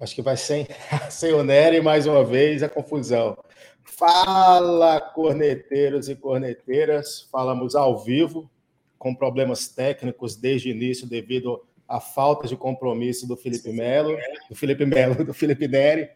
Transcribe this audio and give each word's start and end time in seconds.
Acho 0.00 0.14
que 0.14 0.22
vai 0.22 0.36
sem, 0.36 0.66
sem 1.10 1.32
o 1.32 1.44
Nery 1.44 1.80
mais 1.82 2.06
uma 2.06 2.24
vez 2.24 2.62
a 2.62 2.68
confusão. 2.68 3.36
Fala, 3.84 5.00
corneteiros 5.00 6.08
e 6.08 6.16
corneteiras. 6.16 7.28
Falamos 7.30 7.74
ao 7.74 7.98
vivo, 7.98 8.50
com 8.98 9.14
problemas 9.14 9.68
técnicos 9.68 10.36
desde 10.36 10.70
o 10.70 10.72
início, 10.72 11.06
devido 11.06 11.62
à 11.86 12.00
falta 12.00 12.48
de 12.48 12.56
compromisso 12.56 13.26
do 13.26 13.36
Felipe 13.36 13.72
Melo, 13.72 14.16
do 14.48 14.56
Felipe 14.56 14.86
Melo, 14.86 15.24
do 15.24 15.34
Felipe 15.34 15.68
Neri. 15.68 16.08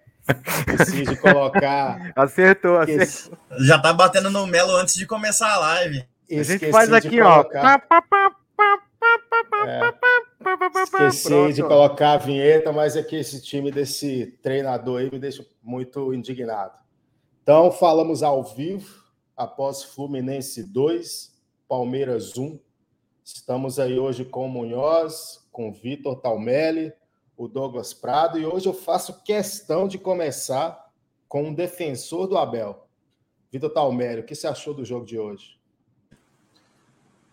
Preciso 0.64 1.20
colocar. 1.20 2.12
Acertou, 2.16 2.78
acertou. 2.78 3.37
Já 3.60 3.78
tá 3.78 3.92
batendo 3.92 4.30
no 4.30 4.46
Melo 4.46 4.74
antes 4.77 4.95
de 4.95 5.05
começar 5.05 5.52
a 5.52 5.59
live. 5.59 6.05
a 6.30 6.42
gente 6.42 6.70
faz 6.70 6.91
aqui, 6.92 7.19
colocar... 7.19 7.82
ó. 7.91 9.66
É, 9.66 9.92
esqueci 10.83 11.28
Pronto. 11.28 11.52
de 11.52 11.62
colocar 11.62 12.12
a 12.12 12.16
vinheta, 12.19 12.73
mas 12.73 12.96
é 12.96 13.02
que 13.02 13.16
esse 13.16 13.41
time 13.41 13.70
desse 13.70 14.38
treinador 14.42 15.00
aí 15.00 15.10
me 15.10 15.19
deixa 15.19 15.47
muito 15.62 16.12
indignado. 16.12 16.78
Então, 17.42 17.70
falamos 17.70 18.23
ao 18.23 18.42
vivo, 18.42 19.05
após 19.37 19.83
Fluminense 19.83 20.62
2, 20.62 21.34
Palmeiras 21.69 22.37
1. 22.37 22.59
Estamos 23.24 23.78
aí 23.78 23.98
hoje 23.98 24.24
com 24.24 24.47
o 24.47 24.48
Munhoz, 24.48 25.47
com 25.52 25.69
o 25.69 25.73
Vitor 25.73 26.20
Talmelli, 26.20 26.92
o 27.36 27.48
Douglas 27.48 27.92
Prado, 27.92 28.38
e 28.38 28.47
hoje 28.47 28.66
eu 28.66 28.75
faço 28.75 29.22
questão 29.22 29.88
de 29.88 29.98
começar 29.98 30.91
com 31.28 31.45
um 31.45 31.55
defensor 31.55 32.27
do 32.27 32.38
Abel. 32.38 32.86
Vitor 33.50 33.70
Talmelli, 33.70 34.20
o 34.20 34.25
que 34.25 34.34
você 34.34 34.47
achou 34.47 34.72
do 34.72 34.84
jogo 34.84 35.05
de 35.05 35.19
hoje? 35.19 35.59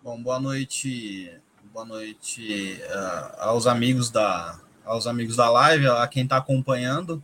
Bom, 0.04 0.22
boa 0.22 0.40
noite 0.40 1.40
boa 1.74 1.86
noite 1.86 2.82
uh, 2.84 3.36
aos 3.40 3.66
amigos 3.66 4.10
da 4.10 4.60
aos 4.84 5.08
amigos 5.08 5.38
da 5.38 5.50
live, 5.50 5.88
a 5.88 6.06
quem 6.06 6.24
está 6.24 6.36
acompanhando 6.36 7.24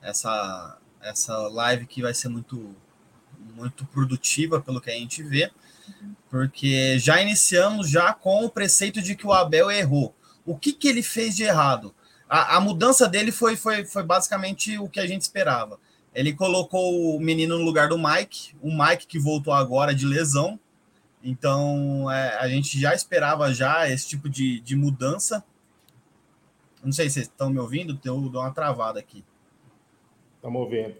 essa 0.00 0.78
essa 1.02 1.36
live 1.48 1.84
que 1.84 2.00
vai 2.00 2.14
ser 2.14 2.28
muito 2.28 2.74
muito 3.54 3.84
produtiva 3.84 4.60
pelo 4.62 4.80
que 4.80 4.90
a 4.90 4.94
gente 4.94 5.22
vê, 5.22 5.50
porque 6.30 6.98
já 6.98 7.20
iniciamos 7.20 7.90
já 7.90 8.14
com 8.14 8.46
o 8.46 8.48
preceito 8.48 9.02
de 9.02 9.14
que 9.14 9.26
o 9.26 9.32
Abel 9.32 9.70
errou. 9.70 10.14
O 10.46 10.56
que, 10.56 10.72
que 10.72 10.88
ele 10.88 11.02
fez 11.02 11.36
de 11.36 11.42
errado? 11.42 11.94
A, 12.28 12.56
a 12.56 12.60
mudança 12.60 13.06
dele 13.06 13.30
foi, 13.30 13.56
foi, 13.56 13.84
foi 13.84 14.02
basicamente 14.02 14.78
o 14.78 14.88
que 14.88 15.00
a 15.00 15.06
gente 15.06 15.20
esperava. 15.20 15.78
Ele 16.14 16.32
colocou 16.32 17.14
o 17.14 17.20
menino 17.20 17.58
no 17.58 17.64
lugar 17.64 17.88
do 17.88 17.98
Mike, 17.98 18.54
o 18.62 18.70
Mike 18.70 19.06
que 19.06 19.18
voltou 19.18 19.52
agora 19.52 19.94
de 19.94 20.06
lesão, 20.06 20.58
então, 21.22 22.10
é, 22.10 22.36
a 22.38 22.48
gente 22.48 22.80
já 22.80 22.94
esperava 22.94 23.52
já 23.54 23.88
esse 23.88 24.08
tipo 24.08 24.28
de, 24.28 24.60
de 24.60 24.74
mudança. 24.74 25.44
Não 26.82 26.92
sei 26.92 27.08
se 27.08 27.14
vocês 27.14 27.26
estão 27.26 27.48
me 27.48 27.58
ouvindo, 27.58 27.98
eu 28.04 28.20
dou 28.28 28.42
uma 28.42 28.52
travada 28.52 28.98
aqui. 28.98 29.24
Estamos 30.36 30.60
ouvindo. 30.60 30.96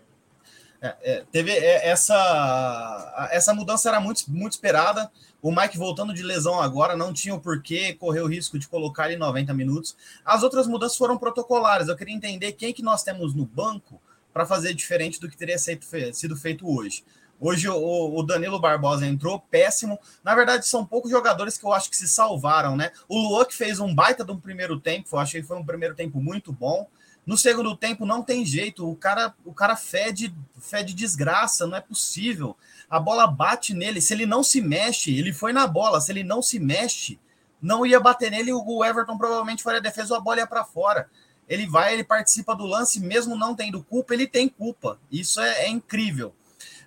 É, 0.80 0.96
é, 1.02 1.24
teve 1.30 1.52
é, 1.52 1.88
essa 1.88 3.28
essa 3.30 3.54
mudança 3.54 3.88
era 3.88 4.00
muito, 4.00 4.24
muito 4.28 4.52
esperada. 4.52 5.10
O 5.40 5.50
Mike 5.50 5.78
voltando 5.78 6.14
de 6.14 6.22
lesão 6.22 6.60
agora 6.60 6.96
não 6.96 7.12
tinha 7.12 7.34
o 7.34 7.40
porquê 7.40 7.94
correr 7.94 8.20
o 8.20 8.26
risco 8.26 8.58
de 8.58 8.68
colocar 8.68 9.06
ele 9.06 9.14
em 9.14 9.18
90 9.18 9.54
minutos. 9.54 9.96
As 10.24 10.42
outras 10.42 10.66
mudanças 10.66 10.96
foram 10.96 11.18
protocolares. 11.18 11.88
Eu 11.88 11.96
queria 11.96 12.14
entender 12.14 12.52
quem 12.52 12.72
que 12.72 12.82
nós 12.82 13.02
temos 13.02 13.34
no 13.34 13.44
banco 13.44 14.00
para 14.32 14.46
fazer 14.46 14.74
diferente 14.74 15.20
do 15.20 15.28
que 15.28 15.36
teria 15.36 15.58
sido 15.58 16.36
feito 16.36 16.68
hoje. 16.68 17.04
Hoje 17.44 17.68
o, 17.68 17.74
o, 17.74 18.22
Danilo 18.22 18.60
Barbosa 18.60 19.04
entrou 19.04 19.40
péssimo. 19.40 19.98
Na 20.22 20.32
verdade, 20.32 20.64
são 20.64 20.86
poucos 20.86 21.10
jogadores 21.10 21.58
que 21.58 21.66
eu 21.66 21.72
acho 21.72 21.90
que 21.90 21.96
se 21.96 22.06
salvaram, 22.06 22.76
né? 22.76 22.92
O 23.08 23.18
Luan 23.18 23.44
que 23.44 23.56
fez 23.56 23.80
um 23.80 23.92
baita 23.92 24.24
de 24.24 24.30
um 24.30 24.38
primeiro 24.38 24.78
tempo, 24.78 25.08
eu 25.12 25.18
achei 25.18 25.40
que 25.40 25.48
foi 25.48 25.56
um 25.56 25.66
primeiro 25.66 25.96
tempo 25.96 26.20
muito 26.20 26.52
bom. 26.52 26.86
No 27.26 27.36
segundo 27.36 27.76
tempo 27.76 28.06
não 28.06 28.22
tem 28.22 28.46
jeito, 28.46 28.88
o 28.88 28.94
cara, 28.94 29.34
o 29.44 29.52
cara 29.52 29.74
fede, 29.74 30.32
fede 30.60 30.94
desgraça, 30.94 31.66
não 31.66 31.76
é 31.76 31.80
possível. 31.80 32.56
A 32.88 33.00
bola 33.00 33.26
bate 33.26 33.74
nele, 33.74 34.00
se 34.00 34.14
ele 34.14 34.24
não 34.24 34.44
se 34.44 34.60
mexe, 34.60 35.12
ele 35.12 35.32
foi 35.32 35.52
na 35.52 35.66
bola, 35.66 36.00
se 36.00 36.12
ele 36.12 36.22
não 36.22 36.40
se 36.40 36.60
mexe, 36.60 37.18
não 37.60 37.84
ia 37.84 37.98
bater 37.98 38.30
nele, 38.30 38.52
o 38.52 38.84
Everton 38.84 39.18
provavelmente 39.18 39.64
faria 39.64 39.80
a 39.80 39.82
defesa, 39.82 40.16
a 40.16 40.20
bola 40.20 40.38
ia 40.38 40.46
para 40.46 40.64
fora. 40.64 41.10
Ele 41.48 41.66
vai, 41.66 41.92
ele 41.92 42.04
participa 42.04 42.54
do 42.54 42.66
lance, 42.66 43.00
mesmo 43.00 43.34
não 43.34 43.52
tendo 43.52 43.82
culpa, 43.82 44.14
ele 44.14 44.28
tem 44.28 44.48
culpa. 44.48 45.00
Isso 45.10 45.40
é, 45.40 45.64
é 45.64 45.68
incrível. 45.68 46.32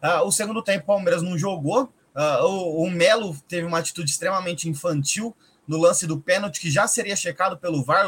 Uh, 0.06 0.24
o 0.24 0.32
segundo 0.32 0.62
tempo, 0.62 0.84
o 0.84 0.88
Palmeiras 0.88 1.24
não 1.24 1.36
jogou. 1.36 1.86
Uh, 2.16 2.46
o, 2.46 2.84
o 2.84 2.92
Melo 2.92 3.36
teve 3.48 3.66
uma 3.66 3.80
atitude 3.80 4.12
extremamente 4.12 4.70
infantil 4.70 5.36
no 5.68 5.80
lance 5.80 6.06
do 6.06 6.20
pênalti, 6.20 6.62
que 6.62 6.70
já 6.70 6.88
seria 6.88 7.16
checado 7.16 7.58
pelo 7.58 7.84
VAR, 7.84 8.06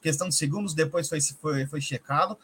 questão 0.00 0.28
de 0.28 0.36
segundos 0.36 0.72
depois 0.72 1.08
foi, 1.08 1.18
foi, 1.20 1.66
foi 1.66 1.80
checado. 1.80 2.38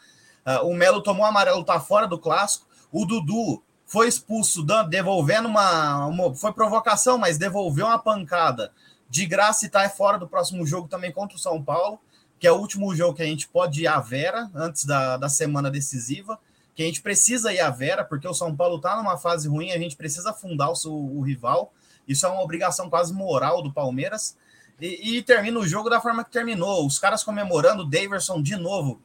Uh, 0.45 0.67
o 0.67 0.73
Melo 0.73 1.01
tomou 1.01 1.25
amarelo, 1.25 1.63
tá 1.63 1.79
fora 1.79 2.07
do 2.07 2.19
clássico. 2.19 2.67
O 2.91 3.05
Dudu 3.05 3.63
foi 3.85 4.09
expulso, 4.09 4.65
devolvendo 4.89 5.47
uma, 5.47 6.05
uma, 6.07 6.35
Foi 6.35 6.51
provocação, 6.51 7.17
mas 7.17 7.37
devolveu 7.37 7.85
uma 7.85 7.99
pancada 7.99 8.73
de 9.09 9.25
graça 9.25 9.65
e 9.65 9.69
tá 9.69 9.89
fora 9.89 10.19
do 10.19 10.27
próximo 10.27 10.65
jogo 10.67 10.89
também 10.89 11.11
contra 11.11 11.37
o 11.37 11.39
São 11.39 11.63
Paulo, 11.63 11.99
que 12.37 12.45
é 12.45 12.51
o 12.51 12.57
último 12.57 12.93
jogo 12.93 13.15
que 13.15 13.23
a 13.23 13.25
gente 13.25 13.47
pode 13.47 13.81
ir 13.81 13.87
à 13.87 13.99
Vera 13.99 14.51
antes 14.53 14.83
da, 14.83 15.15
da 15.15 15.29
semana 15.29 15.71
decisiva 15.71 16.37
que 16.79 16.83
a 16.83 16.85
gente 16.85 17.01
precisa 17.01 17.51
ir 17.51 17.59
à 17.59 17.69
Vera, 17.69 18.05
porque 18.05 18.25
o 18.25 18.33
São 18.33 18.55
Paulo 18.55 18.77
está 18.77 18.95
numa 18.95 19.17
fase 19.17 19.49
ruim, 19.49 19.71
a 19.71 19.77
gente 19.77 19.97
precisa 19.97 20.29
afundar 20.29 20.71
o, 20.71 21.17
o, 21.17 21.21
rival. 21.21 21.73
Isso 22.07 22.25
é 22.25 22.29
uma 22.29 22.41
obrigação 22.41 22.89
quase 22.89 23.13
moral 23.13 23.61
do 23.61 23.69
Palmeiras. 23.69 24.37
E, 24.79 25.17
e, 25.17 25.21
termina 25.21 25.59
o 25.59 25.67
jogo 25.67 25.89
da 25.89 25.99
forma 25.99 26.23
que 26.23 26.31
terminou. 26.31 26.87
Os 26.87 26.97
caras 26.97 27.21
comemorando 27.21 27.83
o 27.83 27.85
Daverson 27.85 28.41
de 28.41 28.55
novo. 28.55 29.01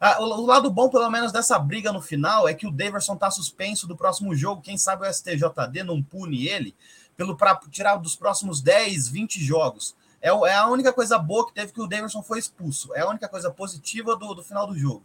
Ah, 0.00 0.22
o, 0.22 0.26
o, 0.26 0.46
lado 0.46 0.70
bom, 0.70 0.88
pelo 0.88 1.10
menos, 1.10 1.32
dessa 1.32 1.58
briga 1.58 1.92
no 1.92 2.00
final 2.00 2.46
é 2.46 2.54
que 2.54 2.68
o 2.68 2.70
Daverson 2.70 3.14
está 3.14 3.32
suspenso 3.32 3.88
do 3.88 3.96
próximo 3.96 4.32
jogo. 4.36 4.62
Quem 4.62 4.78
sabe 4.78 5.08
o 5.08 5.12
STJD 5.12 5.82
não 5.82 6.00
pune 6.00 6.46
ele 6.46 6.72
pelo 7.16 7.36
para 7.36 7.56
tirar 7.68 7.96
dos 7.96 8.14
próximos 8.14 8.60
10, 8.60 9.08
20 9.08 9.42
jogos. 9.42 9.96
É, 10.22 10.28
é, 10.28 10.54
a 10.54 10.68
única 10.68 10.92
coisa 10.92 11.18
boa 11.18 11.44
que 11.48 11.52
teve 11.52 11.72
que 11.72 11.82
o 11.82 11.88
Daverson 11.88 12.22
foi 12.22 12.38
expulso. 12.38 12.94
É 12.94 13.00
a 13.00 13.08
única 13.08 13.28
coisa 13.28 13.50
positiva 13.50 14.14
do, 14.14 14.34
do 14.34 14.44
final 14.44 14.68
do 14.68 14.78
jogo. 14.78 15.04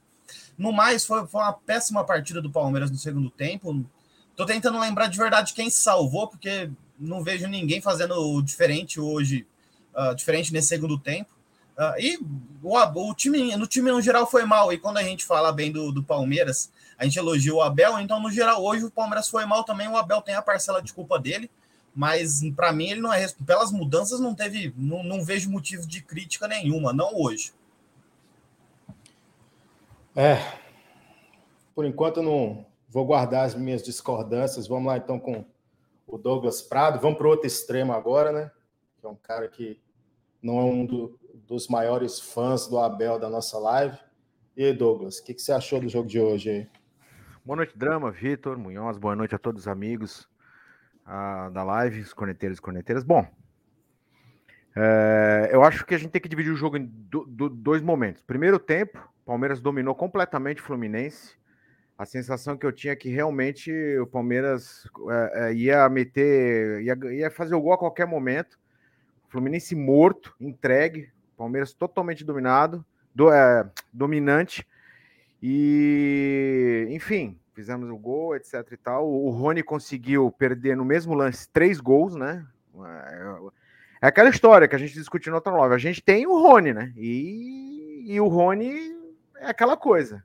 No 0.58 0.72
mais, 0.72 1.06
foi, 1.06 1.26
foi 1.28 1.42
uma 1.42 1.54
péssima 1.54 2.04
partida 2.04 2.42
do 2.42 2.52
Palmeiras 2.52 2.92
no 2.92 2.98
segundo 2.98 3.30
tempo. 3.30 3.86
Tô 4.36 4.46
tentando 4.46 4.80
lembrar 4.80 5.08
de 5.08 5.18
verdade 5.18 5.54
quem 5.54 5.70
salvou, 5.70 6.28
porque 6.28 6.70
não 6.98 7.24
vejo 7.24 7.48
ninguém 7.48 7.82
fazendo 7.82 8.42
diferente 8.42 9.00
hoje, 9.00 9.46
uh, 9.96 10.16
diferente 10.16 10.54
nesse 10.54 10.70
segundo 10.70 10.98
tempo. 10.98 11.32
Uh, 11.78 12.00
e 12.00 12.20
o, 12.62 12.78
o, 12.78 13.14
time, 13.16 13.56
no 13.56 13.66
time 13.66 13.92
no 13.92 14.02
geral 14.02 14.30
foi 14.30 14.46
mal. 14.46 14.72
E 14.72 14.78
quando 14.78 14.98
a 14.98 15.04
gente 15.04 15.26
fala 15.26 15.52
bem 15.52 15.72
do, 15.72 15.92
do 15.92 16.04
Palmeiras, 16.04 16.72
a 16.98 17.06
gente 17.06 17.18
elogia 17.18 17.54
o 17.54 17.62
Abel. 17.62 18.00
Então, 18.00 18.22
no 18.22 18.32
geral, 18.32 18.64
hoje 18.64 18.86
o 18.86 18.92
Palmeiras 18.92 19.28
foi 19.28 19.46
mal 19.46 19.64
também. 19.64 19.88
O 19.88 19.98
Abel 19.98 20.22
tem 20.22 20.36
a 20.36 20.42
parcela 20.42 20.82
de 20.82 20.94
culpa 20.94 21.18
dele. 21.18 21.50
Mas 21.94 22.42
para 22.56 22.72
mim, 22.72 22.90
ele 22.90 23.02
não 23.02 23.12
é. 23.12 23.28
Pelas 23.46 23.72
mudanças, 23.72 24.20
não 24.20 24.34
teve. 24.34 24.74
Não, 24.78 25.04
não 25.04 25.24
vejo 25.24 25.50
motivo 25.50 25.86
de 25.86 26.02
crítica 26.02 26.48
nenhuma, 26.48 26.94
não 26.94 27.16
hoje. 27.16 27.52
É, 30.16 30.36
por 31.74 31.86
enquanto 31.86 32.22
não 32.22 32.66
vou 32.90 33.06
guardar 33.06 33.46
as 33.46 33.56
minhas 33.56 33.82
discordâncias. 33.82 34.68
Vamos 34.68 34.88
lá 34.88 34.98
então 34.98 35.18
com 35.18 35.46
o 36.06 36.18
Douglas 36.18 36.62
Prado. 36.62 37.00
Vamos 37.00 37.18
para 37.18 37.28
o 37.28 37.30
outro 37.30 37.48
extremo 37.48 37.94
agora, 37.94 38.32
né? 38.32 38.52
Que 39.00 39.06
é 39.06 39.10
um 39.10 39.16
cara 39.16 39.48
que 39.48 39.82
não 40.42 40.60
é 40.60 40.64
um 40.64 40.86
do, 40.86 41.18
dos 41.48 41.70
maiores 41.70 42.20
fãs 42.20 42.68
do 42.68 42.78
Abel 42.78 43.18
da 43.18 43.30
nossa 43.30 43.58
live. 43.58 43.98
E 44.58 44.66
aí, 44.66 44.74
Douglas, 44.74 45.20
o 45.20 45.24
que, 45.24 45.34
que, 45.34 45.42
você 45.42 45.54
achou 45.54 45.80
do 45.80 45.88
jogo 45.88 46.10
de 46.10 46.20
hoje 46.20 46.50
aí? 46.50 46.70
Boa 47.46 47.56
noite, 47.56 47.78
Drama, 47.78 48.12
Vitor, 48.12 48.58
Munhoz, 48.58 48.98
boa 48.98 49.16
noite 49.16 49.34
a 49.34 49.40
todos 49.40 49.62
os 49.62 49.68
amigos 49.68 50.28
uh, 51.08 51.50
da 51.52 51.64
live, 51.64 52.02
os 52.02 52.14
corneteiros 52.14 52.60
e 52.60 52.62
corneteiras. 52.62 53.04
Bom, 53.06 53.26
é, 54.76 55.50
eu 55.52 55.64
acho 55.64 55.86
que 55.86 55.96
a 55.96 55.98
gente 55.98 56.12
tem 56.12 56.22
que 56.22 56.30
dividir 56.30 56.52
o 56.52 56.56
jogo 56.56 56.78
em 56.78 56.86
do, 56.86 57.26
do, 57.26 57.50
dois 57.50 57.82
momentos. 57.82 58.22
Primeiro 58.22 58.60
tempo, 58.60 59.00
Palmeiras 59.32 59.62
dominou 59.62 59.96
completamente 59.96 60.62
o 60.62 60.66
Fluminense. 60.66 61.38
A 61.98 62.06
sensação 62.06 62.58
que 62.58 62.66
eu 62.66 62.72
tinha 62.74 62.92
é 62.92 62.98
que 62.98 63.08
realmente 63.08 63.72
o 64.00 64.06
Palmeiras 64.06 64.86
é, 65.10 65.32
é, 65.36 65.54
ia 65.54 65.88
meter, 65.88 66.82
ia, 66.82 66.98
ia 67.14 67.32
fazer 67.32 67.56
o 67.56 67.62
gol 67.62 67.72
a 67.72 67.78
qualquer 67.78 68.06
momento. 68.06 68.60
Fluminense 69.30 69.74
morto, 69.74 70.36
entregue. 70.38 71.10
Palmeiras 71.38 71.72
totalmente 71.72 72.26
dominado, 72.26 72.86
do, 73.16 73.32
é, 73.32 73.72
dominante. 73.94 74.68
E, 75.42 76.88
enfim, 76.90 77.40
fizemos 77.54 77.90
o 77.90 77.96
gol, 77.96 78.36
etc 78.36 78.70
e 78.70 78.76
tal. 78.76 79.10
O 79.10 79.30
Rony 79.30 79.64
conseguiu 79.64 80.30
perder 80.30 80.76
no 80.76 80.84
mesmo 80.84 81.14
lance 81.14 81.48
três 81.48 81.80
gols, 81.80 82.18
né? 82.18 82.46
É, 82.76 83.38
é 84.02 84.08
aquela 84.08 84.30
história 84.30 84.68
que 84.68 84.76
a 84.76 84.80
gente 84.80 84.94
discutiu 84.94 85.32
no 85.32 85.38
outra 85.38 85.54
live. 85.54 85.74
A 85.74 85.78
gente 85.78 86.04
tem 86.04 86.28
o 86.28 86.38
Rony, 86.38 86.74
né? 86.74 86.92
E, 86.98 88.04
e 88.10 88.20
o 88.20 88.28
Rony 88.28 89.00
é 89.42 89.50
aquela 89.50 89.76
coisa. 89.76 90.24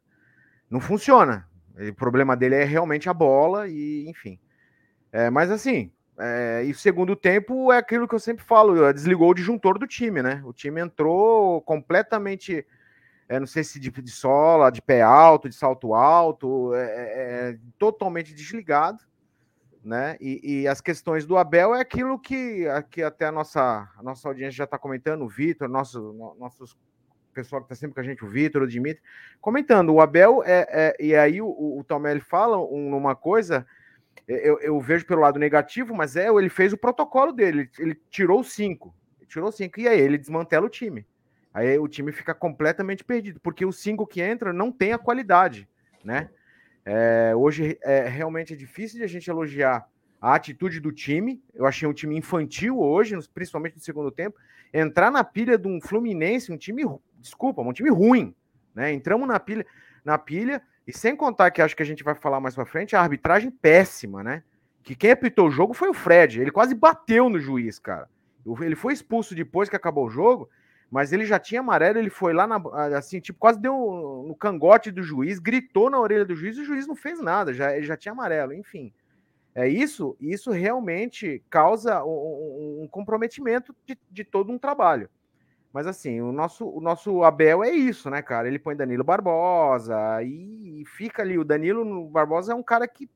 Não 0.70 0.80
funciona. 0.80 1.48
O 1.76 1.94
problema 1.94 2.36
dele 2.36 2.54
é 2.54 2.64
realmente 2.64 3.08
a 3.08 3.14
bola 3.14 3.68
e, 3.68 4.08
enfim. 4.08 4.38
É, 5.12 5.30
mas 5.30 5.50
assim, 5.50 5.90
é, 6.18 6.64
e 6.64 6.70
o 6.70 6.74
segundo 6.74 7.16
tempo 7.16 7.72
é 7.72 7.78
aquilo 7.78 8.06
que 8.06 8.14
eu 8.14 8.20
sempre 8.20 8.44
falo, 8.44 8.92
desligou 8.92 9.30
o 9.30 9.34
disjuntor 9.34 9.78
do 9.78 9.86
time, 9.86 10.22
né? 10.22 10.42
O 10.44 10.52
time 10.52 10.80
entrou 10.80 11.60
completamente 11.62 12.66
é, 13.28 13.40
não 13.40 13.46
sei 13.46 13.64
se 13.64 13.80
de, 13.80 13.90
de 13.90 14.10
sola, 14.10 14.70
de 14.70 14.80
pé 14.80 15.02
alto, 15.02 15.48
de 15.48 15.54
salto 15.54 15.94
alto, 15.94 16.74
é, 16.74 16.84
é, 16.84 17.50
é 17.50 17.58
totalmente 17.78 18.32
desligado, 18.32 19.02
né? 19.82 20.16
E, 20.20 20.62
e, 20.62 20.68
as 20.68 20.80
questões 20.80 21.26
do 21.26 21.36
Abel 21.36 21.74
é 21.74 21.80
aquilo 21.80 22.18
que 22.18 22.66
aqui 22.68 23.02
até 23.02 23.26
a 23.26 23.32
nossa, 23.32 23.88
a 23.96 24.02
nossa 24.02 24.28
audiência 24.28 24.58
já 24.58 24.64
está 24.64 24.78
comentando, 24.78 25.22
o 25.22 25.28
Vitor, 25.28 25.68
nosso, 25.68 26.00
no, 26.12 26.36
nossos 26.38 26.76
pessoal 27.36 27.60
que 27.60 27.66
está 27.66 27.74
sempre 27.74 27.94
com 27.94 28.00
a 28.00 28.02
gente, 28.02 28.24
o 28.24 28.28
Vitor, 28.28 28.62
o 28.62 28.66
Dimitri, 28.66 29.02
comentando. 29.40 29.92
O 29.92 30.00
Abel, 30.00 30.42
é, 30.44 30.66
é 30.70 30.96
e 30.98 31.14
aí 31.14 31.42
o, 31.42 31.46
o 31.46 31.84
Tomelli 31.86 32.20
fala 32.20 32.56
uma 32.56 33.14
coisa, 33.14 33.66
eu, 34.26 34.58
eu, 34.60 34.80
vejo 34.80 35.04
pelo 35.04 35.20
lado 35.20 35.38
negativo, 35.38 35.94
mas 35.94 36.16
é 36.16 36.28
ele 36.28 36.48
fez 36.48 36.72
o 36.72 36.78
protocolo 36.78 37.32
dele, 37.32 37.68
ele 37.78 37.94
tirou 38.10 38.42
cinco, 38.42 38.94
tirou 39.28 39.52
cinco, 39.52 39.78
e 39.78 39.86
aí 39.86 40.00
ele 40.00 40.16
desmantela 40.16 40.66
o 40.66 40.70
time. 40.70 41.06
Aí 41.52 41.78
o 41.78 41.86
time 41.86 42.10
fica 42.10 42.34
completamente 42.34 43.04
perdido, 43.04 43.38
porque 43.40 43.64
os 43.64 43.78
cinco 43.80 44.06
que 44.06 44.26
entram 44.26 44.52
não 44.52 44.72
tem 44.72 44.92
a 44.92 44.98
qualidade, 44.98 45.68
né? 46.02 46.30
É, 46.84 47.34
hoje 47.34 47.78
é 47.82 48.08
realmente 48.08 48.54
é 48.54 48.56
difícil 48.56 48.98
de 48.98 49.04
a 49.04 49.08
gente 49.08 49.28
elogiar 49.28 49.86
a 50.20 50.34
atitude 50.34 50.80
do 50.80 50.92
time. 50.92 51.42
Eu 51.54 51.66
achei 51.66 51.86
um 51.86 51.92
time 51.92 52.16
infantil 52.16 52.78
hoje, 52.78 53.16
principalmente 53.34 53.74
no 53.74 53.82
segundo 53.82 54.10
tempo. 54.10 54.38
Entrar 54.72 55.10
na 55.10 55.24
pilha 55.24 55.58
de 55.58 55.66
um 55.66 55.80
Fluminense, 55.80 56.52
um 56.52 56.56
time, 56.56 56.84
desculpa, 57.20 57.62
um 57.62 57.72
time 57.72 57.90
ruim, 57.90 58.34
né? 58.74 58.92
Entramos 58.92 59.26
na 59.26 59.38
pilha, 59.38 59.66
na 60.04 60.18
pilha 60.18 60.62
e 60.86 60.92
sem 60.92 61.16
contar 61.16 61.50
que 61.50 61.60
acho 61.60 61.76
que 61.76 61.82
a 61.82 61.86
gente 61.86 62.04
vai 62.04 62.14
falar 62.14 62.40
mais 62.40 62.54
para 62.54 62.64
frente, 62.64 62.94
a 62.94 63.00
arbitragem 63.00 63.50
péssima, 63.50 64.22
né? 64.22 64.42
Que 64.82 64.94
quem 64.94 65.10
apitou 65.10 65.48
o 65.48 65.50
jogo 65.50 65.74
foi 65.74 65.88
o 65.88 65.94
Fred. 65.94 66.40
Ele 66.40 66.50
quase 66.50 66.74
bateu 66.74 67.28
no 67.28 67.40
juiz, 67.40 67.78
cara. 67.78 68.08
Ele 68.60 68.76
foi 68.76 68.92
expulso 68.92 69.34
depois 69.34 69.68
que 69.68 69.74
acabou 69.74 70.06
o 70.06 70.10
jogo 70.10 70.48
mas 70.90 71.12
ele 71.12 71.24
já 71.24 71.38
tinha 71.38 71.60
amarelo, 71.60 71.98
ele 71.98 72.10
foi 72.10 72.32
lá 72.32 72.46
na, 72.46 72.56
assim, 72.96 73.20
tipo, 73.20 73.38
quase 73.38 73.60
deu 73.60 74.24
no 74.26 74.34
cangote 74.34 74.90
do 74.90 75.02
juiz, 75.02 75.38
gritou 75.38 75.90
na 75.90 75.98
orelha 75.98 76.24
do 76.24 76.36
juiz 76.36 76.56
e 76.56 76.60
o 76.60 76.64
juiz 76.64 76.86
não 76.86 76.94
fez 76.94 77.20
nada, 77.20 77.52
já 77.52 77.76
ele 77.76 77.86
já 77.86 77.96
tinha 77.96 78.12
amarelo, 78.12 78.52
enfim. 78.52 78.92
É 79.54 79.66
isso, 79.66 80.16
isso 80.20 80.50
realmente 80.50 81.42
causa 81.48 82.04
um, 82.04 82.82
um 82.82 82.88
comprometimento 82.88 83.74
de, 83.86 83.98
de, 84.10 84.22
todo 84.22 84.52
um 84.52 84.58
trabalho. 84.58 85.08
Mas 85.76 85.86
assim, 85.86 86.22
o 86.22 86.32
nosso, 86.32 86.66
o 86.66 86.80
nosso 86.80 87.22
Abel 87.22 87.62
é 87.62 87.70
isso, 87.70 88.08
né, 88.08 88.22
cara? 88.22 88.48
Ele 88.48 88.58
põe 88.58 88.74
Danilo 88.74 89.04
Barbosa 89.04 90.22
e, 90.22 90.82
fica 90.96 91.20
ali. 91.20 91.38
O 91.38 91.44
Danilo 91.44 92.08
Barbosa 92.08 92.54
é 92.54 92.54
um 92.54 92.62
cara 92.62 92.88
que. 92.88 93.10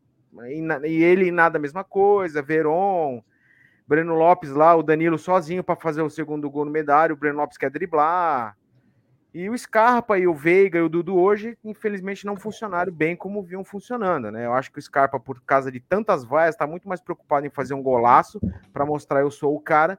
E, 0.84 1.02
ele 1.02 1.32
nada 1.32 1.56
a 1.56 1.60
mesma 1.60 1.82
coisa, 1.82 2.42
Veron, 2.42 3.24
Breno 3.88 4.14
Lopes 4.14 4.50
lá, 4.50 4.76
o 4.76 4.82
Danilo 4.82 5.16
sozinho 5.16 5.64
para 5.64 5.74
fazer 5.74 6.02
o 6.02 6.10
segundo 6.10 6.50
gol 6.50 6.66
no 6.66 6.70
medário, 6.70 7.14
o 7.14 7.18
Breno 7.18 7.38
Lopes 7.38 7.56
quer 7.56 7.70
driblar. 7.70 8.54
E 9.32 9.48
o 9.48 9.56
Scarpa 9.56 10.18
e 10.18 10.26
o 10.26 10.34
Veiga 10.34 10.80
e 10.80 10.82
o 10.82 10.88
Dudu 10.90 11.16
hoje, 11.16 11.56
infelizmente, 11.64 12.26
não 12.26 12.36
funcionaram 12.36 12.92
bem 12.92 13.16
como 13.16 13.42
vinham 13.42 13.64
funcionando, 13.64 14.30
né? 14.30 14.44
Eu 14.44 14.52
acho 14.52 14.70
que 14.70 14.78
o 14.78 14.82
Scarpa, 14.82 15.18
por 15.18 15.40
causa 15.46 15.72
de 15.72 15.80
tantas 15.80 16.26
vaias, 16.26 16.56
está 16.56 16.66
muito 16.66 16.86
mais 16.86 17.00
preocupado 17.00 17.46
em 17.46 17.50
fazer 17.50 17.72
um 17.72 17.82
golaço 17.82 18.38
para 18.70 18.84
mostrar 18.84 19.22
eu 19.22 19.30
sou 19.30 19.56
o 19.56 19.60
cara 19.60 19.98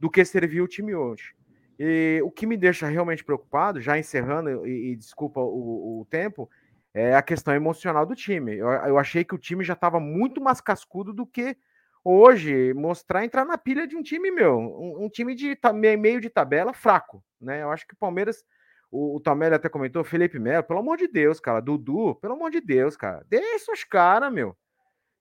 do 0.00 0.08
que 0.08 0.24
servir 0.24 0.62
o 0.62 0.66
time 0.66 0.94
hoje. 0.94 1.36
E 1.78 2.20
o 2.24 2.30
que 2.30 2.46
me 2.46 2.56
deixa 2.56 2.88
realmente 2.88 3.24
preocupado, 3.24 3.80
já 3.80 3.96
encerrando, 3.96 4.66
e, 4.66 4.92
e 4.92 4.96
desculpa 4.96 5.40
o, 5.40 6.00
o, 6.00 6.06
tempo, 6.06 6.50
é 6.92 7.14
a 7.14 7.22
questão 7.22 7.54
emocional 7.54 8.04
do 8.04 8.16
time. 8.16 8.56
Eu, 8.56 8.68
eu 8.68 8.98
achei 8.98 9.24
que 9.24 9.34
o 9.34 9.38
time 9.38 9.62
já 9.64 9.74
estava 9.74 10.00
muito 10.00 10.40
mais 10.40 10.60
cascudo 10.60 11.12
do 11.12 11.24
que 11.24 11.56
hoje 12.04 12.72
mostrar 12.74 13.24
entrar 13.24 13.44
na 13.44 13.56
pilha 13.56 13.86
de 13.86 13.96
um 13.96 14.02
time 14.02 14.30
meu, 14.30 14.58
um, 14.58 15.04
um 15.04 15.08
time 15.08 15.34
de 15.34 15.56
meio 15.98 16.20
de 16.20 16.28
tabela 16.28 16.72
fraco, 16.72 17.22
né? 17.40 17.62
Eu 17.62 17.70
acho 17.70 17.86
que 17.86 17.94
o 17.94 17.98
Palmeiras, 17.98 18.44
o, 18.90 19.16
o 19.16 19.22
até 19.54 19.68
comentou, 19.68 20.02
Felipe 20.02 20.38
Melo, 20.38 20.64
pelo 20.64 20.80
amor 20.80 20.96
de 20.96 21.06
Deus, 21.06 21.38
cara, 21.38 21.60
Dudu, 21.60 22.16
pelo 22.16 22.34
amor 22.34 22.50
de 22.50 22.60
Deus, 22.60 22.96
cara, 22.96 23.24
deixa 23.28 23.70
os 23.72 23.84
caras, 23.84 24.32
meu, 24.32 24.56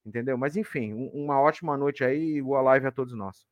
entendeu? 0.06 0.38
Mas 0.38 0.56
enfim, 0.56 0.94
um, 0.94 1.26
uma 1.26 1.40
ótima 1.40 1.78
noite 1.78 2.04
aí 2.04 2.42
boa 2.42 2.62
live 2.62 2.88
a 2.88 2.92
todos 2.92 3.14
nós. 3.16 3.46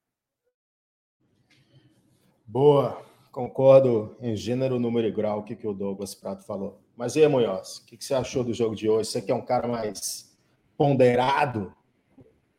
Boa, 2.46 3.02
concordo 3.32 4.16
em 4.22 4.36
gênero, 4.36 4.80
número 4.80 5.08
e 5.08 5.12
grau 5.12 5.40
o 5.40 5.44
que, 5.44 5.56
que 5.56 5.68
o 5.68 5.74
Douglas 5.74 6.16
Prato 6.16 6.44
falou. 6.44 6.80
Mas 6.96 7.16
e 7.16 7.22
aí, 7.22 7.28
Munhoz, 7.28 7.78
o 7.78 7.86
que, 7.86 7.98
que 7.98 8.06
você 8.06 8.14
achou 8.14 8.44
do 8.44 8.54
jogo 8.54 8.76
de 8.76 8.90
hoje? 8.90 9.10
Você 9.10 9.22
que 9.22 9.32
é 9.32 9.36
um 9.36 9.46
cara 9.46 9.68
mais 9.68 10.34
ponderado, 10.78 11.74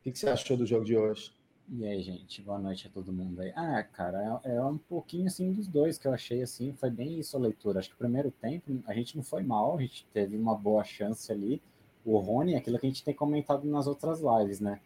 que, 0.07 0.13
que 0.13 0.19
você 0.21 0.29
achou 0.29 0.57
do 0.57 0.65
jogo 0.65 0.85
de 0.85 0.97
hoje? 0.97 1.33
E 1.69 1.85
aí, 1.85 2.01
gente, 2.01 2.41
boa 2.41 2.61
noite 2.61 2.87
a 2.87 2.91
todo 2.91 3.13
mundo 3.13 3.41
aí. 3.41 3.53
Ah, 3.57 3.83
cara, 3.83 4.41
é, 4.45 4.55
é, 4.55 4.63
um 4.63 4.79
pouquinho 4.79 5.27
assim 5.27 5.53
dos 5.53 5.67
dois 5.67 5.99
que 5.99 6.07
eu 6.07 6.15
achei 6.15 6.43
assim, 6.43 6.73
foi 6.75 6.91
bem 6.91 7.19
isso 7.19 7.37
a 7.37 7.41
leitura. 7.41 7.81
Acho 7.81 7.89
que 7.89 7.97
o 7.97 7.99
primeiro 7.99 8.31
tempo 8.31 8.81
a 8.87 8.95
gente 8.95 9.17
não 9.17 9.25
foi 9.25 9.43
mal, 9.43 9.77
a 9.77 9.81
gente 9.81 10.07
teve 10.13 10.37
uma 10.37 10.55
boa 10.55 10.85
chance 10.85 11.33
ali. 11.33 11.61
O 12.05 12.19
Rony, 12.19 12.55
aquilo 12.55 12.79
que 12.79 12.87
a 12.87 12.89
gente 12.89 13.03
tem 13.03 13.13
comentado 13.13 13.65
nas 13.65 13.89
outras 13.89 14.21
lives, 14.21 14.61
né? 14.61 14.81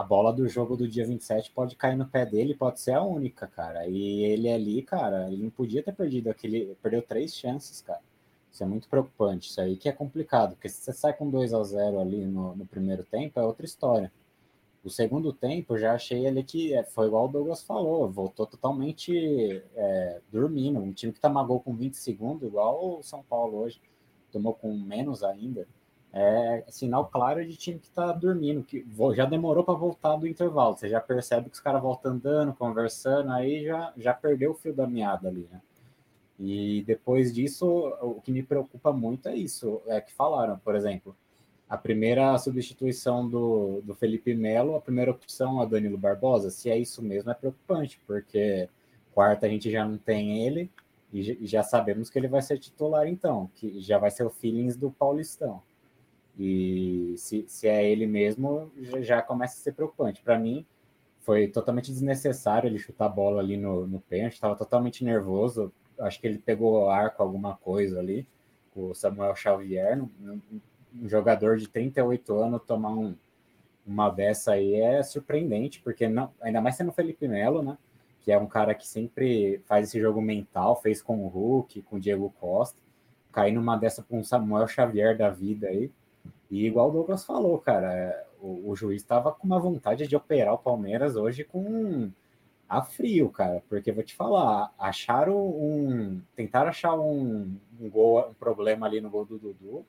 A 0.00 0.02
bola 0.02 0.32
do 0.32 0.48
jogo 0.48 0.78
do 0.78 0.88
dia 0.88 1.06
27 1.06 1.50
pode 1.50 1.76
cair 1.76 1.94
no 1.94 2.06
pé 2.06 2.24
dele, 2.24 2.54
pode 2.54 2.80
ser 2.80 2.92
a 2.92 3.02
única, 3.02 3.46
cara. 3.46 3.86
E 3.86 4.24
ele 4.24 4.50
ali, 4.50 4.80
cara, 4.80 5.30
ele 5.30 5.42
não 5.42 5.50
podia 5.50 5.82
ter 5.82 5.92
perdido 5.92 6.30
aquele. 6.30 6.74
Perdeu 6.82 7.02
três 7.02 7.36
chances, 7.36 7.82
cara. 7.82 8.00
Isso 8.50 8.62
é 8.64 8.66
muito 8.66 8.88
preocupante. 8.88 9.50
Isso 9.50 9.60
aí 9.60 9.76
que 9.76 9.90
é 9.90 9.92
complicado, 9.92 10.52
porque 10.54 10.70
se 10.70 10.80
você 10.80 10.94
sai 10.94 11.12
com 11.12 11.28
2 11.28 11.52
a 11.52 11.62
0 11.62 12.00
ali 12.00 12.24
no, 12.24 12.56
no 12.56 12.64
primeiro 12.64 13.04
tempo, 13.04 13.38
é 13.38 13.42
outra 13.44 13.66
história. 13.66 14.10
O 14.82 14.88
segundo 14.88 15.34
tempo, 15.34 15.76
já 15.76 15.92
achei 15.92 16.26
ele 16.26 16.42
que 16.42 16.72
é, 16.72 16.82
foi 16.82 17.08
igual 17.08 17.26
o 17.26 17.32
Douglas 17.32 17.62
falou, 17.62 18.10
voltou 18.10 18.46
totalmente 18.46 19.62
é, 19.76 20.20
dormindo. 20.32 20.80
Um 20.80 20.94
time 20.94 21.12
que 21.12 21.20
tomou 21.20 21.44
gol 21.44 21.60
com 21.60 21.76
20 21.76 21.92
segundos, 21.98 22.48
igual 22.48 23.00
o 23.00 23.02
São 23.02 23.22
Paulo 23.22 23.58
hoje, 23.58 23.78
tomou 24.32 24.54
com 24.54 24.72
menos 24.72 25.22
ainda. 25.22 25.68
É 26.12 26.64
sinal 26.68 27.06
claro 27.06 27.46
de 27.46 27.56
time 27.56 27.78
que 27.78 27.86
está 27.86 28.10
dormindo, 28.12 28.64
que 28.64 28.84
já 29.14 29.24
demorou 29.24 29.62
para 29.62 29.74
voltar 29.74 30.16
do 30.16 30.26
intervalo. 30.26 30.76
Você 30.76 30.88
já 30.88 31.00
percebe 31.00 31.48
que 31.48 31.54
os 31.54 31.60
caras 31.60 31.80
voltam 31.80 32.12
andando, 32.12 32.52
conversando, 32.52 33.30
aí 33.30 33.64
já, 33.64 33.92
já 33.96 34.12
perdeu 34.12 34.50
o 34.50 34.54
fio 34.54 34.74
da 34.74 34.88
meada 34.88 35.28
ali, 35.28 35.48
né? 35.50 35.60
E 36.38 36.82
depois 36.86 37.32
disso, 37.32 37.66
o 38.00 38.20
que 38.20 38.32
me 38.32 38.42
preocupa 38.42 38.92
muito 38.92 39.28
é 39.28 39.36
isso, 39.36 39.82
é 39.86 40.00
que 40.00 40.12
falaram, 40.12 40.58
por 40.58 40.74
exemplo, 40.74 41.14
a 41.68 41.76
primeira 41.76 42.36
substituição 42.38 43.28
do, 43.28 43.80
do 43.82 43.94
Felipe 43.94 44.34
Melo, 44.34 44.74
a 44.74 44.80
primeira 44.80 45.12
opção 45.12 45.62
é 45.62 45.66
Danilo 45.66 45.96
Barbosa. 45.96 46.50
Se 46.50 46.68
é 46.68 46.76
isso 46.76 47.00
mesmo, 47.00 47.30
é 47.30 47.34
preocupante, 47.34 48.00
porque 48.06 48.68
quarta 49.14 49.46
a 49.46 49.48
gente 49.48 49.70
já 49.70 49.86
não 49.86 49.96
tem 49.96 50.44
ele 50.44 50.68
e 51.12 51.46
já 51.46 51.62
sabemos 51.62 52.10
que 52.10 52.18
ele 52.18 52.26
vai 52.26 52.42
ser 52.42 52.58
titular 52.58 53.06
então, 53.06 53.50
que 53.54 53.80
já 53.80 53.98
vai 53.98 54.10
ser 54.10 54.24
o 54.24 54.30
feelings 54.30 54.76
do 54.76 54.90
Paulistão. 54.90 55.62
E 56.42 57.18
se, 57.18 57.44
se 57.46 57.68
é 57.68 57.84
ele 57.84 58.06
mesmo, 58.06 58.72
já, 59.02 59.20
começa 59.20 59.60
a 59.60 59.62
ser 59.62 59.72
preocupante. 59.72 60.22
Para 60.22 60.38
mim, 60.38 60.64
foi 61.20 61.48
totalmente 61.48 61.92
desnecessário 61.92 62.66
ele 62.66 62.78
chutar 62.78 63.04
a 63.04 63.10
bola 63.10 63.42
ali 63.42 63.58
no, 63.58 63.86
no 63.86 64.00
pênalti, 64.00 64.32
estava 64.32 64.56
totalmente 64.56 65.04
nervoso. 65.04 65.70
Acho 65.98 66.18
que 66.18 66.26
ele 66.26 66.38
pegou 66.38 66.88
ar 66.88 67.10
com 67.10 67.22
alguma 67.22 67.56
coisa 67.58 67.98
ali, 67.98 68.26
com 68.72 68.86
o 68.86 68.94
Samuel 68.94 69.36
Xavier. 69.36 69.98
Não, 69.98 70.40
um 70.94 71.06
jogador 71.06 71.58
de 71.58 71.68
38 71.68 72.34
anos 72.34 72.62
tomar 72.66 72.94
um, 72.94 73.14
uma 73.86 74.08
dessa 74.08 74.52
aí 74.52 74.76
é 74.76 75.02
surpreendente, 75.02 75.82
porque 75.82 76.08
não, 76.08 76.32
ainda 76.40 76.62
mais 76.62 76.74
sendo 76.74 76.88
o 76.88 76.94
Felipe 76.94 77.28
Melo, 77.28 77.62
né? 77.62 77.76
Que 78.22 78.32
é 78.32 78.38
um 78.38 78.46
cara 78.46 78.74
que 78.74 78.88
sempre 78.88 79.60
faz 79.66 79.88
esse 79.88 80.00
jogo 80.00 80.22
mental, 80.22 80.80
fez 80.80 81.02
com 81.02 81.22
o 81.22 81.28
Hulk, 81.28 81.82
com 81.82 81.96
o 81.96 82.00
Diego 82.00 82.32
Costa, 82.40 82.78
cair 83.30 83.52
numa 83.52 83.76
dessa 83.76 84.02
com 84.02 84.20
o 84.20 84.24
Samuel 84.24 84.66
Xavier 84.66 85.14
da 85.18 85.28
vida 85.28 85.68
aí. 85.68 85.90
E 86.50 86.66
igual 86.66 86.88
o 86.88 86.92
Douglas 86.92 87.24
falou, 87.24 87.58
cara, 87.58 87.92
é, 87.92 88.26
o, 88.40 88.70
o 88.70 88.76
juiz 88.76 89.02
estava 89.02 89.32
com 89.32 89.46
uma 89.46 89.60
vontade 89.60 90.06
de 90.06 90.16
operar 90.16 90.54
o 90.54 90.58
Palmeiras 90.58 91.16
hoje 91.16 91.44
com 91.44 92.10
a 92.68 92.82
frio, 92.82 93.28
cara, 93.30 93.62
porque 93.68 93.92
vou 93.92 94.02
te 94.02 94.14
falar, 94.14 94.72
acharam 94.78 95.36
um. 95.36 96.20
Tentaram 96.36 96.68
achar 96.68 96.98
um, 96.98 97.56
um 97.80 97.90
gol, 97.90 98.28
um 98.28 98.34
problema 98.34 98.86
ali 98.86 99.00
no 99.00 99.10
gol 99.10 99.24
do 99.24 99.38
Dudu 99.38 99.84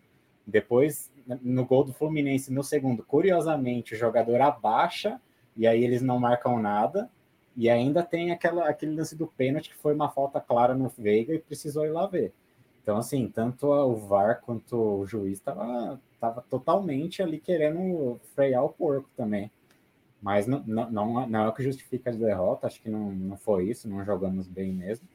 depois, 0.46 1.12
no 1.42 1.66
gol 1.66 1.84
do 1.84 1.94
Fluminense, 1.94 2.52
no 2.52 2.64
segundo, 2.64 3.04
curiosamente, 3.04 3.94
o 3.94 3.98
jogador 3.98 4.42
abaixa 4.42 5.22
e 5.56 5.68
aí 5.68 5.84
eles 5.84 6.02
não 6.02 6.20
marcam 6.20 6.60
nada. 6.60 7.10
E 7.56 7.70
ainda 7.70 8.02
tem 8.02 8.32
aquela, 8.32 8.68
aquele 8.68 8.96
lance 8.96 9.16
do 9.16 9.28
pênalti 9.28 9.70
que 9.70 9.76
foi 9.76 9.94
uma 9.94 10.10
falta 10.10 10.40
clara 10.40 10.74
no 10.74 10.88
Veiga 10.90 11.34
e 11.34 11.40
precisou 11.40 11.86
ir 11.86 11.92
lá 11.92 12.08
ver. 12.08 12.34
Então, 12.82 12.98
assim, 12.98 13.28
tanto 13.28 13.68
o 13.68 13.96
VAR 13.96 14.42
quanto 14.42 14.76
o 14.76 15.06
juiz 15.06 15.40
estava 16.22 16.36
tava 16.36 16.42
totalmente 16.48 17.24
ali 17.24 17.40
querendo 17.40 18.20
frear 18.36 18.64
o 18.64 18.70
porco 18.70 19.10
também. 19.18 19.52
Mas 20.22 20.46
não, 20.46 20.64
não, 20.64 21.28
não 21.28 21.46
é 21.46 21.48
o 21.48 21.54
que 21.54 21.64
justifica 21.64 22.12
a 22.12 22.14
derrota, 22.14 22.68
acho 22.68 22.80
que 22.80 22.90
não, 22.90 23.12
não 23.12 23.36
foi 23.36 23.66
isso, 23.66 23.90
não 23.90 24.06
jogamos 24.06 24.48
bem 24.48 24.72
mesmo. 24.72 25.08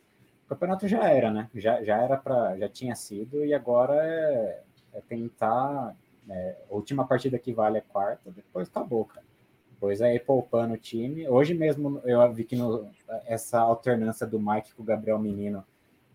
O 0.45 0.49
campeonato 0.49 0.89
já 0.89 1.09
era, 1.09 1.31
né? 1.31 1.49
Já, 1.55 1.83
já 1.85 2.03
era 2.03 2.17
para 2.17 2.59
já 2.59 2.69
tinha 2.69 2.95
sido 2.97 3.45
e 3.45 3.55
agora 3.55 3.95
é, 3.95 4.63
é 4.95 5.01
tentar. 5.01 5.97
É, 6.29 6.57
última 6.69 7.07
partida 7.07 7.39
que 7.39 7.53
vale 7.53 7.79
é 7.79 7.81
quarta, 7.81 8.33
depois 8.33 8.69
acabou, 8.69 9.05
cara. 9.05 9.25
Depois 9.71 10.03
aí 10.03 10.19
poupando 10.19 10.75
o 10.75 10.79
time. 10.79 11.29
Hoje 11.29 11.55
mesmo 11.55 12.01
eu 12.05 12.33
vi 12.33 12.45
que 12.45 12.57
no, 12.57 12.91
essa 13.27 13.61
alternância 13.61 14.27
do 14.27 14.41
Mike 14.41 14.75
com 14.75 14.83
o 14.83 14.87
Gabriel 14.87 15.21
Menino 15.21 15.65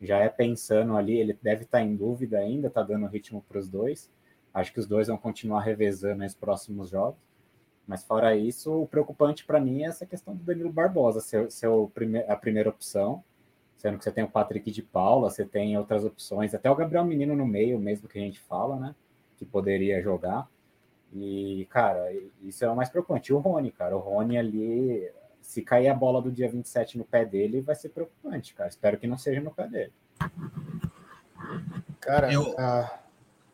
já 0.02 0.18
é 0.18 0.28
pensando 0.28 0.98
ali, 0.98 1.18
ele 1.18 1.38
deve 1.42 1.64
estar 1.64 1.78
tá 1.78 1.84
em 1.84 1.96
dúvida 1.96 2.40
ainda, 2.40 2.68
está 2.68 2.84
dando 2.84 3.06
ritmo 3.06 3.42
para 3.48 3.60
os 3.60 3.70
dois. 3.70 4.10
Acho 4.54 4.74
que 4.74 4.80
os 4.80 4.88
dois 4.88 5.08
vão 5.08 5.18
continuar 5.18 5.62
revezando 5.62 6.24
nos 6.24 6.34
próximos 6.34 6.90
jogos. 6.90 7.20
Mas 7.88 8.04
fora 8.04 8.36
isso, 8.36 8.84
o 8.84 8.88
preocupante 8.88 9.46
para 9.46 9.60
mim 9.60 9.84
é 9.84 9.88
essa 9.88 10.06
questão 10.06 10.36
do 10.36 10.44
Danilo 10.44 10.72
Barbosa 10.72 11.20
ser, 11.20 11.52
ser 11.52 11.70
prime 11.94 12.20
a 12.20 12.36
primeira 12.36 12.70
opção, 12.70 13.24
sendo 13.78 13.98
que 13.98 14.04
você 14.04 14.12
tem 14.12 14.24
o 14.24 14.30
Patrick 14.30 14.70
de 14.72 14.82
Paula, 14.82 15.30
você 15.30 15.44
tem 15.44 15.78
outras 15.78 16.06
opções, 16.06 16.54
até 16.54 16.70
o 16.70 16.76
Gabriel 16.76 17.04
Menino 17.04 17.36
no 17.36 17.46
meio, 17.46 17.80
mesmo 17.80 18.08
que 18.08 18.20
a 18.20 18.22
gente 18.22 18.40
fala, 18.40 18.78
né? 18.78 18.96
Que 19.38 19.46
poderia 19.46 20.02
jogar. 20.02 20.48
E, 21.14 21.68
cara, 21.70 22.14
isso 22.42 22.64
é 22.64 22.70
o 22.70 22.76
mais 22.76 22.90
preocupante. 22.90 23.32
E 23.32 23.34
o 23.34 23.40
Rony, 23.40 23.72
cara, 23.72 23.98
o 23.98 24.00
Rony 24.00 24.38
ali, 24.38 25.12
se 25.42 25.62
cair 25.62 25.90
a 25.90 25.94
bola 25.94 26.22
do 26.22 26.32
dia 26.32 26.50
27 26.50 26.98
no 26.98 27.04
pé 27.04 27.26
dele, 27.26 27.60
vai 27.60 27.76
ser 27.76 27.90
preocupante, 27.90 28.54
cara. 28.54 28.70
Espero 28.70 28.98
que 28.98 29.08
não 29.08 29.18
seja 29.18 29.42
no 29.42 29.52
pé 29.52 29.68
dele. 29.68 29.94
Cara, 32.00 32.32
eu, 32.32 32.56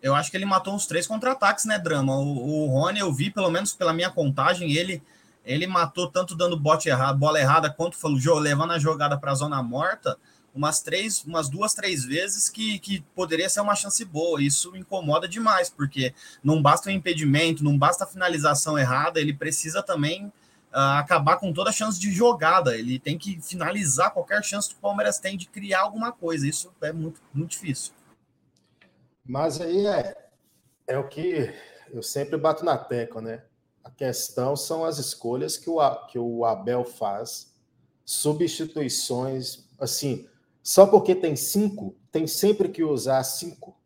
eu 0.07 0.15
acho 0.15 0.31
que 0.31 0.37
ele 0.37 0.45
matou 0.45 0.73
uns 0.73 0.87
três 0.87 1.05
contra-ataques, 1.05 1.65
né, 1.65 1.77
Drama? 1.77 2.15
O, 2.15 2.65
o 2.65 2.67
Rony, 2.67 2.99
eu 2.99 3.13
vi, 3.13 3.29
pelo 3.29 3.49
menos 3.49 3.73
pela 3.73 3.93
minha 3.93 4.09
contagem, 4.09 4.73
ele 4.73 5.01
ele 5.47 5.65
matou 5.65 6.11
tanto 6.11 6.35
dando 6.35 6.59
bote 6.59 6.89
errado, 6.89 7.17
bola 7.17 7.39
errada, 7.39 7.69
quanto 7.69 7.95
falou, 7.95 8.37
levando 8.37 8.73
a 8.73 8.79
jogada 8.79 9.17
para 9.17 9.31
a 9.31 9.35
zona 9.35 9.63
morta, 9.63 10.17
umas 10.53 10.81
três, 10.81 11.23
umas 11.23 11.47
duas, 11.47 11.73
três 11.73 12.03
vezes 12.03 12.49
que, 12.49 12.79
que 12.79 12.99
poderia 13.15 13.49
ser 13.49 13.61
uma 13.61 13.73
chance 13.73 14.03
boa. 14.03 14.41
Isso 14.41 14.75
incomoda 14.75 15.27
demais, 15.27 15.69
porque 15.69 16.13
não 16.43 16.61
basta 16.61 16.89
o 16.89 16.91
impedimento, 16.91 17.63
não 17.63 17.77
basta 17.77 18.03
a 18.03 18.07
finalização 18.07 18.77
errada, 18.77 19.21
ele 19.21 19.33
precisa 19.33 19.81
também 19.81 20.25
uh, 20.25 20.97
acabar 20.97 21.37
com 21.37 21.53
toda 21.53 21.69
a 21.69 21.73
chance 21.73 21.97
de 21.97 22.11
jogada. 22.11 22.75
Ele 22.77 22.99
tem 22.99 23.17
que 23.17 23.39
finalizar 23.41 24.11
qualquer 24.11 24.43
chance 24.43 24.67
que 24.67 24.75
o 24.75 24.79
Palmeiras 24.79 25.17
tem 25.17 25.37
de 25.37 25.47
criar 25.47 25.81
alguma 25.81 26.11
coisa. 26.11 26.45
Isso 26.45 26.73
é 26.81 26.91
muito, 26.91 27.21
muito 27.33 27.51
difícil. 27.51 27.93
Mas 29.27 29.59
aí 29.59 29.85
é, 29.85 30.15
é 30.87 30.97
o 30.97 31.07
que 31.07 31.53
eu 31.91 32.01
sempre 32.01 32.37
bato 32.37 32.63
na 32.63 32.77
tecla, 32.77 33.21
né? 33.21 33.43
A 33.83 33.91
questão 33.91 34.55
são 34.55 34.85
as 34.85 34.97
escolhas 34.97 35.57
que 35.57 35.69
o, 35.69 35.79
que 36.07 36.17
o 36.17 36.45
Abel 36.45 36.85
faz, 36.85 37.53
substituições, 38.05 39.65
assim, 39.79 40.27
só 40.63 40.85
porque 40.85 41.13
tem 41.13 41.35
cinco, 41.35 41.95
tem 42.11 42.25
sempre 42.25 42.69
que 42.69 42.83
usar 42.83 43.23
cinco. 43.23 43.77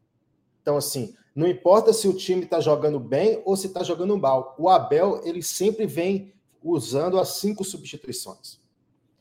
Então, 0.61 0.77
assim, 0.77 1.15
não 1.35 1.47
importa 1.47 1.91
se 1.93 2.07
o 2.07 2.15
time 2.15 2.43
está 2.43 2.59
jogando 2.59 2.99
bem 2.99 3.41
ou 3.45 3.55
se 3.55 3.67
está 3.67 3.83
jogando 3.83 4.17
mal. 4.17 4.55
O 4.59 4.69
Abel, 4.69 5.21
ele 5.23 5.41
sempre 5.41 5.85
vem 5.85 6.33
usando 6.61 7.19
as 7.19 7.29
cinco 7.29 7.63
substituições. 7.63 8.59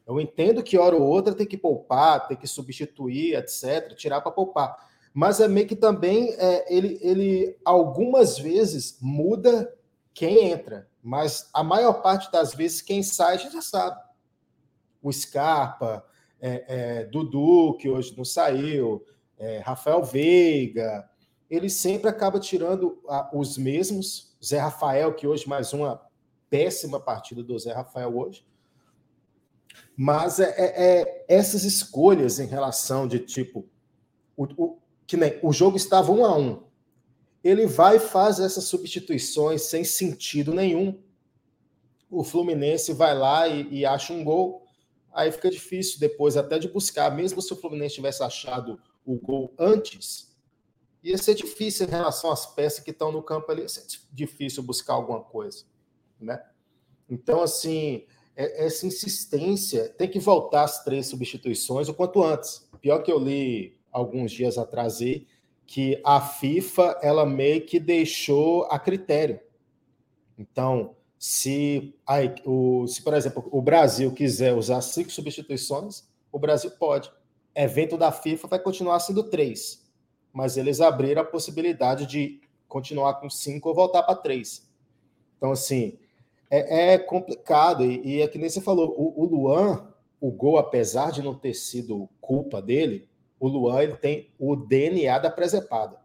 Eu 0.07 0.21
entendo 0.21 0.63
que 0.63 0.77
hora 0.77 0.97
ou 0.97 1.03
outra 1.03 1.35
tem 1.35 1.47
que 1.47 1.57
poupar, 1.57 2.27
tem 2.27 2.37
que 2.37 2.47
substituir, 2.47 3.37
etc., 3.37 3.95
tirar 3.95 4.21
para 4.21 4.33
poupar. 4.33 4.90
Mas 5.13 5.41
é 5.41 5.49
meio 5.49 5.67
que 5.67 5.77
também 5.77 6.33
é, 6.39 6.73
ele, 6.73 6.99
ele 7.03 7.57
algumas 7.65 8.39
vezes 8.39 8.99
muda 9.01 9.75
quem 10.15 10.51
entra, 10.51 10.89
mas 11.03 11.49
a 11.53 11.63
maior 11.65 11.95
parte 11.95 12.31
das 12.31 12.55
vezes 12.55 12.81
quem 12.81 13.03
sai 13.03 13.35
a 13.35 13.39
gente 13.39 13.53
já 13.53 13.63
sabe. 13.63 14.01
O 15.03 15.13
Scarpa, 15.13 16.05
é, 16.41 16.65
é, 16.69 17.05
Dudu, 17.05 17.77
que 17.79 17.89
hoje 17.89 18.15
não 18.17 18.25
saiu, 18.25 19.05
é, 19.39 19.59
Rafael 19.59 20.03
Veiga, 20.03 21.09
ele 21.51 21.69
sempre 21.69 22.09
acaba 22.09 22.39
tirando 22.39 23.03
a, 23.09 23.31
os 23.37 23.59
mesmos. 23.59 24.31
Zé 24.43 24.59
Rafael, 24.59 25.15
que 25.15 25.27
hoje 25.27 25.47
mais 25.47 25.73
uma 25.73 26.01
péssima 26.49 26.99
partida 26.99 27.43
do 27.43 27.59
Zé 27.59 27.73
Rafael 27.73 28.17
hoje. 28.17 28.47
Mas 29.97 30.41
é, 30.41 30.51
é, 30.57 31.03
é 31.03 31.25
essas 31.29 31.65
escolhas 31.65 32.39
em 32.39 32.47
relação 32.47 33.07
de 33.07 33.19
tipo 33.19 33.69
o, 34.37 34.45
o, 34.57 34.79
que 35.11 35.17
nem 35.17 35.41
o 35.43 35.53
jogo 35.53 35.77
estava 35.77 36.13
um 36.13 36.25
a 36.25 36.39
um. 36.39 36.63
Ele 37.43 37.67
vai 37.67 37.97
e 37.97 37.99
faz 37.99 38.39
essas 38.39 38.63
substituições 38.65 39.63
sem 39.63 39.83
sentido 39.83 40.55
nenhum. 40.55 41.03
O 42.09 42.23
Fluminense 42.23 42.93
vai 42.93 43.19
lá 43.19 43.49
e, 43.49 43.67
e 43.81 43.85
acha 43.85 44.13
um 44.13 44.23
gol. 44.23 44.65
Aí 45.13 45.33
fica 45.33 45.51
difícil 45.51 45.99
depois 45.99 46.37
até 46.37 46.61
de 46.61 46.69
buscar, 46.69 47.13
mesmo 47.13 47.43
se 47.43 47.53
o 47.53 47.57
Fluminense 47.57 47.97
tivesse 47.97 48.23
achado 48.23 48.81
o 49.05 49.17
gol 49.17 49.53
antes, 49.59 50.33
ia 51.03 51.19
ser 51.19 51.35
difícil 51.35 51.89
em 51.89 51.91
relação 51.91 52.31
às 52.31 52.47
peças 52.47 52.85
que 52.85 52.93
estão 52.93 53.11
no 53.11 53.21
campo 53.21 53.51
ali, 53.51 53.63
ia 53.63 53.69
ser 53.69 53.85
difícil 54.13 54.63
buscar 54.63 54.93
alguma 54.93 55.21
coisa 55.21 55.65
né? 56.21 56.41
Então, 57.09 57.43
assim, 57.43 58.05
é, 58.37 58.67
essa 58.67 58.87
insistência 58.87 59.89
tem 59.89 60.09
que 60.09 60.21
voltar 60.21 60.63
às 60.63 60.85
três 60.85 61.07
substituições 61.09 61.89
o 61.89 61.95
quanto 61.95 62.23
antes. 62.23 62.65
Pior 62.81 63.03
que 63.03 63.11
eu 63.11 63.19
li 63.19 63.80
alguns 63.93 64.33
dias 64.33 64.59
atrás 64.59 65.01
aí, 65.01 65.27
que 65.67 66.01
a 66.05 66.21
FIFA 66.21 66.99
ela 67.03 67.25
meio 67.25 67.65
que 67.65 67.79
deixou 67.79 68.65
a 68.65 68.79
critério. 68.79 69.41
Então, 70.39 70.97
se, 71.19 71.95
aí, 72.07 72.35
o, 72.47 72.87
se, 72.87 73.03
por 73.03 73.15
exemplo, 73.15 73.47
o 73.53 73.61
Brasil 73.61 74.11
quiser 74.13 74.55
usar 74.55 74.81
cinco 74.81 75.11
substituições, 75.11 76.09
o 76.33 76.39
Brasil 76.39 76.71
pode. 76.73 77.13
Evento 77.55 77.99
da 77.99 78.11
FIFA 78.11 78.49
vai 78.49 78.59
continuar 78.59 79.01
sendo 79.01 79.25
três, 79.25 79.87
mas 80.33 80.57
eles 80.57 80.81
abriram 80.81 81.21
a 81.21 81.27
possibilidade 81.27 82.07
de 82.07 82.41
continuar 82.67 83.15
com 83.15 83.29
cinco 83.29 83.69
ou 83.69 83.75
voltar 83.75 84.03
para 84.05 84.15
três. 84.15 84.67
Então, 85.37 85.53
assim, 85.53 85.99
é, 86.49 86.95
é 86.95 86.99
complicado. 86.99 87.85
E, 87.85 88.01
e, 88.03 88.23
é 88.23 88.29
que 88.29 88.39
nem 88.39 88.49
você 88.49 88.61
falou, 88.61 88.95
o, 88.97 89.23
o, 89.23 89.27
Luan, 89.27 89.93
o 90.19 90.31
gol, 90.31 90.57
apesar 90.57 91.11
de 91.13 91.23
não 91.23 91.35
ter 91.35 91.53
sido 91.53 92.09
culpa 92.21 92.63
dele, 92.63 93.10
o 93.41 93.49
Luan 93.49 93.83
ele 93.83 93.97
tem 93.97 94.31
o 94.39 94.55
DNA 94.55 95.19
da 95.19 95.31
presepada. 95.31 95.99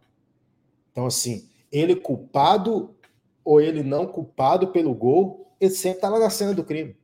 Então, 0.92 1.06
assim, 1.06 1.48
ele 1.72 1.96
culpado 1.96 2.96
ou 3.44 3.62
ele 3.62 3.84
não 3.84 4.08
culpado 4.08 4.70
pelo 4.70 4.96
gol, 4.96 5.56
ele 5.62 5.72
sempre 5.72 5.98
está 5.98 6.10
lá 6.10 6.18
na 6.18 6.32
cena 6.32 6.54
do 6.54 6.64
crime. 6.64 6.98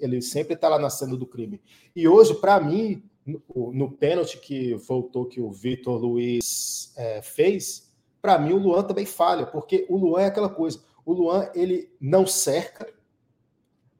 Ele 0.00 0.22
sempre 0.22 0.54
está 0.54 0.68
lá 0.68 0.78
na 0.78 0.88
cena 0.88 1.14
do 1.16 1.26
crime. 1.26 1.60
E 1.94 2.08
hoje, 2.08 2.34
para 2.36 2.58
mim, 2.60 3.02
no, 3.26 3.72
no 3.72 3.90
pênalti 3.90 4.38
que 4.38 4.74
voltou 4.74 5.26
que 5.26 5.40
o 5.40 5.50
Vitor 5.50 6.00
Luiz 6.00 6.94
é, 6.96 7.20
fez, 7.20 7.92
para 8.22 8.38
mim 8.38 8.52
o 8.52 8.58
Luan 8.58 8.84
também 8.84 9.04
falha, 9.04 9.44
porque 9.44 9.84
o 9.90 9.96
Luan 9.98 10.22
é 10.22 10.26
aquela 10.26 10.48
coisa 10.48 10.80
o 11.06 11.12
Luan 11.12 11.48
ele 11.54 11.88
não 12.00 12.26
cerca 12.26 12.92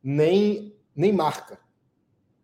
nem, 0.03 0.77
nem 0.95 1.13
marca. 1.13 1.59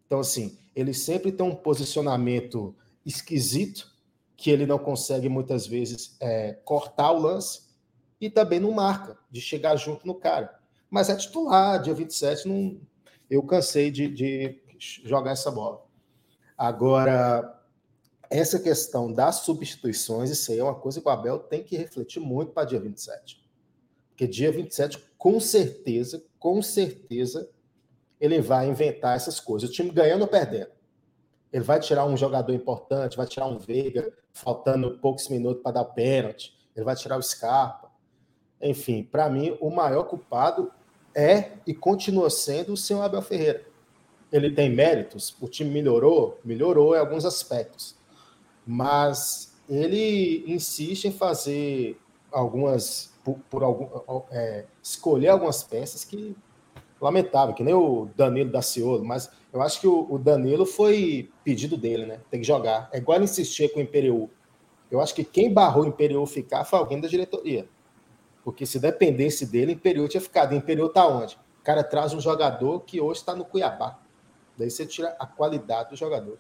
Então, 0.07 0.21
assim, 0.21 0.57
ele 0.75 0.95
sempre 0.95 1.33
tem 1.33 1.45
um 1.45 1.55
posicionamento 1.55 2.75
esquisito, 3.05 3.91
que 4.37 4.51
ele 4.51 4.67
não 4.67 4.79
consegue 4.79 5.29
muitas 5.29 5.67
vezes 5.67 6.17
é, 6.21 6.55
cortar 6.65 7.13
o 7.13 7.21
lance 7.21 7.63
e 8.21 8.31
também 8.31 8.59
não 8.59 8.73
marca, 8.73 9.19
de 9.31 9.41
chegar 9.41 9.77
junto 9.77 10.07
no 10.07 10.15
cara. 10.15 10.59
Mas 10.91 11.09
é 11.09 11.17
titular, 11.17 11.81
dia 11.81 11.95
27, 11.95 12.49
não, 12.49 12.81
eu 13.31 13.43
cansei 13.43 13.91
de, 13.91 14.09
de 14.09 14.63
jogar 15.05 15.33
essa 15.33 15.51
bola. 15.51 15.85
Agora, 16.57 17.61
essa 18.31 18.59
questão 18.59 19.13
das 19.13 19.37
substituições, 19.37 20.31
isso 20.31 20.53
aí 20.53 20.59
é 20.59 20.65
uma 20.65 20.75
coisa 20.75 21.01
que 21.01 21.07
o 21.07 21.11
Abel 21.11 21.39
tem 21.39 21.63
que 21.63 21.77
refletir 21.77 22.21
muito 22.21 22.53
para 22.53 22.67
dia 22.67 22.81
27. 22.81 23.43
Porque 24.11 24.27
dia 24.27 24.53
27, 24.53 25.03
com 25.19 25.39
certeza, 25.41 26.25
com 26.39 26.63
certeza, 26.63 27.49
ele 28.23 28.41
vai 28.41 28.69
inventar 28.69 29.17
essas 29.17 29.41
coisas. 29.41 29.69
O 29.69 29.73
time 29.73 29.91
ganhando 29.91 30.23
ou 30.23 30.29
perdendo. 30.29 30.71
Ele 31.53 31.65
vai 31.65 31.81
tirar 31.81 32.07
um 32.07 32.17
jogador 32.17 32.53
importante, 32.53 33.17
vai 33.17 33.27
tirar 33.27 33.47
um 33.47 33.59
Veiga, 33.59 34.13
faltando 34.33 34.97
poucos 34.99 35.29
minutos 35.29 35.61
para 35.61 35.73
dar 35.73 35.87
pênalti. 35.87 36.57
Ele 36.77 36.85
vai 36.85 36.95
tirar 36.95 37.19
o 37.19 37.23
Scarpa. 37.23 37.91
Enfim, 38.61 39.03
para 39.03 39.29
mim, 39.29 39.59
o 39.61 39.71
maior 39.71 40.05
culpado 40.05 40.71
é 41.13 41.51
e 41.67 41.75
continua 41.75 42.31
sendo 42.31 42.75
o 42.75 42.77
senhor 42.77 43.03
Abel 43.03 43.21
Ferreira. 43.23 43.67
Ele 44.31 44.53
tem 44.53 44.71
méritos, 44.71 45.37
o 45.41 45.49
time 45.49 45.71
melhorou, 45.71 46.39
melhorou 46.45 46.95
em 46.95 47.01
alguns 47.01 47.25
aspectos. 47.25 47.97
Mas 48.65 49.53
ele 49.69 50.45
insiste 50.47 51.07
em 51.07 51.13
fazer 51.13 52.01
algumas 52.31 53.13
por, 53.25 53.37
por 53.51 53.65
algum, 53.65 53.89
é, 54.31 54.65
escolher 54.81 55.29
algumas 55.29 55.65
peças 55.65 56.05
que 56.05 56.37
lamentável, 57.03 57.53
que 57.53 57.65
nem 57.65 57.75
o 57.75 58.09
Danilo 58.17 58.51
da 58.51 58.63
Ciolo, 58.63 59.05
mas 59.05 59.29
eu 59.53 59.61
acho 59.61 59.81
que 59.81 59.89
o, 59.89 60.19
Danilo 60.19 60.65
foi 60.65 61.29
pedido 61.45 61.77
dele, 61.77 62.07
né? 62.07 62.21
Tem 62.31 62.41
que 62.41 62.47
jogar. 62.47 62.89
É 62.93 62.99
igual 62.99 63.21
insistir 63.21 63.71
com 63.73 63.81
o 63.81 63.83
Imperial. 63.83 64.31
Eu 64.89 65.01
acho 65.01 65.13
que 65.15 65.25
quem 65.25 65.53
barrou 65.53 65.83
o 65.83 65.87
Imperial 65.87 66.25
ficar 66.27 66.65
foi 66.65 66.79
alguém 66.79 67.01
da 67.01 67.09
diretoria. 67.09 67.67
Porque 68.45 68.65
se 68.65 68.79
dependesse 68.79 69.45
dele, 69.45 69.73
o 69.73 69.75
Imperial 69.75 70.09
tinha 70.09 70.21
ficado. 70.21 70.53
O 70.53 70.55
Imperial 70.55 70.89
tá 70.89 71.07
onde? 71.07 71.35
O 71.61 71.65
cara 71.65 71.83
traz 71.83 72.15
um 72.15 72.21
jogador 72.21 72.81
que 72.81 73.01
hoje 73.01 73.21
está 73.21 73.35
no 73.35 73.45
Cuiabá. 73.45 73.99
Daí 74.57 74.71
você 74.71 74.87
tira 74.87 75.15
a 75.19 75.27
qualidade 75.27 75.91
do 75.91 75.97
jogador. 75.97 76.39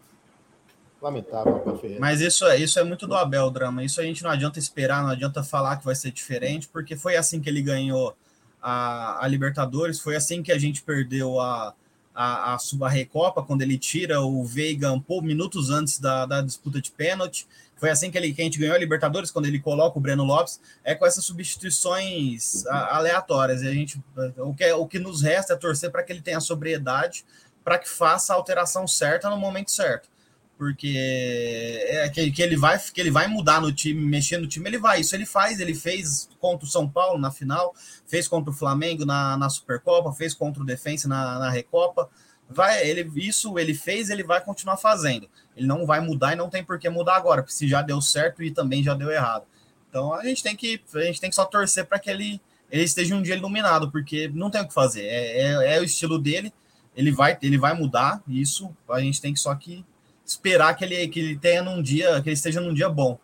Lamentável, 1.00 1.60
Mas 1.98 2.20
isso, 2.20 2.46
é, 2.46 2.56
isso 2.56 2.78
é 2.78 2.84
muito 2.84 3.08
do 3.08 3.16
Abel, 3.16 3.50
Drama. 3.50 3.82
Isso 3.82 4.00
a 4.00 4.04
gente 4.04 4.22
não 4.22 4.30
adianta 4.30 4.60
esperar, 4.60 5.02
não 5.02 5.10
adianta 5.10 5.42
falar 5.42 5.76
que 5.76 5.84
vai 5.84 5.96
ser 5.96 6.12
diferente, 6.12 6.68
porque 6.68 6.94
foi 6.94 7.16
assim 7.16 7.40
que 7.40 7.48
ele 7.50 7.60
ganhou 7.60 8.16
a, 8.62 9.24
a 9.24 9.28
Libertadores, 9.28 9.98
foi 9.98 10.14
assim 10.14 10.42
que 10.42 10.52
a 10.52 10.58
gente 10.58 10.82
perdeu 10.82 11.40
a, 11.40 11.74
a, 12.14 12.54
a, 12.54 12.58
a 12.82 12.88
Recopa, 12.88 13.42
quando 13.42 13.62
ele 13.62 13.76
tira 13.76 14.20
o 14.20 14.44
Veiga 14.44 14.92
um 14.92 15.00
pouco 15.00 15.26
minutos 15.26 15.70
antes 15.70 15.98
da, 15.98 16.24
da 16.24 16.40
disputa 16.40 16.80
de 16.80 16.90
pênalti. 16.90 17.46
Foi 17.76 17.90
assim 17.90 18.12
que, 18.12 18.16
ele, 18.16 18.32
que 18.32 18.40
a 18.40 18.44
gente 18.44 18.60
ganhou 18.60 18.76
a 18.76 18.78
Libertadores, 18.78 19.32
quando 19.32 19.46
ele 19.46 19.58
coloca 19.58 19.98
o 19.98 20.00
Breno 20.00 20.22
Lopes, 20.22 20.60
é 20.84 20.94
com 20.94 21.04
essas 21.04 21.24
substituições 21.24 22.64
aleatórias. 22.66 23.62
E 23.62 23.66
a 23.66 23.72
gente, 23.72 24.00
o, 24.38 24.54
que, 24.54 24.72
o 24.72 24.86
que 24.86 25.00
nos 25.00 25.20
resta 25.20 25.54
é 25.54 25.56
torcer 25.56 25.90
para 25.90 26.04
que 26.04 26.12
ele 26.12 26.22
tenha 26.22 26.38
sobriedade, 26.38 27.24
para 27.64 27.78
que 27.78 27.88
faça 27.88 28.32
a 28.32 28.36
alteração 28.36 28.86
certa 28.86 29.28
no 29.28 29.36
momento 29.36 29.72
certo 29.72 30.11
porque 30.56 30.94
é 30.96 32.08
que, 32.08 32.30
que, 32.30 32.42
ele 32.42 32.56
vai 32.56 32.78
que 32.78 33.00
ele 33.00 33.10
vai 33.10 33.26
mudar 33.26 33.60
no 33.60 33.72
time, 33.72 34.00
mexer 34.00 34.38
no 34.38 34.46
time, 34.46 34.68
ele 34.68 34.78
vai. 34.78 35.00
Isso 35.00 35.14
ele 35.14 35.26
faz, 35.26 35.58
ele 35.58 35.74
fez 35.74 36.28
contra 36.38 36.64
o 36.64 36.70
São 36.70 36.88
Paulo 36.88 37.18
na 37.18 37.30
final, 37.30 37.74
fez 38.06 38.28
contra 38.28 38.50
o 38.50 38.54
Flamengo 38.54 39.04
na, 39.04 39.36
na 39.36 39.48
Supercopa, 39.48 40.12
fez 40.12 40.34
contra 40.34 40.62
o 40.62 40.66
Defensa 40.66 41.08
na, 41.08 41.38
na 41.38 41.50
Recopa. 41.50 42.08
Vai, 42.48 42.86
ele 42.86 43.10
isso 43.16 43.58
ele 43.58 43.74
fez, 43.74 44.10
ele 44.10 44.22
vai 44.22 44.40
continuar 44.40 44.76
fazendo. 44.76 45.28
Ele 45.56 45.66
não 45.66 45.86
vai 45.86 46.00
mudar 46.00 46.32
e 46.32 46.36
não 46.36 46.48
tem 46.48 46.62
por 46.62 46.78
que 46.78 46.88
mudar 46.88 47.16
agora, 47.16 47.42
porque 47.42 47.54
se 47.54 47.66
já 47.66 47.82
deu 47.82 48.00
certo 48.00 48.42
e 48.42 48.50
também 48.50 48.82
já 48.82 48.94
deu 48.94 49.10
errado. 49.10 49.44
Então 49.88 50.14
a 50.14 50.24
gente 50.24 50.42
tem 50.42 50.54
que 50.54 50.80
a 50.94 51.00
gente 51.00 51.20
tem 51.20 51.30
que 51.30 51.36
só 51.36 51.44
torcer 51.44 51.86
para 51.86 51.98
que 51.98 52.10
ele 52.10 52.40
ele 52.70 52.84
esteja 52.84 53.14
um 53.14 53.22
dia 53.22 53.34
iluminado, 53.34 53.90
porque 53.90 54.28
não 54.32 54.50
tem 54.50 54.62
o 54.62 54.68
que 54.68 54.72
fazer. 54.72 55.04
É, 55.04 55.40
é, 55.40 55.76
é 55.76 55.80
o 55.80 55.84
estilo 55.84 56.18
dele, 56.18 56.52
ele 56.94 57.10
vai 57.10 57.36
ele 57.42 57.58
vai 57.58 57.74
mudar. 57.74 58.22
Isso 58.28 58.74
a 58.88 59.00
gente 59.00 59.20
tem 59.20 59.34
que 59.34 59.40
só 59.40 59.54
que 59.54 59.84
esperar 60.24 60.74
que 60.74 60.84
ele, 60.84 61.08
que 61.08 61.20
ele 61.20 61.38
tenha 61.38 61.62
num 61.62 61.82
dia, 61.82 62.20
que 62.22 62.28
ele 62.28 62.34
esteja 62.34 62.60
num 62.60 62.74
dia 62.74 62.88
bom. 62.88 63.18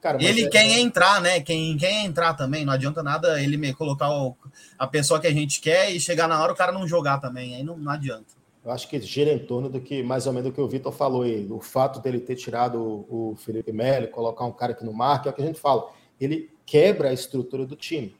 Cara, 0.00 0.22
ele 0.22 0.44
é, 0.44 0.48
quer 0.48 0.78
entrar, 0.80 1.20
né? 1.20 1.40
Quem 1.40 1.76
quer 1.76 2.04
entrar 2.04 2.34
também, 2.34 2.64
não 2.64 2.72
adianta 2.72 3.02
nada 3.04 3.40
ele 3.40 3.56
me 3.56 3.72
colocar 3.72 4.10
o, 4.10 4.36
a 4.76 4.86
pessoa 4.86 5.20
que 5.20 5.28
a 5.28 5.32
gente 5.32 5.60
quer 5.60 5.92
e 5.92 6.00
chegar 6.00 6.26
na 6.26 6.42
hora 6.42 6.52
o 6.52 6.56
cara 6.56 6.72
não 6.72 6.88
jogar 6.88 7.18
também, 7.18 7.54
aí 7.54 7.62
não, 7.62 7.76
não 7.76 7.92
adianta. 7.92 8.34
Eu 8.64 8.70
acho 8.70 8.88
que 8.88 9.00
gira 9.00 9.32
em 9.32 9.38
torno 9.38 9.68
do 9.68 9.80
que, 9.80 10.02
mais 10.02 10.26
ou 10.26 10.32
menos, 10.32 10.50
do 10.50 10.54
que 10.54 10.60
o 10.60 10.68
Vitor 10.68 10.92
falou 10.92 11.22
aí. 11.22 11.46
O 11.50 11.60
fato 11.60 12.00
dele 12.00 12.20
ter 12.20 12.36
tirado 12.36 12.78
o, 12.80 13.32
o 13.32 13.36
Felipe 13.36 13.72
Melo, 13.72 14.08
colocar 14.08 14.44
um 14.44 14.52
cara 14.52 14.72
que 14.74 14.84
no 14.84 14.92
marca, 14.92 15.28
é 15.28 15.32
o 15.32 15.34
que 15.34 15.42
a 15.42 15.46
gente 15.46 15.58
fala. 15.58 15.90
Ele 16.20 16.50
quebra 16.64 17.10
a 17.10 17.12
estrutura 17.12 17.66
do 17.66 17.74
time. 17.74 18.14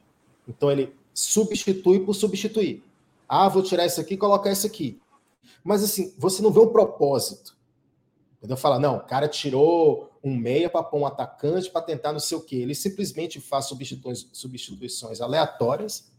Então 0.48 0.70
ele 0.70 0.92
substitui 1.14 2.00
por 2.00 2.14
substituir. 2.14 2.82
Ah, 3.28 3.48
vou 3.48 3.62
tirar 3.62 3.86
isso 3.86 4.00
aqui 4.00 4.14
e 4.14 4.18
colocar 4.18 4.50
isso 4.50 4.66
aqui. 4.66 5.00
Mas 5.62 5.82
assim, 5.82 6.12
você 6.18 6.42
não 6.42 6.50
vê 6.50 6.60
um 6.60 6.72
propósito. 6.72 7.56
Entendeu? 8.42 8.56
Fala, 8.56 8.76
não, 8.76 8.96
o 8.96 9.00
cara 9.00 9.28
tirou 9.28 10.11
um 10.22 10.34
meia 10.34 10.68
para 10.68 10.82
pôr 10.82 10.99
um 10.99 11.06
atacante 11.06 11.70
para 11.70 11.80
tentar 11.80 12.12
não 12.12 12.18
sei 12.18 12.37
o 12.37 12.40
quê. 12.40 12.56
Ele 12.56 12.75
simplesmente 12.75 13.40
faz 13.40 13.66
substituições, 13.66 14.28
substituições 14.32 15.20
aleatórias 15.20 16.11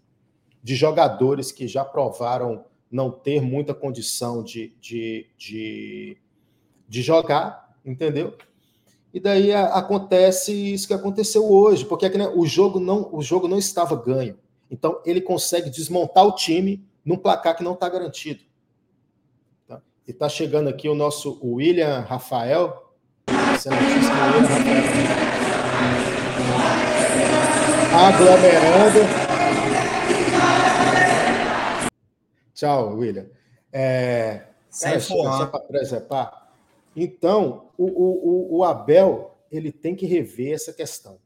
de 0.63 0.73
jogadores 0.73 1.51
que 1.51 1.67
já 1.67 1.83
provaram 1.83 2.63
não 2.89 3.11
ter 3.11 3.41
muita 3.41 3.73
condição 3.73 4.41
de, 4.41 4.73
de, 4.79 5.27
de, 5.37 6.17
de 6.87 7.01
jogar, 7.01 7.75
entendeu? 7.85 8.37
E 9.13 9.19
daí 9.19 9.51
a, 9.51 9.73
acontece 9.73 10.53
isso 10.53 10.87
que 10.87 10.93
aconteceu 10.93 11.45
hoje, 11.51 11.83
porque 11.83 12.05
é 12.05 12.17
né, 12.17 12.31
o, 12.33 12.45
jogo 12.45 12.79
não, 12.79 13.13
o 13.13 13.21
jogo 13.21 13.49
não 13.49 13.57
estava 13.57 13.97
ganho. 13.97 14.39
Então 14.71 15.01
ele 15.05 15.19
consegue 15.19 15.69
desmontar 15.69 16.25
o 16.25 16.33
time 16.35 16.87
num 17.03 17.17
placar 17.17 17.57
que 17.57 17.63
não 17.63 17.73
está 17.73 17.89
garantido. 17.89 18.45
E 20.05 20.11
está 20.11 20.27
chegando 20.27 20.67
aqui 20.67 20.89
o 20.89 20.95
nosso 20.95 21.39
William 21.41 22.01
Rafael. 22.01 22.93
Aglomerando. 27.93 28.99
Tchau, 32.53 32.97
William. 32.97 33.27
É, 33.71 34.47
só 34.69 35.45
para 35.45 35.59
preservar. 35.61 36.51
Então, 36.93 37.69
o, 37.77 37.85
o, 37.85 38.57
o 38.57 38.63
Abel 38.65 39.37
ele 39.49 39.71
tem 39.71 39.95
que 39.95 40.05
rever 40.05 40.53
essa 40.53 40.73
questão 40.73 41.17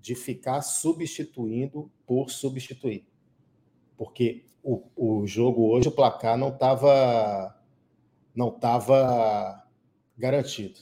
de 0.00 0.16
ficar 0.16 0.62
substituindo 0.62 1.88
por 2.04 2.30
substituir. 2.30 3.06
Porque 3.96 4.44
o, 4.64 4.82
o 4.96 5.26
jogo 5.28 5.70
hoje, 5.70 5.86
o 5.86 5.92
placar 5.92 6.36
não 6.36 6.48
estava 6.48 7.55
não 8.36 8.48
estava 8.48 9.64
garantido. 10.16 10.80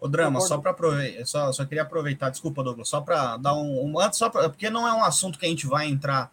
O 0.00 0.06
drama, 0.06 0.40
só 0.40 0.58
para 0.58 0.70
aproveitar, 0.70 1.26
só, 1.26 1.52
só 1.52 1.64
queria 1.64 1.82
aproveitar, 1.82 2.30
desculpa, 2.30 2.62
Douglas, 2.62 2.88
só 2.88 3.00
para 3.00 3.36
dar 3.38 3.54
um, 3.54 3.84
um 3.84 3.98
antes, 3.98 4.18
só 4.18 4.30
pra, 4.30 4.48
porque 4.48 4.70
não 4.70 4.86
é 4.86 4.92
um 4.92 5.02
assunto 5.02 5.38
que 5.38 5.46
a 5.46 5.48
gente 5.48 5.66
vai 5.66 5.88
entrar 5.88 6.30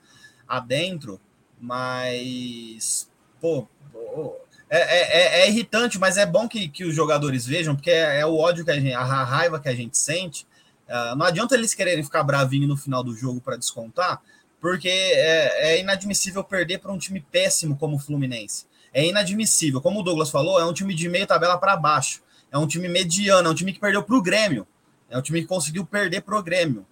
adentro, 0.48 1.20
mas 1.60 3.10
pô, 3.42 3.68
pô 3.92 4.36
é, 4.70 4.80
é, 4.80 5.02
é, 5.02 5.42
é, 5.42 5.50
irritante, 5.50 5.98
mas 5.98 6.18
é 6.18 6.26
bom 6.26 6.48
que, 6.48 6.68
que 6.68 6.84
os 6.84 6.96
jogadores 6.96 7.46
vejam, 7.46 7.76
porque 7.76 7.90
é, 7.90 8.20
é 8.20 8.26
o 8.26 8.36
ódio 8.36 8.66
que 8.66 8.72
a 8.72 8.80
gente, 8.80 8.94
a 8.94 9.04
raiva 9.24 9.60
que 9.60 9.70
a 9.70 9.76
gente 9.76 9.98
sente. 9.98 10.46
Uh, 10.88 11.16
não 11.16 11.26
adianta 11.26 11.56
eles 11.56 11.74
quererem 11.74 12.04
ficar 12.04 12.24
bravinho 12.24 12.68
no 12.68 12.76
final 12.76 13.04
do 13.04 13.16
jogo 13.16 13.40
para 13.40 13.56
descontar, 13.56 14.22
porque 14.64 14.88
é, 14.88 15.74
é 15.74 15.80
inadmissível 15.82 16.42
perder 16.42 16.78
para 16.78 16.90
um 16.90 16.98
time 16.98 17.20
péssimo 17.20 17.76
como 17.76 17.98
o 17.98 18.00
Fluminense. 18.00 18.66
É 18.94 19.06
inadmissível. 19.06 19.82
Como 19.82 20.00
o 20.00 20.04
Douglas 20.04 20.30
falou, 20.30 20.58
é 20.58 20.64
um 20.64 20.72
time 20.72 20.96
de 20.96 21.10
meio 21.10 21.28
tabela 21.28 21.58
para 21.58 21.76
baixo. 21.76 22.22
É 22.50 22.58
um 22.58 22.66
time 22.66 22.88
mediano, 22.88 23.50
é 23.50 23.52
um 23.52 23.54
time 23.54 23.74
que 23.74 23.80
perdeu 23.82 24.02
para 24.02 24.16
o 24.16 24.22
Grêmio. 24.22 24.66
É 25.10 25.18
um 25.18 25.22
time 25.22 25.42
que 25.42 25.48
conseguiu 25.48 25.86
perder 25.86 26.22
para 26.22 26.40
o 26.40 26.42
Grêmio. 26.42 26.86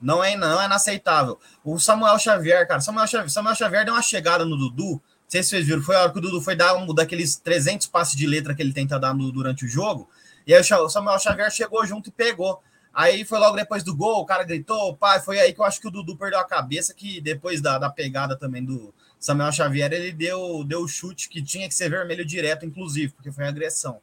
Não 0.00 0.24
é, 0.24 0.38
não 0.38 0.58
é 0.58 0.64
inaceitável. 0.64 1.38
O 1.62 1.78
Samuel 1.78 2.18
Xavier, 2.18 2.66
cara, 2.66 2.80
Samuel 2.80 3.06
Xavier, 3.06 3.28
Samuel 3.28 3.54
Xavier 3.54 3.84
deu 3.84 3.92
uma 3.92 4.00
chegada 4.00 4.46
no 4.46 4.56
Dudu. 4.56 4.92
Não 4.92 5.00
sei 5.28 5.42
se 5.42 5.50
vocês 5.50 5.66
viram, 5.66 5.82
foi 5.82 5.96
a 5.96 6.04
hora 6.04 6.10
que 6.10 6.18
o 6.18 6.22
Dudu 6.22 6.40
foi 6.40 6.56
dar 6.56 6.76
um 6.76 6.94
daqueles 6.94 7.36
300 7.36 7.88
passes 7.88 8.16
de 8.16 8.26
letra 8.26 8.54
que 8.54 8.62
ele 8.62 8.72
tenta 8.72 8.98
dar 8.98 9.12
no, 9.12 9.30
durante 9.30 9.66
o 9.66 9.68
jogo. 9.68 10.08
E 10.46 10.54
aí 10.54 10.62
o 10.62 10.88
Samuel 10.88 11.18
Xavier 11.18 11.50
chegou 11.50 11.84
junto 11.84 12.08
e 12.08 12.10
pegou. 12.10 12.62
Aí 12.98 13.24
foi 13.24 13.38
logo 13.38 13.54
depois 13.54 13.84
do 13.84 13.94
gol, 13.94 14.22
o 14.22 14.26
cara 14.26 14.42
gritou, 14.42 14.96
pai, 14.96 15.20
foi 15.20 15.38
aí 15.38 15.52
que 15.52 15.60
eu 15.60 15.64
acho 15.64 15.80
que 15.80 15.86
o 15.86 15.90
Dudu 15.90 16.16
perdeu 16.16 16.40
a 16.40 16.44
cabeça, 16.44 16.92
que 16.92 17.20
depois 17.20 17.60
da, 17.60 17.78
da 17.78 17.88
pegada 17.88 18.34
também 18.34 18.64
do 18.64 18.92
Samuel 19.20 19.52
Xavier, 19.52 19.92
ele 19.92 20.10
deu, 20.10 20.64
deu 20.64 20.80
o 20.80 20.88
chute 20.88 21.28
que 21.28 21.40
tinha 21.40 21.68
que 21.68 21.76
ser 21.76 21.88
vermelho 21.88 22.24
direto, 22.26 22.66
inclusive, 22.66 23.12
porque 23.12 23.30
foi 23.30 23.46
agressão. 23.46 24.00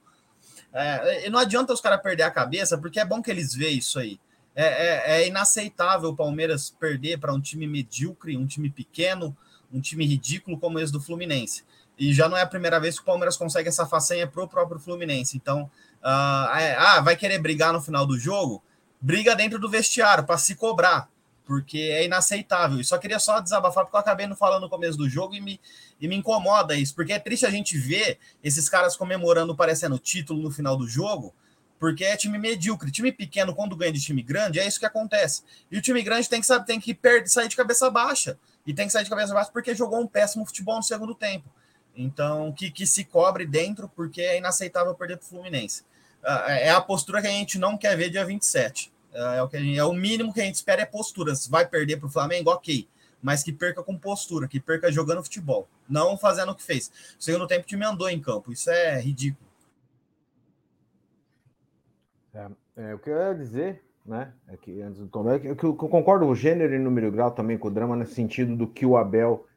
É, 0.72 1.28
e 1.28 1.30
não 1.30 1.40
adianta 1.40 1.74
os 1.74 1.82
caras 1.82 2.02
perder 2.02 2.24
a 2.24 2.32
cabeça, 2.32 2.78
porque 2.78 2.98
é 2.98 3.04
bom 3.04 3.22
que 3.22 3.30
eles 3.30 3.54
vejam 3.54 3.80
isso 3.80 4.00
aí. 4.00 4.18
É, 4.56 4.64
é, 4.64 5.22
é 5.22 5.28
inaceitável 5.28 6.12
o 6.12 6.16
Palmeiras 6.16 6.70
perder 6.70 7.20
para 7.20 7.34
um 7.34 7.42
time 7.42 7.68
medíocre, 7.68 8.38
um 8.38 8.48
time 8.48 8.70
pequeno, 8.70 9.36
um 9.74 9.82
time 9.82 10.06
ridículo 10.06 10.58
como 10.58 10.80
esse 10.80 10.94
do 10.94 11.02
Fluminense. 11.02 11.66
E 12.00 12.14
já 12.14 12.30
não 12.30 12.38
é 12.38 12.44
a 12.44 12.48
primeira 12.48 12.80
vez 12.80 12.96
que 12.96 13.02
o 13.02 13.06
Palmeiras 13.06 13.36
consegue 13.36 13.68
essa 13.68 13.86
façanha 13.86 14.26
pro 14.26 14.48
próprio 14.48 14.80
Fluminense. 14.80 15.36
Então, 15.36 15.64
uh, 15.64 15.70
ah, 16.02 17.02
vai 17.04 17.18
querer 17.18 17.40
brigar 17.40 17.74
no 17.74 17.82
final 17.82 18.06
do 18.06 18.18
jogo? 18.18 18.64
Briga 19.02 19.36
dentro 19.36 19.60
do 19.60 19.70
vestiário 19.70 20.24
para 20.24 20.38
se 20.38 20.56
cobrar, 20.56 21.10
porque 21.46 21.78
é 21.78 22.06
inaceitável. 22.06 22.80
E 22.80 22.84
só 22.84 22.98
queria 22.98 23.20
só 23.20 23.40
desabafar, 23.40 23.86
porque 23.86 23.96
eu 23.96 24.00
acabei 24.00 24.28
não 24.28 24.36
falando 24.36 24.64
no 24.64 24.70
começo 24.70 24.98
do 24.98 25.10
jogo 25.10 25.36
e 25.36 25.42
me, 25.42 25.60
e 26.00 26.08
me 26.08 26.16
incomoda 26.16 26.76
isso, 26.76 26.96
porque 26.96 27.14
é 27.14 27.20
triste 27.20 27.46
a 27.46 27.50
gente 27.50 27.78
ver 27.78 28.20
esses 28.44 28.68
caras 28.68 28.96
comemorando, 28.96 29.56
parecendo 29.56 30.00
título 30.00 30.42
no 30.42 30.52
final 30.52 30.76
do 30.76 30.88
jogo, 30.88 31.34
porque 31.80 32.04
é 32.04 32.16
time 32.16 32.38
medíocre. 32.38 32.92
Time 32.92 33.12
pequeno, 33.12 33.54
quando 33.54 33.76
ganha 33.76 33.92
de 33.92 34.02
time 34.02 34.22
grande, 34.22 34.60
é 34.60 34.68
isso 34.68 34.80
que 34.80 34.86
acontece. 34.86 35.44
E 35.70 35.78
o 35.78 35.82
time 35.82 36.02
grande 36.02 36.28
tem 36.30 36.40
que, 36.40 36.48
sabe, 36.48 36.66
tem 36.66 36.80
que 36.80 36.94
perder, 36.94 37.28
sair 37.28 37.48
de 37.48 37.56
cabeça 37.56 37.90
baixa. 37.90 38.38
E 38.66 38.74
tem 38.74 38.88
que 38.88 38.94
sair 38.94 39.04
de 39.04 39.10
cabeça 39.10 39.34
baixa 39.34 39.52
porque 39.52 39.76
jogou 39.76 40.00
um 40.00 40.08
péssimo 40.08 40.46
futebol 40.46 40.78
no 40.78 40.84
segundo 40.84 41.14
tempo. 41.14 41.50
Então, 41.96 42.52
que, 42.52 42.72
que 42.72 42.86
se 42.86 43.06
cobre 43.06 43.46
dentro, 43.46 43.90
porque 43.90 44.22
é 44.22 44.38
inaceitável 44.38 44.94
perder 44.96 45.18
para 45.18 45.26
o 45.26 45.30
Fluminense. 45.30 45.84
Ah, 46.26 46.52
é 46.52 46.72
a 46.72 46.82
postura 46.82 47.22
que 47.22 47.28
a 47.28 47.32
gente 47.32 47.60
não 47.60 47.78
quer 47.78 47.96
ver 47.96 48.10
dia 48.10 48.26
27. 48.26 48.92
É, 49.14 49.38
é 49.38 49.42
o, 49.44 49.48
que 49.48 49.60
gente, 49.60 49.78
é 49.78 49.84
o 49.84 49.94
mínimo 49.94 50.34
que 50.34 50.42
a 50.42 50.44
gente 50.44 50.56
espera 50.56 50.82
é 50.82 50.86
postura. 50.86 51.36
Se 51.36 51.50
vai 51.50 51.68
perder 51.68 51.98
para 51.98 52.08
o 52.08 52.12
Flamengo, 52.12 52.50
ok. 52.50 52.88
Mas 53.22 53.44
que 53.44 53.54
perca 53.54 53.84
com 53.84 53.98
postura, 53.98 54.48
que 54.48 54.60
perca 54.60 54.92
jogando 54.92 55.24
futebol. 55.24 55.68
Não 55.88 56.18
fazendo 56.18 56.52
o 56.52 56.56
que 56.56 56.64
fez. 56.64 56.92
O 57.20 57.24
segundo 57.24 57.48
tempo 57.48 57.64
o 57.64 57.68
time 57.68 57.86
andou 57.86 58.10
em 58.10 58.20
campo. 58.20 58.52
Isso 58.52 58.70
é 58.70 59.00
ridículo. 59.00 59.46
É, 62.34 62.48
é, 62.78 62.96
o 62.96 63.00
que 63.00 63.10
eu 63.10 63.18
ia 63.18 63.34
dizer, 63.34 63.84
né? 64.06 64.34
É 64.48 64.58
que 64.58 64.82
antes 64.82 65.00
do 65.00 65.08
Tom, 65.08 65.32
é 65.32 65.40
que, 65.40 65.48
eu 65.64 65.76
concordo 65.76 66.26
o 66.26 66.36
gênero 66.36 66.74
e 66.74 66.80
número 66.80 67.12
grau 67.12 67.32
também 67.32 67.58
com 67.58 67.68
o 67.68 67.72
drama, 67.72 67.96
no 67.96 68.06
sentido 68.06 68.56
do 68.56 68.68
que 68.68 68.86
o 68.86 68.98
Abel 68.98 69.48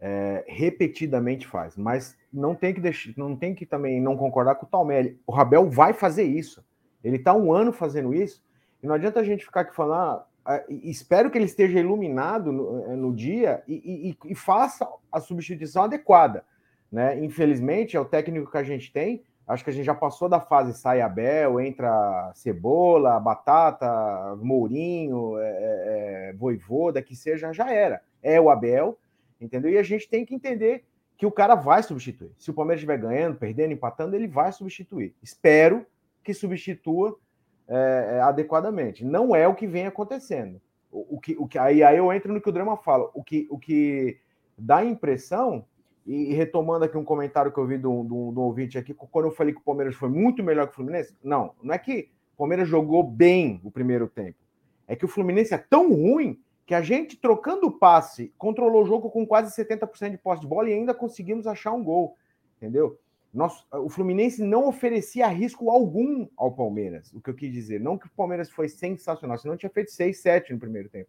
é, 0.00 0.44
repetidamente 0.46 1.46
faz, 1.46 1.76
mas 1.76 2.16
não 2.32 2.54
tem 2.54 2.72
que 2.72 2.80
deixar, 2.80 3.12
não 3.16 3.34
tem 3.34 3.54
que 3.54 3.66
também 3.66 4.00
não 4.00 4.16
concordar 4.16 4.54
com 4.54 4.66
o 4.66 4.68
Talmelli. 4.68 5.20
O 5.26 5.34
Abel 5.34 5.68
vai 5.68 5.92
fazer 5.92 6.24
isso. 6.24 6.64
Ele 7.02 7.16
está 7.16 7.34
um 7.34 7.52
ano 7.52 7.72
fazendo 7.72 8.14
isso, 8.14 8.42
e 8.82 8.86
não 8.86 8.94
adianta 8.94 9.20
a 9.20 9.24
gente 9.24 9.44
ficar 9.44 9.62
aqui 9.62 9.74
falando, 9.74 10.22
ah, 10.44 10.64
espero 10.68 11.30
que 11.30 11.36
ele 11.36 11.44
esteja 11.44 11.78
iluminado 11.78 12.52
no, 12.52 12.84
eh, 12.84 12.96
no 12.96 13.14
dia 13.14 13.62
e, 13.68 14.16
e, 14.24 14.32
e, 14.32 14.34
faça 14.34 14.88
a 15.12 15.20
substituição 15.20 15.84
adequada. 15.84 16.44
Né? 16.90 17.22
Infelizmente, 17.22 17.96
é 17.96 18.00
o 18.00 18.04
técnico 18.04 18.50
que 18.50 18.56
a 18.56 18.62
gente 18.62 18.90
tem. 18.90 19.22
Acho 19.46 19.64
que 19.64 19.70
a 19.70 19.72
gente 19.72 19.84
já 19.84 19.94
passou 19.94 20.28
da 20.28 20.40
fase 20.40 20.72
sai 20.72 21.00
Abel, 21.00 21.60
entra 21.60 22.32
Cebola, 22.34 23.20
Batata, 23.20 24.36
Mourinho, 24.36 25.38
é, 25.38 26.30
é, 26.30 26.34
Voivoda, 26.34 27.02
que 27.02 27.14
seja, 27.14 27.52
já 27.52 27.70
era. 27.70 28.00
É 28.22 28.40
o 28.40 28.48
Abel 28.48 28.98
entendeu? 29.40 29.70
E 29.70 29.78
a 29.78 29.82
gente 29.82 30.08
tem 30.08 30.24
que 30.24 30.34
entender 30.34 30.84
que 31.16 31.26
o 31.26 31.32
cara 31.32 31.54
vai 31.56 31.82
substituir. 31.82 32.30
Se 32.38 32.50
o 32.50 32.54
Palmeiras 32.54 32.80
estiver 32.80 32.98
ganhando, 32.98 33.36
perdendo, 33.36 33.72
empatando, 33.72 34.14
ele 34.14 34.28
vai 34.28 34.52
substituir. 34.52 35.14
Espero 35.20 35.84
que 36.22 36.32
substitua 36.32 37.18
é, 37.66 38.16
é, 38.16 38.20
adequadamente. 38.20 39.04
Não 39.04 39.34
é 39.34 39.46
o 39.48 39.54
que 39.54 39.66
vem 39.66 39.86
acontecendo. 39.86 40.60
O, 40.90 41.16
o, 41.16 41.20
que, 41.20 41.36
o 41.36 41.46
que, 41.46 41.58
aí, 41.58 41.82
aí 41.82 41.96
eu 41.96 42.12
entro 42.12 42.32
no 42.32 42.40
que 42.40 42.48
o 42.48 42.52
Drama 42.52 42.76
fala. 42.76 43.10
O 43.14 43.22
que, 43.24 43.48
o 43.50 43.58
que 43.58 44.20
dá 44.56 44.84
impressão, 44.84 45.64
e, 46.06 46.32
retomando 46.34 46.84
aqui 46.84 46.96
um 46.96 47.04
comentário 47.04 47.52
que 47.52 47.58
eu 47.58 47.66
vi 47.66 47.78
do, 47.78 48.04
do, 48.04 48.32
do 48.32 48.40
ouvinte 48.40 48.78
aqui, 48.78 48.94
quando 48.94 49.26
eu 49.26 49.32
falei 49.32 49.52
que 49.52 49.60
o 49.60 49.64
Palmeiras 49.64 49.96
foi 49.96 50.08
muito 50.08 50.42
melhor 50.42 50.66
que 50.66 50.72
o 50.72 50.76
Fluminense, 50.76 51.16
não, 51.22 51.52
não 51.62 51.74
é 51.74 51.78
que 51.78 52.10
o 52.34 52.38
Palmeiras 52.38 52.68
jogou 52.68 53.02
bem 53.02 53.60
o 53.64 53.70
primeiro 53.70 54.06
tempo. 54.06 54.38
É 54.86 54.94
que 54.94 55.04
o 55.04 55.08
Fluminense 55.08 55.52
é 55.52 55.58
tão 55.58 55.92
ruim 55.92 56.40
que 56.68 56.74
a 56.74 56.82
gente, 56.82 57.16
trocando 57.16 57.66
o 57.66 57.72
passe, 57.72 58.30
controlou 58.36 58.82
o 58.82 58.86
jogo 58.86 59.10
com 59.10 59.26
quase 59.26 59.56
70% 59.56 60.10
de 60.10 60.18
posse 60.18 60.42
de 60.42 60.46
bola 60.46 60.68
e 60.68 60.74
ainda 60.74 60.92
conseguimos 60.92 61.46
achar 61.46 61.72
um 61.72 61.82
gol. 61.82 62.14
Entendeu? 62.58 63.00
Nosso, 63.32 63.66
o 63.72 63.88
Fluminense 63.88 64.42
não 64.42 64.68
oferecia 64.68 65.26
risco 65.28 65.70
algum 65.70 66.28
ao 66.36 66.52
Palmeiras. 66.52 67.10
O 67.14 67.22
que 67.22 67.30
eu 67.30 67.34
quis 67.34 67.50
dizer. 67.50 67.80
Não 67.80 67.96
que 67.96 68.06
o 68.06 68.10
Palmeiras 68.10 68.50
foi 68.50 68.68
sensacional, 68.68 69.38
senão 69.38 69.56
tinha 69.56 69.70
feito 69.70 69.90
6, 69.90 70.20
7 70.20 70.52
no 70.52 70.58
primeiro 70.58 70.90
tempo. 70.90 71.08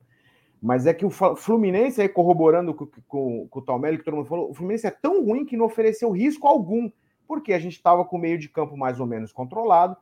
Mas 0.61 0.87
é 0.87 0.93
que 0.93 1.05
o 1.05 1.09
Fluminense, 1.09 2.01
aí 2.01 2.07
corroborando 2.07 2.73
com, 2.73 2.87
com, 3.05 3.47
com 3.49 3.59
o 3.59 3.61
Talmelli, 3.61 3.97
que 3.97 4.05
todo 4.05 4.15
mundo 4.15 4.29
falou, 4.29 4.49
o 4.49 4.53
Fluminense 4.53 4.87
é 4.87 4.91
tão 4.91 5.25
ruim 5.25 5.43
que 5.43 5.57
não 5.57 5.65
ofereceu 5.65 6.09
risco 6.09 6.47
algum, 6.47 6.89
porque 7.27 7.51
a 7.51 7.59
gente 7.59 7.75
estava 7.75 8.05
com 8.05 8.15
o 8.15 8.19
meio 8.19 8.37
de 8.37 8.47
campo 8.47 8.77
mais 8.77 8.97
ou 9.01 9.05
menos 9.05 9.33
controlado, 9.33 9.97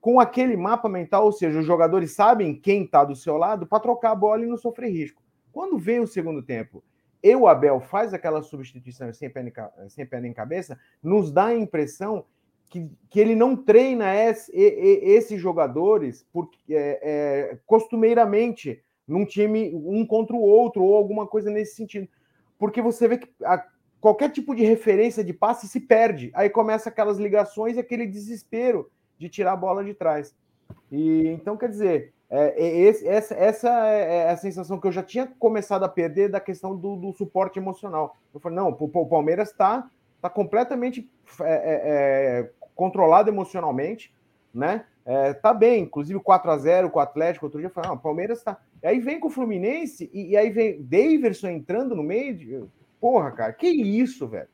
com 0.00 0.20
aquele 0.20 0.56
mapa 0.56 0.88
mental, 0.88 1.24
ou 1.24 1.32
seja, 1.32 1.58
os 1.58 1.66
jogadores 1.66 2.12
sabem 2.12 2.54
quem 2.54 2.84
está 2.84 3.04
do 3.04 3.16
seu 3.16 3.36
lado 3.36 3.66
para 3.66 3.80
trocar 3.80 4.12
a 4.12 4.16
bola 4.16 4.44
e 4.44 4.46
não 4.46 4.56
sofrer 4.56 4.90
risco. 4.90 5.22
Quando 5.52 5.78
vem 5.78 6.00
o 6.00 6.06
segundo 6.06 6.42
tempo 6.42 6.84
e 7.22 7.34
o 7.34 7.48
Abel 7.48 7.80
faz 7.80 8.14
aquela 8.14 8.42
substituição 8.42 9.12
sem 9.12 9.30
pé 9.30 10.20
nem 10.20 10.32
cabeça, 10.32 10.78
nos 11.02 11.32
dá 11.32 11.46
a 11.46 11.56
impressão 11.56 12.24
que, 12.68 12.90
que 13.08 13.20
ele 13.20 13.34
não 13.34 13.56
treina 13.56 14.14
esse, 14.14 14.52
esses 14.54 15.40
jogadores 15.40 16.26
porque, 16.32 16.58
é, 16.68 17.00
é, 17.02 17.58
costumeiramente 17.64 18.82
num 19.06 19.24
time 19.24 19.72
um 19.74 20.04
contra 20.04 20.34
o 20.34 20.40
outro 20.40 20.82
ou 20.82 20.96
alguma 20.96 21.26
coisa 21.26 21.50
nesse 21.50 21.76
sentido. 21.76 22.08
Porque 22.58 22.82
você 22.82 23.06
vê 23.06 23.18
que 23.18 23.28
a, 23.44 23.64
qualquer 24.00 24.30
tipo 24.30 24.54
de 24.54 24.64
referência 24.64 25.22
de 25.22 25.32
passe 25.32 25.68
se 25.68 25.80
perde. 25.80 26.30
Aí 26.34 26.50
começa 26.50 26.88
aquelas 26.88 27.18
ligações 27.18 27.76
e 27.76 27.80
aquele 27.80 28.06
desespero 28.06 28.90
de 29.18 29.28
tirar 29.28 29.52
a 29.52 29.56
bola 29.56 29.84
de 29.84 29.94
trás. 29.94 30.34
E 30.90 31.28
então, 31.28 31.56
quer 31.56 31.68
dizer, 31.68 32.12
é, 32.28 32.60
é 32.60 32.78
esse, 32.80 33.06
essa, 33.06 33.34
essa 33.34 33.88
é, 33.88 34.16
é 34.18 34.30
a 34.30 34.36
sensação 34.36 34.80
que 34.80 34.86
eu 34.86 34.92
já 34.92 35.02
tinha 35.02 35.26
começado 35.38 35.84
a 35.84 35.88
perder 35.88 36.28
da 36.28 36.40
questão 36.40 36.76
do, 36.76 36.96
do 36.96 37.12
suporte 37.12 37.58
emocional. 37.58 38.16
Eu 38.34 38.40
falei, 38.40 38.56
não, 38.56 38.68
o, 38.68 39.06
Palmeiras 39.06 39.50
está 39.50 39.88
tá 40.20 40.28
completamente 40.28 41.08
é, 41.40 41.44
é, 41.44 41.80
é, 42.44 42.50
controlado 42.74 43.30
emocionalmente, 43.30 44.14
né? 44.52 44.84
É, 45.04 45.32
tá 45.32 45.54
bem, 45.54 45.84
inclusive 45.84 46.18
4 46.18 46.50
a 46.50 46.58
0 46.58 46.90
com 46.90 46.98
o 46.98 47.02
Atlético, 47.02 47.46
outro 47.46 47.60
dia 47.60 47.70
falei, 47.70 47.90
não, 47.90 47.96
o 47.96 48.00
Palmeiras 48.00 48.42
tá. 48.42 48.58
E 48.82 48.86
aí 48.88 48.98
vem 48.98 49.20
com 49.20 49.28
o 49.28 49.30
Fluminense, 49.30 50.10
e, 50.12 50.30
e 50.30 50.36
aí 50.36 50.50
vem 50.50 50.82
Daverson 50.82 51.48
entrando 51.48 51.94
no 51.94 52.02
meio 52.02 52.36
de. 52.36 52.64
Porra, 53.00 53.30
cara, 53.30 53.52
que 53.52 53.68
isso, 53.68 54.26
velho? 54.26 54.48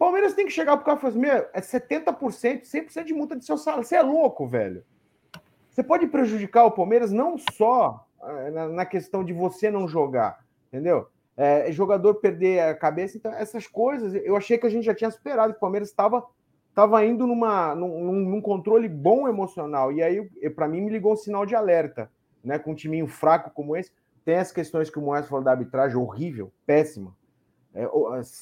Palmeiras 0.00 0.32
tem 0.32 0.46
que 0.46 0.50
chegar 0.50 0.78
pro 0.78 0.86
cara 0.86 0.96
e 0.96 1.00
falar 1.02 1.10
assim, 1.10 1.20
meu, 1.20 1.46
é 1.52 1.60
70%, 1.60 2.62
100% 2.62 3.04
de 3.04 3.12
multa 3.12 3.36
de 3.36 3.44
seu 3.44 3.58
salário. 3.58 3.84
Você 3.84 3.96
é 3.96 4.00
louco, 4.00 4.46
velho. 4.46 4.82
Você 5.68 5.82
pode 5.82 6.06
prejudicar 6.06 6.64
o 6.64 6.70
Palmeiras 6.70 7.12
não 7.12 7.36
só 7.36 8.08
eh, 8.22 8.50
na, 8.50 8.86
questão 8.86 9.22
de 9.22 9.34
você 9.34 9.70
não 9.70 9.86
jogar, 9.86 10.42
entendeu? 10.68 11.08
É, 11.36 11.70
jogador 11.70 12.14
perder 12.14 12.60
a 12.60 12.74
cabeça, 12.74 13.18
então 13.18 13.30
essas 13.34 13.66
coisas, 13.66 14.14
eu 14.14 14.34
achei 14.36 14.56
que 14.56 14.66
a 14.66 14.70
gente 14.70 14.84
já 14.84 14.94
tinha 14.94 15.10
superado, 15.10 15.52
que 15.52 15.58
o 15.58 15.60
Palmeiras 15.60 15.90
estava 15.90 16.26
estava 16.70 17.04
indo 17.04 17.26
numa, 17.26 17.74
num, 17.74 18.10
num, 18.10 18.40
controle 18.40 18.88
bom 18.88 19.28
emocional. 19.28 19.92
E 19.92 20.02
aí, 20.02 20.26
para 20.54 20.66
mim, 20.66 20.80
me 20.80 20.90
ligou 20.90 21.12
um 21.12 21.16
sinal 21.16 21.44
de 21.44 21.54
alerta, 21.54 22.10
né? 22.42 22.58
Com 22.58 22.70
um 22.70 22.74
timinho 22.74 23.06
fraco 23.06 23.50
como 23.50 23.76
esse. 23.76 23.92
Tem 24.24 24.38
as 24.38 24.50
questões 24.50 24.88
que 24.88 24.98
o 24.98 25.02
Moés 25.02 25.28
falou 25.28 25.44
da 25.44 25.50
arbitragem, 25.50 25.98
horrível, 25.98 26.50
péssima. 26.64 27.14
É, 27.74 27.88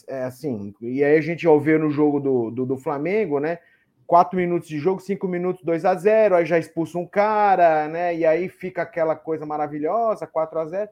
é, 0.07 0.25
assim, 0.25 0.75
e 0.81 1.05
aí 1.05 1.17
a 1.17 1.21
gente 1.21 1.47
ao 1.47 1.61
ver 1.61 1.79
no 1.79 1.91
jogo 1.91 2.19
do, 2.19 2.51
do, 2.51 2.67
do, 2.67 2.77
Flamengo, 2.79 3.39
né? 3.39 3.59
Quatro 4.07 4.39
minutos 4.39 4.69
de 4.69 4.79
jogo, 4.79 5.01
cinco 5.01 5.29
minutos, 5.29 5.63
2 5.63 5.85
a 5.85 5.95
0 5.95 6.35
aí 6.35 6.47
já 6.47 6.59
expulsa 6.59 6.97
um 6.97 7.07
cara, 7.07 7.87
né? 7.89 8.17
E 8.17 8.25
aí 8.25 8.49
fica 8.49 8.83
aquela 8.83 9.15
coisa 9.15 9.45
maravilhosa, 9.45 10.27
4 10.27 10.59
a 10.59 10.67
0 10.67 10.91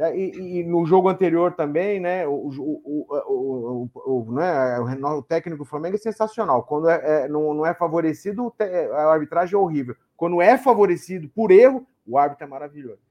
é, 0.00 0.16
e, 0.16 0.60
e, 0.60 0.64
no 0.64 0.86
jogo 0.86 1.08
anterior 1.08 1.52
também, 1.54 1.98
né? 1.98 2.26
O, 2.26 2.32
o, 2.32 3.08
o, 3.26 3.90
o, 3.94 4.32
né, 4.32 4.78
o 4.78 5.22
técnico 5.22 5.64
do 5.64 5.68
Flamengo 5.68 5.96
é 5.96 5.98
sensacional. 5.98 6.62
Quando 6.62 6.88
é, 6.88 7.24
é 7.24 7.28
não, 7.28 7.52
não 7.52 7.66
é 7.66 7.74
favorecido, 7.74 8.54
a 8.92 9.12
arbitragem 9.12 9.54
é 9.54 9.58
horrível. 9.58 9.96
Quando 10.16 10.40
é 10.40 10.56
favorecido 10.56 11.28
por 11.28 11.50
erro, 11.50 11.84
o 12.06 12.16
árbitro 12.16 12.44
é 12.44 12.48
maravilhoso. 12.48 13.07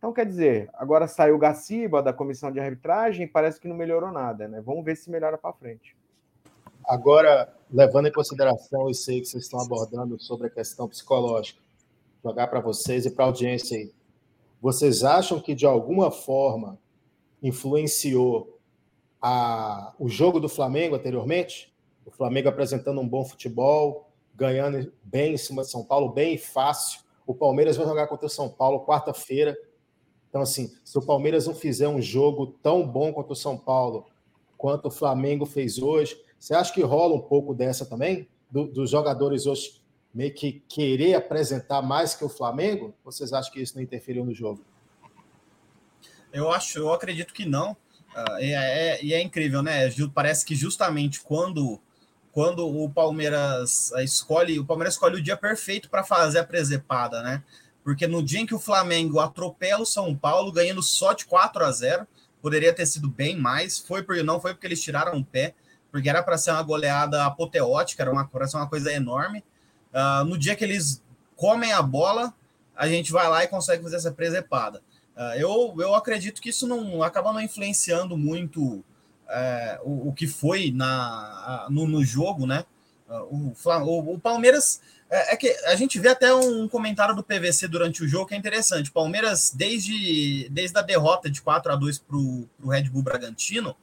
Então, 0.00 0.14
quer 0.14 0.24
dizer, 0.24 0.70
agora 0.72 1.06
saiu 1.06 1.34
o 1.34 1.38
Gaciba 1.38 2.02
da 2.02 2.10
comissão 2.10 2.50
de 2.50 2.58
arbitragem, 2.58 3.28
parece 3.28 3.60
que 3.60 3.68
não 3.68 3.76
melhorou 3.76 4.10
nada, 4.10 4.48
né? 4.48 4.58
Vamos 4.64 4.82
ver 4.82 4.96
se 4.96 5.10
melhora 5.10 5.36
para 5.36 5.52
frente. 5.52 5.94
Agora, 6.82 7.52
levando 7.70 8.08
em 8.08 8.12
consideração 8.12 8.88
isso 8.88 9.10
aí 9.10 9.20
que 9.20 9.26
vocês 9.26 9.44
estão 9.44 9.60
abordando 9.60 10.18
sobre 10.18 10.46
a 10.46 10.50
questão 10.50 10.88
psicológica, 10.88 11.60
jogar 12.24 12.46
para 12.46 12.60
vocês 12.60 13.04
e 13.04 13.10
para 13.10 13.26
a 13.26 13.28
audiência 13.28 13.76
aí. 13.76 13.92
Vocês 14.58 15.04
acham 15.04 15.38
que 15.38 15.54
de 15.54 15.66
alguma 15.66 16.10
forma 16.10 16.78
influenciou 17.42 18.58
a, 19.20 19.92
o 19.98 20.08
jogo 20.08 20.40
do 20.40 20.48
Flamengo 20.48 20.96
anteriormente? 20.96 21.74
O 22.06 22.10
Flamengo 22.10 22.48
apresentando 22.48 23.02
um 23.02 23.08
bom 23.08 23.22
futebol, 23.22 24.08
ganhando 24.34 24.90
bem 25.02 25.34
em 25.34 25.36
cima 25.36 25.60
de 25.60 25.70
São 25.70 25.84
Paulo, 25.84 26.08
bem 26.08 26.38
fácil. 26.38 27.02
O 27.26 27.34
Palmeiras 27.34 27.76
vai 27.76 27.86
jogar 27.86 28.06
contra 28.06 28.24
o 28.24 28.30
São 28.30 28.48
Paulo 28.48 28.86
quarta-feira 28.86 29.54
então, 30.30 30.40
assim, 30.40 30.72
se 30.84 30.96
o 30.96 31.02
Palmeiras 31.02 31.46
não 31.48 31.54
fizer 31.54 31.88
um 31.88 32.00
jogo 32.00 32.54
tão 32.62 32.86
bom 32.86 33.12
contra 33.12 33.32
o 33.32 33.36
São 33.36 33.58
Paulo 33.58 34.06
quanto 34.56 34.86
o 34.86 34.90
Flamengo 34.90 35.44
fez 35.44 35.78
hoje, 35.78 36.16
você 36.38 36.54
acha 36.54 36.72
que 36.72 36.82
rola 36.82 37.14
um 37.14 37.20
pouco 37.20 37.52
dessa 37.52 37.84
também? 37.84 38.28
Do, 38.48 38.64
dos 38.64 38.90
jogadores 38.90 39.46
hoje 39.46 39.80
meio 40.14 40.32
que 40.32 40.62
querer 40.68 41.14
apresentar 41.14 41.82
mais 41.82 42.14
que 42.14 42.24
o 42.24 42.28
Flamengo? 42.28 42.94
Vocês 43.04 43.32
acham 43.32 43.52
que 43.52 43.60
isso 43.60 43.74
não 43.74 43.82
interferiu 43.82 44.24
no 44.24 44.32
jogo? 44.32 44.64
Eu 46.32 46.50
acho, 46.50 46.78
eu 46.78 46.92
acredito 46.92 47.34
que 47.34 47.44
não. 47.44 47.72
Uh, 47.72 48.38
e, 48.40 48.52
é, 48.52 49.04
e 49.04 49.12
é 49.12 49.20
incrível, 49.20 49.62
né? 49.62 49.90
Parece 50.14 50.44
que 50.44 50.54
justamente 50.54 51.20
quando 51.20 51.80
quando 52.32 52.64
o 52.64 52.88
Palmeiras 52.88 53.90
escolhe, 54.04 54.60
o 54.60 54.64
Palmeiras 54.64 54.94
escolhe 54.94 55.16
o 55.16 55.22
dia 55.22 55.36
perfeito 55.36 55.90
para 55.90 56.04
fazer 56.04 56.38
a 56.38 56.44
presepada, 56.44 57.22
né? 57.24 57.42
Porque 57.82 58.06
no 58.06 58.22
dia 58.22 58.40
em 58.40 58.46
que 58.46 58.54
o 58.54 58.58
Flamengo 58.58 59.20
atropela 59.20 59.82
o 59.82 59.86
São 59.86 60.14
Paulo, 60.14 60.52
ganhando 60.52 60.82
só 60.82 61.12
de 61.12 61.24
4 61.24 61.64
a 61.64 61.72
0, 61.72 62.06
poderia 62.40 62.72
ter 62.72 62.86
sido 62.86 63.08
bem 63.08 63.36
mais, 63.36 63.78
foi 63.78 64.02
porque 64.02 64.22
não 64.22 64.40
foi 64.40 64.54
porque 64.54 64.66
eles 64.66 64.82
tiraram 64.82 65.18
o 65.18 65.24
pé, 65.24 65.54
porque 65.90 66.08
era 66.08 66.22
para 66.22 66.38
ser 66.38 66.52
uma 66.52 66.62
goleada 66.62 67.24
apoteótica, 67.24 68.02
era 68.02 68.12
uma, 68.12 68.26
para 68.26 68.46
ser 68.46 68.56
uma 68.56 68.68
coisa 68.68 68.92
enorme. 68.92 69.44
Uh, 69.92 70.24
no 70.24 70.38
dia 70.38 70.54
que 70.54 70.64
eles 70.64 71.02
comem 71.36 71.72
a 71.72 71.82
bola, 71.82 72.32
a 72.76 72.86
gente 72.86 73.12
vai 73.12 73.28
lá 73.28 73.44
e 73.44 73.48
consegue 73.48 73.82
fazer 73.82 73.96
essa 73.96 74.12
presepada. 74.12 74.82
Uh, 75.16 75.34
eu, 75.36 75.74
eu 75.78 75.94
acredito 75.94 76.40
que 76.40 76.50
isso 76.50 76.66
não 76.66 77.02
acaba 77.02 77.32
não 77.32 77.40
influenciando 77.40 78.16
muito 78.16 78.62
uh, 78.62 78.84
o, 79.82 80.08
o, 80.08 80.12
que 80.12 80.26
foi 80.26 80.70
na, 80.70 81.66
no, 81.70 81.86
no 81.86 82.04
jogo, 82.04 82.46
né? 82.46 82.64
O, 83.10 83.52
o, 83.64 84.14
o 84.14 84.18
Palmeiras 84.18 84.80
é, 85.10 85.34
é, 85.34 85.36
que 85.36 85.48
a 85.66 85.74
gente 85.74 85.98
vê 85.98 86.08
até 86.08 86.32
um 86.32 86.68
comentário 86.68 87.16
do 87.16 87.22
PVC 87.22 87.66
durante 87.66 88.04
o 88.04 88.08
jogo 88.08 88.26
que 88.26 88.34
é 88.34 88.38
interessante. 88.38 88.92
Palmeiras, 88.92 89.52
desde, 89.52 90.48
desde 90.50 90.78
a 90.78 90.82
derrota 90.82 91.28
de 91.28 91.42
4 91.42 91.72
a 91.72 91.76
2 91.76 91.98
para 91.98 92.16
o 92.16 92.48
Red 92.68 92.84
Bull 92.84 93.02
Bragantino, 93.02 93.76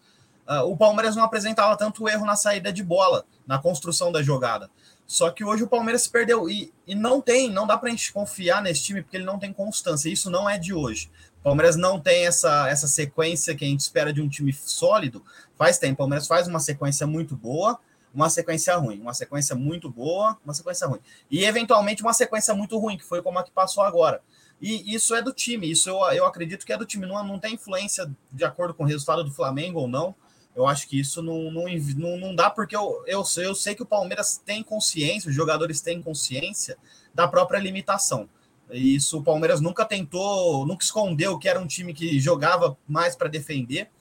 uh, 0.48 0.64
o 0.64 0.78
Palmeiras 0.78 1.18
não 1.18 1.24
apresentava 1.24 1.76
tanto 1.76 2.08
erro 2.08 2.26
na 2.26 2.38
saída 2.38 2.72
de 2.72 2.82
bola, 2.82 3.26
na 3.46 3.60
construção 3.60 4.10
da 4.10 4.24
jogada. 4.24 4.70
Só 5.06 5.30
que 5.30 5.44
hoje 5.44 5.64
o 5.64 5.68
Palmeiras 5.68 6.04
se 6.04 6.10
perdeu 6.10 6.50
e, 6.50 6.72
e 6.86 6.96
não 6.96 7.22
tem, 7.22 7.50
não 7.50 7.68
dá 7.68 7.78
para 7.78 7.90
a 7.90 7.92
gente 7.92 8.12
confiar 8.14 8.62
nesse 8.62 8.84
time 8.84 9.02
porque 9.02 9.18
ele 9.18 9.26
não 9.26 9.40
tem 9.40 9.52
constância. 9.52 10.10
Isso 10.10 10.30
não 10.30 10.50
é 10.50 10.58
de 10.58 10.74
hoje. 10.74 11.10
O 11.42 11.44
Palmeiras 11.44 11.76
não 11.76 12.00
tem 12.00 12.26
essa, 12.26 12.70
essa 12.70 12.88
sequência 12.88 13.56
que 13.56 13.66
a 13.66 13.68
gente 13.68 13.82
espera 13.82 14.14
de 14.14 14.22
um 14.22 14.30
time 14.30 14.54
sólido. 14.54 15.24
Faz 15.58 15.78
tempo. 15.78 15.94
O 15.94 15.98
Palmeiras 15.98 16.28
faz 16.28 16.48
uma 16.48 16.60
sequência 16.60 17.06
muito 17.06 17.36
boa 17.36 17.80
uma 18.18 18.32
sequência 18.32 18.76
ruim, 18.76 19.00
uma 19.00 19.14
sequência 19.14 19.56
muito 19.56 19.92
boa, 19.92 20.40
uma 20.44 20.52
sequência 20.52 20.88
ruim. 20.88 21.00
E 21.30 21.46
eventualmente 21.46 22.02
uma 22.02 22.14
sequência 22.14 22.52
muito 22.56 22.76
ruim, 22.80 22.98
que 22.98 23.04
foi 23.04 23.22
como 23.22 23.38
a 23.38 23.44
que 23.44 23.52
passou 23.52 23.84
agora. 23.84 24.24
E 24.60 24.92
isso 24.92 25.14
é 25.14 25.22
do 25.22 25.32
time, 25.32 25.70
isso 25.70 25.88
eu, 25.88 25.98
eu 26.12 26.26
acredito 26.26 26.66
que 26.66 26.74
é 26.74 26.78
do 26.78 26.84
time, 26.84 27.06
não, 27.06 27.24
não 27.24 27.38
tem 27.38 27.54
influência 27.54 28.12
de 28.32 28.44
acordo 28.44 28.74
com 28.74 28.84
o 28.84 28.88
resultado 28.88 29.24
do 29.24 29.32
Flamengo 29.32 29.82
ou 29.82 29.88
não. 29.88 30.16
Eu 30.56 30.66
acho 30.66 30.88
que 30.88 31.00
isso 31.00 31.22
não, 31.22 31.52
não, 31.52 31.66
não, 31.96 32.18
não 32.18 32.36
dá, 32.36 32.50
porque 32.50 32.76
eu, 32.76 33.04
eu, 33.06 33.24
eu 33.38 33.54
sei 33.54 33.76
que 33.76 33.84
o 33.84 33.86
Palmeiras 33.86 34.42
tem 34.44 34.64
consciência, 34.64 35.30
os 35.30 35.36
jogadores 35.36 35.80
têm 35.80 36.02
consciência 36.02 36.76
da 37.14 37.28
própria 37.28 37.60
limitação. 37.60 38.28
Isso 38.72 39.20
o 39.20 39.24
Palmeiras 39.24 39.62
nunca 39.62 39.86
tentou, 39.86 40.66
nunca 40.66 40.84
escondeu 40.84 41.38
que 41.38 41.48
era 41.48 41.60
um 41.60 41.68
time 41.68 41.94
que 41.94 42.20
jogava 42.20 42.76
mais 42.88 43.16
para 43.16 43.30
defender 43.30 43.92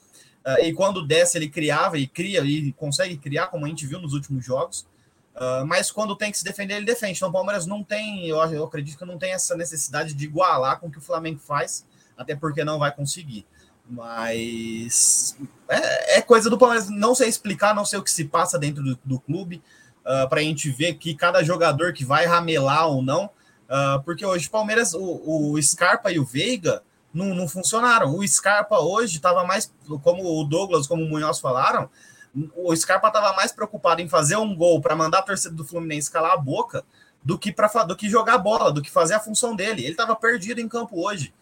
Uh, 0.47 0.65
e 0.65 0.73
quando 0.73 1.05
desce, 1.05 1.37
ele 1.37 1.49
criava 1.49 1.99
e 1.99 2.07
cria 2.07 2.41
e 2.43 2.73
consegue 2.73 3.17
criar, 3.17 3.49
como 3.49 3.67
a 3.67 3.69
gente 3.69 3.85
viu 3.85 4.01
nos 4.01 4.13
últimos 4.13 4.45
jogos. 4.45 4.87
Uh, 5.35 5.67
mas 5.67 5.91
quando 5.91 6.15
tem 6.15 6.31
que 6.31 6.39
se 6.39 6.45
defender, 6.45 6.77
ele 6.77 6.87
defende. 6.87 7.17
Então 7.17 7.31
o 7.31 7.33
Palmeiras 7.33 7.67
não 7.67 7.83
tem, 7.83 8.29
eu, 8.29 8.39
eu 8.53 8.65
acredito 8.65 8.97
que 8.97 9.05
não 9.05 9.19
tem 9.19 9.33
essa 9.33 9.57
necessidade 9.57 10.15
de 10.15 10.25
igualar 10.25 10.79
com 10.79 10.87
o 10.87 10.91
que 10.91 10.99
o 10.99 11.03
Flamengo 11.03 11.41
faz, 11.41 11.85
até 12.17 12.37
porque 12.37 12.63
não 12.63 12.79
vai 12.79 12.95
conseguir. 12.95 13.45
Mas 13.91 15.37
é, 15.69 16.19
é 16.19 16.23
coisa 16.23 16.49
do 16.49 16.57
Palmeiras, 16.57 16.89
não 16.89 17.13
sei 17.13 17.29
explicar, 17.29 17.75
não 17.75 17.85
sei 17.85 17.99
o 17.99 18.03
que 18.03 18.11
se 18.11 18.25
passa 18.25 18.57
dentro 18.57 18.85
do, 18.85 18.99
do 19.05 19.19
clube, 19.19 19.61
uh, 20.03 20.29
para 20.29 20.41
a 20.41 20.45
gente 20.45 20.71
ver 20.71 20.95
que 20.95 21.13
cada 21.17 21.43
jogador 21.43 21.93
que 21.93 22.05
vai 22.05 22.25
ramelar 22.25 22.87
ou 22.87 23.03
não, 23.03 23.31
porque 24.05 24.25
hoje 24.25 24.47
o 24.47 24.51
Palmeiras, 24.53 24.95
o, 24.95 25.51
o 25.51 25.61
Scarpa 25.61 26.13
e 26.13 26.21
o 26.21 26.25
Veiga 26.25 26.85
não, 27.17 27.35
não 27.35 27.49
funcionaram. 27.49 28.15
O 28.15 28.27
Scarpa 28.29 28.79
hoje 28.79 29.17
estava 29.17 29.43
mais, 29.43 29.73
como 30.03 30.23
o 30.23 30.45
Douglas, 30.45 30.87
como 30.87 31.03
o 31.03 31.09
Munhoz 31.09 31.41
falaram, 31.41 31.89
o 32.55 32.77
Scarpa 32.77 33.09
estava 33.09 33.33
mais 33.35 33.51
preocupado 33.51 34.03
em 34.03 34.09
fazer 34.09 34.37
um 34.37 34.55
gol 34.55 34.81
para 34.81 34.95
mandar 34.95 35.21
a 35.21 35.23
torcida 35.23 35.55
do 35.55 35.65
Fluminense 35.65 36.11
calar 36.11 36.33
a 36.33 36.37
boca 36.37 36.85
do 37.25 37.39
que 37.39 37.51
para 37.51 37.85
do 37.85 37.97
que 37.97 38.11
jogar 38.11 38.37
bola, 38.39 38.71
do 38.71 38.83
que 38.83 38.91
fazer 38.91 39.15
a 39.15 39.21
função 39.21 39.57
dele. 39.57 39.83
Ele 39.83 39.93
estava 39.93 40.15
perdido 40.15 40.61
em 40.61 40.69
campo 40.69 41.03
hoje. 41.03 41.33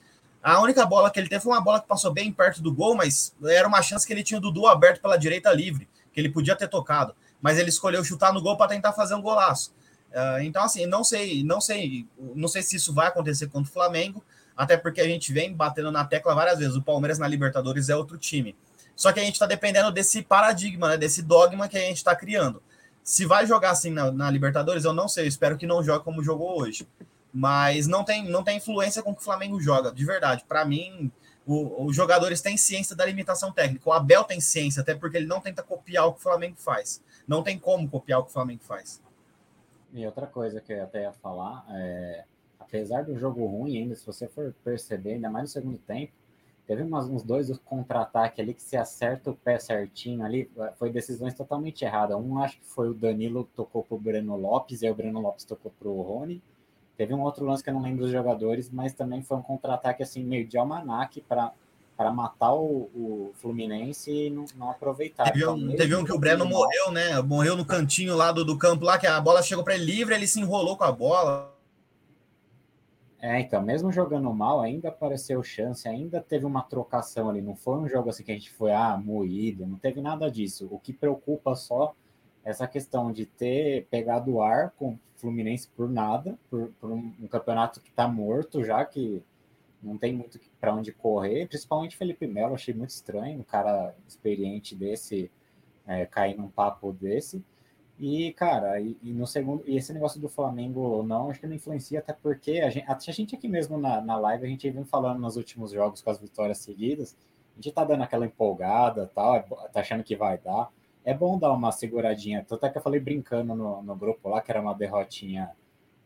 A 0.41 0.61
única 0.61 0.87
bola 0.87 1.11
que 1.11 1.19
ele 1.19 1.29
teve 1.29 1.43
foi 1.43 1.53
uma 1.53 1.61
bola 1.61 1.81
que 1.81 1.89
passou 1.89 2.13
bem 2.13 2.31
perto 2.33 2.63
do 2.63 2.73
gol, 2.73 2.95
mas 2.95 3.35
era 3.45 3.67
uma 3.67 3.83
chance 3.83 4.07
que 4.07 4.13
ele 4.13 4.23
tinha 4.23 4.39
o 4.39 4.41
Dudu 4.41 4.69
aberto 4.69 5.01
pela 5.01 5.17
direita 5.17 5.53
livre, 5.53 5.89
que 6.13 6.21
ele 6.21 6.29
podia 6.29 6.55
ter 6.55 6.69
tocado, 6.69 7.15
mas 7.41 7.59
ele 7.59 7.71
escolheu 7.71 8.05
chutar 8.05 8.33
no 8.33 8.41
gol 8.41 8.57
para 8.57 8.69
tentar 8.69 8.93
fazer 8.93 9.15
um 9.15 9.23
golaço. 9.23 9.75
Uh, 10.11 10.43
então 10.43 10.63
assim, 10.63 10.87
não 10.87 11.03
sei, 11.03 11.43
não 11.43 11.61
sei, 11.61 12.07
não 12.37 12.47
sei 12.47 12.63
se 12.63 12.77
isso 12.77 12.95
vai 12.95 13.09
acontecer 13.09 13.49
contra 13.49 13.69
o 13.69 13.73
Flamengo, 13.73 14.23
até 14.57 14.77
porque 14.77 15.01
a 15.01 15.09
gente 15.09 15.33
vem 15.33 15.53
batendo 15.53 15.91
na 15.91 16.05
tecla 16.05 16.35
várias 16.35 16.59
vezes. 16.59 16.77
O 16.77 16.83
Palmeiras 16.83 17.19
na 17.19 17.27
Libertadores 17.27 17.89
é 17.89 17.97
outro 17.97 18.17
time. 18.17 18.57
Só 18.95 19.13
que 19.13 19.21
a 19.21 19.25
gente 19.25 19.35
está 19.35 19.47
dependendo 19.47 19.91
desse 19.91 20.23
paradigma, 20.23 20.91
né, 20.91 20.97
desse 20.97 21.23
dogma 21.23 21.69
que 21.69 21.77
a 21.77 21.81
gente 21.81 21.97
está 21.97 22.15
criando. 22.15 22.63
Se 23.03 23.27
vai 23.27 23.47
jogar 23.47 23.71
assim 23.71 23.91
na, 23.91 24.11
na, 24.11 24.31
Libertadores, 24.31 24.85
eu 24.85 24.93
não 24.93 25.09
sei. 25.09 25.25
Eu 25.25 25.29
espero 25.29 25.59
que 25.59 25.67
não 25.67 25.83
jogue 25.83 26.05
como 26.05 26.23
jogou 26.23 26.61
hoje. 26.61 26.89
Mas 27.33 27.89
não 27.89 28.05
tem, 28.05 28.29
não 28.29 28.45
tem 28.45 28.59
influência 28.59 29.03
com 29.03 29.11
o 29.11 29.15
que 29.15 29.21
o 29.21 29.25
Flamengo 29.25 29.61
joga, 29.61 29.91
de 29.91 30.05
verdade. 30.05 30.45
Para 30.47 30.65
mim, 30.65 31.11
o, 31.45 31.85
os 31.87 31.97
jogadores 31.97 32.41
têm 32.41 32.57
ciência 32.57 32.95
da 32.95 33.05
limitação 33.05 33.51
técnica. 33.51 33.89
O 33.89 33.93
Abel 33.93 34.23
tem 34.23 34.41
ciência, 34.41 34.83
até 34.83 34.95
porque 34.95 35.17
ele 35.17 35.27
não 35.27 35.41
tenta 35.41 35.63
copiar 35.63 36.07
o 36.07 36.13
que 36.13 36.21
o 36.21 36.23
Flamengo 36.23 36.57
faz. 36.57 37.03
Não 37.27 37.43
tem 37.43 37.59
como 37.59 37.89
copiar 37.89 38.21
o 38.21 38.23
que 38.23 38.31
o 38.31 38.33
Flamengo 38.33 38.63
faz. 38.63 39.03
E 39.93 40.07
outra 40.07 40.27
coisa 40.27 40.61
que 40.61 40.73
eu 40.73 40.83
até 40.85 41.03
ia 41.03 41.13
falar 41.13 41.67
é 41.71 42.25
apesar 42.67 43.05
do 43.05 43.19
jogo 43.19 43.45
ruim 43.47 43.79
ainda, 43.79 43.95
se 43.95 44.07
você 44.07 44.27
for 44.27 44.55
perceber, 44.65 45.15
ainda 45.15 45.31
mais 45.31 45.45
no 45.45 45.49
segundo 45.49 45.79
tempo, 45.79 46.13
teve 46.67 46.83
umas, 46.83 47.07
uns 47.07 47.23
dois 47.23 47.57
contra-ataque 47.59 48.41
ali 48.41 48.55
que 48.55 48.63
se 48.63 48.77
acerta 48.77 49.31
o 49.31 49.37
pé 49.37 49.59
certinho 49.59 50.25
ali, 50.25 50.51
foi 50.77 50.91
decisões 50.91 51.35
totalmente 51.35 51.85
erradas. 51.85 52.17
Um 52.17 52.39
acho 52.39 52.59
que 52.59 52.67
foi 52.67 52.89
o 52.89 52.95
Danilo 52.95 53.45
que 53.45 53.53
tocou 53.55 53.83
pro 53.83 53.99
Breno 53.99 54.37
Lopes, 54.37 54.83
e 54.83 54.87
aí 54.87 54.93
o 54.93 54.95
Breno 54.95 55.21
Lopes 55.21 55.45
tocou 55.45 55.73
pro 55.79 56.01
Rony. 56.01 56.43
Teve 56.97 57.13
um 57.13 57.23
outro 57.23 57.45
lance 57.45 57.63
que 57.63 57.71
eu 57.71 57.75
não 57.75 57.83
lembro 57.83 58.03
dos 58.03 58.13
jogadores, 58.13 58.71
mas 58.71 58.95
também 58.95 59.23
foi 59.23 59.37
um 59.37 59.43
contra-ataque 59.43 60.03
assim, 60.03 60.23
meio 60.23 60.47
de 60.47 60.57
almanac 60.57 61.21
para 61.23 61.53
para 61.97 62.11
matar 62.11 62.53
o, 62.53 62.91
o, 62.93 63.33
Fluminense 63.41 64.11
e 64.11 64.31
não, 64.31 64.45
não 64.57 64.71
aproveitar. 64.71 65.31
Teve 65.31 65.47
um, 65.47 65.57
então, 65.57 65.77
teve 65.77 65.95
um 65.95 66.05
que 66.05 66.13
o 66.13 66.19
Breno 66.19 66.45
morreu, 66.45 66.91
né? 66.91 67.21
Morreu 67.23 67.57
no 67.57 67.65
cantinho 67.65 68.17
lá 68.17 68.33
do, 68.33 68.45
do 68.45 68.59
campo 68.59 68.85
lá, 68.85 68.99
que 68.99 69.07
a 69.07 69.21
bola 69.21 69.43
chegou 69.43 69.63
para 69.63 69.75
ele 69.75 69.85
livre, 69.85 70.15
ele 70.15 70.27
se 70.27 70.41
enrolou 70.41 70.77
com 70.77 70.85
a 70.85 70.91
bola. 70.91 71.54
É, 73.25 73.41
então, 73.41 73.63
mesmo 73.63 73.91
jogando 73.91 74.31
mal, 74.35 74.61
ainda 74.61 74.91
apareceu 74.91 75.43
chance, 75.43 75.89
ainda 75.89 76.21
teve 76.21 76.45
uma 76.45 76.63
trocação 76.63 77.31
ali. 77.31 77.41
Não 77.41 77.57
foi 77.57 77.79
um 77.79 77.89
jogo 77.89 78.11
assim 78.11 78.23
que 78.23 78.31
a 78.31 78.35
gente 78.35 78.51
foi, 78.51 78.71
ah, 78.71 78.99
moído, 79.03 79.67
não 79.67 79.79
teve 79.79 80.03
nada 80.03 80.31
disso. 80.31 80.69
O 80.71 80.79
que 80.79 80.93
preocupa 80.93 81.55
só 81.55 81.95
é 82.45 82.51
essa 82.51 82.69
questão 82.69 83.11
de 83.11 83.25
ter 83.25 83.87
pegado 83.87 84.43
ar 84.43 84.73
com 84.73 84.91
o 84.91 84.99
Fluminense 85.17 85.67
por 85.69 85.89
nada, 85.89 86.39
por, 86.51 86.69
por 86.79 86.91
um, 86.93 87.27
campeonato 87.27 87.81
que 87.81 87.89
está 87.89 88.07
morto 88.07 88.63
já, 88.63 88.85
que 88.85 89.23
não 89.83 89.97
tem 89.97 90.13
muito 90.13 90.39
para 90.61 90.75
onde 90.75 90.93
correr. 90.93 91.49
Principalmente 91.49 91.97
Felipe 91.97 92.27
Melo, 92.27 92.53
achei 92.55 92.75
muito 92.75 92.91
estranho, 92.91 93.41
um 93.41 93.43
cara 93.43 93.95
experiente 94.07 94.77
desse 94.77 95.31
é, 95.87 96.05
cair 96.05 96.37
num 96.37 96.49
papo 96.49 96.93
desse. 96.93 97.43
E, 97.99 98.33
cara, 98.33 98.81
e, 98.81 98.97
e, 99.03 99.13
no 99.13 99.27
segundo, 99.27 99.63
e 99.67 99.77
esse 99.77 99.93
negócio 99.93 100.21
do 100.21 100.29
Flamengo 100.29 101.03
não, 101.05 101.31
acho 101.31 101.41
que 101.41 101.47
não 101.47 101.55
influencia, 101.55 102.01
até 102.01 102.13
porque 102.13 102.61
a 102.61 102.69
gente, 102.69 102.87
a 102.89 103.13
gente 103.13 103.37
aqui 103.37 103.47
mesmo 103.47 103.79
na, 103.79 104.01
na 104.01 104.17
live, 104.19 104.45
a 104.45 104.49
gente 104.49 104.69
vem 104.69 104.85
falando 104.85 105.21
nos 105.21 105.37
últimos 105.37 105.71
jogos 105.71 106.03
com 106.03 106.11
as 106.11 106.19
vitórias 106.19 106.59
seguidas, 106.59 107.17
a 107.53 107.57
gente 107.57 107.73
tá 107.73 107.85
dando 107.85 108.03
aquela 108.03 108.27
empolgada 108.27 109.11
tal, 109.15 109.37
é 109.37 109.43
tá 109.43 109.81
achando 109.81 110.03
que 110.03 110.17
vai 110.17 110.39
dar. 110.39 110.71
É 111.05 111.15
bom 111.15 111.39
dar 111.39 111.53
uma 111.53 111.71
seguradinha, 111.71 112.45
tanto 112.49 112.67
é 112.67 112.71
que 112.71 112.79
eu 112.79 112.83
falei 112.83 112.99
brincando 112.99 113.55
no, 113.55 113.83
no 113.83 113.95
grupo 113.95 114.29
lá, 114.29 114.41
que 114.41 114.51
era 114.51 114.61
uma 114.61 114.75
derrotinha 114.75 115.53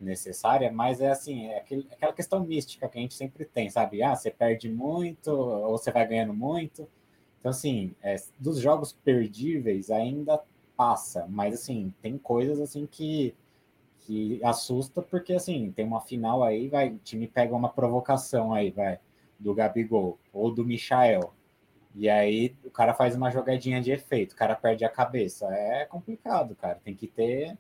necessária, 0.01 0.71
mas 0.71 1.01
é 1.01 1.11
assim, 1.11 1.47
é 1.47 1.59
aquele, 1.59 1.87
aquela 1.91 2.13
questão 2.13 2.45
mística 2.45 2.89
que 2.89 2.99
a 2.99 3.01
gente 3.01 3.15
sempre 3.15 3.45
tem, 3.45 3.71
sabe? 3.71 4.03
Ah, 4.03 4.15
você 4.15 4.31
perde 4.31 4.69
muito, 4.69 5.29
ou 5.29 5.79
você 5.79 5.91
vai 5.91 6.07
ganhando 6.07 6.35
muito. 6.35 6.89
Então, 7.39 7.51
assim, 7.51 7.95
é, 8.03 8.17
dos 8.39 8.61
jogos 8.61 8.93
perdíveis, 8.93 9.91
ainda 9.91 10.41
passa, 10.79 11.27
mas 11.29 11.55
assim, 11.55 11.93
tem 12.01 12.17
coisas 12.17 12.61
assim 12.61 12.87
que 12.87 13.35
que 14.01 14.41
assusta 14.45 15.03
porque 15.03 15.35
assim, 15.35 15.73
tem 15.73 15.85
uma 15.87 16.01
final 16.01 16.43
aí, 16.43 16.69
vai, 16.69 16.91
o 16.91 16.99
time 16.99 17.27
pega 17.29 17.55
uma 17.55 17.69
provocação 17.69 18.55
aí, 18.55 18.71
vai, 18.71 18.99
do 19.39 19.55
Gabigol 19.55 20.19
ou 20.33 20.55
do 20.55 20.65
Michael. 20.65 21.35
E 21.95 22.09
aí 22.09 22.55
o 22.65 22.71
cara 22.71 22.95
faz 22.95 23.17
uma 23.17 23.31
jogadinha 23.31 23.81
de 23.83 23.91
efeito, 23.93 24.33
o 24.33 24.37
cara 24.37 24.55
perde 24.57 24.85
a 24.85 24.89
cabeça. 24.89 25.47
É 25.53 25.85
complicado, 25.85 26.55
cara. 26.57 26.81
Tem 26.85 26.95
que 26.95 27.07
ter 27.09 27.59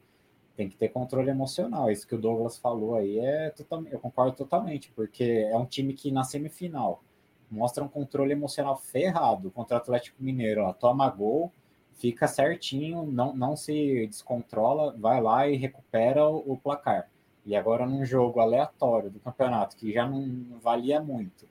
tem 0.56 0.68
que 0.68 0.76
ter 0.76 0.88
controle 0.88 1.30
emocional. 1.30 1.90
Isso 1.90 2.06
que 2.06 2.14
o 2.14 2.18
Douglas 2.18 2.58
falou 2.58 2.94
aí 2.96 3.18
é 3.20 3.50
totalmente, 3.50 3.92
eu 3.92 4.00
concordo 4.00 4.36
totalmente, 4.36 4.90
porque 4.92 5.48
é 5.50 5.56
um 5.56 5.66
time 5.66 5.94
que 5.94 6.10
na 6.10 6.24
semifinal 6.24 7.02
mostra 7.50 7.84
um 7.84 7.88
controle 7.88 8.32
emocional 8.32 8.76
ferrado 8.76 9.50
contra 9.50 9.76
o 9.76 9.80
Atlético 9.80 10.22
Mineiro, 10.22 10.62
ó, 10.64 10.72
toma 10.72 11.08
gol, 11.10 11.52
fica 11.98 12.26
certinho, 12.28 13.04
não, 13.04 13.34
não 13.34 13.56
se 13.56 14.06
descontrola, 14.06 14.94
vai 14.96 15.20
lá 15.20 15.48
e 15.48 15.56
recupera 15.56 16.26
o, 16.26 16.52
o 16.52 16.56
placar. 16.56 17.10
E 17.44 17.56
agora 17.56 17.86
num 17.86 18.04
jogo 18.04 18.40
aleatório 18.40 19.10
do 19.10 19.18
campeonato, 19.18 19.76
que 19.76 19.92
já 19.92 20.06
não 20.06 20.58
valia 20.62 21.00
muito, 21.00 21.46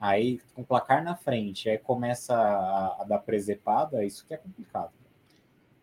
aí 0.00 0.40
com 0.54 0.62
o 0.62 0.66
placar 0.66 1.04
na 1.04 1.14
frente, 1.14 1.68
aí 1.68 1.78
começa 1.78 2.34
a, 2.34 3.02
a 3.02 3.04
dar 3.04 3.18
presepada, 3.18 4.04
isso 4.04 4.26
que 4.26 4.34
é 4.34 4.36
complicado. 4.36 4.90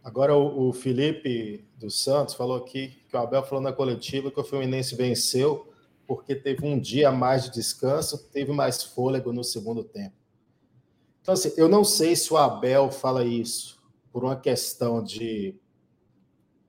Agora 0.03 0.35
o, 0.35 0.69
o, 0.69 0.73
Felipe 0.73 1.65
dos 1.77 2.01
Santos 2.01 2.33
falou 2.33 2.57
aqui 2.57 2.99
que 3.09 3.15
o 3.15 3.19
Abel 3.19 3.43
falou 3.43 3.61
na 3.61 3.73
coletiva 3.73 4.31
que 4.31 4.39
o 4.39 4.43
Fluminense 4.43 4.95
venceu 4.95 5.71
porque 6.07 6.33
teve 6.33 6.65
um 6.65 6.79
dia 6.79 7.11
mais 7.11 7.43
de 7.43 7.51
descanso, 7.51 8.29
teve 8.31 8.51
mais 8.51 8.81
fôlego 8.81 9.31
no 9.31 9.43
segundo 9.43 9.83
tempo. 9.83 10.15
Então, 11.21 11.33
assim, 11.33 11.53
eu 11.55 11.69
não 11.69 11.83
sei 11.83 12.15
se 12.15 12.33
o 12.33 12.37
Abel 12.37 12.89
fala 12.89 13.23
isso 13.23 13.78
por 14.11 14.23
uma 14.23 14.35
questão 14.35 15.03
de, 15.03 15.55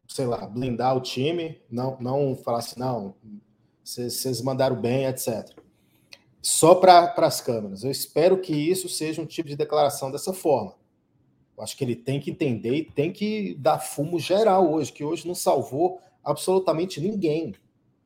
sei 0.07 0.27
lá, 0.27 0.47
blindar 0.47 0.97
o 0.97 1.01
time, 1.01 1.61
não, 1.71 1.97
não 2.01 2.37
falar 2.37 2.59
assim, 2.59 2.79
não, 2.79 3.15
vocês 3.83 4.41
mandaram 4.41 4.81
bem, 4.81 5.07
etc. 5.07 5.51
Só 6.43 6.75
para 6.75 7.13
as 7.17 7.41
câmeras. 7.41 7.85
Eu 7.85 7.91
espero 7.91 8.41
que 8.41 8.53
isso 8.55 8.89
seja 8.89 9.21
um 9.21 9.27
tipo 9.27 9.49
de 9.49 9.57
declaração 9.57 10.11
dessa 10.11 10.33
forma. 10.33 10.75
Eu 11.57 11.63
acho 11.63 11.77
que 11.77 11.85
ele 11.85 11.97
tem 11.97 12.19
que 12.19 12.31
entender 12.31 12.75
e 12.75 12.85
tem 12.85 13.13
que 13.13 13.55
dar 13.57 13.79
fumo 13.79 14.19
geral 14.19 14.73
hoje, 14.73 14.93
que 14.93 15.05
hoje 15.05 15.27
não 15.27 15.35
salvou 15.35 16.01
absolutamente 16.25 17.01
ninguém. 17.01 17.55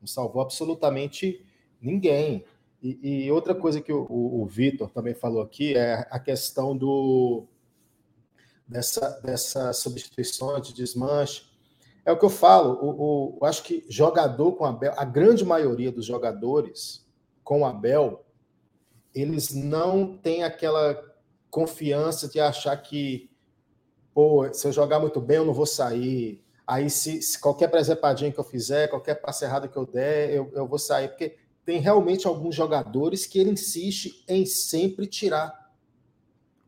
Não 0.01 0.07
salvou 0.09 0.43
absolutamente 0.43 1.45
ninguém. 1.81 2.45
E, 2.83 3.25
e 3.25 3.31
outra 3.31 3.55
coisa 3.55 3.81
que 3.81 3.93
o, 3.93 4.05
o, 4.11 4.43
o 4.43 4.47
Vitor 4.47 4.91
também 4.91 5.15
falou 5.15 5.41
aqui 5.41 5.75
é 5.77 6.07
a 6.11 6.19
questão 6.19 6.77
do, 6.77 7.47
dessa, 8.67 9.21
dessa 9.23 9.73
substituição 9.73 10.59
de 10.61 10.73
desmanche. 10.73 11.45
É 12.05 12.13
o 12.13 12.19
que 12.19 12.25
eu 12.25 12.31
falo, 12.31 12.79
o, 12.83 13.39
o, 13.39 13.45
acho 13.45 13.63
que 13.63 13.85
jogador 13.89 14.53
com 14.53 14.65
Abel, 14.65 14.93
a 14.97 15.05
grande 15.05 15.45
maioria 15.45 15.91
dos 15.91 16.05
jogadores 16.05 17.07
com 17.43 17.65
Abel, 17.65 18.25
eles 19.15 19.55
não 19.55 20.17
têm 20.19 20.45
aquela 20.45 21.01
confiança 21.51 22.29
de 22.29 22.41
achar 22.41 22.77
que, 22.77 23.31
pô, 24.13 24.53
se 24.53 24.67
eu 24.67 24.73
jogar 24.73 24.99
muito 24.99 25.21
bem, 25.21 25.39
eu 25.39 25.45
não 25.45 25.55
vou 25.55 25.67
sair. 25.67 26.43
Aí, 26.67 26.91
se, 26.91 27.23
se 27.23 27.39
qualquer 27.39 27.69
presepadinha 27.69 28.33
que 28.33 28.41
eu 28.41 28.45
fizer, 28.45 28.89
qualquer 28.89 29.15
passe 29.15 29.45
errado 29.45 29.69
que 29.69 29.77
eu 29.77 29.87
der, 29.87 30.35
eu, 30.35 30.51
eu 30.55 30.67
vou 30.67 30.79
sair. 30.79 31.09
Porque 31.09 31.37
tem 31.65 31.79
realmente 31.79 32.27
alguns 32.27 32.55
jogadores 32.55 33.27
que 33.27 33.39
ele 33.39 33.51
insiste 33.51 34.25
em 34.29 34.45
sempre 34.45 35.07
tirar 35.07 35.64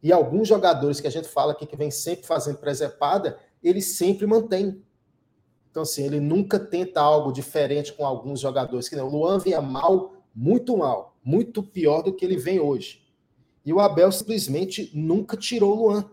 e 0.06 0.12
alguns 0.12 0.46
jogadores 0.46 1.00
que 1.00 1.08
a 1.08 1.10
gente 1.10 1.26
fala 1.26 1.50
aqui 1.50 1.66
que 1.66 1.74
vem 1.74 1.90
sempre 1.90 2.24
fazendo 2.24 2.58
presepada, 2.58 3.40
ele 3.60 3.82
sempre 3.82 4.24
mantém. 4.24 4.80
Então, 5.68 5.82
assim, 5.82 6.04
ele 6.04 6.20
nunca 6.20 6.60
tenta 6.60 7.00
algo 7.00 7.32
diferente 7.32 7.92
com 7.92 8.06
alguns 8.06 8.38
jogadores. 8.38 8.88
Que 8.88 8.94
não. 8.94 9.08
O 9.08 9.10
Luan 9.10 9.40
vinha 9.40 9.60
mal, 9.60 10.14
muito 10.32 10.76
mal, 10.76 11.16
muito 11.24 11.60
pior 11.60 12.02
do 12.02 12.12
que 12.12 12.24
ele 12.24 12.36
vem 12.36 12.60
hoje. 12.60 13.04
E 13.64 13.72
o 13.72 13.80
Abel 13.80 14.12
simplesmente 14.12 14.92
nunca 14.94 15.36
tirou 15.36 15.72
o 15.72 15.74
Luan. 15.74 16.08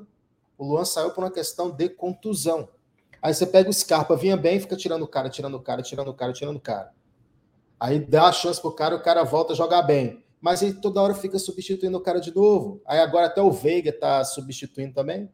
O 0.58 0.66
Luan 0.66 0.86
saiu 0.86 1.12
por 1.12 1.24
uma 1.24 1.30
questão 1.30 1.70
de 1.70 1.88
contusão. 1.88 2.70
Aí 3.22 3.32
você 3.32 3.46
pega 3.46 3.70
o 3.70 3.74
Scarpa, 3.74 4.16
vinha 4.16 4.36
bem, 4.36 4.60
fica 4.60 4.76
tirando 4.76 5.04
o 5.04 5.08
cara, 5.08 5.30
tirando 5.30 5.54
o 5.54 5.62
cara, 5.62 5.84
tirando 5.84 6.08
o 6.08 6.16
cara, 6.16 6.34
tirando 6.34 6.56
o 6.56 6.60
cara. 6.60 6.92
Aí 7.80 8.00
dá 8.00 8.24
a 8.24 8.32
chance 8.32 8.60
pro 8.60 8.72
cara, 8.72 8.96
o 8.96 9.04
cara 9.04 9.24
volta 9.24 9.54
a 9.54 9.56
jogar 9.56 9.84
bem. 9.84 10.23
Mas 10.44 10.62
ele 10.62 10.74
toda 10.74 11.02
hora 11.02 11.16
fica 11.16 11.40
substituindo 11.40 11.98
o 11.98 12.02
cara 12.02 12.20
de 12.20 12.36
novo. 12.36 12.82
Aí 12.86 13.00
agora 13.00 13.28
até 13.28 13.42
o 13.42 13.50
Veiga 13.50 13.94
tá 13.94 14.26
substituindo 14.26 14.94
também. 14.94 15.30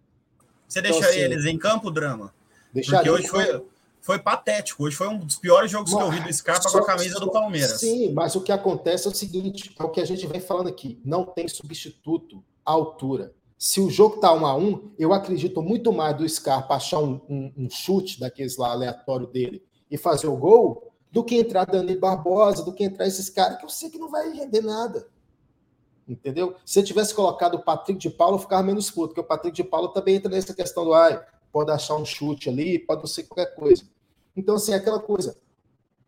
Você 0.67 0.81
então, 0.81 0.91
deixaria 0.91 1.25
assim, 1.25 1.33
eles 1.33 1.45
em 1.45 1.57
campo, 1.57 1.89
Drama? 1.89 2.31
Deixaria. 2.71 3.11
Porque 3.11 3.23
hoje 3.23 3.27
foi, 3.27 3.65
foi 3.99 4.19
patético. 4.19 4.83
Hoje 4.83 4.95
foi 4.95 5.07
um 5.07 5.17
dos 5.17 5.35
piores 5.37 5.71
jogos 5.71 5.91
mas, 5.91 6.03
que 6.03 6.07
eu 6.07 6.11
vi 6.11 6.19
do 6.27 6.31
Scarpa 6.31 6.69
com 6.69 6.77
a 6.77 6.85
camisa 6.85 7.15
só, 7.15 7.25
do 7.25 7.31
Palmeiras. 7.31 7.79
Sim, 7.79 8.13
mas 8.13 8.35
o 8.35 8.41
que 8.41 8.51
acontece 8.51 9.07
é 9.07 9.09
o 9.09 9.15
seguinte: 9.15 9.75
é 9.79 9.83
o 9.83 9.89
que 9.89 9.99
a 9.99 10.05
gente 10.05 10.27
vem 10.27 10.39
falando 10.39 10.69
aqui. 10.69 11.01
Não 11.03 11.25
tem 11.25 11.47
substituto 11.47 12.43
à 12.63 12.71
altura. 12.71 13.33
Se 13.57 13.81
o 13.81 13.89
jogo 13.89 14.17
tá 14.17 14.31
um 14.31 14.45
a 14.45 14.55
um, 14.55 14.91
eu 14.99 15.11
acredito 15.11 15.59
muito 15.59 15.91
mais 15.91 16.15
do 16.15 16.29
Scarpa 16.29 16.75
achar 16.75 16.99
um, 16.99 17.19
um, 17.27 17.51
um 17.57 17.67
chute 17.67 18.19
daqueles 18.19 18.57
lá 18.57 18.69
aleatório 18.69 19.25
dele 19.25 19.63
e 19.89 19.97
fazer 19.97 20.27
o 20.27 20.37
gol 20.37 20.88
do 21.11 21.23
que 21.23 21.35
entrar 21.35 21.65
Danilo 21.65 21.99
Barbosa, 21.99 22.63
do 22.63 22.73
que 22.73 22.83
entrar 22.83 23.07
esses 23.07 23.29
caras 23.29 23.57
que 23.57 23.65
eu 23.65 23.69
sei 23.69 23.89
que 23.89 23.97
não 23.97 24.09
vai 24.09 24.31
render 24.31 24.61
nada. 24.61 25.07
Entendeu? 26.07 26.55
Se 26.65 26.79
eu 26.79 26.83
tivesse 26.83 27.13
colocado 27.13 27.55
o 27.55 27.63
Patrick 27.63 27.99
de 27.99 28.09
Paulo, 28.09 28.35
eu 28.35 28.39
ficava 28.39 28.63
menos 28.63 28.89
puto, 28.89 29.09
porque 29.09 29.21
o 29.21 29.23
Patrick 29.23 29.55
de 29.55 29.63
Paulo 29.63 29.89
também 29.89 30.15
entra 30.15 30.29
nessa 30.29 30.53
questão 30.53 30.83
do 30.83 30.93
ai, 30.93 31.23
pode 31.51 31.71
achar 31.71 31.95
um 31.95 32.05
chute 32.05 32.49
ali, 32.49 32.79
pode 32.79 33.01
não 33.01 33.07
ser 33.07 33.23
qualquer 33.23 33.53
coisa. 33.53 33.83
Então, 34.35 34.55
assim, 34.55 34.71
é 34.71 34.75
aquela 34.75 34.99
coisa. 34.99 35.37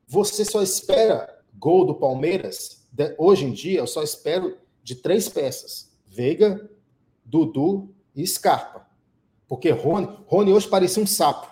Você 0.07 0.43
só 0.43 0.61
espera 0.61 1.41
gol 1.53 1.85
do 1.85 1.95
Palmeiras, 1.95 2.87
hoje 3.17 3.45
em 3.45 3.51
dia, 3.51 3.79
eu 3.79 3.87
só 3.87 4.01
espero 4.01 4.57
de 4.83 4.95
três 4.95 5.29
peças: 5.29 5.91
Veiga, 6.07 6.69
Dudu 7.23 7.93
e 8.15 8.25
Scarpa. 8.25 8.87
Porque 9.47 9.69
Rony, 9.69 10.07
Rony 10.25 10.53
hoje 10.53 10.67
parecia 10.67 11.03
um 11.03 11.07
sapo. 11.07 11.47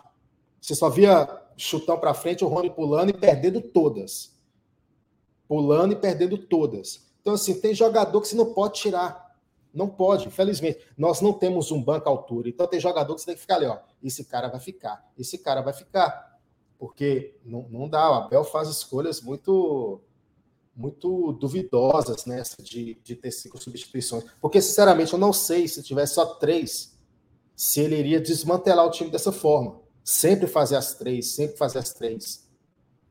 Você 0.60 0.74
só 0.74 0.90
via 0.90 1.39
chutão 1.64 1.98
para 1.98 2.14
frente, 2.14 2.44
o 2.44 2.48
Rony 2.48 2.70
pulando 2.70 3.10
e 3.10 3.14
perdendo 3.14 3.62
todas. 3.62 4.38
Pulando 5.48 5.94
e 5.94 5.96
perdendo 5.96 6.38
todas. 6.38 7.08
Então, 7.22 7.34
assim, 7.34 7.60
tem 7.60 7.74
jogador 7.74 8.22
que 8.22 8.28
você 8.28 8.36
não 8.36 8.54
pode 8.54 8.80
tirar. 8.80 9.36
Não 9.74 9.88
pode, 9.88 10.28
infelizmente. 10.28 10.80
Nós 10.98 11.22
não 11.22 11.34
temos 11.34 11.72
um 11.72 11.82
banco 11.82 12.08
à 12.08 12.12
altura. 12.12 12.50
Então, 12.50 12.68
tem 12.68 12.80
jogador 12.80 13.14
que 13.14 13.22
você 13.22 13.28
tem 13.28 13.36
que 13.36 13.42
ficar 13.42 13.56
ali, 13.56 13.66
ó. 13.66 13.78
Esse 14.02 14.26
cara 14.26 14.48
vai 14.48 14.60
ficar, 14.60 15.12
esse 15.18 15.38
cara 15.38 15.62
vai 15.62 15.74
ficar. 15.74 16.40
Porque 16.78 17.36
não, 17.44 17.68
não 17.70 17.90
dá. 17.90 18.10
O 18.10 18.14
Abel 18.14 18.44
faz 18.44 18.70
escolhas 18.70 19.22
muito 19.22 20.02
muito 20.76 21.34
duvidosas 21.34 22.26
nessa 22.26 22.64
de, 22.64 22.98
de 23.04 23.14
ter 23.14 23.32
cinco 23.32 23.62
substituições. 23.62 24.24
Porque, 24.40 24.62
sinceramente, 24.62 25.12
eu 25.12 25.20
não 25.20 25.34
sei 25.34 25.68
se 25.68 25.84
tivesse 25.84 26.14
só 26.14 26.26
três, 26.36 26.98
se 27.54 27.82
ele 27.82 27.98
iria 27.98 28.22
desmantelar 28.22 28.86
o 28.86 28.92
time 28.92 29.10
dessa 29.10 29.34
forma. 29.34 29.82
Sempre 30.04 30.48
fazer 30.48 30.76
as 30.76 30.94
três, 30.96 31.32
sempre 31.32 31.58
fazer 31.58 31.80
as 31.80 31.94
três. 31.94 32.48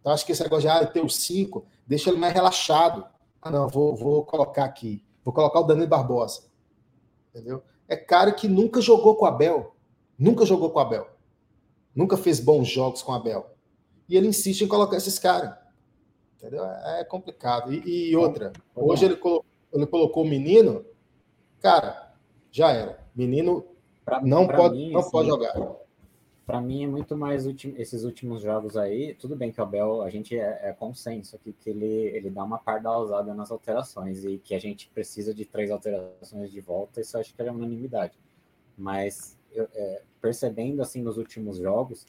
Então, 0.00 0.12
acho 0.12 0.24
que 0.24 0.32
esse 0.32 0.42
negócio 0.42 0.62
de 0.62 0.68
ah, 0.68 0.86
ter 0.86 1.04
os 1.04 1.16
cinco, 1.16 1.66
deixa 1.86 2.10
ele 2.10 2.18
mais 2.18 2.32
relaxado. 2.32 3.04
Ah, 3.40 3.50
não, 3.50 3.68
vou, 3.68 3.94
vou 3.94 4.24
colocar 4.24 4.64
aqui. 4.64 5.04
Vou 5.24 5.32
colocar 5.32 5.60
o 5.60 5.64
Danilo 5.64 5.86
Barbosa. 5.86 6.44
Entendeu? 7.30 7.62
É 7.86 7.96
cara 7.96 8.32
que 8.32 8.48
nunca 8.48 8.80
jogou 8.80 9.16
com 9.16 9.24
o 9.24 9.28
Abel. 9.28 9.74
Nunca 10.18 10.44
jogou 10.44 10.70
com 10.70 10.78
o 10.78 10.82
Abel. 10.82 11.06
Nunca 11.94 12.16
fez 12.16 12.40
bons 12.40 12.68
jogos 12.68 13.02
com 13.02 13.12
o 13.12 13.14
Abel. 13.14 13.50
E 14.08 14.16
ele 14.16 14.28
insiste 14.28 14.62
em 14.62 14.68
colocar 14.68 14.96
esses 14.96 15.18
caras. 15.18 15.54
Entendeu? 16.36 16.64
É 16.64 17.04
complicado. 17.04 17.72
E, 17.72 18.10
e 18.10 18.16
outra, 18.16 18.52
hoje 18.74 19.04
ele 19.04 19.16
colocou, 19.16 19.44
ele 19.72 19.86
colocou 19.86 20.24
o 20.24 20.28
menino, 20.28 20.84
cara, 21.60 22.14
já 22.50 22.70
era. 22.70 23.04
Menino 23.14 23.64
pra, 24.04 24.20
não, 24.22 24.46
pra 24.46 24.56
pode, 24.56 24.76
mim, 24.76 24.92
não 24.92 25.00
assim, 25.00 25.10
pode 25.10 25.28
jogar 25.28 25.52
para 26.48 26.62
mim 26.62 26.82
é 26.82 26.86
muito 26.86 27.14
mais 27.14 27.44
esses 27.46 28.04
últimos 28.04 28.40
jogos 28.40 28.74
aí. 28.74 29.12
Tudo 29.12 29.36
bem 29.36 29.52
que 29.52 29.60
o 29.60 29.62
Abel, 29.62 30.00
a 30.00 30.08
gente 30.08 30.34
é, 30.34 30.70
é 30.70 30.72
consenso 30.72 31.36
aqui 31.36 31.52
que 31.52 31.68
ele, 31.68 31.84
ele 31.86 32.30
dá 32.30 32.42
uma 32.42 32.56
pardalzada 32.56 33.34
nas 33.34 33.50
alterações 33.50 34.24
e 34.24 34.38
que 34.38 34.54
a 34.54 34.58
gente 34.58 34.88
precisa 34.88 35.34
de 35.34 35.44
três 35.44 35.70
alterações 35.70 36.50
de 36.50 36.58
volta, 36.62 37.02
isso 37.02 37.18
acho 37.18 37.34
que 37.34 37.42
é 37.42 37.52
unanimidade. 37.52 38.18
Mas 38.78 39.38
eu, 39.52 39.68
é, 39.74 40.02
percebendo 40.22 40.80
assim 40.80 41.02
nos 41.02 41.18
últimos 41.18 41.58
jogos, 41.58 42.06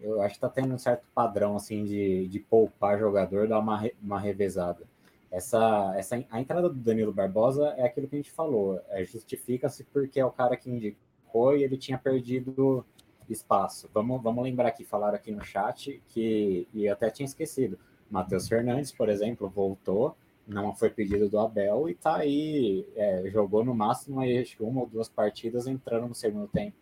eu 0.00 0.20
acho 0.20 0.30
que 0.30 0.38
está 0.38 0.48
tendo 0.48 0.74
um 0.74 0.78
certo 0.78 1.06
padrão 1.14 1.54
assim 1.54 1.84
de, 1.84 2.26
de 2.26 2.40
poupar 2.40 2.98
jogador, 2.98 3.46
dar 3.46 3.60
uma, 3.60 3.88
uma 4.02 4.18
revezada. 4.18 4.84
Essa, 5.30 5.94
essa, 5.96 6.24
a 6.28 6.40
entrada 6.40 6.68
do 6.68 6.74
Danilo 6.74 7.12
Barbosa 7.12 7.68
é 7.76 7.84
aquilo 7.84 8.08
que 8.08 8.16
a 8.16 8.18
gente 8.18 8.32
falou, 8.32 8.80
é, 8.88 9.04
justifica-se 9.04 9.84
porque 9.84 10.18
é 10.18 10.26
o 10.26 10.32
cara 10.32 10.56
que 10.56 10.68
indicou 10.68 11.56
e 11.56 11.62
ele 11.62 11.76
tinha 11.76 11.96
perdido 11.96 12.84
espaço. 13.32 13.88
Vamos, 13.92 14.22
vamos 14.22 14.44
lembrar 14.44 14.68
aqui, 14.68 14.84
falaram 14.84 15.16
aqui 15.16 15.30
no 15.32 15.44
chat 15.44 16.02
que, 16.08 16.66
e 16.72 16.88
até 16.88 17.10
tinha 17.10 17.26
esquecido, 17.26 17.78
Matheus 18.10 18.48
Fernandes, 18.48 18.92
por 18.92 19.08
exemplo, 19.08 19.48
voltou, 19.48 20.16
não 20.46 20.74
foi 20.74 20.90
pedido 20.90 21.28
do 21.28 21.38
Abel 21.38 21.88
e 21.88 21.94
tá 21.94 22.16
aí, 22.16 22.86
é, 22.94 23.28
jogou 23.30 23.64
no 23.64 23.74
máximo 23.74 24.20
acho 24.20 24.56
que 24.56 24.62
uma 24.62 24.82
ou 24.82 24.86
duas 24.86 25.08
partidas 25.08 25.66
entrando 25.66 26.06
no 26.06 26.14
segundo 26.14 26.46
tempo. 26.46 26.76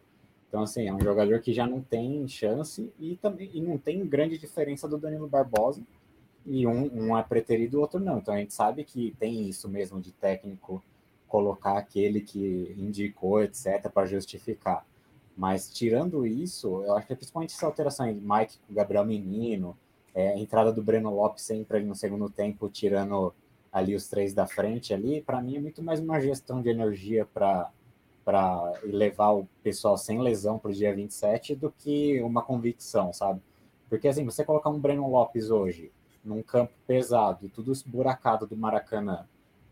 Então, 0.48 0.62
assim, 0.62 0.86
é 0.86 0.94
um 0.94 1.00
jogador 1.00 1.40
que 1.40 1.52
já 1.52 1.66
não 1.66 1.80
tem 1.80 2.28
chance 2.28 2.92
e 3.00 3.16
também 3.16 3.50
e 3.52 3.60
não 3.60 3.76
tem 3.76 4.06
grande 4.06 4.38
diferença 4.38 4.86
do 4.86 4.96
Danilo 4.96 5.26
Barbosa. 5.26 5.82
E 6.46 6.66
um, 6.66 6.90
um 6.94 7.18
é 7.18 7.22
preterido, 7.22 7.78
o 7.78 7.80
outro 7.80 7.98
não. 7.98 8.18
Então 8.18 8.34
a 8.34 8.36
gente 8.36 8.54
sabe 8.54 8.84
que 8.84 9.16
tem 9.18 9.48
isso 9.48 9.68
mesmo 9.68 10.00
de 10.00 10.12
técnico 10.12 10.80
colocar 11.26 11.76
aquele 11.76 12.20
que 12.20 12.72
indicou, 12.78 13.42
etc., 13.42 13.90
para 13.92 14.06
justificar. 14.06 14.86
Mas 15.36 15.72
tirando 15.72 16.26
isso, 16.26 16.82
eu 16.84 16.94
acho 16.96 17.06
que 17.06 17.14
principalmente 17.14 17.54
essa 17.54 17.66
alteração 17.66 18.12
de 18.12 18.20
Mike 18.20 18.58
com 18.66 18.74
Gabriel 18.74 19.04
Menino, 19.04 19.76
é, 20.14 20.28
a 20.28 20.38
entrada 20.38 20.72
do 20.72 20.82
Breno 20.82 21.12
Lopes 21.14 21.42
sempre 21.42 21.78
ali 21.78 21.86
no 21.86 21.94
segundo 21.94 22.30
tempo, 22.30 22.68
tirando 22.68 23.34
ali 23.72 23.94
os 23.94 24.08
três 24.08 24.32
da 24.32 24.46
frente 24.46 24.94
ali, 24.94 25.20
para 25.20 25.42
mim 25.42 25.56
é 25.56 25.60
muito 25.60 25.82
mais 25.82 25.98
uma 25.98 26.20
gestão 26.20 26.62
de 26.62 26.68
energia 26.68 27.26
para 27.26 27.70
para 28.24 28.72
levar 28.82 29.32
o 29.32 29.46
pessoal 29.62 29.98
sem 29.98 30.18
lesão 30.18 30.58
para 30.58 30.70
o 30.70 30.74
dia 30.74 30.94
27 30.94 31.54
do 31.54 31.70
que 31.70 32.22
uma 32.22 32.40
convicção, 32.40 33.12
sabe? 33.12 33.38
Porque 33.86 34.08
assim, 34.08 34.24
você 34.24 34.42
colocar 34.42 34.70
um 34.70 34.80
Breno 34.80 35.10
Lopes 35.10 35.50
hoje 35.50 35.92
num 36.24 36.42
campo 36.42 36.72
pesado, 36.86 37.50
tudo 37.50 37.70
esburacado 37.70 38.46
do 38.46 38.56
Maracanã, 38.56 39.26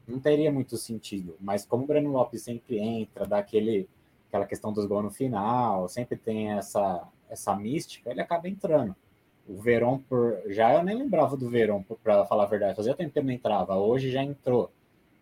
não 0.07 0.21
teria 0.21 0.53
muito 0.53 0.77
sentido. 0.77 1.35
Mas 1.41 1.65
como 1.65 1.85
o 1.85 1.87
Breno 1.87 2.11
Lopes 2.11 2.43
sempre 2.43 2.79
entra, 2.79 3.27
dá 3.27 3.39
aquele 3.39 3.89
aquela 4.33 4.47
questão 4.47 4.73
dos 4.73 4.87
gols 4.87 5.05
no 5.05 5.11
final, 5.11 5.87
sempre 5.91 6.17
tem 6.17 6.53
essa, 6.53 7.07
essa 7.29 7.55
mística, 7.55 8.11
ele 8.11 8.23
acaba 8.23 8.49
entrando. 8.49 8.97
O 9.47 9.61
Verón, 9.61 9.99
por, 9.99 10.41
já 10.47 10.73
eu 10.73 10.83
nem 10.83 10.97
lembrava 10.97 11.37
do 11.37 11.51
Verón, 11.51 11.83
para 12.03 12.25
falar 12.25 12.45
a 12.45 12.47
verdade, 12.47 12.75
fazia 12.75 12.95
tempo 12.95 13.13
que 13.13 13.19
ele 13.19 13.27
não 13.27 13.35
entrava, 13.35 13.77
hoje 13.77 14.11
já 14.11 14.23
entrou. 14.23 14.73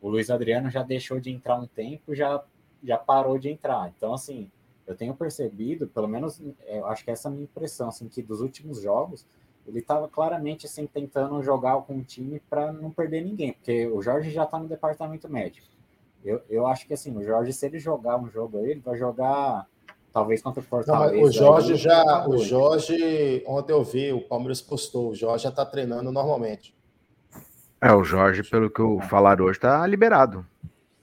O 0.00 0.08
Luiz 0.08 0.30
Adriano 0.30 0.70
já 0.70 0.84
deixou 0.84 1.18
de 1.18 1.28
entrar 1.28 1.56
um 1.56 1.66
tempo, 1.66 2.14
já, 2.14 2.40
já 2.84 2.96
parou 2.96 3.36
de 3.36 3.50
entrar. 3.50 3.92
Então, 3.96 4.14
assim, 4.14 4.48
eu 4.86 4.94
tenho 4.94 5.12
percebido, 5.12 5.88
pelo 5.88 6.06
menos, 6.06 6.40
é, 6.64 6.78
eu 6.78 6.86
acho 6.86 7.04
que 7.04 7.10
essa 7.10 7.26
é 7.26 7.30
a 7.30 7.32
minha 7.32 7.44
impressão, 7.44 7.88
assim, 7.88 8.08
que 8.08 8.22
dos 8.22 8.40
últimos 8.40 8.80
jogos, 8.80 9.26
ele 9.66 9.80
estava 9.80 10.08
claramente 10.08 10.66
assim, 10.66 10.86
tentando 10.86 11.42
jogar 11.42 11.80
com 11.82 11.98
o 11.98 12.04
time 12.04 12.40
para 12.48 12.72
não 12.72 12.92
perder 12.92 13.24
ninguém, 13.24 13.54
porque 13.54 13.88
o 13.88 14.00
Jorge 14.00 14.30
já 14.30 14.44
está 14.44 14.56
no 14.56 14.68
departamento 14.68 15.28
médico. 15.28 15.66
Eu, 16.24 16.40
eu 16.48 16.66
acho 16.66 16.86
que 16.86 16.94
assim, 16.94 17.16
o 17.16 17.22
Jorge, 17.22 17.52
se 17.52 17.66
ele 17.66 17.78
jogar 17.78 18.18
um 18.18 18.28
jogo 18.28 18.58
aí, 18.58 18.70
ele 18.70 18.80
vai 18.80 18.98
jogar 18.98 19.66
talvez 20.12 20.42
contra 20.42 20.60
o 20.60 20.64
Fortaleza. 20.64 21.14
Não, 21.14 21.22
o 21.22 21.32
Jorge 21.32 21.72
aí, 21.72 21.78
já, 21.78 22.28
o 22.28 22.38
Jorge, 22.38 23.44
ontem 23.46 23.72
eu 23.72 23.82
vi, 23.82 24.12
o 24.12 24.20
Palmeiras 24.20 24.60
postou, 24.60 25.10
o 25.10 25.14
Jorge 25.14 25.44
já 25.44 25.50
está 25.50 25.64
treinando 25.64 26.12
normalmente. 26.12 26.74
É, 27.80 27.92
o 27.92 28.04
Jorge, 28.04 28.42
pelo 28.42 28.68
que 28.68 28.80
eu 28.80 29.00
falar 29.08 29.40
hoje, 29.40 29.58
está 29.58 29.86
liberado. 29.86 30.44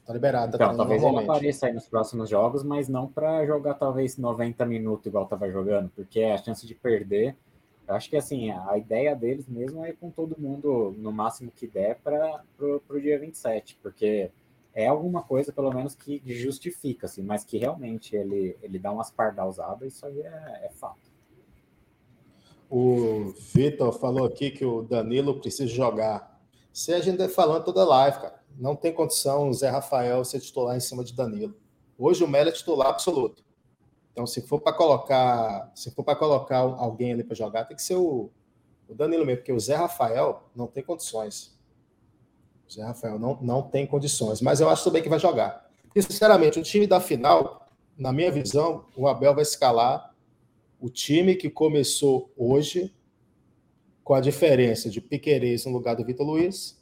Tá 0.05 0.13
liberado, 0.13 0.57
tá 0.57 0.65
então, 0.65 0.77
talvez 0.77 1.03
ele 1.03 1.17
apareça 1.17 1.65
aí 1.65 1.73
nos 1.73 1.87
próximos 1.87 2.29
jogos, 2.29 2.63
mas 2.63 2.87
não 2.87 3.07
para 3.07 3.45
jogar 3.45 3.73
talvez 3.73 4.17
90 4.17 4.65
minutos 4.65 5.05
igual 5.07 5.23
estava 5.23 5.49
jogando, 5.49 5.89
porque 5.95 6.21
a 6.21 6.37
chance 6.37 6.65
de 6.65 6.75
perder. 6.75 7.35
Eu 7.87 7.95
acho 7.95 8.09
que 8.09 8.17
assim, 8.17 8.51
a 8.51 8.77
ideia 8.77 9.15
deles 9.15 9.47
mesmo 9.47 9.83
é 9.83 9.93
com 9.93 10.09
todo 10.11 10.39
mundo 10.39 10.93
no 10.97 11.11
máximo 11.11 11.51
que 11.53 11.65
der 11.65 11.97
para 12.03 12.41
o 12.59 12.99
dia 12.99 13.17
27, 13.17 13.79
porque 13.81 14.29
é 14.77 14.85
alguma 14.85 15.23
coisa, 15.23 15.51
pelo 15.51 15.73
menos, 15.73 15.95
que 15.95 16.21
justifica, 16.23 17.07
assim, 17.07 17.23
mas 17.23 17.43
que 17.43 17.57
realmente 17.57 18.15
ele, 18.15 18.55
ele 18.61 18.77
dá 18.77 18.91
umas 18.91 19.09
pardalzadas, 19.09 19.91
isso 19.91 20.05
aí 20.05 20.21
é, 20.21 20.65
é 20.65 20.69
fato. 20.69 21.11
O 22.69 23.33
Vitor 23.55 23.91
falou 23.91 24.27
aqui 24.27 24.51
que 24.51 24.63
o 24.63 24.83
Danilo 24.83 25.39
precisa 25.39 25.67
jogar. 25.67 26.39
Se 26.71 26.93
a 26.93 26.99
gente 26.99 27.17
vai 27.17 27.27
falando 27.27 27.63
toda 27.63 27.83
live, 27.83 28.19
cara, 28.19 28.39
não 28.55 28.75
tem 28.75 28.93
condição 28.93 29.49
o 29.49 29.53
Zé 29.53 29.67
Rafael 29.67 30.23
ser 30.23 30.41
titular 30.41 30.77
em 30.77 30.79
cima 30.79 31.03
de 31.03 31.15
Danilo. 31.15 31.55
Hoje 31.97 32.23
o 32.23 32.27
Melo 32.27 32.49
é 32.49 32.51
titular 32.51 32.89
absoluto. 32.89 33.43
Então, 34.11 34.27
se 34.27 34.43
for 34.43 34.61
para 34.61 34.73
colocar, 34.73 35.71
se 35.73 35.89
for 35.89 36.03
para 36.03 36.15
colocar 36.15 36.59
alguém 36.59 37.13
ali 37.13 37.23
para 37.23 37.35
jogar, 37.35 37.65
tem 37.65 37.75
que 37.75 37.81
ser 37.81 37.95
o, 37.95 38.29
o 38.87 38.93
Danilo 38.93 39.25
mesmo, 39.25 39.39
porque 39.39 39.53
o 39.53 39.59
Zé 39.59 39.73
Rafael 39.73 40.43
não 40.55 40.67
tem 40.67 40.83
condições. 40.83 41.56
Zé 42.71 42.83
Rafael 42.83 43.17
não, 43.17 43.39
não 43.41 43.61
tem 43.61 43.87
condições, 43.87 44.41
mas 44.41 44.59
eu 44.59 44.69
acho 44.69 44.83
também 44.83 45.01
que 45.01 45.09
vai 45.09 45.19
jogar. 45.19 45.69
Porque, 45.83 46.01
sinceramente, 46.01 46.59
o 46.59 46.63
time 46.63 46.85
da 46.85 46.99
final, 46.99 47.67
na 47.97 48.11
minha 48.11 48.31
visão, 48.31 48.85
o 48.95 49.07
Abel 49.07 49.33
vai 49.33 49.43
escalar 49.43 50.13
o 50.79 50.89
time 50.89 51.35
que 51.35 51.49
começou 51.49 52.31
hoje, 52.37 52.93
com 54.03 54.13
a 54.13 54.21
diferença 54.21 54.89
de 54.89 55.01
Piquerez 55.01 55.65
no 55.65 55.71
lugar 55.71 55.95
do 55.95 56.05
Vitor 56.05 56.25
Luiz, 56.25 56.79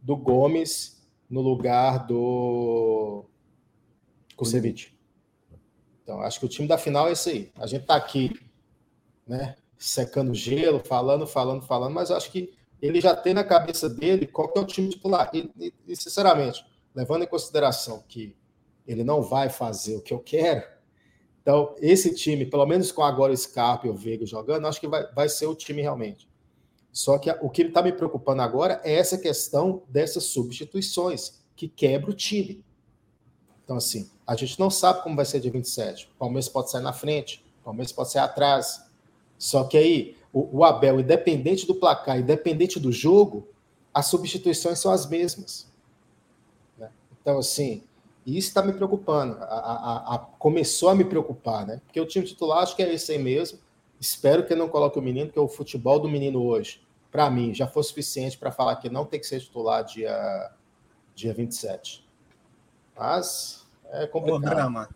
do 0.00 0.16
Gomes 0.16 1.02
no 1.28 1.40
lugar 1.40 2.06
do 2.06 3.24
Kusevich. 4.36 4.92
Então, 6.02 6.20
acho 6.20 6.40
que 6.40 6.46
o 6.46 6.48
time 6.48 6.66
da 6.66 6.76
final 6.76 7.08
é 7.08 7.12
esse 7.12 7.30
aí. 7.30 7.52
A 7.56 7.66
gente 7.66 7.82
está 7.82 7.96
aqui, 7.96 8.32
né, 9.26 9.56
secando 9.78 10.34
gelo, 10.34 10.80
falando, 10.80 11.26
falando, 11.26 11.62
falando, 11.62 11.94
mas 11.94 12.10
acho 12.10 12.30
que 12.30 12.52
ele 12.82 13.00
já 13.00 13.14
tem 13.14 13.32
na 13.32 13.44
cabeça 13.44 13.88
dele 13.88 14.26
qual 14.26 14.48
que 14.48 14.58
é 14.58 14.62
o 14.62 14.66
time 14.66 14.88
titular. 14.88 15.30
E, 15.32 15.72
e, 15.86 15.96
sinceramente, 15.96 16.66
levando 16.92 17.22
em 17.22 17.28
consideração 17.28 18.02
que 18.08 18.36
ele 18.84 19.04
não 19.04 19.22
vai 19.22 19.48
fazer 19.48 19.94
o 19.94 20.02
que 20.02 20.12
eu 20.12 20.18
quero, 20.18 20.66
então 21.40 21.74
esse 21.78 22.12
time, 22.12 22.44
pelo 22.44 22.66
menos 22.66 22.90
com 22.90 23.02
agora 23.02 23.32
o 23.32 23.36
Scarpa 23.36 23.86
e 23.86 23.90
o 23.90 23.94
Veiga 23.94 24.26
jogando, 24.26 24.66
acho 24.66 24.80
que 24.80 24.88
vai, 24.88 25.06
vai 25.12 25.28
ser 25.28 25.46
o 25.46 25.54
time 25.54 25.80
realmente. 25.80 26.28
Só 26.90 27.18
que 27.18 27.30
o 27.30 27.48
que 27.48 27.62
está 27.62 27.80
me 27.80 27.92
preocupando 27.92 28.42
agora 28.42 28.80
é 28.84 28.94
essa 28.94 29.16
questão 29.16 29.82
dessas 29.88 30.24
substituições, 30.24 31.40
que 31.54 31.68
quebra 31.68 32.10
o 32.10 32.14
time. 32.14 32.64
Então, 33.64 33.76
assim, 33.76 34.10
a 34.26 34.34
gente 34.34 34.58
não 34.58 34.70
sabe 34.70 35.02
como 35.02 35.16
vai 35.16 35.24
ser 35.24 35.40
dia 35.40 35.50
27. 35.50 36.10
O 36.14 36.18
Palmeiras 36.18 36.48
pode 36.48 36.70
sair 36.70 36.82
na 36.82 36.92
frente, 36.92 37.44
o 37.60 37.64
Palmeiras 37.64 37.92
pode 37.92 38.10
sair 38.10 38.22
atrás. 38.22 38.84
Só 39.38 39.64
que 39.64 39.78
aí, 39.78 40.16
o, 40.32 40.58
o 40.58 40.64
Abel, 40.64 41.00
independente 41.00 41.66
do 41.66 41.74
placar, 41.74 42.18
independente 42.18 42.80
do 42.80 42.90
jogo, 42.90 43.46
as 43.92 44.06
substituições 44.06 44.78
são 44.78 44.90
as 44.90 45.06
mesmas. 45.06 45.70
Né? 46.78 46.90
Então, 47.20 47.38
assim, 47.38 47.82
isso 48.26 48.48
está 48.48 48.62
me 48.62 48.72
preocupando. 48.72 49.36
A, 49.40 49.44
a, 49.44 50.14
a, 50.14 50.18
começou 50.18 50.88
a 50.88 50.94
me 50.94 51.04
preocupar, 51.04 51.66
né? 51.66 51.80
Porque 51.84 52.00
o 52.00 52.06
time 52.06 52.24
titular 52.24 52.62
acho 52.62 52.74
que 52.74 52.82
é 52.82 52.92
esse 52.92 53.12
aí 53.12 53.18
mesmo. 53.18 53.58
Espero 54.00 54.46
que 54.46 54.54
não 54.54 54.68
coloque 54.68 54.98
o 54.98 55.02
menino, 55.02 55.26
porque 55.26 55.40
o 55.40 55.48
futebol 55.48 56.00
do 56.00 56.08
menino 56.08 56.42
hoje, 56.42 56.80
para 57.10 57.30
mim, 57.30 57.54
já 57.54 57.68
foi 57.68 57.82
suficiente 57.82 58.38
para 58.38 58.50
falar 58.50 58.76
que 58.76 58.88
não 58.88 59.04
tem 59.04 59.20
que 59.20 59.26
ser 59.26 59.40
titular 59.40 59.84
dia, 59.84 60.50
dia 61.14 61.34
27. 61.34 62.04
Mas 62.96 63.66
é 63.90 64.06
complicado. 64.06 64.38
O 64.38 64.54
drama. 64.54 64.88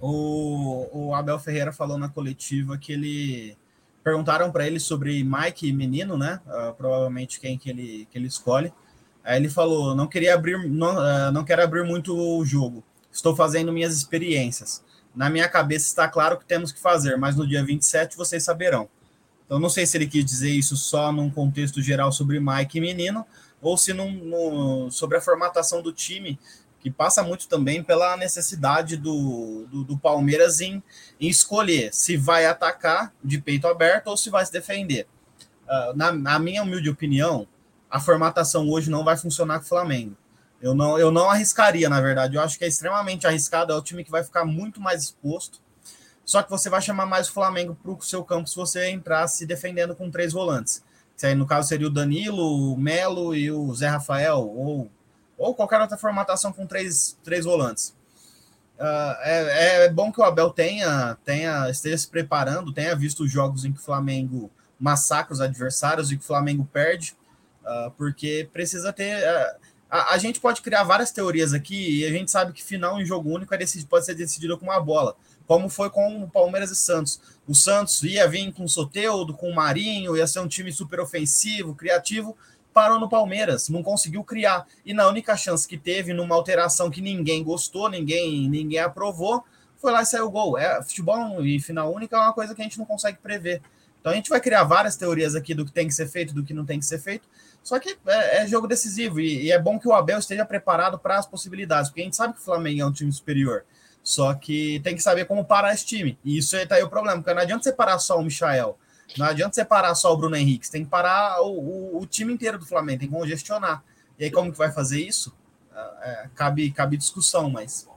O, 0.00 0.86
o 0.92 1.14
Abel 1.14 1.38
Ferreira 1.38 1.72
falou 1.72 1.98
na 1.98 2.08
coletiva 2.08 2.78
que 2.78 2.92
ele 2.92 3.56
perguntaram 4.04 4.52
para 4.52 4.66
ele 4.66 4.78
sobre 4.78 5.24
Mike 5.24 5.72
Menino, 5.72 6.18
né? 6.18 6.38
Uh, 6.46 6.74
provavelmente 6.74 7.40
quem 7.40 7.56
que 7.56 7.70
ele, 7.70 8.06
que 8.10 8.18
ele 8.18 8.28
escolhe. 8.28 8.70
Aí 9.24 9.38
ele 9.38 9.48
falou: 9.48 9.94
não 9.94 10.06
queria 10.06 10.34
abrir, 10.34 10.68
não, 10.68 10.94
uh, 10.94 11.32
não 11.32 11.42
quero 11.42 11.62
abrir 11.62 11.82
muito 11.82 12.14
o 12.14 12.44
jogo. 12.44 12.84
Estou 13.10 13.34
fazendo 13.34 13.72
minhas 13.72 13.96
experiências. 13.96 14.84
Na 15.14 15.30
minha 15.30 15.48
cabeça 15.48 15.86
está 15.86 16.06
claro 16.06 16.38
que 16.38 16.44
temos 16.44 16.70
que 16.70 16.80
fazer, 16.80 17.16
mas 17.16 17.34
no 17.34 17.46
dia 17.46 17.64
27 17.64 18.16
vocês 18.16 18.42
saberão. 18.44 18.88
Então 19.46 19.58
não 19.58 19.70
sei 19.70 19.86
se 19.86 19.96
ele 19.96 20.06
quis 20.06 20.24
dizer 20.24 20.50
isso 20.50 20.76
só 20.76 21.10
num 21.10 21.30
contexto 21.30 21.80
geral 21.80 22.12
sobre 22.12 22.40
Mike 22.40 22.78
e 22.78 22.80
Menino, 22.80 23.24
ou 23.62 23.78
se 23.78 23.92
num, 23.92 24.10
no, 24.10 24.90
sobre 24.90 25.16
a 25.16 25.20
formatação 25.20 25.80
do 25.80 25.92
time 25.92 26.38
que 26.84 26.90
passa 26.90 27.22
muito 27.22 27.48
também 27.48 27.82
pela 27.82 28.14
necessidade 28.14 28.98
do, 28.98 29.66
do, 29.70 29.84
do 29.84 29.98
Palmeiras 29.98 30.60
em, 30.60 30.82
escolher 31.28 31.92
se 31.92 32.16
vai 32.16 32.46
atacar 32.46 33.12
de 33.22 33.40
peito 33.40 33.66
aberto 33.66 34.08
ou 34.08 34.16
se 34.16 34.30
vai 34.30 34.44
se 34.44 34.52
defender. 34.52 35.06
Uh, 35.64 35.96
na, 35.96 36.12
na, 36.12 36.38
minha 36.38 36.62
humilde 36.62 36.90
opinião, 36.90 37.46
a 37.90 38.00
formatação 38.00 38.68
hoje 38.68 38.90
não 38.90 39.04
vai 39.04 39.16
funcionar 39.16 39.58
com 39.58 39.64
o 39.64 39.68
Flamengo. 39.68 40.16
Eu 40.60 40.74
não, 40.74 40.98
eu 40.98 41.10
não 41.10 41.30
arriscaria, 41.30 41.88
na 41.88 42.00
verdade. 42.00 42.36
Eu 42.36 42.42
acho 42.42 42.58
que 42.58 42.64
é 42.64 42.68
extremamente 42.68 43.26
arriscado. 43.26 43.72
É 43.72 43.76
o 43.76 43.82
time 43.82 44.04
que 44.04 44.10
vai 44.10 44.24
ficar 44.24 44.44
muito 44.44 44.80
mais 44.80 45.02
exposto. 45.02 45.60
Só 46.24 46.42
que 46.42 46.50
você 46.50 46.70
vai 46.70 46.80
chamar 46.80 47.06
mais 47.06 47.28
o 47.28 47.32
Flamengo 47.32 47.76
para 47.82 47.92
o 47.92 48.00
seu 48.02 48.24
campo 48.24 48.48
se 48.48 48.56
você 48.56 48.88
entrar 48.88 49.26
se 49.28 49.44
defendendo 49.44 49.94
com 49.94 50.10
três 50.10 50.32
volantes. 50.32 50.82
Que 51.18 51.26
aí, 51.26 51.34
no 51.34 51.46
caso, 51.46 51.68
seria 51.68 51.86
o 51.86 51.90
Danilo, 51.90 52.72
o 52.72 52.76
Melo 52.76 53.34
e 53.34 53.50
o 53.50 53.72
Zé 53.74 53.88
Rafael, 53.88 54.38
ou 54.38 54.90
ou 55.36 55.54
qualquer 55.54 55.80
outra 55.80 55.96
formatação 55.96 56.52
com 56.52 56.66
três, 56.66 57.18
três 57.22 57.44
volantes. 57.44 57.94
Uh, 58.78 59.14
é, 59.22 59.84
é, 59.84 59.88
bom 59.88 60.10
que 60.10 60.20
o 60.20 60.24
Abel 60.24 60.50
tenha, 60.50 61.16
tenha, 61.24 61.70
esteja 61.70 61.96
se 61.96 62.08
preparando, 62.08 62.72
tenha 62.72 62.94
visto 62.96 63.22
os 63.22 63.30
jogos 63.30 63.64
em 63.64 63.72
que 63.72 63.78
o 63.78 63.82
Flamengo 63.82 64.50
massacra 64.78 65.32
os 65.32 65.40
adversários 65.40 66.10
e 66.10 66.16
que 66.16 66.24
o 66.24 66.26
Flamengo 66.26 66.68
perde, 66.72 67.16
uh, 67.62 67.90
porque 67.92 68.48
precisa 68.52 68.92
ter. 68.92 69.22
Uh, 69.22 69.64
a, 69.88 70.14
a, 70.14 70.18
gente 70.18 70.40
pode 70.40 70.60
criar 70.60 70.82
várias 70.82 71.12
teorias 71.12 71.52
aqui 71.52 72.00
e 72.00 72.04
a 72.04 72.10
gente 72.10 72.30
sabe 72.30 72.52
que 72.52 72.64
final 72.64 73.00
em 73.00 73.04
jogo 73.04 73.30
único 73.30 73.54
é 73.54 73.58
decidido, 73.58 73.88
pode 73.88 74.06
ser 74.06 74.14
decidido 74.14 74.58
com 74.58 74.64
uma 74.64 74.80
bola, 74.80 75.14
como 75.46 75.68
foi 75.68 75.88
com 75.88 76.24
o 76.24 76.28
Palmeiras 76.28 76.72
e 76.72 76.76
Santos. 76.76 77.20
O 77.46 77.54
Santos 77.54 78.02
ia 78.02 78.26
vir 78.26 78.52
com 78.52 78.64
o 78.64 78.68
Soteudo, 78.68 79.34
com 79.34 79.50
o 79.50 79.54
Marinho, 79.54 80.16
ia 80.16 80.26
ser 80.26 80.40
um 80.40 80.48
time 80.48 80.72
super 80.72 80.98
ofensivo, 80.98 81.76
criativo 81.76 82.36
parou 82.74 82.98
no 82.98 83.08
Palmeiras, 83.08 83.68
não 83.68 83.82
conseguiu 83.82 84.24
criar. 84.24 84.66
E 84.84 84.92
na 84.92 85.08
única 85.08 85.36
chance 85.36 85.66
que 85.66 85.78
teve, 85.78 86.12
numa 86.12 86.34
alteração 86.34 86.90
que 86.90 87.00
ninguém 87.00 87.42
gostou, 87.44 87.88
ninguém, 87.88 88.50
ninguém 88.50 88.80
aprovou, 88.80 89.44
foi 89.76 89.92
lá 89.92 90.02
e 90.02 90.06
saiu 90.06 90.26
o 90.26 90.30
gol. 90.30 90.58
É, 90.58 90.82
futebol 90.82 91.42
e 91.44 91.60
final 91.60 91.94
única 91.94 92.16
é 92.16 92.18
uma 92.18 92.32
coisa 92.32 92.54
que 92.54 92.60
a 92.60 92.64
gente 92.64 92.78
não 92.78 92.84
consegue 92.84 93.18
prever. 93.18 93.62
Então 94.00 94.12
a 94.12 94.16
gente 94.16 94.28
vai 94.28 94.40
criar 94.40 94.64
várias 94.64 94.96
teorias 94.96 95.34
aqui 95.34 95.54
do 95.54 95.64
que 95.64 95.72
tem 95.72 95.86
que 95.86 95.94
ser 95.94 96.08
feito, 96.08 96.34
do 96.34 96.44
que 96.44 96.52
não 96.52 96.66
tem 96.66 96.78
que 96.78 96.84
ser 96.84 96.98
feito. 96.98 97.26
Só 97.62 97.78
que 97.78 97.96
é, 98.06 98.42
é 98.42 98.46
jogo 98.46 98.66
decisivo 98.66 99.20
e, 99.20 99.44
e, 99.44 99.52
é 99.52 99.58
bom 99.58 99.78
que 99.78 99.88
o 99.88 99.94
Abel 99.94 100.18
esteja 100.18 100.44
preparado 100.44 100.98
para 100.98 101.16
as 101.16 101.26
possibilidades, 101.26 101.88
porque 101.88 102.02
a 102.02 102.04
gente 102.04 102.16
sabe 102.16 102.34
que 102.34 102.40
o 102.40 102.42
Flamengo 102.42 102.82
é 102.82 102.84
um 102.84 102.92
time 102.92 103.10
superior. 103.10 103.64
Só 104.02 104.34
que 104.34 104.80
tem 104.84 104.94
que 104.94 105.02
saber 105.02 105.24
como 105.24 105.46
parar 105.46 105.72
esse 105.72 105.86
time. 105.86 106.18
E 106.22 106.36
isso 106.36 106.54
aí 106.54 106.66
tá 106.66 106.74
aí 106.74 106.82
o 106.82 106.90
problema, 106.90 107.16
porque 107.22 107.32
não 107.32 107.40
adianta 107.40 107.62
você 107.62 107.72
parar 107.72 107.98
só 107.98 108.18
o 108.18 108.22
Michael. 108.22 108.76
Não 109.16 109.26
adianta 109.26 109.54
você 109.54 109.64
parar 109.64 109.94
só 109.94 110.12
o 110.12 110.16
Bruno 110.16 110.36
Henrique, 110.36 110.66
você 110.66 110.72
tem 110.72 110.84
que 110.84 110.90
parar 110.90 111.40
o, 111.42 111.58
o, 111.58 112.02
o 112.02 112.06
time 112.06 112.32
inteiro 112.32 112.58
do 112.58 112.66
Flamengo, 112.66 113.00
tem 113.00 113.08
que 113.08 113.14
congestionar. 113.14 113.84
E 114.18 114.24
aí, 114.24 114.30
como 114.30 114.50
que 114.50 114.58
vai 114.58 114.72
fazer 114.72 115.00
isso? 115.00 115.34
É, 115.74 115.80
é, 116.10 116.28
cabe, 116.34 116.70
cabe 116.70 116.96
discussão, 116.96 117.50
mas 117.50 117.88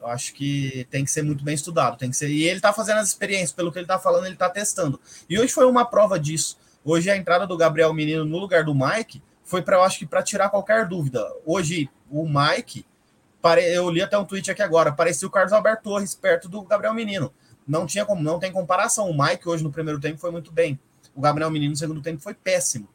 eu 0.00 0.06
acho 0.08 0.34
que 0.34 0.86
tem 0.90 1.04
que 1.04 1.10
ser 1.10 1.22
muito 1.22 1.42
bem 1.42 1.54
estudado. 1.54 1.96
Tem 1.96 2.10
que 2.10 2.16
ser. 2.16 2.28
E 2.28 2.44
ele 2.44 2.56
está 2.56 2.72
fazendo 2.72 2.98
as 2.98 3.08
experiências, 3.08 3.52
pelo 3.52 3.72
que 3.72 3.78
ele 3.78 3.84
está 3.84 3.98
falando, 3.98 4.26
ele 4.26 4.34
está 4.34 4.50
testando. 4.50 5.00
E 5.28 5.38
hoje 5.38 5.52
foi 5.52 5.64
uma 5.64 5.84
prova 5.84 6.18
disso. 6.18 6.58
Hoje 6.84 7.10
a 7.10 7.16
entrada 7.16 7.46
do 7.46 7.56
Gabriel 7.56 7.92
Menino 7.94 8.24
no 8.24 8.38
lugar 8.38 8.64
do 8.64 8.74
Mike 8.74 9.22
foi 9.42 9.62
para, 9.62 9.76
eu 9.76 9.82
acho 9.82 9.98
que 9.98 10.06
para 10.06 10.22
tirar 10.22 10.50
qualquer 10.50 10.86
dúvida. 10.86 11.26
Hoje 11.46 11.88
o 12.10 12.28
Mike, 12.28 12.84
eu 13.72 13.88
li 13.90 14.02
até 14.02 14.18
um 14.18 14.24
tweet 14.24 14.50
aqui 14.50 14.62
agora, 14.62 14.92
parecia 14.92 15.26
o 15.26 15.30
Carlos 15.30 15.52
Alberto 15.52 15.84
Torres 15.84 16.14
perto 16.14 16.48
do 16.48 16.62
Gabriel 16.62 16.94
Menino 16.94 17.32
não 17.66 17.86
tinha 17.86 18.04
como, 18.04 18.22
não 18.22 18.38
tem 18.38 18.52
comparação. 18.52 19.10
O 19.10 19.16
Mike 19.16 19.48
hoje 19.48 19.64
no 19.64 19.72
primeiro 19.72 20.00
tempo 20.00 20.18
foi 20.18 20.30
muito 20.30 20.52
bem. 20.52 20.78
O 21.14 21.20
Gabriel 21.20 21.50
Menino 21.50 21.70
no 21.70 21.76
segundo 21.76 22.02
tempo 22.02 22.22
foi 22.22 22.34
péssimo. 22.34 22.88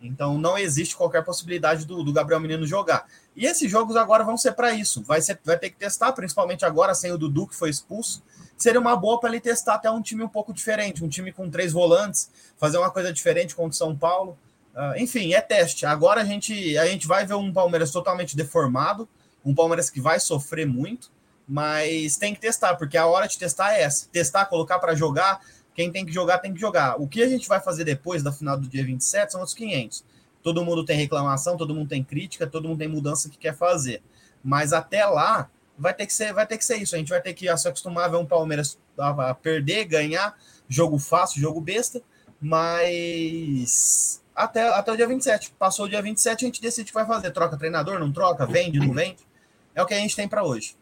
Então 0.00 0.38
não 0.38 0.58
existe 0.58 0.96
qualquer 0.96 1.24
possibilidade 1.24 1.86
do, 1.86 2.02
do 2.02 2.12
Gabriel 2.12 2.40
Menino 2.40 2.66
jogar. 2.66 3.06
E 3.34 3.46
esses 3.46 3.70
jogos 3.70 3.96
agora 3.96 4.22
vão 4.22 4.36
ser 4.36 4.52
para 4.52 4.72
isso. 4.72 5.02
Vai, 5.02 5.20
ser, 5.20 5.38
vai 5.44 5.58
ter 5.58 5.70
que 5.70 5.76
testar, 5.76 6.12
principalmente 6.12 6.64
agora, 6.64 6.94
sem 6.94 7.10
o 7.12 7.18
Dudu 7.18 7.46
que 7.46 7.54
foi 7.54 7.70
expulso. 7.70 8.22
Seria 8.56 8.80
uma 8.80 8.94
boa 8.96 9.18
para 9.18 9.30
ele 9.30 9.40
testar 9.40 9.74
até 9.74 9.90
um 9.90 10.02
time 10.02 10.22
um 10.22 10.28
pouco 10.28 10.52
diferente, 10.52 11.02
um 11.02 11.08
time 11.08 11.32
com 11.32 11.50
três 11.50 11.72
volantes, 11.72 12.30
fazer 12.56 12.78
uma 12.78 12.90
coisa 12.90 13.12
diferente 13.12 13.54
contra 13.54 13.70
o 13.70 13.74
São 13.74 13.96
Paulo. 13.96 14.38
Uh, 14.74 14.98
enfim, 14.98 15.32
é 15.32 15.40
teste. 15.40 15.86
Agora 15.86 16.20
a 16.20 16.24
gente, 16.24 16.76
a 16.78 16.86
gente 16.86 17.06
vai 17.06 17.24
ver 17.24 17.34
um 17.34 17.52
Palmeiras 17.52 17.90
totalmente 17.90 18.36
deformado, 18.36 19.08
um 19.44 19.54
Palmeiras 19.54 19.88
que 19.88 20.00
vai 20.00 20.20
sofrer 20.20 20.66
muito, 20.66 21.10
mas 21.46 22.16
tem 22.16 22.34
que 22.34 22.40
testar, 22.40 22.76
porque 22.76 22.96
a 22.96 23.06
hora 23.06 23.26
de 23.26 23.38
testar 23.38 23.74
é 23.74 23.82
essa. 23.82 24.08
Testar, 24.08 24.46
colocar 24.46 24.78
para 24.78 24.94
jogar, 24.94 25.40
quem 25.74 25.90
tem 25.90 26.06
que 26.06 26.12
jogar, 26.12 26.38
tem 26.38 26.54
que 26.54 26.60
jogar. 26.60 27.00
O 27.00 27.06
que 27.06 27.22
a 27.22 27.28
gente 27.28 27.48
vai 27.48 27.60
fazer 27.60 27.84
depois 27.84 28.22
da 28.22 28.32
final 28.32 28.56
do 28.56 28.68
dia 28.68 28.84
27 28.84 29.32
são 29.32 29.42
os 29.42 29.52
500. 29.52 30.04
Todo 30.42 30.64
mundo 30.64 30.84
tem 30.84 30.96
reclamação, 30.96 31.56
todo 31.56 31.74
mundo 31.74 31.88
tem 31.88 32.02
crítica, 32.02 32.46
todo 32.46 32.68
mundo 32.68 32.78
tem 32.78 32.88
mudança 32.88 33.28
que 33.28 33.38
quer 33.38 33.56
fazer. 33.56 34.02
Mas 34.42 34.72
até 34.72 35.04
lá, 35.06 35.50
vai 35.76 35.92
ter 35.92 36.06
que 36.06 36.12
ser, 36.12 36.32
vai 36.32 36.46
ter 36.46 36.58
que 36.58 36.64
ser 36.64 36.76
isso. 36.76 36.94
A 36.94 36.98
gente 36.98 37.08
vai 37.08 37.20
ter 37.20 37.34
que 37.34 37.54
se 37.56 37.68
acostumar 37.68 38.04
a 38.04 38.08
ver 38.08 38.16
um 38.16 38.26
Palmeiras 38.26 38.78
a 38.96 39.34
perder, 39.34 39.84
ganhar, 39.86 40.36
jogo 40.68 40.98
fácil, 40.98 41.40
jogo 41.40 41.60
besta, 41.60 42.00
mas 42.40 44.22
até, 44.34 44.68
até 44.68 44.92
o 44.92 44.96
dia 44.96 45.08
27. 45.08 45.54
Passou 45.58 45.86
o 45.86 45.88
dia 45.88 46.00
27, 46.00 46.44
a 46.44 46.46
gente 46.46 46.60
decide 46.60 46.82
o 46.82 46.86
que 46.86 46.94
vai 46.94 47.06
fazer. 47.06 47.30
Troca 47.30 47.56
treinador, 47.56 47.98
não 47.98 48.12
troca, 48.12 48.46
vende, 48.46 48.78
não 48.78 48.92
vende. 48.92 49.26
É 49.74 49.82
o 49.82 49.86
que 49.86 49.94
a 49.94 49.98
gente 49.98 50.14
tem 50.14 50.28
para 50.28 50.44
hoje. 50.44 50.76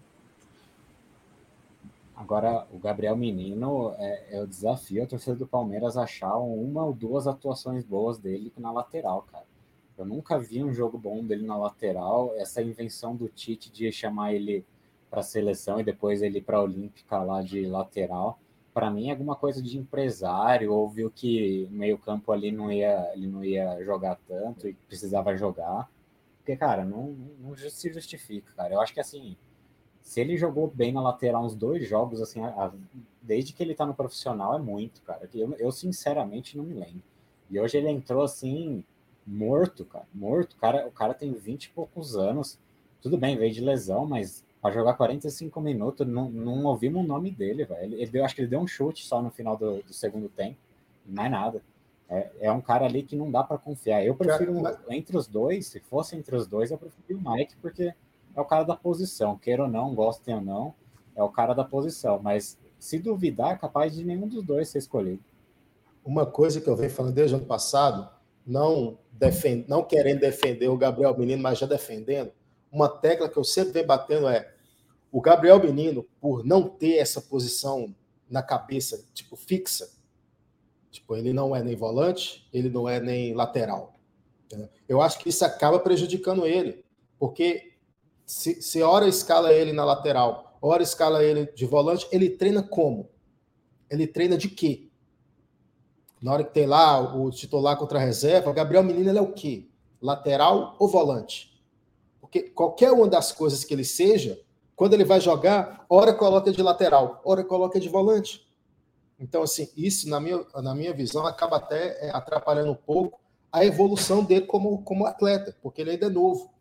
Agora, 2.23 2.69
o 2.71 2.79
Gabriel 2.79 3.17
Menino 3.17 3.97
é, 3.99 4.37
é, 4.37 4.41
o 4.41 4.47
desafio 4.47 5.03
a 5.03 5.07
torcida 5.09 5.35
do 5.35 5.45
Palmeiras 5.45 5.97
achar 5.97 6.37
uma 6.39 6.85
ou 6.85 6.95
duas 6.95 7.27
atuações 7.27 7.85
boas 7.85 8.17
dele 8.17 8.53
na 8.57 8.71
lateral, 8.71 9.23
cara. 9.23 9.45
Eu 9.99 10.05
nunca 10.05 10.39
vi 10.39 10.63
um 10.63 10.73
jogo 10.73 10.97
bom 10.97 11.25
dele 11.25 11.45
na 11.45 11.57
lateral. 11.57 12.33
Essa 12.37 12.63
invenção 12.63 13.17
do 13.17 13.29
Tite 13.29 13.73
de 13.73 13.91
chamar 13.91 14.35
ele 14.35 14.65
para 15.11 15.21
seleção 15.21 15.81
e 15.81 15.85
depois 15.85 16.23
ele 16.23 16.41
para 16.41 16.59
a 16.59 16.63
Olímpica 16.63 17.19
lá 17.25 17.43
de 17.43 17.67
lateral, 17.67 18.39
para 18.73 18.89
mim 18.89 19.09
é 19.09 19.11
alguma 19.11 19.35
coisa 19.35 19.61
de 19.61 19.77
empresário. 19.77 20.73
Ou 20.73 20.89
viu 20.89 21.11
que 21.11 21.67
meio 21.73 21.99
campo 21.99 22.31
ali 22.31 22.53
não 22.53 22.71
ia, 22.71 23.11
ele 23.15 23.27
não 23.27 23.45
ia 23.45 23.83
jogar 23.83 24.17
tanto 24.29 24.69
e 24.69 24.75
precisava 24.75 25.37
jogar. 25.37 25.91
Porque, 26.39 26.57
cara, 26.57 26.85
não, 26.85 27.17
não 27.41 27.57
se 27.57 27.93
justifica, 27.93 28.53
cara. 28.57 28.75
Eu 28.75 28.81
acho 28.81 28.95
que 28.95 29.01
assim 29.01 29.37
se 30.03 30.21
ele 30.21 30.37
jogou 30.37 30.67
bem 30.67 30.93
na 30.93 31.01
lateral 31.01 31.45
uns 31.45 31.55
dois 31.55 31.89
jogos, 31.89 32.21
assim, 32.21 32.41
a, 32.41 32.49
a, 32.49 32.73
desde 33.23 33.53
que 33.53 33.63
ele 33.63 33.75
tá 33.75 33.87
no 33.87 33.95
profissional, 33.95 34.55
é 34.55 34.59
muito, 34.59 35.01
cara. 35.03 35.29
Eu, 35.33 35.55
eu, 35.55 35.71
sinceramente 35.71 36.57
não 36.57 36.65
me 36.65 36.75
lembro. 36.75 37.03
E 37.49 37.59
hoje 37.59 37.79
ele 37.79 37.89
entrou 37.89 38.23
assim, 38.23 38.85
morto, 39.27 39.85
cara. 39.85 40.07
Morto. 40.13 40.55
O 40.55 40.57
cara, 40.57 40.87
o 40.87 40.91
cara 40.91 41.15
tem 41.15 41.33
20 41.33 41.65
e 41.65 41.71
poucos 41.71 42.17
anos. 42.17 42.59
Tudo 43.01 43.17
bem, 43.17 43.37
veio 43.37 43.53
de 43.53 43.61
lesão, 43.61 44.05
mas 44.05 44.45
para 44.61 44.75
jogar 44.75 44.95
45 44.95 45.61
minutos, 45.61 46.07
não, 46.07 46.29
não 46.31 46.65
ouvimos 46.65 47.05
o 47.05 47.07
nome 47.07 47.31
dele, 47.31 47.65
velho. 47.65 47.83
Ele, 47.83 48.03
ele, 48.03 48.11
deu, 48.11 48.25
acho 48.25 48.35
que 48.35 48.43
ele 48.43 48.49
deu 48.49 48.61
um 48.61 48.67
chute 48.67 49.05
só 49.05 49.23
no 49.23 49.31
final 49.31 49.57
do, 49.57 49.83
do 49.83 49.93
segundo 49.93 50.29
tempo. 50.29 50.57
Mais 51.07 51.31
nada. 51.31 51.63
É, 52.09 52.31
é, 52.41 52.53
um 52.53 52.61
cara 52.61 52.85
ali 52.85 53.03
que 53.03 53.17
não 53.17 53.31
dá 53.31 53.43
para 53.43 53.57
confiar. 53.57 54.05
Eu 54.05 54.15
prefiro, 54.15 54.63
cara, 54.63 54.79
mas... 54.87 54.97
entre 54.97 55.17
os 55.17 55.27
dois, 55.27 55.67
se 55.67 55.81
fosse 55.81 56.17
entre 56.17 56.37
os 56.37 56.47
dois, 56.47 56.71
eu 56.71 56.79
prefiro 56.79 57.19
o 57.19 57.33
Mike, 57.33 57.57
porque 57.63 57.95
é 58.35 58.41
o 58.41 58.45
cara 58.45 58.65
da 58.65 58.77
posição. 58.77 59.37
Queira 59.37 59.65
ou 59.65 59.69
não, 59.69 59.95
gostem 59.95 60.35
ou 60.35 60.41
não, 60.41 60.75
é 61.15 61.23
o 61.23 61.29
cara 61.29 61.55
da 61.55 61.65
posição. 61.65 62.21
Mas 62.23 62.59
se 62.79 62.99
duvidar, 62.99 63.53
é 63.53 63.57
capaz 63.57 63.95
de 63.95 64.05
nenhum 64.05 64.29
dos 64.29 64.45
dois 64.45 64.69
ser 64.69 64.79
escolhido. 64.79 65.23
Uma 66.05 66.27
coisa 66.27 66.61
que 66.61 66.69
eu 66.69 66.77
venho 66.77 66.91
falando 66.91 67.15
desde 67.15 67.35
o 67.35 67.39
ano 67.39 67.47
passado, 67.47 68.09
não, 68.47 68.99
defend, 69.13 69.65
não 69.69 69.85
querendo 69.85 70.21
defender 70.21 70.69
o 70.69 70.77
Gabriel 70.77 71.17
Menino, 71.17 71.43
mas 71.43 71.59
já 71.59 71.67
defendendo, 71.67 72.33
uma 72.71 72.89
tecla 72.89 73.29
que 73.29 73.37
eu 73.37 73.45
sempre 73.45 73.73
venho 73.73 73.87
batendo 73.87 74.29
é 74.29 74.53
o 75.13 75.21
Gabriel 75.21 75.61
Menino, 75.61 76.05
por 76.21 76.45
não 76.45 76.69
ter 76.69 76.97
essa 76.97 77.21
posição 77.21 77.95
na 78.29 78.43
cabeça, 78.43 79.05
tipo, 79.13 79.37
fixa, 79.37 79.91
tipo, 80.91 81.15
ele 81.15 81.35
não 81.35 81.55
é 81.55 81.63
nem 81.63 81.77
volante, 81.77 82.49
ele 82.53 82.71
não 82.71 82.89
é 82.89 82.99
nem 82.99 83.35
lateral. 83.35 83.99
Eu 84.89 85.01
acho 85.01 85.19
que 85.19 85.29
isso 85.29 85.45
acaba 85.45 85.79
prejudicando 85.79 86.47
ele, 86.47 86.85
porque 87.19 87.72
se, 88.27 88.61
se 88.63 88.83
hora 88.83 89.07
escala 89.07 89.53
ele 89.53 89.73
na 89.73 89.85
lateral, 89.85 90.57
hora 90.61 90.83
escala 90.83 91.23
ele 91.23 91.47
de 91.53 91.67
volante, 91.67 92.07
ele 92.11 92.31
treina 92.31 92.63
como? 92.63 93.09
Ele 93.91 94.07
treina 94.07 94.37
de 94.37 94.49
quê? 94.49 94.89
Na 96.21 96.33
hora 96.33 96.45
que 96.45 96.55
tem 96.55 96.67
lá 96.67 97.01
o 97.17 97.31
titular 97.31 97.77
contra 97.77 97.99
a 97.99 98.03
reserva, 98.03 98.53
Gabriel 98.53 98.85
Menino 98.85 99.11
ele 99.11 99.19
é 99.19 99.23
o 99.23 99.33
quê? 99.33 99.69
Lateral 100.01 100.77
ou 100.79 100.89
volante? 100.89 101.53
Porque 102.21 102.43
qualquer 102.43 102.93
uma 102.93 103.09
das 103.09 103.33
coisas 103.33 103.65
que 103.65 103.75
ele 103.75 103.85
seja, 103.85 104.41
quando 104.77 104.95
ele 104.95 105.05
vai 105.05 105.21
jogar, 105.21 105.85
hora 105.89 106.15
coloca 106.15 106.51
de 106.51 106.63
lateral, 106.63 107.21
hora 107.25 107.45
coloca 107.45 107.79
de 107.81 107.89
volante. 107.89 108.49
Então, 109.19 109.43
assim, 109.43 109.69
isso, 109.77 110.09
na 110.09 110.19
minha, 110.19 110.45
na 110.57 110.75
minha 110.75 110.93
visão, 110.93 111.27
acaba 111.27 111.57
até 111.57 112.09
é, 112.09 112.11
atrapalhando 112.11 112.73
um 112.73 112.77
pouco 112.77 113.21
a 113.53 113.65
evolução 113.65 114.25
dele 114.25 114.47
como, 114.47 114.83
como 114.83 115.07
atleta, 115.07 115.57
porque 115.63 115.83
ele 115.83 115.91
ainda 115.91 116.07
é 116.07 116.11
novo. 116.11 116.52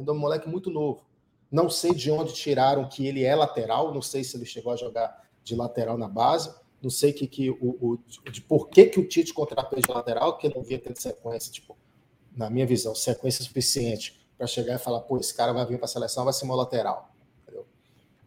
Ele 0.00 0.08
é 0.08 0.12
um 0.12 0.18
moleque 0.18 0.48
muito 0.48 0.70
novo. 0.70 1.04
Não 1.50 1.70
sei 1.70 1.94
de 1.94 2.10
onde 2.10 2.32
tiraram 2.32 2.88
que 2.88 3.06
ele 3.06 3.22
é 3.22 3.34
lateral, 3.34 3.94
não 3.94 4.02
sei 4.02 4.24
se 4.24 4.36
ele 4.36 4.44
chegou 4.44 4.72
a 4.72 4.76
jogar 4.76 5.22
de 5.42 5.54
lateral 5.54 5.96
na 5.96 6.08
base, 6.08 6.52
não 6.82 6.90
sei 6.90 7.12
que, 7.12 7.26
que 7.26 7.50
o, 7.50 7.56
o, 7.60 7.98
de 8.30 8.40
por 8.40 8.68
que, 8.68 8.86
que 8.86 9.00
o 9.00 9.06
Tite 9.06 9.32
contratou 9.32 9.78
de 9.78 9.90
lateral, 9.90 10.36
que 10.36 10.54
não 10.54 10.62
via 10.62 10.78
ter 10.78 10.96
sequência, 10.96 11.52
tipo, 11.52 11.76
na 12.36 12.50
minha 12.50 12.66
visão, 12.66 12.94
sequência 12.94 13.44
suficiente 13.44 14.20
para 14.36 14.46
chegar 14.46 14.74
e 14.74 14.78
falar, 14.78 15.00
pô, 15.00 15.16
esse 15.16 15.32
cara 15.32 15.52
vai 15.52 15.64
vir 15.64 15.76
para 15.76 15.86
a 15.86 15.88
seleção, 15.88 16.24
vai 16.24 16.32
ser 16.32 16.44
meu 16.44 16.56
lateral. 16.56 17.13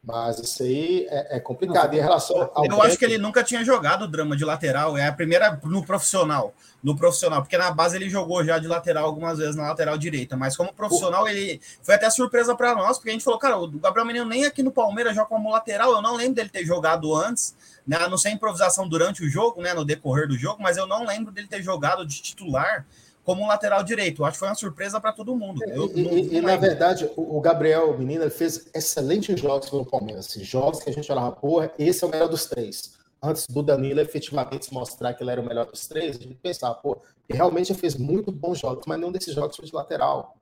Mas 0.08 0.40
isso 0.40 0.64
aí 0.64 1.06
é, 1.10 1.36
é 1.36 1.40
complicado. 1.42 1.94
Em 1.94 2.00
relação 2.00 2.50
ao. 2.54 2.66
Eu 2.66 2.82
acho 2.82 2.98
que 2.98 3.04
ele 3.04 3.18
nunca 3.18 3.44
tinha 3.44 3.62
jogado 3.66 4.08
drama 4.08 4.38
de 4.38 4.46
lateral. 4.46 4.98
É 4.98 5.06
a 5.06 5.12
primeira 5.12 5.60
no 5.66 5.86
profissional. 5.86 6.54
No 6.82 6.96
profissional, 6.96 7.42
porque 7.42 7.58
na 7.58 7.72
base 7.72 7.98
ele 7.98 8.10
jogou 8.10 8.42
já 8.46 8.58
de 8.58 8.68
lateral 8.68 9.04
algumas 9.04 9.38
vezes 9.38 9.58
na 9.58 9.64
lateral 9.64 9.98
direita. 9.98 10.38
Mas 10.38 10.56
como 10.56 10.72
profissional, 10.72 11.28
ele 11.28 11.60
foi 11.84 11.96
até 11.96 12.10
surpresa 12.10 12.56
para 12.56 12.74
nós, 12.74 12.98
porque 12.98 13.10
a 13.10 13.14
gente 13.14 13.26
falou, 13.26 13.38
cara, 13.38 13.58
o 13.58 13.68
Gabriel 13.68 14.06
Menino 14.06 14.26
nem 14.26 14.46
aqui 14.46 14.64
no 14.64 14.72
Palmeiras 14.72 15.14
joga 15.14 15.28
como 15.28 15.52
lateral. 15.52 15.92
Eu 15.92 16.02
não 16.02 16.16
lembro 16.16 16.36
dele 16.36 16.48
ter 16.48 16.64
jogado 16.64 17.14
antes, 17.14 17.54
né? 17.86 17.98
A 17.98 18.08
não 18.08 18.18
ser 18.18 18.30
improvisação 18.30 18.88
durante 18.88 19.22
o 19.26 19.30
jogo, 19.30 19.62
né? 19.62 19.74
No 19.74 19.84
decorrer 19.84 20.26
do 20.26 20.38
jogo, 20.38 20.64
mas 20.64 20.78
eu 20.78 20.88
não 20.88 21.06
lembro 21.06 21.34
dele 21.34 21.48
ter 21.48 21.62
jogado 21.62 22.06
de 22.06 22.22
titular 22.22 22.86
como 23.28 23.44
um 23.44 23.48
lateral 23.48 23.84
direito. 23.84 24.24
Acho 24.24 24.36
que 24.36 24.40
foi 24.40 24.48
uma 24.48 24.56
surpresa 24.56 25.02
para 25.02 25.12
todo 25.12 25.36
mundo. 25.36 25.62
Eu, 25.66 25.92
e, 25.94 26.02
não, 26.02 26.18
e, 26.18 26.42
na 26.42 26.56
verdade, 26.56 27.12
o, 27.18 27.42
Gabriel 27.42 27.98
Menino 27.98 28.32
fez 28.32 28.70
excelentes 28.74 29.38
jogos 29.38 29.70
pelo 29.70 29.86
Palmeiras. 29.86 30.32
Jogos 30.40 30.82
que 30.82 30.90
a 30.90 30.94
gente 30.94 31.12
olhava, 31.12 31.34
porra, 31.34 31.70
esse 31.78 32.06
é 32.06 32.08
o 32.08 32.10
melhor 32.10 32.30
dos 32.30 32.46
três. 32.46 32.94
Antes 33.22 33.46
do 33.50 33.62
Danilo 33.62 34.00
efetivamente 34.00 34.74
mostrar 34.74 35.14
que 35.14 35.22
ele 35.22 35.32
era 35.32 35.42
o 35.42 35.46
melhor 35.46 35.66
dos 35.66 35.86
três, 35.88 36.16
a 36.16 36.20
gente 36.22 36.36
pensava, 36.36 36.76
pô, 36.76 37.02
realmente 37.30 37.74
fez 37.74 37.98
muito 37.98 38.32
bons 38.32 38.60
jogos, 38.60 38.86
mas 38.88 38.98
nenhum 38.98 39.12
desses 39.12 39.34
jogos 39.34 39.58
foi 39.58 39.66
de 39.66 39.76
lateral. 39.76 40.38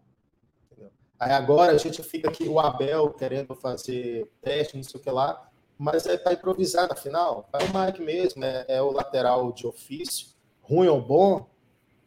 Entendeu? 0.71 0.91
Aí 1.19 1.31
agora 1.31 1.71
a 1.71 1.77
gente 1.79 2.03
fica 2.03 2.29
aqui, 2.29 2.47
o 2.47 2.59
Abel 2.59 3.09
querendo 3.13 3.55
fazer 3.55 4.29
teste, 4.43 4.77
não 4.77 4.83
sei 4.83 4.99
o 4.99 5.03
que 5.03 5.09
lá, 5.09 5.49
mas 5.75 6.05
é 6.05 6.17
para 6.17 6.33
improvisar 6.33 6.87
na 6.87 6.95
final. 6.95 7.49
Vai 7.51 7.63
o 7.63 7.85
Mike 7.85 8.01
mesmo, 8.03 8.45
é, 8.45 8.63
é 8.67 8.79
o 8.79 8.91
lateral 8.91 9.51
de 9.51 9.65
ofício, 9.65 10.27
ruim 10.61 10.87
ou 10.87 11.01
bom, 11.01 11.49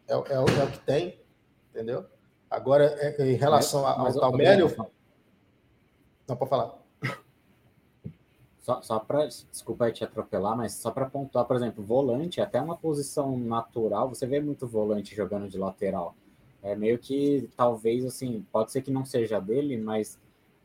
é, 0.08 0.14
é, 0.14 0.34
é 0.34 0.40
o 0.64 0.70
que 0.70 0.78
tem, 0.80 1.20
entendeu? 1.70 2.04
Agora, 2.50 2.84
é, 2.98 3.30
em 3.30 3.34
relação 3.34 3.82
mas, 3.82 4.16
ao 4.16 4.22
Talmério. 4.22 4.74
Não, 6.26 6.36
pode 6.36 6.50
falar. 6.50 6.78
Só, 8.60 8.82
só 8.82 8.98
para, 8.98 9.26
desculpa 9.26 9.90
te 9.90 10.04
atropelar, 10.04 10.56
mas 10.56 10.74
só 10.74 10.90
para 10.90 11.08
pontuar, 11.08 11.46
por 11.46 11.56
exemplo, 11.56 11.82
volante, 11.82 12.40
até 12.40 12.60
uma 12.60 12.76
posição 12.76 13.38
natural, 13.38 14.10
você 14.10 14.26
vê 14.26 14.40
muito 14.40 14.66
volante 14.66 15.14
jogando 15.14 15.48
de 15.48 15.56
lateral. 15.56 16.14
É 16.62 16.74
meio 16.74 16.98
que, 16.98 17.48
talvez, 17.56 18.04
assim, 18.04 18.44
pode 18.52 18.72
ser 18.72 18.82
que 18.82 18.90
não 18.90 19.06
seja 19.06 19.40
dele, 19.40 19.78
mas 19.78 20.18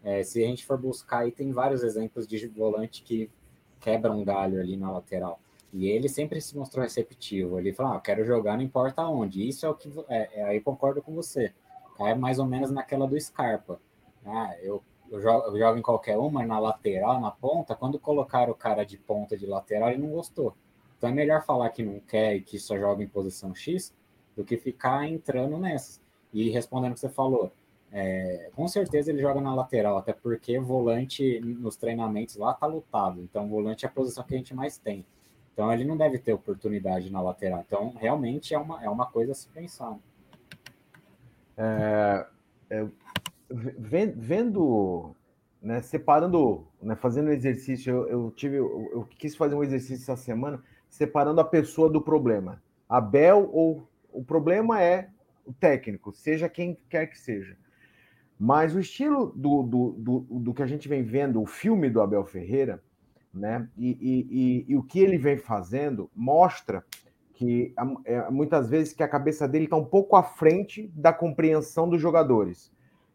é, 0.03 0.21
se 0.21 0.43
a 0.43 0.47
gente 0.47 0.65
for 0.65 0.77
buscar, 0.77 1.19
aí 1.19 1.31
tem 1.31 1.51
vários 1.53 1.81
exemplos 1.81 2.27
de 2.27 2.45
volante 2.47 3.03
que 3.03 3.29
quebram 3.79 4.19
um 4.19 4.23
galho 4.23 4.59
ali 4.59 4.75
na 4.75 4.91
lateral. 4.91 5.39
E 5.74 5.88
ele 5.88 6.07
sempre 6.07 6.39
se 6.39 6.55
mostrou 6.55 6.84
receptivo. 6.84 7.57
Ele 7.57 7.74
falou: 7.74 7.93
ah, 7.93 7.99
quero 7.99 8.24
jogar, 8.24 8.55
não 8.55 8.63
importa 8.63 9.05
onde. 9.07 9.47
Isso 9.47 9.65
é 9.65 9.69
o 9.69 9.74
que. 9.74 9.91
É, 10.07 10.41
é, 10.41 10.43
aí 10.43 10.61
concordo 10.61 11.01
com 11.01 11.13
você. 11.13 11.51
É 11.99 12.13
mais 12.13 12.38
ou 12.38 12.45
menos 12.45 12.69
naquela 12.71 13.07
do 13.07 13.19
Scarpa. 13.19 13.80
Ah, 14.26 14.55
eu, 14.61 14.84
eu, 15.11 15.19
jogo, 15.19 15.47
eu 15.47 15.57
jogo 15.57 15.80
em 15.80 15.82
qualquer 15.82 16.17
uma, 16.17 16.45
na 16.45 16.59
lateral, 16.59 17.19
na 17.19 17.32
ponta. 17.32 17.76
Quando 17.76 17.99
colocaram 17.99 18.51
o 18.51 18.55
cara 18.55 18.86
de 18.86 18.97
ponta 18.97 19.36
de 19.36 19.47
lateral, 19.47 19.89
ele 19.89 20.01
não 20.01 20.11
gostou. 20.11 20.55
Então 20.97 21.09
é 21.09 21.13
melhor 21.13 21.43
falar 21.43 21.69
que 21.71 21.84
não 21.84 21.99
quer 21.99 22.36
e 22.36 22.41
que 22.41 22.59
só 22.59 22.78
joga 22.78 23.03
em 23.03 23.07
posição 23.07 23.53
X 23.53 23.93
do 24.36 24.43
que 24.43 24.57
ficar 24.57 25.07
entrando 25.07 25.57
nessas. 25.57 26.01
E 26.32 26.49
respondendo 26.49 26.91
o 26.91 26.93
que 26.95 27.01
você 27.01 27.09
falou, 27.09 27.51
é, 27.91 28.49
com 28.55 28.67
certeza 28.67 29.11
ele 29.11 29.21
joga 29.21 29.39
na 29.39 29.53
lateral, 29.53 29.97
até 29.97 30.13
porque 30.13 30.57
volante 30.59 31.39
nos 31.41 31.76
treinamentos 31.76 32.38
lá 32.38 32.53
tá 32.53 32.65
lutado. 32.65 33.21
Então, 33.21 33.47
volante 33.47 33.86
é 33.86 33.88
a 33.88 33.91
posição 33.91 34.24
que 34.24 34.34
a 34.34 34.38
gente 34.38 34.53
mais 34.53 34.78
tem. 34.78 35.05
Então 35.54 35.72
ele 35.72 35.86
não 35.86 35.95
deve 35.95 36.18
ter 36.18 36.34
oportunidade 36.34 37.12
na 37.12 37.22
lateral. 37.22 37.64
Então 37.66 37.93
realmente 37.95 38.54
é 38.54 38.58
uma, 38.58 38.84
é 38.84 38.89
uma 38.89 39.06
coisa 39.06 39.32
a 39.32 39.36
se 39.36 39.47
pensar. 39.49 39.97
É, 41.56 42.26
é, 42.70 42.88
vendo, 43.49 45.16
né, 45.62 45.82
separando, 45.82 46.66
né, 46.82 46.95
fazendo 46.95 47.32
exercício, 47.32 47.91
eu, 47.91 48.08
eu 48.08 48.32
tive, 48.32 48.58
eu, 48.58 48.89
eu, 48.91 49.08
quis 49.18 49.36
fazer 49.36 49.56
um 49.56 49.64
exercício 49.64 50.01
essa 50.04 50.16
semana, 50.16 50.64
separando 50.89 51.39
a 51.39 51.45
pessoa 51.45 51.89
do 51.89 52.01
problema. 52.01 52.62
Abel 52.89 53.49
ou 53.54 53.88
o 54.12 54.24
problema 54.24 54.82
é 54.82 55.10
o 55.45 55.54
técnico, 55.54 56.12
seja 56.12 56.49
quem 56.49 56.78
quer 56.89 57.08
que 57.08 57.20
seja. 57.20 57.56
Mas 58.39 58.76
o 58.76 58.80
estilo 58.80 59.32
do, 59.36 59.64
do, 59.64 59.91
do, 59.91 60.20
do 60.39 60.54
que 60.54 60.64
a 60.64 60.68
gente 60.68 60.89
vem 60.89 61.04
vendo, 61.04 61.41
o 61.41 61.45
filme 61.45 61.89
do 61.89 62.01
Abel 62.01 62.26
Ferreira, 62.26 62.82
né? 63.34 63.67
E, 63.77 63.89
e, 63.89 64.27
e, 64.29 64.65
e, 64.69 64.77
o 64.77 64.84
que 64.84 64.99
ele 64.99 65.17
vem 65.17 65.38
fazendo 65.38 66.09
mostra 66.15 66.86
que 67.34 67.73
é, 68.05 68.29
muitas 68.29 68.69
vezes 68.69 68.93
que 68.93 69.01
a 69.01 69.07
cabeça 69.07 69.47
dele 69.47 69.65
está 69.65 69.75
um 69.75 69.86
pouco 69.86 70.15
à 70.15 70.21
frente 70.21 70.91
da 70.93 71.11
compreensão 71.11 71.89
dos 71.89 71.99
jogadores. 71.99 72.71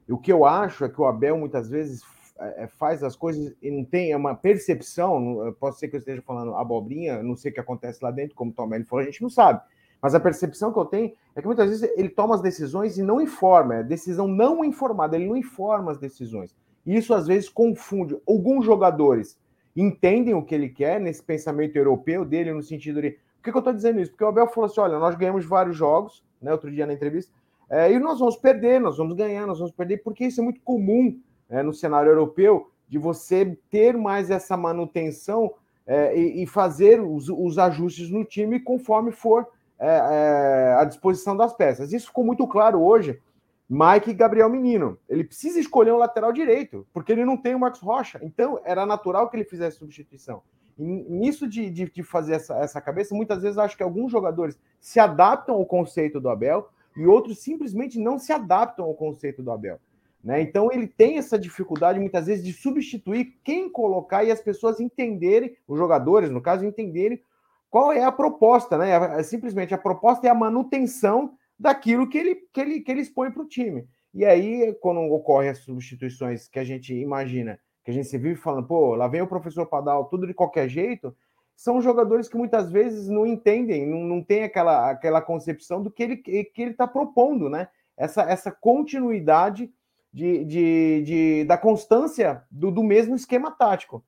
E 0.08 0.12
o 0.12 0.18
que 0.18 0.32
eu 0.32 0.44
acho 0.44 0.84
é 0.84 0.88
que 0.88 1.00
o 1.00 1.06
Abel 1.06 1.38
muitas 1.38 1.68
vezes 1.68 2.02
é, 2.38 2.64
é, 2.64 2.66
faz 2.66 3.02
as 3.02 3.14
coisas 3.14 3.54
e 3.62 3.70
não 3.70 3.84
tem 3.84 4.14
uma 4.14 4.34
percepção. 4.34 5.54
Pode 5.60 5.78
ser 5.78 5.88
que 5.88 5.96
eu 5.96 6.00
esteja 6.00 6.22
falando 6.22 6.54
abobrinha, 6.54 7.22
não 7.22 7.36
sei 7.36 7.50
o 7.50 7.54
que 7.54 7.60
acontece 7.60 8.02
lá 8.02 8.10
dentro, 8.10 8.34
como 8.34 8.50
o 8.50 8.54
Tom 8.54 8.68
falou, 8.84 9.02
a 9.02 9.04
gente 9.04 9.22
não 9.22 9.30
sabe. 9.30 9.60
Mas 10.00 10.14
a 10.14 10.20
percepção 10.20 10.72
que 10.72 10.78
eu 10.78 10.84
tenho 10.84 11.12
é 11.34 11.40
que 11.40 11.46
muitas 11.46 11.68
vezes 11.68 11.90
ele 11.96 12.08
toma 12.08 12.34
as 12.34 12.40
decisões 12.40 12.98
e 12.98 13.02
não 13.02 13.20
informa, 13.20 13.76
é 13.76 13.82
decisão 13.82 14.28
não 14.28 14.64
informada, 14.64 15.16
ele 15.16 15.26
não 15.26 15.36
informa 15.36 15.90
as 15.90 15.98
decisões. 15.98 16.54
E 16.86 16.96
isso 16.96 17.12
às 17.12 17.26
vezes 17.26 17.48
confunde 17.48 18.16
alguns 18.26 18.64
jogadores 18.64 19.38
entendem 19.80 20.34
o 20.34 20.42
que 20.42 20.54
ele 20.54 20.68
quer 20.68 21.00
nesse 21.00 21.22
pensamento 21.22 21.76
europeu 21.76 22.24
dele, 22.24 22.52
no 22.52 22.62
sentido 22.62 23.00
de. 23.00 23.10
Por 23.10 23.44
que, 23.44 23.50
que 23.52 23.56
eu 23.56 23.60
estou 23.60 23.72
dizendo 23.72 24.00
isso? 24.00 24.10
Porque 24.10 24.24
o 24.24 24.28
Abel 24.28 24.48
falou 24.48 24.66
assim: 24.66 24.80
olha, 24.80 24.98
nós 24.98 25.14
ganhamos 25.14 25.44
vários 25.44 25.76
jogos, 25.76 26.24
né, 26.42 26.52
outro 26.52 26.70
dia 26.70 26.86
na 26.86 26.92
entrevista, 26.92 27.32
é, 27.70 27.92
e 27.92 27.98
nós 27.98 28.18
vamos 28.18 28.36
perder, 28.36 28.80
nós 28.80 28.96
vamos 28.96 29.14
ganhar, 29.14 29.46
nós 29.46 29.58
vamos 29.58 29.72
perder, 29.72 29.98
porque 29.98 30.26
isso 30.26 30.40
é 30.40 30.44
muito 30.44 30.60
comum 30.62 31.18
é, 31.48 31.62
no 31.62 31.72
cenário 31.72 32.10
europeu, 32.10 32.70
de 32.88 32.98
você 32.98 33.56
ter 33.70 33.96
mais 33.96 34.30
essa 34.30 34.56
manutenção 34.56 35.52
é, 35.86 36.18
e, 36.18 36.42
e, 36.42 36.46
fazer 36.46 37.00
os, 37.00 37.28
os, 37.28 37.58
ajustes 37.58 38.10
no 38.10 38.24
time 38.24 38.60
conforme 38.60 39.12
for 39.12 39.46
é, 39.78 39.86
é, 39.86 40.74
a 40.78 40.84
disposição 40.84 41.36
das 41.36 41.52
peças. 41.52 41.92
Isso 41.92 42.06
ficou 42.06 42.24
muito 42.24 42.46
claro 42.46 42.82
hoje 42.82 43.20
Mike 43.68 44.10
e 44.10 44.14
Gabriel 44.14 44.48
Menino. 44.48 44.98
Ele 45.08 45.24
precisa 45.24 45.60
escolher 45.60 45.92
um 45.92 45.98
lateral 45.98 46.32
direito, 46.32 46.86
porque 46.92 47.12
ele 47.12 47.24
não 47.24 47.36
tem 47.36 47.54
o 47.54 47.60
Marcos 47.60 47.80
Rocha. 47.80 48.18
Então, 48.22 48.60
era 48.64 48.86
natural 48.86 49.28
que 49.28 49.36
ele 49.36 49.44
fizesse 49.44 49.78
substituição. 49.78 50.42
E 50.78 50.84
nisso 50.84 51.48
de, 51.48 51.68
de, 51.68 51.90
de 51.90 52.02
fazer 52.02 52.34
essa, 52.34 52.56
essa 52.58 52.80
cabeça, 52.80 53.14
muitas 53.14 53.42
vezes 53.42 53.58
acho 53.58 53.76
que 53.76 53.82
alguns 53.82 54.12
jogadores 54.12 54.58
se 54.80 55.00
adaptam 55.00 55.56
ao 55.56 55.66
conceito 55.66 56.20
do 56.20 56.30
Abel 56.30 56.68
e 56.96 57.06
outros 57.06 57.40
simplesmente 57.40 57.98
não 57.98 58.18
se 58.18 58.32
adaptam 58.32 58.84
ao 58.84 58.94
conceito 58.94 59.42
do 59.42 59.50
Abel. 59.50 59.78
Né? 60.22 60.40
Então 60.40 60.70
ele 60.72 60.86
tem 60.86 61.18
essa 61.18 61.38
dificuldade 61.38 61.98
muitas 61.98 62.26
vezes 62.26 62.44
de 62.44 62.52
substituir 62.52 63.36
quem 63.42 63.70
colocar 63.70 64.24
e 64.24 64.30
as 64.30 64.40
pessoas 64.40 64.80
entenderem, 64.80 65.56
os 65.66 65.78
jogadores, 65.78 66.30
no 66.30 66.40
caso, 66.40 66.64
entenderem 66.64 67.22
qual 67.70 67.92
é 67.92 68.02
a 68.02 68.12
proposta, 68.12 68.78
né? 68.78 68.90
É, 68.90 69.20
é 69.20 69.22
simplesmente 69.22 69.74
a 69.74 69.78
proposta 69.78 70.26
é 70.26 70.30
a 70.30 70.34
manutenção 70.34 71.34
daquilo 71.59 72.09
que 72.09 72.18
ele, 72.18 72.34
que 72.52 72.61
ele, 72.61 72.80
que 72.80 72.90
ele 72.90 73.00
expõe 73.00 73.30
para 73.30 73.42
o 73.42 73.48
time. 73.48 73.86
E 74.14 74.24
aí, 74.24 74.74
quando 74.80 75.00
ocorrem 75.00 75.50
as 75.50 75.59
substituições 75.59 76.48
que 76.48 76.59
a 76.59 76.64
gente 76.64 76.94
imagina, 76.94 77.59
que 77.84 77.90
a 77.90 77.94
gente 77.94 78.09
se 78.09 78.18
vive 78.18 78.36
falando, 78.36 78.66
pô, 78.66 78.94
lá 78.94 79.09
vem 79.09 79.22
o 79.22 79.26
professor 79.26 79.66
Padal, 79.66 80.06
tudo 80.06 80.26
de 80.26 80.34
qualquer 80.34 80.68
jeito, 80.68 81.14
são 81.56 81.82
jogadores 81.82 82.28
que 82.28 82.36
muitas 82.36 82.70
vezes 82.70 83.09
não 83.09 83.26
entendem, 83.26 83.86
não, 83.86 84.00
não 84.00 84.22
tem 84.22 84.44
aquela, 84.44 84.90
aquela 84.90 85.20
concepção 85.20 85.82
do 85.82 85.90
que 85.90 86.02
ele 86.02 86.16
que 86.16 86.52
ele 86.56 86.70
está 86.70 86.86
propondo, 86.86 87.50
né? 87.50 87.68
Essa, 87.96 88.22
essa 88.22 88.52
continuidade 88.52 89.72
de, 90.12 90.44
de, 90.44 91.02
de, 91.02 91.44
da 91.44 91.59
constância 91.59 92.44
do, 92.50 92.70
do 92.70 92.82
mesmo 92.82 93.16
esquema 93.16 93.50
tático. 93.50 94.04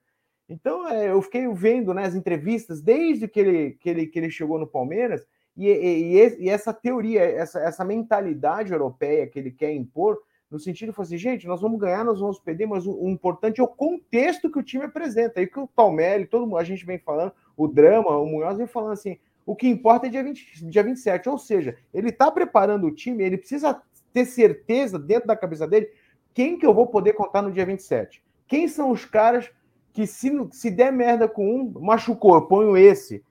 Então, 0.48 0.88
é, 0.88 1.11
eu 1.11 1.20
fiquei 1.22 1.46
vendo 1.48 1.94
né, 1.94 2.05
as 2.05 2.14
entrevistas 2.14 2.80
desde 2.80 3.28
que 3.28 3.40
ele, 3.40 3.70
que 3.72 3.88
ele, 3.88 4.07
que 4.07 4.18
ele 4.18 4.30
chegou 4.30 4.59
no 4.59 4.66
Palmeiras, 4.66 5.26
e, 5.68 6.16
e, 6.16 6.44
e, 6.44 6.48
essa 6.48 6.72
teoria, 6.72 7.22
essa, 7.22 7.61
essa 7.61 7.84
mentalidade 7.84 8.72
europeia 8.72 9.26
que 9.26 9.38
ele 9.38 9.50
quer 9.50 9.72
impor, 9.72 10.18
no 10.50 10.58
sentido 10.58 10.92
de 10.92 11.00
assim, 11.00 11.16
gente, 11.16 11.46
nós 11.46 11.61
vamos 11.61 11.78
ganhar, 11.78 12.04
nós 12.04 12.18
vamos 12.18 12.40
perder, 12.40 12.66
mas 12.66 12.86
o, 12.86 12.92
o, 12.92 13.08
importante 13.08 13.61
é 13.61 13.64
o 13.64 13.68
contexto 13.68 14.50
que 14.50 14.58
o 14.58 14.62
time 14.62 14.84
apresenta. 14.84 15.38
Aí 15.38 15.46
que 15.46 15.61
o 15.61 15.68
Palmeiras, 15.68 16.28
todo 16.28 16.46
mundo, 16.46 16.58
a 16.58 16.64
gente 16.64 16.84
vem 16.84 16.98
falando, 16.98 17.32
o 17.56 17.68
drama, 17.68 18.16
o 18.16 18.26
Munhoz 18.26 18.58
vem 18.58 18.66
falando 18.66 18.92
assim, 18.92 19.18
o 19.46 19.54
que 19.54 19.68
importa 19.68 20.06
é 20.06 20.11
dia, 20.11 20.24
20, 20.24 20.68
dia 20.68 20.82
27, 20.82 21.28
ou 21.28 21.38
seja, 21.38 21.76
ele 21.94 22.08
está 22.08 22.30
preparando 22.30 22.86
o 22.86 22.94
time, 22.94 23.22
ele 23.22 23.38
precisa 23.38 23.80
ter 24.12 24.24
certeza 24.24 24.98
dentro 24.98 25.28
da 25.28 25.36
cabeça 25.36 25.66
dele 25.68 25.88
quem 26.34 26.58
que 26.58 26.66
eu 26.66 26.74
vou 26.74 26.86
poder 26.86 27.12
contar 27.12 27.42
no 27.42 27.52
dia 27.52 27.66
27. 27.66 28.22
Quem 28.46 28.66
são 28.66 28.90
os 28.90 29.04
caras 29.04 29.50
que 29.92 30.06
se, 30.06 30.30
se 30.52 30.70
der 30.70 30.92
merda 30.92 31.28
com 31.28 31.46
um, 31.46 31.80
machucou, 31.80 32.34
eu 32.34 32.42
ponho 32.42 32.76
esse. 32.76 33.22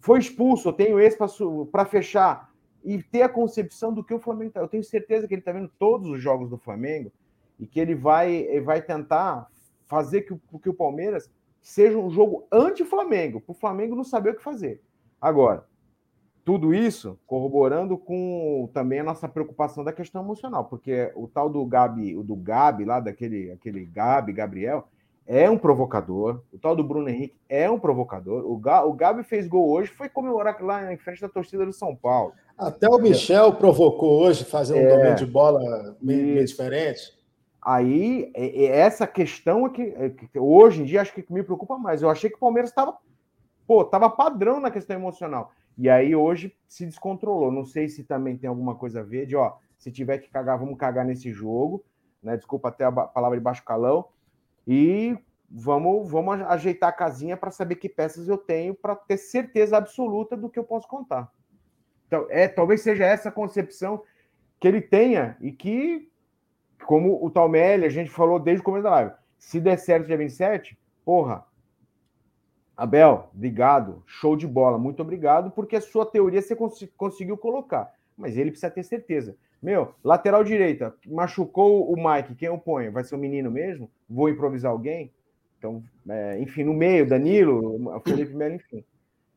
Foi 0.00 0.18
expulso, 0.18 0.68
eu 0.68 0.72
tenho 0.72 1.00
esse 1.00 1.16
para 1.70 1.84
fechar. 1.84 2.52
E 2.84 3.02
ter 3.02 3.22
a 3.22 3.28
concepção 3.28 3.92
do 3.92 4.04
que 4.04 4.14
o 4.14 4.20
Flamengo 4.20 4.52
tá. 4.52 4.60
Eu 4.60 4.68
tenho 4.68 4.84
certeza 4.84 5.26
que 5.26 5.34
ele 5.34 5.40
está 5.40 5.52
vendo 5.52 5.70
todos 5.78 6.08
os 6.08 6.20
jogos 6.22 6.48
do 6.48 6.56
Flamengo 6.56 7.12
e 7.58 7.66
que 7.66 7.80
ele 7.80 7.94
vai, 7.94 8.60
vai 8.60 8.80
tentar 8.80 9.48
fazer 9.86 10.22
que, 10.22 10.34
que 10.62 10.68
o 10.68 10.74
Palmeiras 10.74 11.28
seja 11.60 11.98
um 11.98 12.08
jogo 12.08 12.46
anti-Flamengo, 12.52 13.40
para 13.40 13.52
o 13.52 13.54
Flamengo 13.54 13.96
não 13.96 14.04
saber 14.04 14.30
o 14.30 14.36
que 14.36 14.42
fazer. 14.42 14.80
Agora, 15.20 15.66
tudo 16.44 16.72
isso 16.72 17.18
corroborando 17.26 17.98
com 17.98 18.70
também 18.72 19.00
a 19.00 19.04
nossa 19.04 19.28
preocupação 19.28 19.84
da 19.84 19.92
questão 19.92 20.22
emocional, 20.22 20.64
porque 20.64 21.12
o 21.14 21.26
tal 21.28 21.50
do 21.50 21.62
Gabi, 21.66 22.16
o 22.16 22.22
do 22.22 22.36
Gabi 22.36 22.84
lá, 22.84 23.00
daquele 23.00 23.50
aquele 23.50 23.84
Gabi, 23.84 24.32
Gabriel, 24.32 24.88
é 25.28 25.48
um 25.50 25.58
provocador. 25.58 26.42
O 26.50 26.58
tal 26.58 26.74
do 26.74 26.82
Bruno 26.82 27.06
Henrique 27.06 27.38
é 27.50 27.70
um 27.70 27.78
provocador. 27.78 28.50
O, 28.50 28.56
Ga, 28.56 28.82
o 28.84 28.94
Gabi 28.94 29.22
fez 29.22 29.46
gol 29.46 29.68
hoje, 29.70 29.90
foi 29.90 30.08
comemorar 30.08 30.56
lá 30.62 30.90
em 30.90 30.96
frente 30.96 31.20
da 31.20 31.28
torcida 31.28 31.66
do 31.66 31.72
São 31.72 31.94
Paulo. 31.94 32.32
Até 32.56 32.88
o 32.88 32.98
Michel 32.98 33.48
é. 33.48 33.52
provocou 33.52 34.22
hoje, 34.22 34.42
fazendo 34.42 34.86
um 34.86 34.88
domínio 34.88 35.16
de 35.16 35.26
bola 35.26 35.96
meio, 36.00 36.24
meio 36.24 36.46
diferente. 36.46 37.12
Aí, 37.60 38.32
essa 38.34 39.06
questão 39.06 39.66
é 39.66 39.68
que, 39.68 39.82
é 39.82 40.08
que, 40.08 40.38
hoje 40.38 40.80
em 40.80 40.84
dia 40.86 41.02
acho 41.02 41.12
que 41.12 41.24
me 41.30 41.42
preocupa 41.42 41.76
mais. 41.76 42.00
Eu 42.00 42.08
achei 42.08 42.30
que 42.30 42.36
o 42.36 42.40
Palmeiras 42.40 42.70
estava, 42.70 42.96
pô, 43.66 43.84
tava 43.84 44.08
padrão 44.08 44.58
na 44.58 44.70
questão 44.70 44.96
emocional. 44.96 45.52
E 45.76 45.90
aí 45.90 46.16
hoje 46.16 46.56
se 46.66 46.86
descontrolou. 46.86 47.52
Não 47.52 47.66
sei 47.66 47.86
se 47.88 48.02
também 48.02 48.38
tem 48.38 48.48
alguma 48.48 48.74
coisa 48.74 49.00
a 49.00 49.04
ver 49.04 49.26
de, 49.26 49.36
ó, 49.36 49.56
se 49.76 49.92
tiver 49.92 50.18
que 50.18 50.30
cagar, 50.30 50.58
vamos 50.58 50.78
cagar 50.78 51.04
nesse 51.04 51.30
jogo, 51.30 51.84
né? 52.22 52.34
Desculpa 52.34 52.68
até 52.68 52.84
a 52.84 52.90
palavra 52.90 53.36
de 53.36 53.44
baixo 53.44 53.62
calão. 53.62 54.06
E 54.70 55.16
vamos, 55.50 56.10
vamos 56.10 56.42
ajeitar 56.42 56.90
a 56.90 56.92
casinha 56.92 57.38
para 57.38 57.50
saber 57.50 57.76
que 57.76 57.88
peças 57.88 58.28
eu 58.28 58.36
tenho 58.36 58.74
para 58.74 58.94
ter 58.94 59.16
certeza 59.16 59.78
absoluta 59.78 60.36
do 60.36 60.50
que 60.50 60.58
eu 60.58 60.64
posso 60.64 60.86
contar. 60.86 61.32
Então, 62.06 62.26
é, 62.28 62.46
talvez 62.46 62.82
seja 62.82 63.06
essa 63.06 63.32
concepção 63.32 64.02
que 64.60 64.68
ele 64.68 64.82
tenha 64.82 65.38
e 65.40 65.50
que, 65.50 66.10
como 66.84 67.24
o 67.24 67.30
Talmelli, 67.30 67.86
a 67.86 67.90
gente 67.90 68.10
falou 68.10 68.38
desde 68.38 68.60
o 68.60 68.64
começo 68.64 68.82
da 68.82 68.90
live, 68.90 69.12
se 69.38 69.58
der 69.58 69.78
certo 69.78 70.06
dia 70.06 70.18
27, 70.18 70.78
porra, 71.02 71.46
Abel, 72.76 73.30
obrigado, 73.34 74.02
show 74.06 74.36
de 74.36 74.46
bola, 74.46 74.78
muito 74.78 75.00
obrigado, 75.00 75.50
porque 75.50 75.76
a 75.76 75.80
sua 75.80 76.04
teoria 76.04 76.42
você 76.42 76.54
cons 76.54 76.86
conseguiu 76.96 77.38
colocar, 77.38 77.92
mas 78.16 78.36
ele 78.36 78.50
precisa 78.50 78.70
ter 78.70 78.82
certeza. 78.82 79.34
Meu, 79.60 79.94
lateral 80.04 80.44
direita, 80.44 80.94
machucou 81.06 81.92
o 81.92 81.96
Mike, 81.96 82.34
quem 82.34 82.48
eu 82.48 82.58
ponho? 82.58 82.92
Vai 82.92 83.02
ser 83.04 83.14
o 83.14 83.18
menino 83.18 83.50
mesmo? 83.50 83.90
Vou 84.08 84.28
improvisar 84.28 84.70
alguém? 84.70 85.12
Então, 85.58 85.82
é, 86.08 86.38
enfim, 86.40 86.62
no 86.62 86.72
meio, 86.72 87.08
Danilo, 87.08 88.00
Felipe 88.04 88.34
Melo, 88.34 88.54
enfim. 88.54 88.84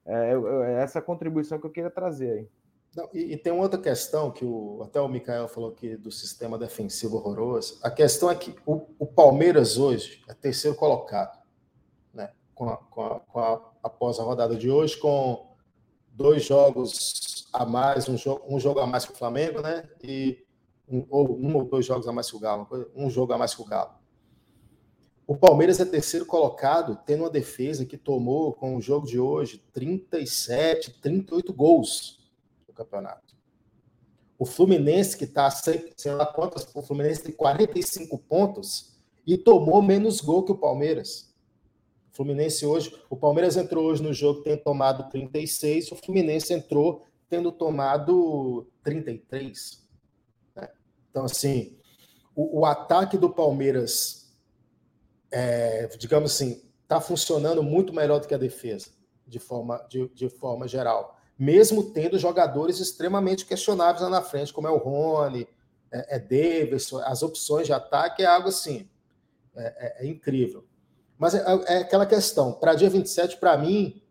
É, 0.05 0.34
é, 0.34 0.84
essa 0.84 1.01
contribuição 1.01 1.59
que 1.59 1.65
eu 1.65 1.72
queria 1.72 1.89
trazer 1.89 2.32
aí. 2.32 2.47
Não, 2.95 3.09
e, 3.13 3.34
e, 3.34 3.38
tem 3.38 3.53
outra 3.53 3.80
questão 3.80 4.30
que 4.30 4.43
o, 4.43 4.82
até 4.84 4.99
o 4.99 5.07
Mikael 5.07 5.47
falou 5.47 5.72
aqui 5.72 5.95
do 5.95 6.11
sistema 6.11 6.57
defensivo 6.57 7.17
horroroso. 7.17 7.80
A 7.82 7.89
questão 7.89 8.30
é 8.30 8.36
que 8.36 8.53
o, 8.65 8.86
o 8.99 9.07
Palmeiras 9.07 9.78
hoje 9.78 10.22
é 10.28 10.34
terceiro 10.34 10.76
colocado 10.76 11.41
com 12.61 12.69
a, 12.69 12.78
com 12.78 13.01
a, 13.01 13.19
com 13.19 13.39
a, 13.39 13.72
após 13.82 14.19
a 14.19 14.24
rodada 14.24 14.55
de 14.55 14.69
hoje, 14.69 14.95
com 14.95 15.55
dois 16.11 16.43
jogos 16.43 16.91
a 17.52 17.66
mais, 17.66 18.08
um 18.08 18.18
jogo, 18.18 18.43
um 18.47 18.60
jogo 18.60 18.80
a 18.80 18.88
mais 18.88 19.06
que 19.06 19.14
o 19.14 19.16
Flamengo, 19.16 19.62
né? 19.62 19.88
E 20.04 20.43
um 20.88 21.06
ou, 21.10 21.38
um 21.38 21.56
ou 21.56 21.66
dois 21.66 21.86
jogos 21.86 22.08
a 22.08 22.12
mais 22.12 22.30
que 22.30 22.36
o 22.36 22.39
Galo, 22.39 22.68
um 22.95 23.10
jogo 23.10 23.34
a 23.34 23.38
mais 23.38 23.54
que 23.54 23.62
o 23.62 23.66
Galo. 23.66 23.91
O 25.26 25.38
Palmeiras 25.38 25.80
é 25.80 25.86
terceiro 25.86 26.26
colocado, 26.26 26.99
tendo 27.06 27.24
uma 27.24 27.30
defesa 27.30 27.86
que 27.86 27.97
tomou, 27.97 28.54
com 28.54 28.76
o 28.76 28.82
jogo 28.82 29.08
de 29.08 29.18
hoje, 29.18 29.64
37, 29.72 30.99
38 30.99 31.54
gols 31.54 32.20
no 32.68 32.74
campeonato. 32.74 33.36
O 34.38 34.45
Fluminense, 34.45 35.16
que 35.16 35.24
está, 35.24 35.49
sei 35.49 35.93
lá 36.08 36.26
quantas, 36.26 36.68
o 36.74 36.82
Fluminense 36.82 37.24
tem 37.24 37.32
45 37.32 38.18
pontos 38.18 38.97
e 39.26 39.38
tomou 39.38 39.82
menos 39.82 40.20
gol 40.20 40.43
que 40.43 40.52
o 40.52 40.58
Palmeiras. 40.58 41.32
Fluminense 42.12 42.66
hoje, 42.66 42.93
o 43.10 43.16
Palmeiras 43.16 43.56
entrou 43.56 43.86
hoje 43.86 44.04
no 44.04 44.14
jogo 44.14 44.41
tendo 44.41 44.62
tomado 44.62 45.10
36, 45.10 45.91
o 45.93 45.95
Fluminense 45.95 46.54
entrou 46.54 47.06
tendo 47.32 47.49
tomado 47.49 48.67
33. 48.84 49.88
Né? 50.53 50.69
Então, 51.09 51.23
assim, 51.23 51.77
o, 52.36 52.59
o, 52.59 52.65
ataque 52.65 53.17
do 53.17 53.29
Palmeiras, 53.29 54.36
é, 55.32 55.88
digamos 55.97 56.34
assim, 56.36 56.61
está 56.84 56.99
funcionando 56.99 57.63
muito 57.63 57.93
melhor 57.93 58.19
do 58.19 58.27
que 58.27 58.36
a 58.36 58.38
defesa, 58.38 58.89
de 59.25 59.39
forma, 59.39 59.77
de, 59.89 60.09
de 60.09 60.27
forma 60.27 60.67
geral. 60.67 61.17
Mesmo 61.39 61.91
tendo 61.91 62.19
jogadores 62.19 62.79
extremamente 62.79 63.45
questionáveis 63.45 64.01
lá 64.01 64.09
na 64.09 64.21
frente, 64.21 64.51
como 64.51 64.67
é 64.67 64.71
o 64.71 64.77
Rony, 64.77 65.47
é, 65.89 66.17
é 66.17 66.19
Davidson, 66.19 66.99
as 66.99 67.23
opções 67.23 67.65
de 67.65 67.71
ataque 67.71 68.23
é 68.23 68.25
algo 68.25 68.49
assim, 68.49 68.89
é, 69.55 70.03
é, 70.03 70.05
é 70.05 70.07
incrível. 70.09 70.65
Mas 71.17 71.34
é, 71.34 71.45
é 71.67 71.77
aquela 71.77 72.05
questão. 72.05 72.51
Para 72.51 72.75
dia 72.75 72.89
27, 72.89 73.38
para 73.38 73.57
mim, 73.57 74.01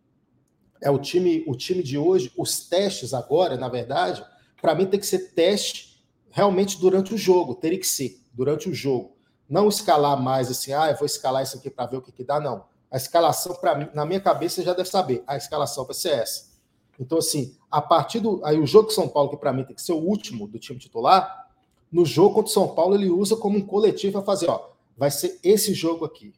é 0.81 0.89
o 0.89 0.97
time, 0.97 1.43
o 1.47 1.55
time 1.55 1.83
de 1.83 1.97
hoje, 1.97 2.31
os 2.35 2.67
testes 2.67 3.13
agora, 3.13 3.55
na 3.55 3.69
verdade, 3.69 4.25
para 4.61 4.73
mim 4.75 4.85
tem 4.85 4.99
que 4.99 5.05
ser 5.05 5.33
teste 5.33 6.03
realmente 6.29 6.79
durante 6.79 7.13
o 7.13 7.17
jogo, 7.17 7.55
teria 7.55 7.79
que 7.79 7.87
ser 7.87 8.19
durante 8.33 8.69
o 8.69 8.73
jogo. 8.73 9.15
Não 9.47 9.67
escalar 9.67 10.19
mais 10.19 10.49
assim, 10.49 10.73
ah, 10.73 10.89
eu 10.89 10.97
vou 10.97 11.05
escalar 11.05 11.43
isso 11.43 11.57
aqui 11.57 11.69
para 11.69 11.85
ver 11.85 11.97
o 11.97 12.01
que, 12.01 12.11
que 12.11 12.23
dá, 12.23 12.39
não. 12.39 12.65
A 12.89 12.97
escalação, 12.97 13.53
para 13.55 13.75
mim, 13.75 13.87
na 13.93 14.05
minha 14.05 14.19
cabeça, 14.19 14.55
você 14.55 14.63
já 14.63 14.73
deve 14.73 14.89
saber, 14.89 15.23
a 15.27 15.37
escalação 15.37 15.85
vai 15.85 15.93
ser 15.93 16.11
essa. 16.11 16.51
Então, 16.99 17.17
assim, 17.17 17.55
a 17.69 17.81
partir 17.81 18.19
do. 18.19 18.43
Aí 18.45 18.59
o 18.59 18.65
jogo 18.65 18.89
de 18.89 18.93
São 18.93 19.07
Paulo, 19.07 19.29
que 19.29 19.37
para 19.37 19.51
mim 19.51 19.63
tem 19.63 19.75
que 19.75 19.81
ser 19.81 19.93
o 19.93 19.97
último 19.97 20.47
do 20.47 20.59
time 20.59 20.77
titular, 20.79 21.49
no 21.91 22.05
jogo 22.05 22.35
contra 22.35 22.49
o 22.49 22.53
São 22.53 22.67
Paulo, 22.69 22.95
ele 22.95 23.09
usa 23.09 23.35
como 23.35 23.57
um 23.57 23.65
coletivo 23.65 24.13
para 24.13 24.21
fazer, 24.21 24.49
ó, 24.49 24.69
vai 24.95 25.09
ser 25.09 25.39
esse 25.43 25.73
jogo 25.73 26.05
aqui. 26.05 26.33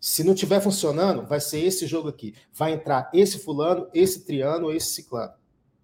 Se 0.00 0.22
não 0.22 0.34
estiver 0.34 0.60
funcionando, 0.60 1.26
vai 1.26 1.40
ser 1.40 1.60
esse 1.60 1.86
jogo 1.86 2.08
aqui. 2.08 2.34
Vai 2.52 2.72
entrar 2.72 3.10
esse 3.12 3.38
fulano, 3.38 3.88
esse 3.92 4.24
triano, 4.24 4.70
esse 4.70 4.94
ciclano. 4.94 5.32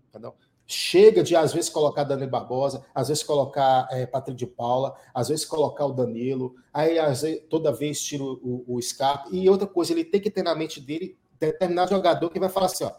Entendeu? 0.09 0.35
Chega 0.67 1.23
de, 1.23 1.37
às 1.37 1.53
vezes, 1.53 1.69
colocar 1.69 2.05
Danilo 2.05 2.31
Barbosa, 2.31 2.85
às 2.95 3.09
vezes 3.09 3.23
colocar 3.23 3.87
é, 3.91 4.07
Patrick 4.07 4.39
de 4.39 4.47
Paula, 4.47 4.95
às 5.13 5.29
vezes 5.29 5.45
colocar 5.45 5.85
o 5.85 5.93
Danilo, 5.93 6.55
aí 6.73 6.95
vezes, 6.95 7.43
toda 7.51 7.73
vez 7.73 8.01
tira 8.01 8.23
o, 8.23 8.65
o, 8.67 8.77
o 8.77 8.83
Scarpa. 8.83 9.29
E 9.31 9.49
outra 9.49 9.67
coisa, 9.67 9.93
ele 9.93 10.05
tem 10.05 10.21
que 10.21 10.31
ter 10.31 10.43
na 10.43 10.55
mente 10.55 10.81
dele 10.81 11.19
determinado 11.39 11.91
jogador 11.91 12.31
que 12.31 12.41
vai 12.41 12.49
falar 12.49 12.67
assim: 12.67 12.85
ó, 12.85 12.93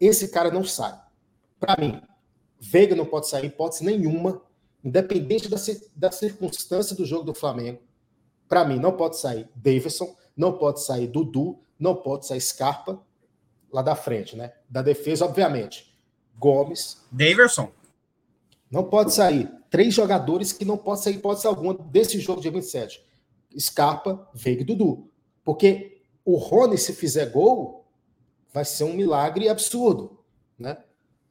esse 0.00 0.28
cara 0.28 0.50
não 0.50 0.64
sai. 0.64 0.98
Para 1.60 1.76
mim, 1.80 2.00
Veiga 2.58 2.96
não 2.96 3.06
pode 3.06 3.28
sair, 3.28 3.46
hipótese 3.46 3.84
nenhuma. 3.84 4.42
independente 4.82 5.48
da, 5.48 5.56
da 5.94 6.10
circunstância 6.10 6.96
do 6.96 7.04
jogo 7.04 7.24
do 7.24 7.34
Flamengo, 7.34 7.80
para 8.48 8.64
mim 8.64 8.78
não 8.78 8.92
pode 8.92 9.18
sair 9.18 9.48
Davidson, 9.54 10.14
não 10.36 10.52
pode 10.58 10.82
sair 10.82 11.06
Dudu, 11.06 11.58
não 11.78 11.94
pode 11.94 12.26
sair 12.26 12.40
Scarpa 12.40 13.00
lá 13.72 13.82
da 13.82 13.94
frente, 13.94 14.36
né? 14.36 14.52
Da 14.68 14.82
defesa, 14.82 15.24
obviamente. 15.24 15.98
Gomes. 16.38 17.02
Daverson. 17.10 17.70
Não 18.70 18.84
pode 18.84 19.12
sair. 19.12 19.50
Três 19.70 19.94
jogadores 19.94 20.52
que 20.52 20.64
não 20.64 20.76
podem 20.76 21.02
sair 21.02 21.18
pode 21.18 21.40
ser 21.40 21.48
alguma 21.48 21.74
desse 21.74 22.18
jogo 22.18 22.40
de 22.40 22.50
27. 22.50 23.04
Scarpa, 23.58 24.28
Veiga 24.32 24.62
e 24.62 24.64
Dudu. 24.64 25.10
Porque 25.44 26.02
o 26.24 26.36
Rony, 26.36 26.78
se 26.78 26.92
fizer 26.92 27.26
gol, 27.26 27.84
vai 28.52 28.64
ser 28.64 28.84
um 28.84 28.94
milagre 28.94 29.48
absurdo, 29.48 30.18
né? 30.58 30.78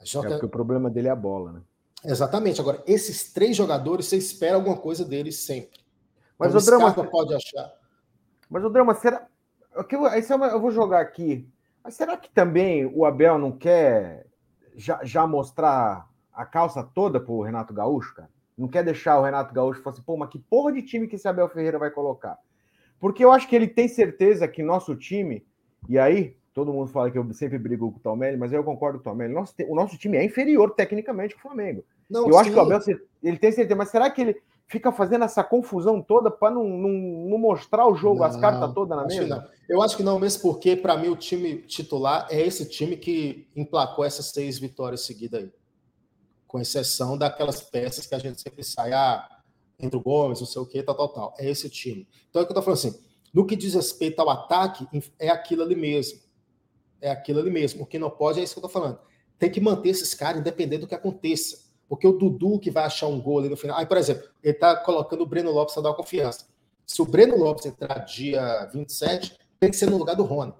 Joga... 0.04 0.28
É 0.28 0.32
porque 0.32 0.46
o 0.46 0.50
problema 0.50 0.90
dele 0.90 1.08
é 1.08 1.12
a 1.12 1.16
bola, 1.16 1.54
né? 1.54 1.62
Exatamente. 2.06 2.60
Agora, 2.60 2.84
esses 2.86 3.32
três 3.32 3.56
jogadores, 3.56 4.08
você 4.08 4.18
espera 4.18 4.56
alguma 4.56 4.78
coisa 4.78 5.06
deles 5.06 5.38
sempre. 5.38 5.80
Mas 6.38 6.50
então, 6.50 6.62
o 6.62 6.66
Drama 6.66 7.10
pode 7.10 7.34
achar. 7.34 7.74
Mas 8.50 8.64
o 8.64 8.70
Drama, 8.70 8.94
será. 8.94 9.28
Eu, 9.76 9.86
eu 10.44 10.62
vou 10.62 10.72
jogar 10.72 11.02
aqui. 11.02 11.48
Mas 11.84 11.96
será 11.96 12.16
que 12.16 12.30
também 12.30 12.86
o 12.86 13.06
Abel 13.06 13.38
não 13.38 13.52
quer 13.52 14.26
já, 14.76 15.00
já 15.04 15.28
mostrar 15.28 16.08
a 16.32 16.46
calça 16.46 16.84
toda 16.84 17.20
pro 17.20 17.42
Renato 17.42 17.74
Gaúcho, 17.74 18.16
cara? 18.16 18.30
Não 18.58 18.68
quer 18.68 18.84
deixar 18.84 19.20
o 19.20 19.24
Renato 19.24 19.54
Gaúcho 19.54 19.82
falar 19.82 19.96
assim, 19.96 20.04
pô, 20.04 20.16
mas 20.16 20.30
que 20.30 20.40
porra 20.40 20.72
de 20.72 20.82
time 20.82 21.08
que 21.08 21.16
esse 21.16 21.28
Abel 21.28 21.50
Ferreira 21.50 21.80
vai 21.80 21.92
colocar? 21.92 22.38
Porque 23.00 23.24
eu 23.24 23.32
acho 23.32 23.48
que 23.48 23.56
ele 23.56 23.68
tem 23.68 23.88
certeza 23.88 24.48
que 24.48 24.64
nosso 24.64 24.96
time, 24.96 25.46
e 25.90 26.00
aí 26.00 26.38
todo 26.54 26.72
mundo 26.72 26.88
fala 26.88 27.10
que 27.12 27.18
eu 27.18 27.34
sempre 27.34 27.58
brigo 27.58 27.92
com 27.92 27.98
o 27.98 28.02
Tomelli, 28.02 28.38
mas 28.38 28.54
eu 28.54 28.64
concordo 28.64 29.00
com 29.00 29.10
o 29.10 29.12
Tomelli, 29.12 29.34
nosso, 29.34 29.54
o 29.68 29.76
nosso 29.76 29.98
time 29.98 30.18
é 30.18 30.24
inferior 30.24 30.72
tecnicamente 30.72 31.34
ao 31.34 31.42
Flamengo. 31.42 31.84
Não, 32.10 32.28
eu 32.28 32.34
sim. 32.34 32.40
acho 32.40 32.52
que 32.52 32.58
o 32.58 32.62
Abel 32.62 32.80
ele 33.24 33.38
tem 33.38 33.52
certeza, 33.52 33.76
mas 33.76 33.90
será 33.90 34.10
que 34.10 34.22
ele 34.22 34.42
fica 34.74 34.92
fazendo 34.92 35.24
essa 35.24 35.44
confusão 35.44 36.02
toda 36.02 36.32
para 36.32 36.56
não, 36.56 36.68
não, 36.68 36.90
não, 36.90 37.38
mostrar 37.38 37.88
o 37.88 37.94
jogo, 37.94 38.22
não, 38.22 38.26
as 38.26 38.36
cartas 38.36 38.74
todas 38.74 38.98
na 38.98 39.06
mesa? 39.06 39.48
Eu 39.70 39.84
acho 39.84 39.96
que 39.96 40.02
não, 40.02 40.18
mesmo 40.18 40.42
porque, 40.42 40.76
para 40.76 40.98
mim, 40.98 41.10
o 41.10 41.16
time 41.16 41.58
titular 41.58 42.28
é 42.32 42.42
esse 42.42 42.68
time 42.68 42.98
que 42.98 43.48
emplacou 43.56 44.04
essas 44.04 44.26
seis 44.32 44.58
vitórias 44.58 45.02
seguidas 45.02 45.44
aí. 45.44 45.52
Com 46.48 46.60
exceção 46.60 47.16
daquelas 47.16 47.62
peças 47.62 48.08
que 48.08 48.16
a 48.16 48.18
gente 48.18 48.42
sempre 48.42 48.64
sai, 48.64 48.94
ah, 48.94 49.30
entre 49.80 49.96
o 49.96 50.02
Gomes, 50.02 50.40
não 50.40 50.48
sei 50.48 50.60
o 50.60 50.66
que, 50.66 50.82
tal, 50.82 50.96
tal, 50.96 51.10
tal. 51.10 51.36
É 51.38 51.48
esse 51.48 51.70
time. 51.70 52.08
Então 52.32 52.42
é 52.42 52.44
o 52.44 52.48
que 52.48 52.52
eu 52.52 52.56
tô 52.56 52.64
falando 52.64 52.80
assim. 52.80 53.00
No 53.32 53.46
que 53.46 53.56
diz 53.56 53.76
respeito 53.76 54.20
ao 54.20 54.30
ataque, 54.30 54.88
é 55.20 55.30
aquilo 55.30 55.62
ali 55.62 55.76
mesmo. 55.76 56.20
É 57.00 57.12
aquilo 57.12 57.40
ali 57.40 57.52
mesmo. 57.52 57.84
O 57.84 57.86
que 57.86 58.00
não 58.00 58.10
pode 58.10 58.40
é 58.40 58.44
isso 58.44 58.56
que 58.56 58.60
eu 58.60 58.64
tô 58.64 58.70
falando. 58.70 58.98
Tem 59.38 59.52
que 59.52 59.62
manter 59.62 59.90
esses 59.90 60.16
caras 60.16 60.42
independente 60.42 60.82
do 60.82 60.88
que 60.88 60.96
aconteça. 60.96 61.63
Porque 61.94 62.08
o 62.08 62.14
Dudu 62.14 62.58
que 62.58 62.72
vai 62.72 62.86
achar 62.86 63.06
um 63.06 63.22
gol 63.22 63.38
ali 63.38 63.50
no 63.50 63.56
final. 63.56 63.78
Aí, 63.78 63.86
por 63.86 63.98
exemplo, 63.98 64.28
ele 64.42 64.56
tá 64.56 64.76
colocando 64.76 65.22
o 65.22 65.28
Breno 65.28 65.52
Lopes 65.52 65.76
para 65.76 65.84
dar 65.84 65.94
confiança. 65.94 66.48
Se 66.88 67.00
o 67.04 67.06
Breno 67.06 67.38
Lopes 67.38 67.68
entrar 67.68 68.00
dia 68.00 68.66
27, 68.74 69.38
tem 69.60 69.70
que 69.70 69.78
ser 69.78 69.92
no 69.92 69.98
lugar 69.98 70.16
do 70.16 70.24
Rony. 70.24 70.56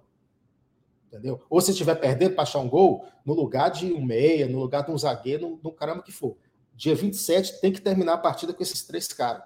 Entendeu? 1.08 1.42
Ou 1.50 1.60
se 1.60 1.72
estiver 1.72 1.96
perdendo 1.96 2.36
para 2.36 2.44
achar 2.44 2.60
um 2.60 2.70
gol, 2.70 3.08
no 3.26 3.34
lugar 3.34 3.70
de 3.70 3.92
um 3.92 4.06
meia, 4.06 4.48
no 4.48 4.60
lugar 4.60 4.86
de 4.86 4.92
um 4.92 4.98
zagueiro, 4.98 5.50
no, 5.50 5.60
no 5.64 5.72
caramba 5.72 6.04
que 6.04 6.12
for. 6.12 6.38
Dia 6.76 6.94
27 6.94 7.60
tem 7.60 7.74
que 7.74 7.82
terminar 7.82 8.14
a 8.14 8.18
partida 8.20 8.54
com 8.54 8.62
esses 8.62 8.84
três 8.84 9.08
caras: 9.08 9.44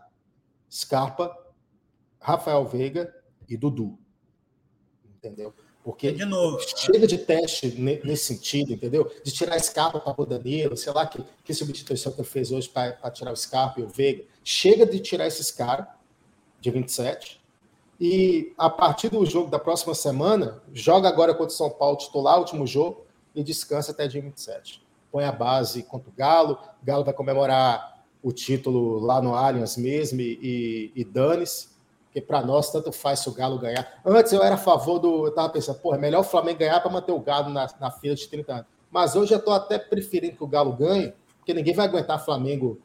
Scarpa, 0.69 1.33
Rafael 2.19 2.65
Veiga 2.65 3.15
e 3.47 3.55
Dudu. 3.55 3.97
Entendeu? 5.05 5.53
Porque 5.87 6.11
de 6.11 6.25
novo, 6.25 6.59
chega 6.75 7.07
de 7.07 7.17
teste 7.17 7.69
nesse 8.03 8.35
sentido, 8.35 8.73
entendeu? 8.73 9.09
De 9.23 9.31
tirar 9.31 9.57
Scarpa 9.57 10.01
para 10.01 10.21
o 10.21 10.25
Danilo, 10.25 10.75
sei 10.75 10.91
lá 10.91 11.05
que, 11.05 11.23
que 11.45 11.53
substituição 11.53 12.11
que 12.11 12.19
ele 12.19 12.27
fez 12.27 12.51
hoje 12.51 12.67
para 12.67 13.09
tirar 13.09 13.31
o 13.31 13.37
Scarpa 13.37 13.79
e 13.79 13.83
o 13.83 13.87
Veiga. 13.87 14.25
Chega 14.43 14.85
de 14.85 14.99
tirar 14.99 15.27
esses 15.27 15.49
caras, 15.49 15.87
de 16.59 16.69
27. 16.69 17.39
E 18.01 18.53
a 18.57 18.69
partir 18.69 19.07
do 19.07 19.25
jogo 19.25 19.49
da 19.49 19.57
próxima 19.57 19.95
semana, 19.95 20.61
joga 20.73 21.07
agora 21.07 21.33
contra 21.33 21.53
o 21.53 21.57
São 21.57 21.69
Paulo 21.69 21.95
titular, 21.95 22.37
último 22.37 22.67
jogo, 22.67 23.05
e 23.33 23.41
descansa 23.41 23.93
até 23.93 24.09
dia 24.09 24.21
27 24.21 24.85
põe 25.11 25.23
a 25.25 25.31
base 25.31 25.83
contra 25.83 26.09
o 26.09 26.13
Galo. 26.13 26.59
O 26.81 26.85
Galo 26.85 27.03
vai 27.03 27.13
comemorar 27.13 28.03
o 28.21 28.31
título 28.31 28.99
lá 28.99 29.21
no 29.21 29.35
Allianz 29.35 29.77
mesmo 29.77 30.19
e, 30.21 30.91
e, 30.95 31.01
e 31.01 31.03
dane-se, 31.05 31.69
porque 32.17 32.21
para 32.21 32.41
nós 32.41 32.71
tanto 32.71 32.91
faz 32.91 33.19
se 33.19 33.29
o 33.29 33.31
Galo 33.31 33.59
ganhar. 33.59 34.01
Antes 34.03 34.33
eu 34.33 34.41
era 34.41 34.55
a 34.55 34.57
favor 34.57 34.97
do. 34.97 35.25
Eu 35.25 35.29
estava 35.29 35.49
pensando, 35.49 35.79
pô, 35.79 35.93
é 35.93 35.97
melhor 35.97 36.21
o 36.21 36.23
Flamengo 36.23 36.59
ganhar 36.59 36.79
para 36.79 36.91
manter 36.91 37.11
o 37.11 37.19
Galo 37.19 37.49
na, 37.49 37.67
na 37.79 37.91
fila 37.91 38.15
de 38.15 38.27
30 38.27 38.53
anos. 38.53 38.65
Mas 38.89 39.15
hoje 39.15 39.33
eu 39.33 39.37
estou 39.37 39.53
até 39.53 39.77
preferindo 39.77 40.35
que 40.35 40.43
o 40.43 40.47
Galo 40.47 40.73
ganhe, 40.73 41.13
porque 41.37 41.53
ninguém 41.53 41.75
vai 41.75 41.85
aguentar 41.85 42.23
Flamengo 42.23 42.81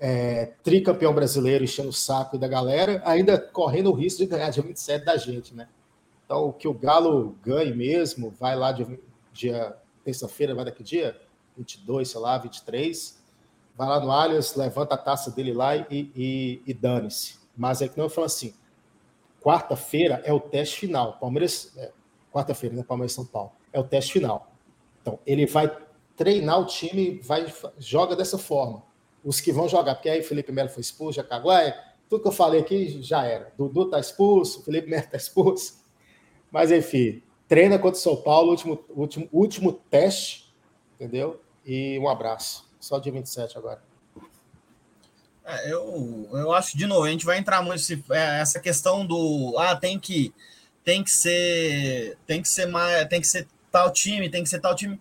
é, 0.00 0.52
tricampeão 0.64 1.14
brasileiro 1.14 1.62
enchendo 1.62 1.90
o 1.90 1.92
saco 1.92 2.36
da 2.36 2.48
galera, 2.48 3.00
ainda 3.04 3.38
correndo 3.38 3.90
o 3.90 3.94
risco 3.94 4.18
de 4.18 4.26
ganhar 4.26 4.50
dia 4.50 4.62
27 4.62 5.04
da 5.04 5.16
gente, 5.16 5.54
né? 5.54 5.68
Então, 6.24 6.50
que 6.50 6.66
o 6.66 6.74
Galo 6.74 7.36
ganhe 7.44 7.72
mesmo, 7.72 8.30
vai 8.30 8.56
lá 8.56 8.72
dia, 8.72 8.98
dia 9.32 9.76
terça-feira, 10.02 10.54
vai 10.54 10.64
daqui 10.64 10.82
dia? 10.82 11.16
22, 11.56 12.08
sei 12.08 12.20
lá, 12.20 12.38
23, 12.38 13.22
vai 13.76 13.88
lá 13.88 14.00
no 14.00 14.10
Allianz, 14.10 14.56
levanta 14.56 14.94
a 14.94 14.98
taça 14.98 15.30
dele 15.30 15.52
lá 15.52 15.76
e, 15.76 15.84
e, 15.90 16.62
e 16.66 16.74
dane-se. 16.74 17.36
Mas 17.56 17.82
é 17.82 17.88
que 17.88 17.96
não 17.96 18.06
eu 18.06 18.10
falo 18.10 18.24
assim, 18.24 18.54
quarta-feira 19.42 20.22
é 20.24 20.32
o 20.32 20.40
teste 20.40 20.80
final. 20.80 21.18
Palmeiras, 21.18 21.72
é, 21.76 21.90
quarta-feira, 22.32 22.76
né? 22.76 22.84
Palmeiras 22.86 23.12
São 23.12 23.24
Paulo, 23.24 23.52
é 23.72 23.80
o 23.80 23.84
teste 23.84 24.12
final. 24.12 24.52
Então, 25.00 25.18
ele 25.26 25.46
vai 25.46 25.70
treinar 26.16 26.60
o 26.60 26.66
time, 26.66 27.20
vai 27.22 27.52
joga 27.78 28.14
dessa 28.14 28.38
forma. 28.38 28.82
Os 29.24 29.40
que 29.40 29.52
vão 29.52 29.68
jogar, 29.68 29.94
porque 29.94 30.08
aí 30.08 30.22
Felipe 30.22 30.52
Melo 30.52 30.68
foi 30.68 30.80
expulso, 30.80 31.20
já 31.20 31.60
é, 31.60 31.78
tudo 32.08 32.22
que 32.22 32.28
eu 32.28 32.32
falei 32.32 32.60
aqui 32.60 33.02
já 33.02 33.24
era. 33.24 33.52
Dudu 33.56 33.88
tá 33.88 33.98
expulso, 33.98 34.62
Felipe 34.62 34.88
Melo 34.88 35.06
tá 35.10 35.16
expulso. 35.16 35.82
Mas 36.50 36.70
enfim, 36.70 37.22
treina 37.48 37.78
contra 37.78 37.98
o 37.98 38.02
São 38.02 38.16
Paulo, 38.16 38.50
último, 38.50 38.84
último, 38.90 39.28
último 39.32 39.72
teste 39.72 40.42
entendeu? 41.02 41.40
E 41.64 41.98
um 41.98 42.08
abraço. 42.08 42.70
Só 42.78 42.98
dia 42.98 43.12
27 43.12 43.58
agora. 43.58 43.82
É, 45.44 45.72
eu, 45.72 46.28
eu 46.32 46.52
acho, 46.52 46.76
de 46.76 46.86
novo, 46.86 47.04
a 47.04 47.10
gente 47.10 47.24
vai 47.24 47.38
entrar 47.38 47.62
muito 47.62 47.80
se, 47.80 48.02
é, 48.10 48.40
essa 48.40 48.60
questão 48.60 49.04
do 49.04 49.56
ah, 49.58 49.74
tem 49.74 49.98
que 49.98 50.32
tem 50.84 51.02
que 51.02 51.10
ser 51.10 52.16
tem 52.26 52.42
que 52.42 52.48
ser 52.48 52.66
mais 52.66 53.06
tem 53.08 53.20
que 53.20 53.26
ser 53.26 53.46
tal 53.70 53.90
time, 53.90 54.30
tem 54.30 54.42
que 54.42 54.48
ser 54.48 54.60
tal 54.60 54.74
time. 54.74 55.00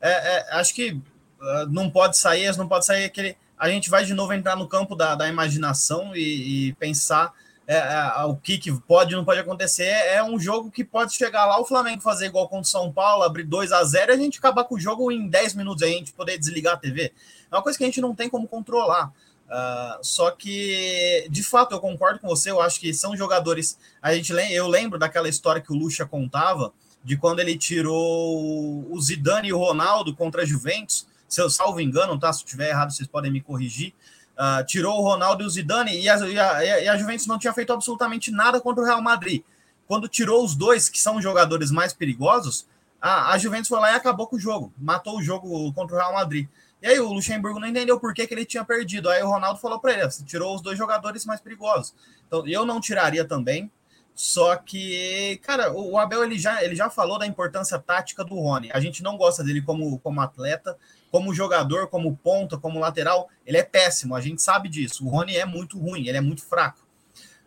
É, 0.00 0.10
é, 0.10 0.54
acho 0.54 0.74
que 0.74 0.92
uh, 0.92 1.66
não 1.70 1.90
pode 1.90 2.16
sair, 2.16 2.56
não 2.56 2.68
pode 2.68 2.86
sair 2.86 3.04
aquele. 3.04 3.36
A 3.58 3.68
gente 3.68 3.90
vai 3.90 4.04
de 4.04 4.14
novo 4.14 4.32
entrar 4.32 4.56
no 4.56 4.68
campo 4.68 4.94
da, 4.94 5.14
da 5.14 5.28
imaginação 5.28 6.14
e, 6.16 6.68
e 6.68 6.72
pensar 6.74 7.34
é, 7.66 7.76
é, 7.76 8.24
o 8.24 8.34
que, 8.34 8.58
que 8.58 8.72
pode 8.82 9.14
não 9.14 9.24
pode 9.24 9.38
acontecer. 9.38 9.84
É 9.84 10.22
um 10.22 10.40
jogo 10.40 10.70
que 10.70 10.84
pode 10.84 11.14
chegar 11.14 11.46
lá, 11.46 11.60
o 11.60 11.64
Flamengo 11.64 12.02
fazer 12.02 12.26
igual 12.26 12.48
contra 12.48 12.62
o 12.62 12.64
São 12.64 12.92
Paulo, 12.92 13.22
abrir 13.22 13.44
2 13.44 13.70
a 13.70 13.84
0 13.84 14.10
e 14.10 14.14
a 14.14 14.18
gente 14.18 14.38
acabar 14.38 14.64
com 14.64 14.74
o 14.74 14.80
jogo 14.80 15.12
em 15.12 15.28
10 15.28 15.54
minutos, 15.54 15.82
a 15.82 15.86
gente 15.86 16.12
poder 16.12 16.36
desligar 16.36 16.74
a 16.74 16.76
TV. 16.76 17.12
É 17.50 17.54
uma 17.54 17.62
coisa 17.62 17.78
que 17.78 17.84
a 17.84 17.86
gente 17.86 18.00
não 18.00 18.14
tem 18.14 18.28
como 18.28 18.48
controlar. 18.48 19.12
Uh, 19.50 19.98
só 20.00 20.30
que, 20.30 21.26
de 21.28 21.42
fato, 21.42 21.74
eu 21.74 21.80
concordo 21.80 22.20
com 22.20 22.28
você. 22.28 22.50
Eu 22.50 22.60
acho 22.60 22.78
que 22.78 22.94
são 22.94 23.16
jogadores. 23.16 23.76
A 24.00 24.14
gente 24.14 24.32
eu 24.32 24.68
lembro 24.68 24.98
daquela 24.98 25.28
história 25.28 25.60
que 25.60 25.72
o 25.72 25.76
Lucha 25.76 26.06
contava 26.06 26.72
de 27.02 27.16
quando 27.16 27.40
ele 27.40 27.58
tirou 27.58 28.86
o 28.88 29.00
Zidane 29.00 29.48
e 29.48 29.52
o 29.52 29.58
Ronaldo 29.58 30.14
contra 30.14 30.42
a 30.42 30.44
Juventus. 30.44 31.06
Se 31.28 31.40
eu 31.40 31.50
salvo 31.50 31.80
engano, 31.80 32.18
tá? 32.18 32.32
Se 32.32 32.42
eu 32.42 32.44
estiver 32.44 32.68
errado, 32.68 32.92
vocês 32.92 33.08
podem 33.08 33.30
me 33.30 33.40
corrigir. 33.40 33.92
Uh, 34.38 34.64
tirou 34.64 34.98
o 34.98 35.02
Ronaldo 35.02 35.42
e 35.42 35.46
o 35.46 35.50
Zidane 35.50 36.00
e 36.00 36.08
a, 36.08 36.16
e, 36.28 36.38
a, 36.38 36.64
e 36.84 36.88
a, 36.88 36.96
Juventus 36.96 37.26
não 37.26 37.38
tinha 37.38 37.52
feito 37.52 37.72
absolutamente 37.72 38.30
nada 38.30 38.60
contra 38.60 38.82
o 38.82 38.86
Real 38.86 39.02
Madrid. 39.02 39.42
Quando 39.86 40.08
tirou 40.08 40.44
os 40.44 40.54
dois, 40.54 40.88
que 40.88 40.98
são 41.00 41.20
jogadores 41.20 41.70
mais 41.70 41.92
perigosos, 41.92 42.66
a, 43.00 43.32
a 43.32 43.38
Juventus 43.38 43.68
foi 43.68 43.80
lá 43.80 43.92
e 43.92 43.96
acabou 43.96 44.26
com 44.26 44.36
o 44.36 44.40
jogo, 44.40 44.72
matou 44.78 45.18
o 45.18 45.22
jogo 45.22 45.72
contra 45.72 45.96
o 45.96 45.98
Real 45.98 46.14
Madrid. 46.14 46.48
E 46.82 46.86
aí 46.86 47.00
o 47.00 47.12
Luxemburgo 47.12 47.60
não 47.60 47.68
entendeu 47.68 48.00
por 48.00 48.14
que, 48.14 48.26
que 48.26 48.34
ele 48.34 48.44
tinha 48.44 48.64
perdido. 48.64 49.08
Aí 49.10 49.22
o 49.22 49.28
Ronaldo 49.28 49.60
falou 49.60 49.78
para 49.78 49.92
ele: 49.92 50.10
você 50.10 50.24
tirou 50.24 50.54
os 50.54 50.62
dois 50.62 50.78
jogadores 50.78 51.24
mais 51.24 51.40
perigosos. 51.40 51.94
Então 52.26 52.46
eu 52.46 52.64
não 52.64 52.80
tiraria 52.80 53.24
também. 53.24 53.70
Só 54.14 54.54
que, 54.56 55.40
cara, 55.42 55.72
o 55.72 55.96
Abel 55.98 56.22
ele 56.22 56.38
já, 56.38 56.62
ele 56.62 56.74
já 56.74 56.90
falou 56.90 57.18
da 57.18 57.26
importância 57.26 57.78
tática 57.78 58.22
do 58.22 58.34
Rony. 58.34 58.70
A 58.72 58.80
gente 58.80 59.02
não 59.02 59.16
gosta 59.16 59.42
dele 59.42 59.62
como, 59.62 59.98
como 60.00 60.20
atleta, 60.20 60.76
como 61.10 61.34
jogador, 61.34 61.88
como 61.88 62.16
ponta, 62.16 62.58
como 62.58 62.78
lateral, 62.78 63.28
ele 63.46 63.56
é 63.56 63.62
péssimo, 63.62 64.14
a 64.14 64.20
gente 64.20 64.42
sabe 64.42 64.68
disso. 64.68 65.06
O 65.06 65.08
Rony 65.08 65.36
é 65.36 65.44
muito 65.44 65.78
ruim, 65.78 66.06
ele 66.06 66.18
é 66.18 66.20
muito 66.20 66.44
fraco. 66.44 66.86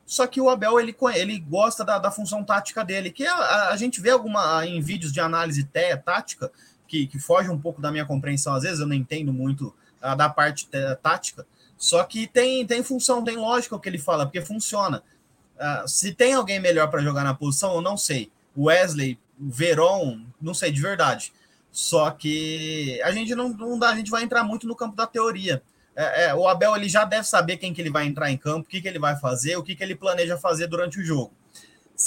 Só 0.06 0.28
que 0.28 0.42
o 0.42 0.50
Abel 0.50 0.80
ele, 0.80 0.96
ele 1.16 1.40
gosta 1.40 1.84
da, 1.86 1.98
da 1.98 2.12
função 2.12 2.44
tática 2.44 2.84
dele, 2.84 3.10
que 3.10 3.26
a, 3.26 3.70
a, 3.70 3.78
gente 3.78 4.02
vê 4.02 4.10
alguma 4.10 4.66
em 4.66 4.82
vídeos 4.82 5.14
de 5.14 5.22
análise 5.22 5.64
tática, 6.04 6.52
que, 6.88 7.08
que 7.08 7.20
foge 7.20 7.50
um 7.50 7.60
pouco 7.60 7.82
da 7.82 7.92
minha 7.92 8.06
compreensão, 8.06 8.54
às 8.54 8.64
vezes 8.64 8.80
eu 8.80 8.88
não 8.88 8.96
entendo 8.96 9.32
muito 9.34 9.74
a, 10.02 10.16
da 10.16 10.30
parte 10.30 10.68
tática, 11.02 11.46
só 11.78 12.04
que 12.04 12.28
tem, 12.28 12.66
tem 12.66 12.82
função, 12.84 13.24
tem 13.24 13.36
lógica 13.36 13.76
o 13.76 13.80
que 13.80 13.90
ele 13.90 13.98
fala, 13.98 14.26
porque 14.26 14.42
funciona. 14.42 15.04
Uh, 15.56 15.88
se 15.88 16.14
tem 16.14 16.34
alguém 16.34 16.60
melhor 16.60 16.90
para 16.90 17.02
jogar 17.02 17.24
na 17.24 17.34
posição, 17.34 17.76
eu 17.76 17.82
não 17.82 17.98
sei. 17.98 18.32
Wesley, 18.58 19.20
Veron, 19.38 20.22
não 20.42 20.54
sei 20.54 20.72
de 20.72 20.82
verdade. 20.82 21.34
Só 21.72 22.12
que 22.12 23.02
a 23.04 23.12
gente 23.12 23.34
não, 23.36 23.50
não 23.50 23.78
dá, 23.80 23.90
a 23.90 23.96
gente 23.96 24.12
vai 24.12 24.24
entrar 24.24 24.44
muito 24.44 24.68
no 24.68 24.76
campo 24.76 24.96
da 24.96 25.08
teoria. 25.08 25.62
é, 25.96 26.26
é, 26.26 26.36
o 26.36 26.48
Abel 26.48 26.76
ele 26.76 26.88
já 26.88 27.04
deve 27.04 27.28
saber 27.28 27.58
quem 27.58 27.74
que 27.74 27.82
ele 27.82 27.90
vai 27.90 28.06
entrar 28.06 28.32
em 28.32 28.38
campo, 28.38 28.68
o 28.68 28.70
que, 28.70 28.82
que 28.82 28.88
ele 28.88 29.00
vai 29.00 29.16
fazer, 29.18 29.58
o 29.58 29.64
que, 29.64 29.76
que 29.76 29.84
ele 29.84 29.96
planeja 29.96 30.38
fazer 30.38 30.68
durante 30.68 31.00
o 31.00 31.04
jogo. 31.04 31.34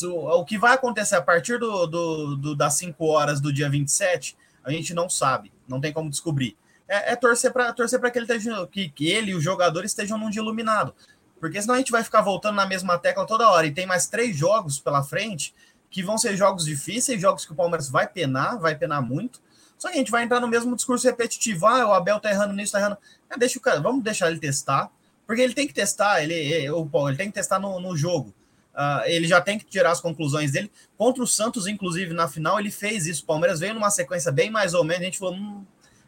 o 0.02 0.44
que 0.44 0.56
vai 0.56 0.74
acontecer 0.74 1.16
a 1.16 1.22
partir 1.22 1.58
do, 1.58 1.86
do, 1.86 2.36
do, 2.36 2.56
das 2.56 2.74
5 2.74 3.04
horas 3.04 3.40
do 3.40 3.52
dia 3.52 3.68
27, 3.68 4.36
a 4.66 4.70
gente 4.72 4.92
não 4.92 5.08
sabe, 5.08 5.52
não 5.68 5.80
tem 5.80 5.92
como 5.92 6.10
descobrir. 6.10 6.56
É, 6.88 7.12
é 7.12 7.16
torcer 7.16 7.52
para 7.52 7.72
torcer 7.72 8.00
que, 8.00 8.18
ele 8.18 8.24
esteja, 8.24 8.66
que, 8.66 8.88
que 8.88 9.08
ele 9.08 9.30
e 9.30 9.34
os 9.34 9.42
jogadores 9.42 9.92
estejam 9.92 10.18
num 10.18 10.28
dia 10.28 10.42
iluminado. 10.42 10.94
Porque 11.40 11.60
senão 11.60 11.74
a 11.74 11.78
gente 11.78 11.92
vai 11.92 12.02
ficar 12.02 12.20
voltando 12.22 12.56
na 12.56 12.66
mesma 12.66 12.98
tecla 12.98 13.26
toda 13.26 13.48
hora. 13.48 13.66
E 13.66 13.72
tem 13.72 13.86
mais 13.86 14.06
três 14.06 14.36
jogos 14.36 14.78
pela 14.78 15.02
frente 15.02 15.54
que 15.90 16.02
vão 16.02 16.18
ser 16.18 16.36
jogos 16.36 16.64
difíceis, 16.64 17.20
jogos 17.20 17.44
que 17.44 17.52
o 17.52 17.56
Palmeiras 17.56 17.88
vai 17.88 18.06
penar, 18.08 18.58
vai 18.58 18.74
penar 18.74 19.02
muito. 19.02 19.40
Só 19.78 19.88
que 19.88 19.94
a 19.94 19.98
gente 19.98 20.10
vai 20.10 20.24
entrar 20.24 20.40
no 20.40 20.48
mesmo 20.48 20.74
discurso 20.74 21.06
repetitivo. 21.06 21.66
Ah, 21.66 21.86
o 21.86 21.92
Abel 21.92 22.18
tá 22.18 22.30
errando 22.30 22.54
nisso, 22.54 22.72
tá 22.72 22.80
errando. 22.80 22.98
É, 23.30 23.38
deixa 23.38 23.58
o 23.58 23.62
cara, 23.62 23.80
vamos 23.80 24.02
deixar 24.02 24.30
ele 24.30 24.40
testar, 24.40 24.90
porque 25.26 25.42
ele 25.42 25.54
tem 25.54 25.66
que 25.66 25.74
testar, 25.74 26.22
ele, 26.22 26.34
ele, 26.34 26.66
ele 26.66 27.16
tem 27.16 27.28
que 27.28 27.34
testar 27.34 27.58
no, 27.58 27.78
no 27.78 27.96
jogo. 27.96 28.34
Uh, 28.76 29.02
ele 29.06 29.26
já 29.26 29.40
tem 29.40 29.58
que 29.58 29.64
tirar 29.64 29.90
as 29.90 30.00
conclusões 30.00 30.52
dele. 30.52 30.70
Contra 30.98 31.22
o 31.22 31.26
Santos, 31.26 31.66
inclusive, 31.66 32.12
na 32.12 32.28
final, 32.28 32.60
ele 32.60 32.70
fez 32.70 33.06
isso. 33.06 33.22
O 33.22 33.26
Palmeiras 33.26 33.58
veio 33.58 33.72
numa 33.72 33.90
sequência 33.90 34.30
bem 34.30 34.50
mais 34.50 34.74
ou 34.74 34.84
menos. 34.84 35.00
A 35.00 35.04
gente 35.06 35.18
falou, 35.18 35.34
hum, 35.34 35.64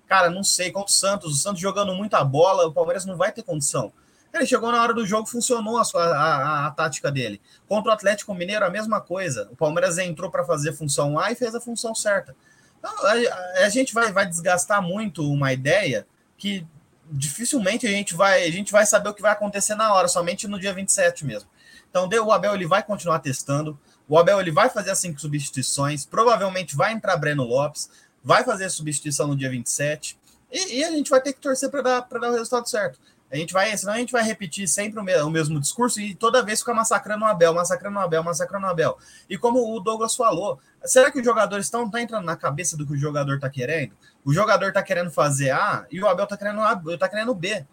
cara, 0.07 0.29
não 0.29 0.45
sei, 0.45 0.71
contra 0.71 0.91
o 0.91 0.93
Santos, 0.93 1.33
o 1.33 1.37
Santos 1.37 1.61
jogando 1.61 1.95
muita 1.95 2.23
bola, 2.23 2.67
o 2.67 2.73
Palmeiras 2.73 3.07
não 3.07 3.17
vai 3.17 3.33
ter 3.33 3.43
condição. 3.43 3.91
Ele 4.33 4.45
chegou 4.45 4.71
na 4.71 4.83
hora 4.83 4.93
do 4.93 5.07
jogo, 5.07 5.27
funcionou 5.27 5.79
a, 5.79 5.85
sua, 5.85 6.05
a, 6.05 6.37
a, 6.37 6.67
a 6.67 6.71
tática 6.71 7.11
dele. 7.11 7.41
Contra 7.67 7.91
o 7.91 7.95
Atlético 7.95 8.35
Mineiro, 8.35 8.67
a 8.67 8.71
mesma 8.71 9.01
coisa. 9.01 9.49
O 9.51 9.57
Palmeiras 9.57 9.97
entrou 9.97 10.31
para 10.31 10.45
fazer 10.45 10.73
função 10.75 11.19
A 11.19 11.33
e 11.33 11.35
fez 11.35 11.55
a 11.55 11.61
função 11.61 11.95
certa. 11.95 12.37
Então, 12.79 12.93
a, 13.07 13.65
a, 13.65 13.69
gente 13.71 13.95
vai, 13.95 14.13
vai 14.13 14.27
desgastar 14.27 14.83
muito 14.83 15.23
uma 15.23 15.53
ideia 15.53 16.07
que 16.37 16.67
dificilmente 17.11 17.87
a 17.87 17.91
gente 17.91 18.15
vai 18.15 18.45
a 18.45 18.51
gente 18.51 18.71
vai 18.71 18.85
saber 18.85 19.09
o 19.09 19.15
que 19.15 19.23
vai 19.23 19.33
acontecer 19.33 19.75
na 19.75 19.95
hora, 19.95 20.09
somente 20.09 20.47
no 20.47 20.61
dia 20.61 20.75
27 20.75 21.25
mesmo. 21.25 21.49
Então, 21.91 22.09
o 22.25 22.33
Abel 22.33 22.55
ele 22.55 22.67
vai 22.67 22.83
continuar 22.83 23.19
testando. 23.21 23.79
O 24.09 24.19
Abel 24.19 24.41
ele 24.41 24.51
vai 24.51 24.69
fazer 24.69 24.91
as 24.91 24.99
cinco 24.99 25.21
substituições. 25.21 26.05
Provavelmente 26.05 26.77
vai 26.77 26.93
entrar 26.93 27.17
Breno 27.17 27.45
Lopes. 27.45 27.91
Vai 28.23 28.45
fazer 28.45 28.67
a 28.67 28.71
substituição 28.71 29.27
no 29.27 29.37
dia 29.37 29.51
27. 29.51 30.19
E, 30.51 30.79
e 30.79 30.85
a 30.85 30.91
gente 30.91 31.11
vai 31.11 31.21
ter 31.21 31.33
que 31.33 31.41
torcer 31.41 31.71
para 31.71 31.83
dar, 31.83 32.01
dar 32.01 32.31
o 32.31 32.33
resultado 32.33 32.69
certo. 32.69 32.99
A 33.31 33.37
gente 33.37 33.53
vai, 33.53 33.77
senão 33.77 33.93
a 33.93 33.99
gente 33.99 34.11
vai 34.11 34.23
repetir 34.23 34.67
sempre 34.67 34.99
o 34.99 35.05
mesmo, 35.05 35.29
o 35.29 35.31
mesmo 35.31 35.61
discurso 35.61 36.01
e 36.01 36.15
toda 36.15 36.43
vez 36.43 36.61
ficar 36.61 36.73
massacrando 36.73 37.25
o 37.25 37.29
Abel, 37.29 37.53
massacrando 37.53 37.99
o 37.99 38.01
Abel, 38.01 38.25
massacrando 38.25 38.67
o 38.67 38.71
Abel. 38.71 38.99
E 39.29 39.37
como 39.37 39.77
o 39.77 39.81
Douglas 39.81 40.17
falou, 40.17 40.59
será 40.83 41.11
que 41.11 41.19
os 41.19 41.25
jogadores 41.25 41.67
estão 41.67 41.91
tá 41.91 42.01
entrando 42.01 42.25
na 42.25 42.37
cabeça 42.37 42.75
do 42.75 42.87
que 42.87 42.95
o 42.95 42.97
jogador 42.97 43.35
está 43.35 43.51
querendo? 43.51 43.93
O 44.25 44.33
jogador 44.33 44.69
está 44.69 44.83
querendo 44.83 45.11
fazer 45.11 45.51
A 45.51 45.87
e 45.91 46.01
o 46.01 46.09
Abel 46.09 46.25
está 46.25 46.39
querendo 46.39 46.63
A, 46.63 46.81
tá 46.99 47.09
querendo 47.09 47.35
B. 47.35 47.67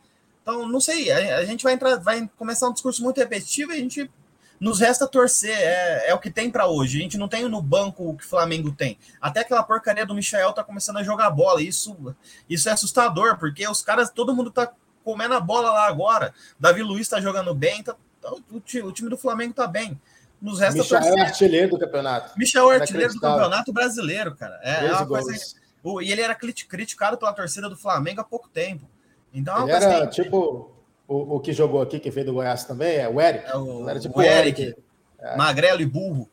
Então, 0.46 0.68
não 0.70 0.80
sei, 0.80 1.12
a, 1.12 1.40
a, 1.40 1.46
gente 1.46 1.64
vai 1.64 1.74
entrar, 1.74 1.96
vai 1.96 2.30
começar 2.38 2.70
um 2.70 2.74
discurso 2.74 3.02
muito 3.02 3.18
repetitivo 3.18 3.74
e 3.74 3.78
a 3.78 3.80
gente 3.80 4.12
nos 4.60 4.80
resta 4.80 5.08
torcer, 5.08 5.58
é, 5.58 6.12
é 6.12 6.14
o 6.14 6.20
que 6.20 6.30
tem 6.30 6.52
para 6.52 6.68
hoje. 6.68 7.00
A 7.00 7.02
gente 7.02 7.18
não 7.18 7.28
tem 7.28 7.50
no 7.50 7.60
banco 7.64 8.12
o 8.12 8.16
que 8.16 8.24
o 8.24 8.30
Flamengo 8.30 8.72
tem. 8.72 8.96
Até 9.20 9.40
aquela 9.40 9.64
porcaria 9.64 10.06
do 10.06 10.14
Michel 10.14 10.54
tá 10.54 10.64
começando 10.64 10.98
a 10.98 11.04
jogar 11.04 11.32
bola. 11.32 11.64
Isso, 11.64 12.16
isso 12.48 12.70
é 12.70 12.74
assustador, 12.74 13.40
porque 13.40 13.68
os 13.68 13.82
caras, 13.82 14.12
todo 14.12 14.36
mundo 14.36 14.52
tá 14.52 14.72
comendo 15.04 15.34
a 15.34 15.40
bola 15.40 15.72
lá 15.72 15.88
agora. 15.88 16.32
Davi 16.60 16.84
Luiz 16.84 17.10
tá 17.10 17.20
jogando 17.20 17.56
bem, 17.56 17.82
tá, 17.82 17.96
tá 18.22 18.32
o, 18.52 18.60
time, 18.60 18.84
o, 18.84 18.92
time, 18.92 19.10
do 19.10 19.18
Flamengo 19.18 19.52
tá 19.56 19.66
bem. 19.66 20.00
Nos 20.40 20.60
resta 20.60 20.78
Michel 20.84 21.00
torcer. 21.00 21.18
é 21.18 21.22
artilheiro 21.22 21.70
do 21.72 21.80
campeonato. 21.80 22.38
Michel 22.38 22.72
é 22.72 22.76
artilheiro 22.76 23.14
do 23.16 23.20
campeonato 23.20 23.74
brasileiro, 23.74 24.36
cara. 24.36 24.60
É, 24.62 24.86
é 24.86 24.92
uma 24.94 25.08
coisa. 25.08 25.34
E 26.04 26.12
ele 26.12 26.22
era 26.22 26.36
criticado 26.36 27.18
pela 27.18 27.34
torcida 27.34 27.68
do 27.68 27.76
Flamengo 27.76 28.22
há 28.22 28.24
pouco 28.24 28.48
tempo. 28.48 28.88
Então, 29.36 29.70
era 29.70 30.08
que... 30.08 30.24
tipo 30.24 30.72
o, 31.08 31.36
o, 31.36 31.40
que 31.40 31.54
jogou 31.54 31.82
aqui, 31.82 32.00
que 32.00 32.10
veio 32.10 32.28
do 32.28 32.34
Goiás 32.34 32.64
também, 32.64 32.96
é 32.96 33.08
o 33.08 33.20
Eric. 33.20 33.46
É 33.46 33.58
o, 33.58 33.90
era 33.90 34.00
tipo 34.00 34.18
o 34.18 34.22
Eric, 34.22 34.62
Eric 34.62 34.82
é. 35.20 35.36
magrelo 35.36 35.82
e 35.82 35.86
burro. 35.86 36.30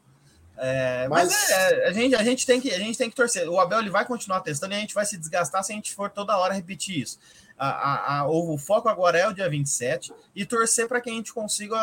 É, 0.57 1.09
mas, 1.09 1.29
mas 1.29 1.51
é, 1.51 1.89
a, 1.89 1.93
gente, 1.93 2.15
a, 2.15 2.23
gente 2.23 2.47
tem 2.47 2.61
que, 2.61 2.73
a 2.73 2.79
gente 2.79 2.97
tem 2.97 3.11
que 3.11 3.17
torcer. 3.17 3.49
O 3.49 3.59
Abel 3.59 3.81
ele 3.81 3.91
vai 3.91 4.05
continuar 4.05 4.41
testando 4.41 4.75
e 4.75 4.77
a 4.77 4.81
gente 4.81 4.95
vai 4.95 5.05
se 5.05 5.19
desgastar 5.19 5.65
se 5.65 5.73
a 5.73 5.75
gente 5.75 5.93
for 5.93 6.09
toda 6.09 6.37
hora 6.39 6.55
repetir 6.55 7.01
isso. 7.01 7.19
A, 7.59 7.69
a, 7.69 8.19
a, 8.21 8.29
o 8.29 8.57
foco 8.57 8.89
agora 8.89 9.19
é 9.19 9.29
o 9.29 9.33
dia 9.33 9.49
27 9.49 10.13
e 10.35 10.47
torcer 10.47 10.87
para 10.87 11.01
que 11.01 11.11
a 11.11 11.13
gente 11.13 11.33
consiga 11.33 11.77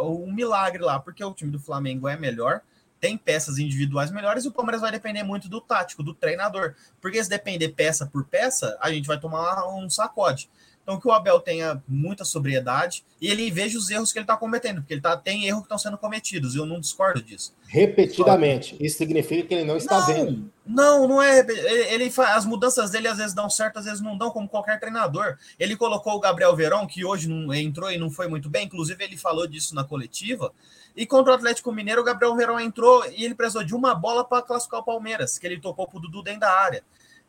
um 0.00 0.32
milagre 0.32 0.82
lá, 0.82 0.98
porque 0.98 1.22
o 1.22 1.34
time 1.34 1.50
do 1.50 1.60
Flamengo 1.60 2.08
é 2.08 2.16
melhor, 2.16 2.62
tem 3.02 3.18
peças 3.18 3.58
individuais 3.58 4.12
melhores 4.12 4.44
e 4.44 4.48
o 4.48 4.52
Palmeiras 4.52 4.80
vai 4.80 4.92
depender 4.92 5.24
muito 5.24 5.48
do 5.48 5.60
tático, 5.60 6.04
do 6.04 6.14
treinador. 6.14 6.76
Porque 7.00 7.22
se 7.22 7.28
depender 7.28 7.70
peça 7.70 8.06
por 8.06 8.24
peça, 8.24 8.78
a 8.80 8.92
gente 8.92 9.08
vai 9.08 9.18
tomar 9.18 9.66
um 9.74 9.90
sacode. 9.90 10.48
Então, 10.82 10.98
que 10.98 11.06
o 11.06 11.12
Abel 11.12 11.38
tenha 11.38 11.80
muita 11.86 12.24
sobriedade 12.24 13.04
e 13.20 13.28
ele 13.28 13.48
veja 13.52 13.78
os 13.78 13.88
erros 13.88 14.12
que 14.12 14.18
ele 14.18 14.24
está 14.24 14.36
cometendo, 14.36 14.80
porque 14.80 14.94
ele 14.94 15.00
tá, 15.00 15.16
tem 15.16 15.46
erros 15.46 15.60
que 15.60 15.66
estão 15.66 15.78
sendo 15.78 15.96
cometidos, 15.96 16.56
eu 16.56 16.66
não 16.66 16.80
discordo 16.80 17.22
disso. 17.22 17.54
Repetidamente. 17.68 18.76
Isso 18.80 18.98
significa 18.98 19.46
que 19.46 19.54
ele 19.54 19.64
não 19.64 19.76
está 19.76 20.00
não, 20.00 20.06
vendo. 20.06 20.52
Não, 20.66 21.08
não 21.08 21.22
é. 21.22 21.38
Ele, 21.38 21.94
ele 21.94 22.10
faz, 22.10 22.36
as 22.36 22.44
mudanças 22.44 22.90
dele 22.90 23.06
às 23.06 23.18
vezes 23.18 23.32
dão 23.32 23.48
certo, 23.48 23.78
às 23.78 23.84
vezes 23.84 24.00
não 24.00 24.18
dão, 24.18 24.30
como 24.30 24.48
qualquer 24.48 24.80
treinador. 24.80 25.38
Ele 25.56 25.76
colocou 25.76 26.14
o 26.14 26.20
Gabriel 26.20 26.54
Verão, 26.56 26.84
que 26.84 27.04
hoje 27.04 27.28
não 27.28 27.54
entrou 27.54 27.90
e 27.90 27.96
não 27.96 28.10
foi 28.10 28.26
muito 28.26 28.50
bem, 28.50 28.66
inclusive 28.66 29.02
ele 29.04 29.16
falou 29.16 29.46
disso 29.46 29.76
na 29.76 29.84
coletiva. 29.84 30.52
E 30.96 31.06
contra 31.06 31.32
o 31.32 31.36
Atlético 31.36 31.70
Mineiro, 31.72 32.02
o 32.02 32.04
Gabriel 32.04 32.34
Verão 32.34 32.58
entrou 32.58 33.06
e 33.06 33.24
ele 33.24 33.36
precisou 33.36 33.62
de 33.62 33.74
uma 33.74 33.94
bola 33.94 34.24
para 34.24 34.42
classificar 34.42 34.80
o 34.80 34.84
Palmeiras, 34.84 35.38
que 35.38 35.46
ele 35.46 35.60
tocou 35.60 35.86
para 35.86 35.98
o 35.98 36.00
Dudu 36.00 36.22
dentro 36.22 36.40
da 36.40 36.50
área. 36.50 36.82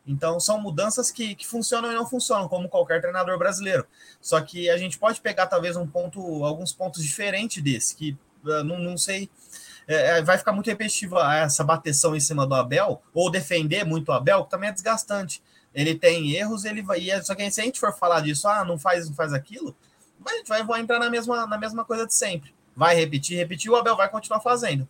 Então, 0.06 0.38
são 0.38 0.60
mudanças 0.60 1.10
que, 1.10 1.34
que 1.34 1.46
funcionam 1.46 1.90
e 1.90 1.94
não 1.94 2.06
funcionam, 2.06 2.46
como 2.46 2.68
qualquer 2.68 3.00
treinador 3.00 3.38
brasileiro. 3.38 3.86
Só 4.20 4.40
que 4.40 4.68
a 4.68 4.76
gente 4.76 4.98
pode 4.98 5.20
pegar, 5.20 5.46
talvez, 5.46 5.76
um 5.76 5.86
ponto, 5.86 6.44
alguns 6.44 6.72
pontos 6.72 7.02
diferentes 7.02 7.62
desse, 7.62 7.96
que 7.96 8.16
uh, 8.44 8.62
não, 8.62 8.78
não 8.78 8.98
sei. 8.98 9.30
É, 9.86 10.18
é, 10.18 10.22
vai 10.22 10.36
ficar 10.38 10.52
muito 10.52 10.66
repetitivo 10.66 11.18
essa 11.18 11.64
bateção 11.64 12.14
em 12.14 12.20
cima 12.20 12.46
do 12.46 12.54
Abel, 12.54 13.02
ou 13.14 13.30
defender 13.30 13.84
muito 13.84 14.10
o 14.10 14.12
Abel, 14.12 14.44
que 14.44 14.50
também 14.50 14.68
é 14.68 14.72
desgastante. 14.72 15.42
Ele 15.74 15.94
tem 15.94 16.32
erros, 16.32 16.64
ele 16.64 16.82
vai. 16.82 17.10
É, 17.10 17.22
só 17.22 17.34
que 17.34 17.50
se 17.50 17.60
a 17.60 17.64
gente 17.64 17.80
for 17.80 17.92
falar 17.92 18.20
disso, 18.20 18.46
ah, 18.46 18.64
não 18.64 18.78
faz, 18.78 19.08
não 19.08 19.14
faz 19.16 19.32
aquilo, 19.32 19.74
a 20.24 20.32
gente 20.34 20.48
vai, 20.48 20.62
vai 20.62 20.80
entrar 20.80 20.98
na 20.98 21.10
mesma, 21.10 21.46
na 21.46 21.58
mesma 21.58 21.84
coisa 21.84 22.06
de 22.06 22.14
sempre. 22.14 22.54
Vai 22.76 22.94
repetir, 22.94 23.36
repetir, 23.36 23.70
o 23.70 23.76
Abel 23.76 23.96
vai 23.96 24.08
continuar 24.08 24.40
fazendo. 24.40 24.88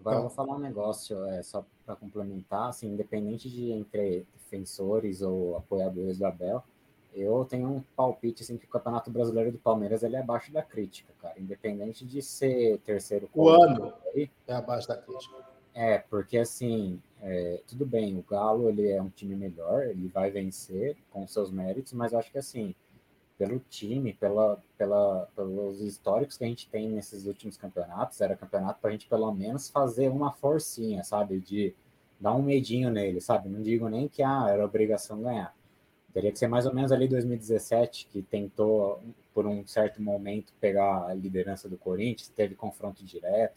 Agora 0.00 0.16
eu 0.16 0.22
vou 0.22 0.30
falar 0.30 0.54
um 0.54 0.58
negócio, 0.58 1.24
é, 1.26 1.42
só 1.42 1.64
para 1.90 1.96
complementar, 1.96 2.68
assim, 2.68 2.88
independente 2.88 3.50
de 3.50 3.72
entre 3.72 4.24
defensores 4.34 5.22
ou 5.22 5.56
apoiadores 5.56 6.18
do 6.18 6.26
Abel, 6.26 6.62
eu 7.12 7.44
tenho 7.44 7.68
um 7.68 7.82
palpite 7.96 8.42
assim 8.44 8.56
que 8.56 8.66
o 8.66 8.68
Campeonato 8.68 9.10
Brasileiro 9.10 9.50
do 9.50 9.58
Palmeiras 9.58 10.04
ele 10.04 10.14
é 10.14 10.20
abaixo 10.20 10.52
da 10.52 10.62
crítica, 10.62 11.12
cara. 11.20 11.34
Independente 11.40 12.06
de 12.06 12.22
ser 12.22 12.78
terceiro 12.78 13.28
o 13.34 13.48
ano 13.48 13.92
aí, 14.14 14.30
é 14.46 14.54
abaixo 14.54 14.86
da 14.86 14.96
crítica. 14.96 15.34
É, 15.74 15.98
porque 15.98 16.38
assim, 16.38 17.00
é, 17.20 17.60
tudo 17.66 17.84
bem, 17.84 18.16
o 18.16 18.22
Galo 18.22 18.68
ele 18.68 18.88
é 18.88 19.02
um 19.02 19.08
time 19.08 19.34
melhor, 19.34 19.82
ele 19.84 20.06
vai 20.06 20.30
vencer 20.30 20.96
com 21.10 21.26
seus 21.26 21.50
méritos, 21.50 21.92
mas 21.92 22.12
eu 22.12 22.20
acho 22.20 22.30
que 22.30 22.38
assim, 22.38 22.74
pelo 23.40 23.58
time, 23.70 24.12
pela, 24.12 24.62
pela, 24.76 25.26
pelos 25.34 25.80
históricos 25.80 26.36
que 26.36 26.44
a 26.44 26.46
gente 26.46 26.68
tem 26.68 26.90
nesses 26.90 27.24
últimos 27.24 27.56
campeonatos, 27.56 28.20
era 28.20 28.36
campeonato 28.36 28.78
para 28.82 28.90
a 28.90 28.92
gente 28.92 29.08
pelo 29.08 29.32
menos 29.32 29.70
fazer 29.70 30.10
uma 30.10 30.30
forcinha, 30.30 31.02
sabe? 31.02 31.40
De 31.40 31.74
dar 32.20 32.34
um 32.34 32.42
medinho 32.42 32.90
nele, 32.90 33.18
sabe? 33.18 33.48
Não 33.48 33.62
digo 33.62 33.88
nem 33.88 34.08
que 34.08 34.22
ah, 34.22 34.46
era 34.50 34.62
obrigação 34.62 35.22
ganhar. 35.22 35.56
Teria 36.12 36.30
que 36.30 36.38
ser 36.38 36.48
mais 36.48 36.66
ou 36.66 36.74
menos 36.74 36.92
ali 36.92 37.08
2017, 37.08 38.08
que 38.12 38.20
tentou, 38.20 39.02
por 39.32 39.46
um 39.46 39.66
certo 39.66 40.02
momento, 40.02 40.52
pegar 40.60 41.06
a 41.06 41.14
liderança 41.14 41.66
do 41.66 41.78
Corinthians, 41.78 42.28
teve 42.28 42.54
confronto 42.54 43.02
direto. 43.02 43.56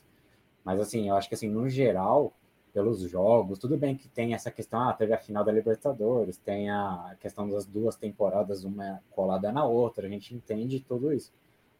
Mas, 0.64 0.80
assim, 0.80 1.10
eu 1.10 1.16
acho 1.18 1.28
que, 1.28 1.36
assim, 1.36 1.50
no 1.50 1.68
geral, 1.68 2.32
pelos 2.74 3.00
jogos. 3.02 3.60
Tudo 3.60 3.78
bem 3.78 3.96
que 3.96 4.10
tem 4.10 4.34
essa 4.34 4.50
questão, 4.50 4.82
ah, 4.82 4.94
teve 4.94 5.14
a 5.14 5.18
final 5.18 5.44
da 5.44 5.52
Libertadores, 5.52 6.38
tem 6.38 6.70
a 6.70 7.16
questão 7.20 7.48
das 7.48 7.66
duas 7.66 7.96
temporadas, 7.96 8.64
uma 8.64 9.00
colada 9.12 9.52
na 9.52 9.64
outra, 9.64 10.08
a 10.08 10.10
gente 10.10 10.34
entende 10.34 10.80
tudo 10.80 11.14
isso. 11.14 11.32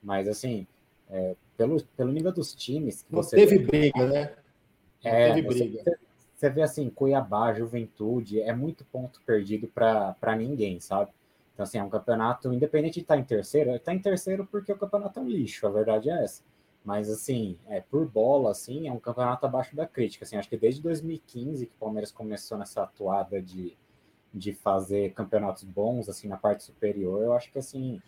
Mas, 0.02 0.28
assim, 0.28 0.68
é, 1.10 1.36
pelo, 1.58 1.84
pelo 1.98 2.12
nível 2.12 2.32
dos 2.32 2.54
times. 2.54 3.04
Que 3.04 3.16
Não 3.16 3.24
teve 3.24 3.58
vê, 3.58 3.66
briga, 3.66 4.08
né? 4.08 4.34
Não 5.04 5.12
é, 5.12 5.34
teve 5.34 5.48
briga. 5.48 5.84
Você, 5.84 5.98
você 6.36 6.50
vê 6.50 6.62
assim, 6.62 6.90
Cuiabá, 6.90 7.54
Juventude, 7.54 8.42
é 8.42 8.54
muito 8.54 8.86
ponto 8.86 9.20
perdido 9.26 9.68
para 9.68 10.36
ninguém, 10.38 10.80
sabe? 10.80 11.12
Então, 11.54 11.64
assim, 11.64 11.78
é 11.78 11.84
um 11.84 11.90
campeonato, 11.90 12.52
independente 12.54 12.96
de 12.96 13.02
estar 13.02 13.16
tá 13.16 13.20
em 13.20 13.24
terceiro, 13.24 13.72
está 13.76 13.94
em 13.94 14.00
terceiro 14.00 14.46
porque 14.50 14.72
o 14.72 14.78
campeonato 14.78 15.20
é 15.20 15.24
um 15.24 15.30
lixo, 15.30 15.66
a 15.68 15.70
verdade 15.70 16.10
é 16.10 16.24
essa. 16.24 16.44
Mas, 16.84 17.10
assim, 17.10 17.58
é, 17.68 17.80
por 17.80 18.06
bola, 18.08 18.52
assim, 18.52 18.88
é 18.88 18.92
um 18.92 19.00
campeonato 19.00 19.46
abaixo 19.46 19.76
da 19.76 19.88
crítica. 19.88 20.26
Assim, 20.26 20.36
acho 20.36 20.50
que 20.50 20.58
desde 20.58 20.82
2015 20.82 21.66
que 21.66 21.74
o 21.74 21.80
Palmeiras 21.80 22.12
começou 22.12 22.58
nessa 22.58 22.84
atuada 22.84 23.42
de, 23.42 23.78
de 24.34 24.54
fazer 24.54 25.14
campeonatos 25.14 25.64
bons, 25.64 26.10
assim, 26.10 26.28
na 26.28 26.38
parte 26.38 26.64
superior, 26.64 27.24
eu 27.24 27.34
acho 27.34 27.52
que, 27.52 27.60
assim, 27.60 28.02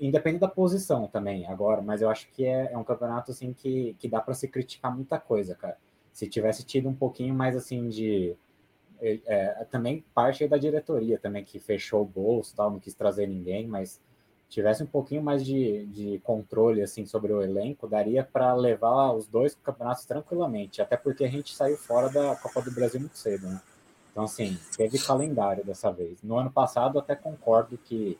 independente 0.00 0.40
da 0.40 0.48
posição 0.48 1.06
também, 1.06 1.46
agora, 1.46 1.82
mas 1.82 2.00
eu 2.00 2.08
acho 2.08 2.30
que 2.30 2.46
é, 2.46 2.72
é 2.72 2.78
um 2.78 2.84
campeonato, 2.84 3.30
assim, 3.30 3.52
que, 3.52 3.94
que 3.98 4.08
dá 4.08 4.20
para 4.20 4.34
se 4.34 4.48
criticar 4.48 4.94
muita 4.94 5.20
coisa, 5.20 5.54
cara. 5.54 5.76
Se 6.12 6.26
tivesse 6.28 6.64
tido 6.64 6.88
um 6.88 6.94
pouquinho 6.94 7.34
mais, 7.34 7.54
assim, 7.54 7.88
de 7.88 8.36
é, 9.00 9.66
também 9.70 10.04
parte 10.14 10.46
da 10.48 10.56
diretoria 10.56 11.18
também 11.18 11.44
que 11.44 11.58
fechou 11.58 12.02
o 12.02 12.06
bolso, 12.06 12.54
tal, 12.56 12.70
não 12.70 12.80
quis 12.80 12.94
trazer 12.94 13.26
ninguém, 13.26 13.66
mas 13.66 14.00
tivesse 14.48 14.82
um 14.82 14.86
pouquinho 14.86 15.22
mais 15.22 15.44
de, 15.44 15.86
de 15.86 16.18
controle 16.20 16.82
assim 16.82 17.04
sobre 17.04 17.32
o 17.32 17.42
elenco, 17.42 17.86
daria 17.86 18.24
para 18.24 18.54
levar 18.54 19.12
os 19.12 19.26
dois 19.26 19.56
campeonatos 19.62 20.04
tranquilamente, 20.04 20.80
até 20.80 20.96
porque 20.96 21.24
a 21.24 21.28
gente 21.28 21.54
saiu 21.54 21.76
fora 21.76 22.08
da 22.08 22.34
Copa 22.36 22.62
do 22.62 22.70
Brasil 22.70 23.00
muito 23.00 23.18
cedo, 23.18 23.46
né? 23.46 23.60
Então 24.10 24.24
assim, 24.24 24.58
teve 24.76 24.98
calendário 24.98 25.64
dessa 25.64 25.92
vez. 25.92 26.22
No 26.22 26.38
ano 26.38 26.50
passado 26.50 26.98
até 26.98 27.14
concordo 27.14 27.78
que 27.78 28.18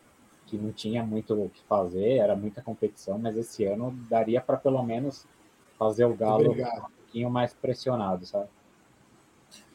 que 0.49 0.57
não 0.57 0.73
tinha 0.73 1.05
muito 1.05 1.35
o 1.35 1.51
que 1.51 1.63
fazer, 1.69 2.17
era 2.17 2.35
muita 2.35 2.63
competição, 2.63 3.19
mas 3.19 3.37
esse 3.37 3.67
ano 3.67 3.91
daria 4.09 4.41
para 4.41 4.57
pelo 4.57 4.83
menos 4.83 5.27
fazer 5.79 6.07
o 6.07 6.17
Galo 6.17 6.47
Obrigado. 6.47 6.79
um 6.79 6.91
pouquinho 6.91 7.31
mais 7.31 7.53
pressionado, 7.53 8.25
sabe? 8.25 8.49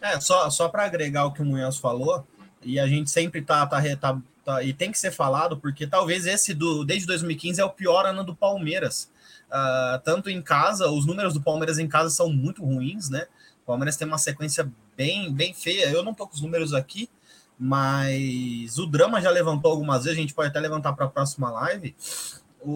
É, 0.02 0.20
só, 0.20 0.50
só 0.50 0.68
para 0.70 0.86
agregar 0.86 1.26
o 1.26 1.32
que 1.32 1.42
o 1.42 1.46
Munhoz 1.46 1.78
falou, 1.78 2.26
e 2.62 2.80
a 2.80 2.88
gente 2.88 3.10
sempre 3.12 3.42
tá, 3.42 3.66
tá, 3.68 3.82
tá, 3.98 4.22
tá, 4.44 4.64
e 4.64 4.74
tem 4.74 4.92
que 4.92 5.00
ser 5.00 5.12
falado, 5.12 5.58
porque 5.58 5.88
talvez 5.88 6.26
esse 6.26 6.54
do 6.54 6.84
desde 6.84 7.08
2015 7.08 7.62
é 7.62 7.66
o 7.66 7.70
pior 7.70 8.06
ano 8.06 8.24
do 8.24 8.36
Palmeiras. 8.36 9.12
Uh, 9.48 10.00
tanto 10.04 10.30
em 10.30 10.42
casa, 10.42 10.90
os 10.90 11.06
números 11.06 11.34
do 11.34 11.42
Palmeiras 11.42 11.78
em 11.78 11.88
casa 11.88 12.10
são 12.10 12.32
muito 12.32 12.64
ruins, 12.64 13.10
né? 13.10 13.28
O 13.64 13.66
Palmeiras 13.68 13.96
tem 13.96 14.08
uma 14.08 14.18
sequência 14.18 14.70
bem, 14.98 15.32
bem 15.34 15.54
feia. 15.54 15.90
Eu 15.90 16.04
não 16.04 16.14
tô 16.14 16.28
com 16.28 16.34
os 16.34 16.42
números 16.42 16.74
aqui, 16.74 17.10
mas 17.58 18.78
o 18.78 18.86
drama 18.86 19.22
já 19.22 19.30
levantou 19.30 19.72
algumas 19.72 20.04
vezes, 20.04 20.18
a 20.18 20.22
gente 20.22 20.34
pode 20.34 20.50
até 20.50 20.60
levantar 20.60 20.94
para 20.94 21.06
a 21.06 21.10
próxima 21.10 21.50
live. 21.52 21.96
O, 22.62 22.72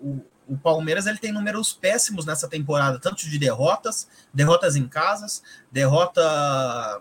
o, 0.00 0.24
o, 0.48 0.56
Palmeiras 0.58 1.06
ele 1.06 1.18
tem 1.18 1.32
números 1.32 1.72
péssimos 1.72 2.24
nessa 2.24 2.48
temporada, 2.48 2.98
tanto 2.98 3.28
de 3.28 3.38
derrotas, 3.38 4.08
derrotas 4.32 4.76
em 4.76 4.86
casas, 4.88 5.42
derrota. 5.70 7.00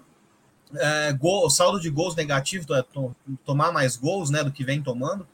É, 0.74 1.14
gol, 1.14 1.50
saldo 1.50 1.80
de 1.80 1.90
gols 1.90 2.16
negativo, 2.16 2.74
é, 2.74 2.84
tomar 3.46 3.72
mais 3.72 3.96
gols 3.96 4.30
né, 4.30 4.44
do 4.44 4.52
que 4.52 4.64
vem 4.64 4.82
tomando. 4.82 5.28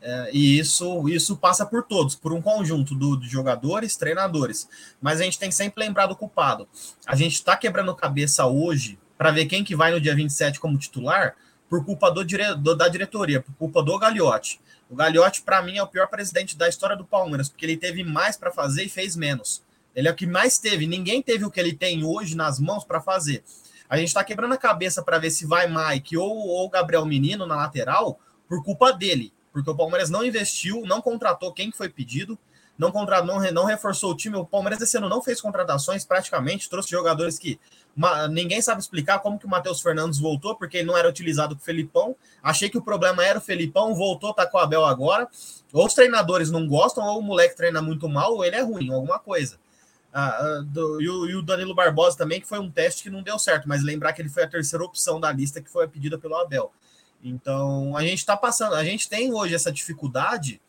É, 0.00 0.30
e 0.32 0.58
isso, 0.58 1.08
isso 1.08 1.34
passa 1.36 1.64
por 1.64 1.82
todos, 1.82 2.14
por 2.14 2.32
um 2.34 2.42
conjunto 2.42 2.94
do, 2.94 3.16
de 3.16 3.26
jogadores, 3.26 3.96
treinadores. 3.96 4.68
Mas 5.00 5.20
a 5.20 5.24
gente 5.24 5.38
tem 5.38 5.48
que 5.48 5.54
sempre 5.54 5.82
lembrar 5.82 6.06
do 6.06 6.14
culpado. 6.14 6.68
A 7.06 7.16
gente 7.16 7.32
está 7.32 7.56
quebrando 7.56 7.94
cabeça 7.94 8.44
hoje 8.46 8.98
para 9.16 9.30
ver 9.30 9.46
quem 9.46 9.64
que 9.64 9.74
vai 9.74 9.90
no 9.90 10.00
dia 10.00 10.14
27 10.14 10.60
como 10.60 10.76
titular, 10.76 11.34
por 11.68 11.84
culpa 11.84 12.10
do, 12.10 12.22
do 12.22 12.76
da 12.76 12.88
diretoria, 12.88 13.40
por 13.40 13.54
culpa 13.54 13.82
do 13.82 13.98
Gagliotti. 13.98 14.60
O 14.90 14.94
Gagliotti, 14.94 15.42
para 15.42 15.62
mim, 15.62 15.78
é 15.78 15.82
o 15.82 15.86
pior 15.86 16.06
presidente 16.08 16.56
da 16.56 16.68
história 16.68 16.94
do 16.94 17.04
Palmeiras, 17.04 17.48
porque 17.48 17.64
ele 17.64 17.76
teve 17.76 18.04
mais 18.04 18.36
para 18.36 18.52
fazer 18.52 18.84
e 18.84 18.88
fez 18.88 19.16
menos. 19.16 19.62
Ele 19.94 20.08
é 20.08 20.10
o 20.10 20.14
que 20.14 20.26
mais 20.26 20.58
teve. 20.58 20.86
Ninguém 20.86 21.22
teve 21.22 21.44
o 21.44 21.50
que 21.50 21.58
ele 21.58 21.72
tem 21.72 22.04
hoje 22.04 22.36
nas 22.36 22.60
mãos 22.60 22.84
para 22.84 23.00
fazer. 23.00 23.42
A 23.88 23.96
gente 23.96 24.08
está 24.08 24.24
quebrando 24.24 24.54
a 24.54 24.58
cabeça 24.58 25.02
para 25.02 25.18
ver 25.18 25.30
se 25.30 25.46
vai 25.46 25.68
Mike 25.68 26.16
ou 26.16 26.68
Gabriel 26.68 27.04
Menino 27.04 27.46
na 27.46 27.56
lateral 27.56 28.18
por 28.48 28.62
culpa 28.62 28.92
dele, 28.92 29.32
porque 29.52 29.70
o 29.70 29.76
Palmeiras 29.76 30.10
não 30.10 30.24
investiu, 30.24 30.82
não 30.86 31.00
contratou 31.00 31.52
quem 31.52 31.70
foi 31.70 31.88
pedido 31.88 32.38
não, 32.78 32.90
contra, 32.90 33.22
não, 33.22 33.40
não 33.52 33.64
reforçou 33.64 34.12
o 34.12 34.16
time. 34.16 34.36
O 34.36 34.44
Palmeiras 34.44 34.80
esse 34.80 34.96
ano 34.96 35.08
não 35.08 35.22
fez 35.22 35.40
contratações 35.40 36.04
praticamente, 36.04 36.68
trouxe 36.68 36.90
jogadores 36.90 37.38
que 37.38 37.58
ninguém 38.30 38.60
sabe 38.60 38.80
explicar 38.80 39.20
como 39.20 39.38
que 39.38 39.46
o 39.46 39.48
Matheus 39.48 39.80
Fernandes 39.80 40.18
voltou, 40.18 40.56
porque 40.56 40.78
ele 40.78 40.86
não 40.86 40.96
era 40.96 41.08
utilizado 41.08 41.54
com 41.54 41.62
o 41.62 41.64
Felipão. 41.64 42.16
Achei 42.42 42.68
que 42.68 42.78
o 42.78 42.82
problema 42.82 43.24
era 43.24 43.38
o 43.38 43.42
Felipão, 43.42 43.94
voltou, 43.94 44.34
tá 44.34 44.46
com 44.46 44.58
o 44.58 44.60
Abel 44.60 44.84
agora. 44.84 45.28
Ou 45.72 45.86
os 45.86 45.94
treinadores 45.94 46.50
não 46.50 46.66
gostam, 46.66 47.04
ou 47.04 47.20
o 47.20 47.22
moleque 47.22 47.56
treina 47.56 47.80
muito 47.80 48.08
mal, 48.08 48.34
ou 48.34 48.44
ele 48.44 48.56
é 48.56 48.62
ruim, 48.62 48.92
alguma 48.92 49.18
coisa. 49.18 49.58
Ah, 50.14 50.38
ah 50.38 50.62
do, 50.64 51.02
e, 51.02 51.08
o, 51.10 51.26
e, 51.26 51.34
o, 51.34 51.42
Danilo 51.42 51.74
Barbosa 51.74 52.16
também, 52.16 52.40
que 52.40 52.46
foi 52.46 52.60
um 52.60 52.70
teste 52.70 53.02
que 53.02 53.10
não 53.10 53.22
deu 53.22 53.38
certo, 53.38 53.68
mas 53.68 53.82
lembrar 53.82 54.12
que 54.12 54.22
ele 54.22 54.28
foi 54.28 54.44
a 54.44 54.48
terceira 54.48 54.84
opção 54.84 55.18
da 55.18 55.32
lista 55.32 55.60
que 55.60 55.68
foi 55.68 55.88
pedida 55.88 56.16
pelo 56.16 56.36
Abel. 56.36 56.72
Então, 57.22 57.96
a 57.96 58.02
gente 58.02 58.18
está 58.18 58.36
passando, 58.36 58.74
a 58.74 58.84
gente 58.84 59.08
tem 59.08 59.32
hoje 59.32 59.54
essa 59.54 59.72
dificuldade 59.72 60.60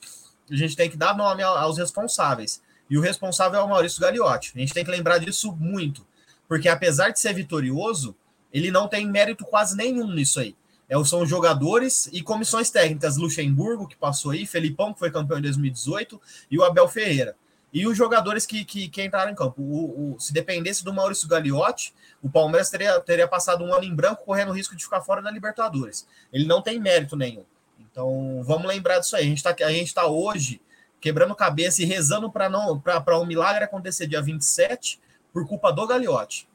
a 0.52 0.56
gente 0.56 0.76
tem 0.76 0.90
que 0.90 0.98
dar 0.98 1.16
nome 1.16 1.42
aos 1.42 1.78
responsáveis. 1.78 2.62
E 2.90 2.98
o 2.98 3.02
responsável 3.02 3.60
é 3.60 3.64
o 3.64 3.68
Maurício 3.68 4.00
Gagliotti. 4.00 4.54
A 4.56 4.60
gente 4.60 4.74
tem 4.74 4.86
que 4.86 4.92
lembrar 4.92 5.18
disso 5.18 5.52
muito. 5.54 6.06
Porque 6.48 6.70
apesar 6.70 7.10
de 7.10 7.20
ser 7.20 7.34
vitorioso, 7.34 8.16
ele 8.54 8.70
não 8.70 8.88
tem 8.88 9.08
mérito 9.08 9.44
quase 9.44 9.76
nenhum 9.76 10.12
nisso 10.12 10.40
aí. 10.40 10.56
É, 10.88 11.04
são 11.04 11.26
jogadores 11.26 12.08
e 12.14 12.22
comissões 12.22 12.70
técnicas. 12.70 13.18
Luxemburgo, 13.18 13.88
que 13.88 13.96
passou 13.96 14.32
aí, 14.32 14.46
Felipão, 14.46 14.94
que 14.94 15.00
foi 15.00 15.10
campeão 15.10 15.40
em 15.40 15.42
2018, 15.42 16.22
e 16.52 16.60
o 16.60 16.64
Abel 16.64 16.88
Ferreira. 16.88 17.36
E 17.76 17.86
os 17.86 17.98
jogadores 17.98 18.46
que, 18.46 18.64
que, 18.64 18.88
que 18.88 19.04
entraram 19.04 19.30
em 19.30 19.36
campo. 19.36 19.62
O, 19.62 20.14
o, 20.14 20.20
se 20.20 20.32
dependesse 20.32 20.82
do 20.82 20.94
Maurício 20.94 21.28
Gagliotti, 21.28 21.94
o 22.24 22.30
Palmeiras 22.30 22.70
teria, 22.70 22.98
teria 23.02 23.28
passado 23.28 23.66
um 23.66 23.74
ano 23.74 23.84
em 23.84 23.94
branco 23.94 24.24
correndo 24.24 24.52
o 24.52 24.54
risco 24.54 24.78
de 24.78 24.82
ficar 24.82 25.02
fora 25.02 25.22
da 25.22 25.30
Libertadores. 25.30 26.08
Ele 26.32 26.46
não 26.46 26.62
tem 26.62 26.80
mérito 26.80 27.18
nenhum. 27.18 27.44
Então, 27.78 28.42
vamos 28.46 28.66
lembrar 28.66 29.00
disso 29.00 29.18
aí. 29.18 29.26
A 29.26 29.28
gente 29.28 29.46
está 29.46 29.54
tá 29.94 30.08
hoje 30.08 30.62
quebrando 31.02 31.36
cabeça 31.36 31.84
e 31.84 31.86
rezando 31.86 32.32
para 32.32 32.48
não 32.48 32.80
para 32.80 33.20
um 33.20 33.26
milagre 33.26 33.66
acontecer 33.66 34.08
dia 34.08 34.22
27 34.22 34.98
por 35.34 35.46
culpa 35.46 35.70
do 35.74 35.86
Gagliotti. 35.86 36.48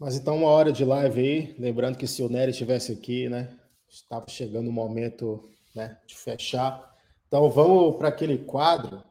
Mas 0.00 0.16
então, 0.16 0.36
uma 0.36 0.48
hora 0.48 0.72
de 0.72 0.84
live 0.84 1.20
aí, 1.20 1.54
lembrando 1.60 1.96
que 1.96 2.08
se 2.08 2.24
o 2.24 2.28
Nery 2.28 2.50
estivesse 2.50 2.90
aqui, 2.90 3.28
né, 3.28 3.56
estava 3.88 4.26
chegando 4.28 4.68
o 4.68 4.72
momento 4.72 5.48
né, 5.72 5.96
de 6.08 6.16
fechar. 6.16 6.95
Então, 7.26 7.50
vamos 7.50 7.96
para 7.96 8.08
aquele 8.08 8.38
quadro 8.38 9.02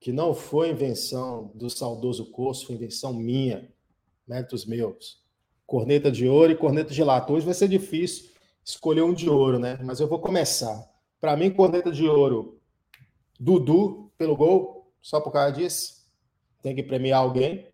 que 0.00 0.12
não 0.12 0.32
foi 0.32 0.70
invenção 0.70 1.50
do 1.54 1.68
saudoso 1.68 2.30
curso, 2.30 2.66
foi 2.66 2.76
invenção 2.76 3.12
minha, 3.12 3.72
méritos 4.26 4.64
meus. 4.64 5.22
Corneta 5.66 6.10
de 6.10 6.28
ouro 6.28 6.52
e 6.52 6.56
corneta 6.56 6.92
de 6.92 7.02
lata. 7.02 7.32
Hoje 7.32 7.44
vai 7.44 7.54
ser 7.54 7.68
difícil, 7.68 8.30
escolher 8.64 9.02
um 9.02 9.12
de 9.12 9.28
ouro, 9.28 9.58
né? 9.58 9.78
Mas 9.82 10.00
eu 10.00 10.06
vou 10.06 10.18
começar. 10.18 10.88
Para 11.20 11.36
mim, 11.36 11.50
corneta 11.50 11.90
de 11.90 12.06
ouro, 12.06 12.60
Dudu 13.38 14.10
pelo 14.18 14.36
gol, 14.36 14.92
só 15.00 15.20
por 15.20 15.32
causa 15.32 15.52
disso. 15.52 16.06
Tem 16.62 16.74
que 16.74 16.82
premiar 16.82 17.20
alguém. 17.20 17.66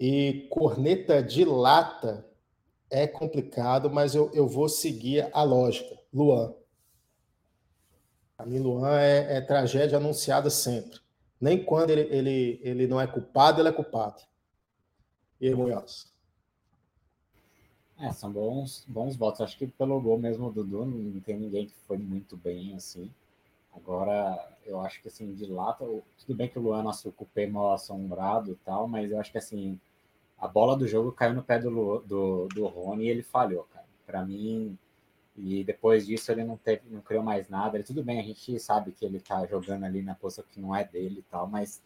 E 0.00 0.46
corneta 0.50 1.22
de 1.22 1.44
lata 1.44 2.26
é 2.90 3.06
complicado, 3.06 3.90
mas 3.90 4.14
eu, 4.14 4.30
eu 4.32 4.48
vou 4.48 4.68
seguir 4.68 5.28
a 5.32 5.42
lógica. 5.42 5.98
Luan. 6.12 6.54
Mim, 8.46 8.58
Luan 8.58 8.98
é, 8.98 9.38
é, 9.38 9.40
tragédia 9.40 9.98
anunciada 9.98 10.50
sempre. 10.50 11.00
Nem 11.40 11.62
quando 11.64 11.90
ele, 11.90 12.02
ele, 12.02 12.60
ele 12.62 12.86
não 12.86 13.00
é 13.00 13.06
culpado, 13.06 13.60
ele 13.60 13.68
é 13.68 13.72
culpado. 13.72 14.22
E 15.40 15.48
aí, 15.48 15.54
Munhoz? 15.54 16.12
É, 17.98 18.12
são 18.12 18.32
bons, 18.32 18.84
bons 18.88 19.16
votos. 19.16 19.40
Acho 19.40 19.56
que 19.56 19.66
pelo 19.66 20.00
gol 20.00 20.18
mesmo 20.18 20.50
do 20.50 20.64
Dudu, 20.64 20.84
não 20.86 21.20
tem 21.20 21.38
ninguém 21.38 21.66
que 21.66 21.74
foi 21.86 21.98
muito 21.98 22.36
bem, 22.36 22.74
assim. 22.74 23.10
Agora, 23.74 24.56
eu 24.66 24.80
acho 24.80 25.00
que, 25.00 25.08
assim, 25.08 25.32
de 25.32 25.46
lata, 25.46 25.84
tudo 26.18 26.36
bem 26.36 26.48
que 26.48 26.58
o 26.58 26.62
Luan, 26.62 26.82
nosso 26.82 27.10
cupê 27.12 27.46
mal 27.46 27.72
assombrado 27.72 28.52
e 28.52 28.56
tal, 28.56 28.86
mas 28.86 29.10
eu 29.10 29.18
acho 29.18 29.32
que, 29.32 29.38
assim, 29.38 29.80
a 30.38 30.46
bola 30.48 30.76
do 30.76 30.86
jogo 30.86 31.12
caiu 31.12 31.34
no 31.34 31.42
pé 31.42 31.58
do, 31.58 32.00
do, 32.00 32.48
do 32.48 32.66
Rony 32.66 33.04
e 33.04 33.08
ele 33.08 33.22
falhou, 33.22 33.64
cara. 33.72 33.86
Para 34.04 34.24
mim, 34.24 34.76
e 35.36 35.64
depois 35.64 36.06
disso 36.06 36.30
ele 36.30 36.44
não 36.44 36.56
teve, 36.56 36.82
não 36.90 37.00
criou 37.00 37.22
mais 37.22 37.48
nada. 37.48 37.76
Ele, 37.76 37.84
tudo 37.84 38.02
bem, 38.02 38.20
a 38.20 38.22
gente 38.22 38.58
sabe 38.60 38.92
que 38.92 39.04
ele 39.04 39.20
tá 39.20 39.46
jogando 39.46 39.84
ali 39.84 40.02
na 40.02 40.14
posição 40.14 40.44
que 40.50 40.60
não 40.60 40.74
é 40.74 40.84
dele 40.84 41.20
e 41.20 41.30
tal, 41.30 41.46
mas 41.46 41.82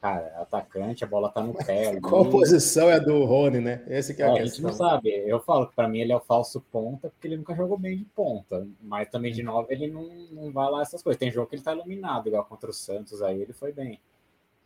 Cara, 0.00 0.26
atacante, 0.42 1.02
a 1.02 1.06
bola 1.06 1.30
tá 1.30 1.42
no 1.42 1.54
pé. 1.54 1.88
Ali. 1.88 2.00
Qual 2.00 2.28
posição 2.28 2.90
é 2.90 3.00
do 3.00 3.24
Rony, 3.24 3.60
né? 3.60 3.82
Esse 3.88 4.14
que 4.14 4.22
é 4.22 4.26
a, 4.26 4.34
a 4.34 4.44
gente 4.44 4.62
não 4.62 4.72
sabe. 4.72 5.08
Eu 5.08 5.40
falo 5.40 5.66
que 5.66 5.74
para 5.74 5.88
mim 5.88 6.00
ele 6.00 6.12
é 6.12 6.16
o 6.16 6.20
falso 6.20 6.60
ponta, 6.70 7.08
porque 7.08 7.26
ele 7.26 7.38
nunca 7.38 7.54
jogou 7.54 7.78
bem 7.78 7.96
de 7.96 8.04
ponta. 8.04 8.66
Mas 8.80 9.08
também 9.08 9.32
de 9.32 9.42
nove 9.42 9.72
ele 9.72 9.88
não, 9.88 10.06
não 10.30 10.52
vai 10.52 10.70
lá 10.70 10.82
essas 10.82 11.02
coisas. 11.02 11.18
Tem 11.18 11.30
jogo 11.30 11.48
que 11.48 11.56
ele 11.56 11.62
tá 11.62 11.72
iluminado, 11.72 12.28
igual 12.28 12.44
contra 12.44 12.70
o 12.70 12.74
Santos, 12.74 13.22
aí 13.22 13.40
ele 13.40 13.52
foi 13.52 13.72
bem. 13.72 13.98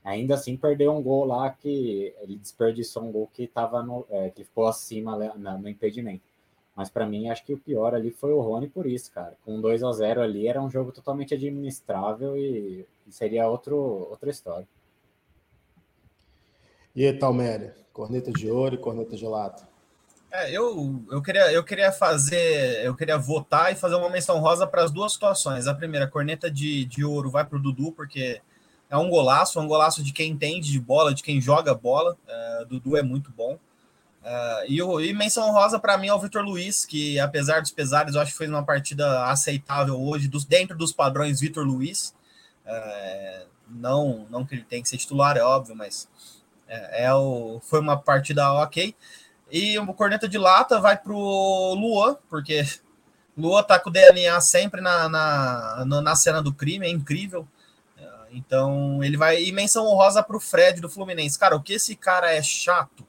Ainda 0.03 0.35
assim, 0.35 0.57
perdeu 0.57 0.93
um 0.93 1.03
gol 1.03 1.24
lá 1.24 1.49
que 1.51 2.14
ele 2.20 2.37
desperdiçou 2.37 3.05
um 3.05 3.12
gol 3.12 3.31
que 3.33 3.47
tava 3.47 3.83
no, 3.83 4.07
é, 4.11 4.31
que 4.31 4.45
ficou 4.45 4.66
acima 4.66 5.16
no, 5.16 5.59
no 5.59 5.68
impedimento. 5.68 6.30
Mas 6.74 6.88
para 6.88 7.06
mim, 7.06 7.28
acho 7.28 7.44
que 7.44 7.52
o 7.52 7.58
pior 7.58 7.94
ali 7.94 8.10
foi 8.10 8.32
o 8.32 8.40
Rony 8.40 8.68
por 8.68 8.86
isso, 8.86 9.10
cara. 9.12 9.36
Com 9.44 9.60
2 9.60 9.82
a 9.82 9.92
0 9.92 10.22
ali, 10.22 10.46
era 10.46 10.62
um 10.62 10.70
jogo 10.70 10.92
totalmente 10.92 11.34
administrável 11.34 12.36
e, 12.36 12.86
e 13.06 13.12
seria 13.12 13.48
outro, 13.48 13.76
outra 13.76 14.30
história. 14.30 14.66
E 16.94 17.06
aí, 17.06 17.12
Talméria? 17.12 17.74
Corneta 17.92 18.32
de 18.32 18.50
ouro 18.50 18.74
e 18.74 18.78
corneta 18.78 19.16
de 19.16 19.26
lata. 19.26 19.68
É, 20.32 20.50
eu, 20.52 21.02
eu, 21.10 21.20
queria, 21.20 21.52
eu 21.52 21.64
queria 21.64 21.90
fazer, 21.90 22.84
eu 22.84 22.94
queria 22.94 23.18
votar 23.18 23.72
e 23.72 23.76
fazer 23.76 23.96
uma 23.96 24.08
menção 24.08 24.38
rosa 24.38 24.64
para 24.66 24.84
as 24.84 24.90
duas 24.90 25.12
situações. 25.12 25.66
A 25.66 25.74
primeira, 25.74 26.06
corneta 26.06 26.48
de, 26.50 26.84
de 26.84 27.04
ouro 27.04 27.30
vai 27.30 27.44
para 27.44 27.58
o 27.58 27.62
Dudu, 27.62 27.90
porque 27.92 28.40
é 28.88 28.96
um 28.96 29.10
golaço, 29.10 29.58
é 29.58 29.62
um 29.62 29.66
golaço 29.66 30.02
de 30.04 30.12
quem 30.12 30.30
entende 30.30 30.70
de 30.70 30.78
bola, 30.78 31.12
de 31.12 31.22
quem 31.22 31.40
joga 31.40 31.74
bola. 31.74 32.16
É, 32.28 32.64
Dudu 32.64 32.96
é 32.96 33.02
muito 33.02 33.30
bom. 33.32 33.58
É, 34.22 34.66
e, 34.68 34.78
e 34.78 35.12
menção 35.14 35.50
rosa 35.52 35.78
para 35.78 35.96
mim 35.96 36.08
é 36.08 36.14
o 36.14 36.18
Vitor 36.18 36.42
Luiz, 36.42 36.84
que 36.84 37.18
apesar 37.18 37.60
dos 37.60 37.70
pesares, 37.70 38.14
eu 38.14 38.20
acho 38.20 38.32
que 38.32 38.38
fez 38.38 38.50
uma 38.50 38.64
partida 38.64 39.24
aceitável 39.26 40.00
hoje, 40.00 40.28
dos, 40.28 40.44
dentro 40.44 40.76
dos 40.76 40.92
padrões 40.92 41.40
Vitor 41.40 41.64
Luiz. 41.64 42.14
É, 42.64 43.46
não, 43.68 44.26
não 44.30 44.44
que 44.44 44.54
ele 44.54 44.64
tem 44.64 44.82
que 44.82 44.88
ser 44.88 44.98
titular, 44.98 45.36
é 45.36 45.42
óbvio, 45.42 45.74
mas 45.74 46.08
é, 46.68 47.04
é 47.06 47.14
o, 47.14 47.60
foi 47.64 47.80
uma 47.80 47.96
partida 47.96 48.52
ok. 48.54 48.94
E 49.50 49.78
o 49.78 49.94
corneta 49.94 50.28
de 50.28 50.38
lata 50.38 50.80
vai 50.80 50.96
pro 50.96 51.74
Luan, 51.74 52.16
porque 52.28 52.62
Luan 53.36 53.62
tá 53.62 53.78
com 53.78 53.90
o 53.90 53.92
DNA 53.92 54.40
sempre 54.40 54.80
na, 54.80 55.08
na, 55.08 55.84
na 55.84 56.16
cena 56.16 56.42
do 56.42 56.52
crime, 56.52 56.86
é 56.86 56.90
incrível. 56.90 57.48
Então 58.32 59.02
ele 59.02 59.16
vai. 59.16 59.42
E 59.42 59.52
menção 59.52 59.86
honrosa 59.86 60.22
pro 60.22 60.40
Fred 60.40 60.80
do 60.80 60.88
Fluminense. 60.88 61.38
Cara, 61.38 61.56
o 61.56 61.62
que 61.62 61.74
esse 61.74 61.96
cara 61.96 62.32
é 62.32 62.42
chato. 62.42 63.06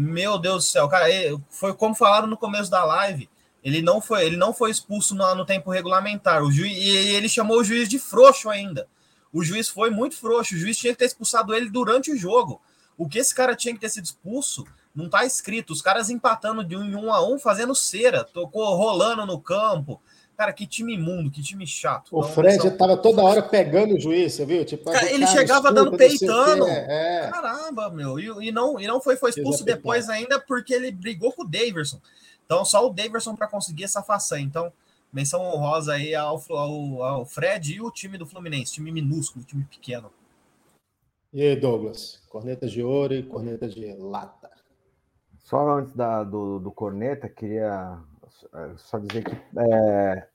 Meu 0.00 0.38
Deus 0.38 0.64
do 0.64 0.70
céu, 0.70 0.88
cara, 0.88 1.06
foi 1.50 1.74
como 1.74 1.92
falaram 1.92 2.28
no 2.28 2.36
começo 2.36 2.70
da 2.70 2.84
live. 2.84 3.28
Ele 3.64 3.82
não 3.82 4.00
foi, 4.00 4.24
ele 4.24 4.36
não 4.36 4.54
foi 4.54 4.70
expulso 4.70 5.12
no, 5.12 5.34
no 5.34 5.44
tempo 5.44 5.72
regulamentar. 5.72 6.40
O 6.40 6.52
juiz, 6.52 6.70
e 6.78 6.88
ele 6.88 7.28
chamou 7.28 7.58
o 7.58 7.64
juiz 7.64 7.88
de 7.88 7.98
frouxo 7.98 8.48
ainda. 8.48 8.86
O 9.32 9.42
juiz 9.42 9.68
foi 9.68 9.90
muito 9.90 10.14
frouxo. 10.14 10.54
O 10.54 10.56
juiz 10.56 10.78
tinha 10.78 10.92
que 10.92 11.00
ter 11.00 11.06
expulsado 11.06 11.52
ele 11.52 11.68
durante 11.68 12.12
o 12.12 12.16
jogo. 12.16 12.62
O 12.96 13.08
que 13.08 13.18
esse 13.18 13.34
cara 13.34 13.56
tinha 13.56 13.74
que 13.74 13.80
ter 13.80 13.88
sido 13.88 14.04
expulso 14.04 14.64
não 14.94 15.08
tá 15.08 15.24
escrito. 15.24 15.72
Os 15.72 15.82
caras 15.82 16.10
empatando 16.10 16.62
de 16.62 16.76
um, 16.76 17.06
um 17.06 17.12
a 17.12 17.20
um, 17.20 17.36
fazendo 17.36 17.74
cera, 17.74 18.22
tocou 18.22 18.76
rolando 18.76 19.26
no 19.26 19.40
campo. 19.40 20.00
Cara, 20.38 20.52
que 20.52 20.68
time 20.68 20.94
imundo, 20.94 21.32
que 21.32 21.42
time 21.42 21.66
chato. 21.66 22.16
O 22.16 22.22
Fred 22.22 22.62
são... 22.62 22.76
tava 22.76 22.96
toda 22.96 23.24
hora 23.24 23.42
pegando 23.42 23.96
o 23.96 24.00
juiz, 24.00 24.34
você 24.34 24.46
viu? 24.46 24.64
Tipo, 24.64 24.84
cara, 24.84 25.10
ele 25.10 25.24
cara, 25.24 25.36
chegava 25.36 25.72
dando 25.72 25.96
peitando. 25.96 26.64
É. 26.64 27.28
Caramba, 27.28 27.90
meu. 27.90 28.20
E, 28.20 28.46
e, 28.46 28.52
não, 28.52 28.78
e 28.78 28.86
não 28.86 29.00
foi, 29.00 29.16
foi 29.16 29.30
expulso 29.30 29.64
depois 29.64 30.08
ainda 30.08 30.38
porque 30.38 30.72
ele 30.72 30.92
brigou 30.92 31.32
com 31.32 31.42
o 31.42 31.44
Daverson. 31.48 32.00
Então, 32.46 32.64
só 32.64 32.86
o 32.86 32.90
Daverson 32.94 33.34
para 33.34 33.48
conseguir 33.48 33.82
essa 33.82 34.00
façanha. 34.00 34.44
Então, 34.44 34.72
menção 35.12 35.42
honrosa 35.42 35.94
aí 35.94 36.14
ao, 36.14 36.40
ao, 36.50 37.02
ao 37.02 37.26
Fred 37.26 37.74
e 37.74 37.80
o 37.80 37.90
time 37.90 38.16
do 38.16 38.24
Fluminense, 38.24 38.74
time 38.74 38.92
minúsculo, 38.92 39.44
time 39.44 39.64
pequeno. 39.64 40.08
E 41.32 41.42
aí, 41.42 41.56
Douglas? 41.56 42.22
Corneta 42.28 42.68
de 42.68 42.80
ouro 42.80 43.12
e 43.12 43.24
corneta 43.24 43.68
de 43.68 43.92
lata. 43.94 44.48
Só 45.40 45.78
antes 45.78 45.92
da, 45.94 46.22
do, 46.22 46.60
do 46.60 46.70
corneta, 46.70 47.28
queria 47.28 47.98
só 48.76 48.98
dizer 48.98 49.24
que 49.24 49.36
é, 49.58 50.26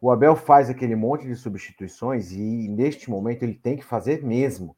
o 0.00 0.10
Abel 0.10 0.36
faz 0.36 0.70
aquele 0.70 0.96
monte 0.96 1.26
de 1.26 1.34
substituições 1.34 2.32
e 2.32 2.68
neste 2.68 3.10
momento 3.10 3.42
ele 3.42 3.54
tem 3.54 3.76
que 3.76 3.84
fazer 3.84 4.22
mesmo. 4.22 4.76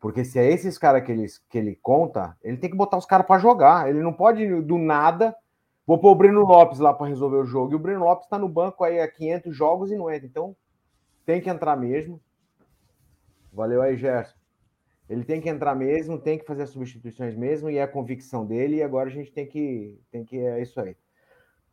Porque 0.00 0.24
se 0.24 0.38
é 0.38 0.50
esses 0.50 0.76
caras 0.76 1.04
que 1.04 1.12
ele, 1.12 1.26
que 1.48 1.58
ele 1.58 1.78
conta, 1.82 2.36
ele 2.42 2.58
tem 2.58 2.70
que 2.70 2.76
botar 2.76 2.98
os 2.98 3.06
caras 3.06 3.26
para 3.26 3.40
jogar. 3.40 3.88
Ele 3.88 4.00
não 4.00 4.12
pode 4.12 4.62
do 4.62 4.76
nada 4.76 5.34
Vou 5.86 5.98
pôr 5.98 6.12
o 6.12 6.14
Breno 6.14 6.40
Lopes 6.40 6.78
lá 6.78 6.94
para 6.94 7.08
resolver 7.08 7.36
o 7.36 7.44
jogo. 7.44 7.72
E 7.72 7.74
o 7.74 7.78
Breno 7.78 8.04
Lopes 8.04 8.24
está 8.24 8.38
no 8.38 8.48
banco 8.48 8.82
aí 8.84 9.00
há 9.00 9.08
500 9.08 9.54
jogos 9.54 9.90
e 9.90 9.96
não 9.96 10.10
entra. 10.10 10.26
Então, 10.26 10.56
tem 11.26 11.40
que 11.40 11.50
entrar 11.50 11.76
mesmo. 11.76 12.20
Valeu 13.52 13.82
aí, 13.82 13.96
Gerson. 13.96 14.34
Ele 15.08 15.22
tem 15.22 15.40
que 15.40 15.50
entrar 15.50 15.74
mesmo, 15.74 16.18
tem 16.18 16.38
que 16.38 16.46
fazer 16.46 16.62
as 16.62 16.70
substituições 16.70 17.36
mesmo, 17.36 17.68
e 17.68 17.76
é 17.76 17.82
a 17.82 17.88
convicção 17.88 18.46
dele. 18.46 18.76
E 18.76 18.82
agora 18.82 19.10
a 19.10 19.12
gente 19.12 19.30
tem 19.30 19.46
que. 19.46 20.00
Tem 20.10 20.24
que 20.24 20.38
é 20.38 20.62
isso 20.62 20.80
aí. 20.80 20.96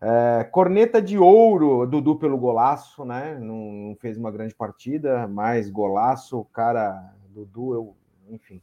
É, 0.02 0.44
corneta 0.46 1.02
de 1.02 1.18
ouro, 1.18 1.86
Dudu 1.86 2.16
pelo 2.16 2.38
golaço, 2.38 3.06
né? 3.06 3.38
Não, 3.40 3.72
não, 3.72 3.96
fez 3.96 4.18
uma 4.18 4.32
grande 4.32 4.56
partida, 4.56 5.28
mas 5.28 5.70
golaço, 5.70 6.44
cara, 6.54 7.14
Dudu, 7.30 7.74
eu, 7.74 7.96
enfim, 8.30 8.62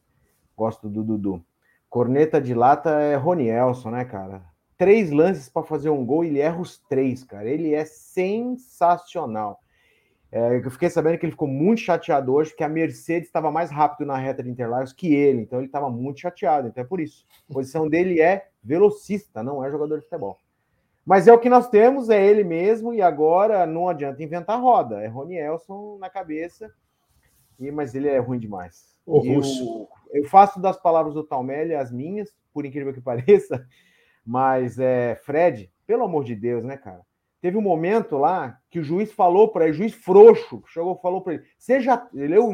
gosto 0.57 0.89
do 0.89 1.03
Dudu. 1.03 1.45
Corneta 1.89 2.41
de 2.41 2.55
lata 2.55 2.91
é 3.01 3.15
Ronielson, 3.17 3.91
né, 3.91 4.05
cara? 4.05 4.43
três 4.79 5.11
lances 5.11 5.49
para 5.49 5.65
fazer 5.65 5.91
um 5.91 6.07
gol 6.07 6.25
ele 6.25 6.39
erra 6.39 6.61
os 6.61 6.79
três, 6.79 7.25
cara. 7.25 7.51
Ele 7.51 7.75
é 7.75 7.85
sensacional. 7.85 9.61
É, 10.31 10.57
eu 10.57 10.71
fiquei 10.71 10.89
sabendo 10.89 11.19
que 11.19 11.27
ele 11.27 11.33
ficou 11.33 11.49
muito 11.49 11.81
chateado 11.81 12.33
hoje, 12.33 12.51
porque 12.51 12.63
a 12.63 12.69
Mercedes 12.69 13.29
estava 13.29 13.51
mais 13.51 13.71
rápido 13.71 14.07
na 14.07 14.17
reta 14.17 14.43
de 14.43 14.51
Interlagos 14.51 14.93
que 14.93 15.13
ele, 15.13 15.41
então 15.41 15.59
ele 15.59 15.67
estava 15.67 15.91
muito 15.91 16.21
chateado. 16.21 16.69
Então 16.69 16.85
é 16.85 16.87
por 16.87 17.01
isso. 17.01 17.27
A 17.51 17.53
posição 17.53 17.89
dele 17.89 18.21
é 18.21 18.47
velocista, 18.63 19.43
não 19.43 19.65
é 19.65 19.71
jogador 19.71 19.99
de 19.99 20.05
futebol. 20.05 20.39
Mas 21.09 21.27
é 21.27 21.33
o 21.33 21.39
que 21.39 21.49
nós 21.49 21.71
temos, 21.71 22.11
é 22.11 22.23
ele 22.23 22.45
mesmo, 22.45 22.93
e 22.93 23.01
agora 23.01 23.65
não 23.65 23.89
adianta 23.89 24.23
inventar 24.23 24.61
roda. 24.61 25.01
É 25.03 25.07
Rony 25.07 25.39
Elson 25.39 25.97
na 25.99 26.11
cabeça, 26.11 26.71
e, 27.59 27.71
mas 27.71 27.95
ele 27.95 28.09
é 28.09 28.19
ruim 28.19 28.39
demais. 28.39 28.95
Eu, 29.07 29.89
eu, 30.13 30.29
faço 30.29 30.61
das 30.61 30.77
palavras 30.77 31.15
do 31.15 31.25
Talmelli 31.25 31.75
as 31.75 31.91
minhas, 31.91 32.37
por 32.53 32.67
incrível 32.67 32.93
que 32.93 33.01
pareça, 33.01 33.67
mas, 34.23 34.79
é, 34.79 35.15
Fred, 35.25 35.73
pelo 35.87 36.05
amor 36.05 36.25
de 36.25 36.35
Deus, 36.35 36.63
né, 36.63 36.77
cara? 36.77 37.01
Teve 37.41 37.57
um 37.57 37.63
momento 37.63 38.19
lá 38.19 38.59
que 38.69 38.79
o 38.79 38.85
juiz 38.85 39.11
falou 39.11 39.49
para 39.49 39.65
ele, 39.65 39.73
juiz 39.73 39.95
frouxo, 39.95 40.63
chegou 40.67 40.95
falou 40.97 41.23
para 41.23 41.35
ele: 41.35 41.45
você 41.57 41.81
já 41.81 42.07
leu, 42.13 42.53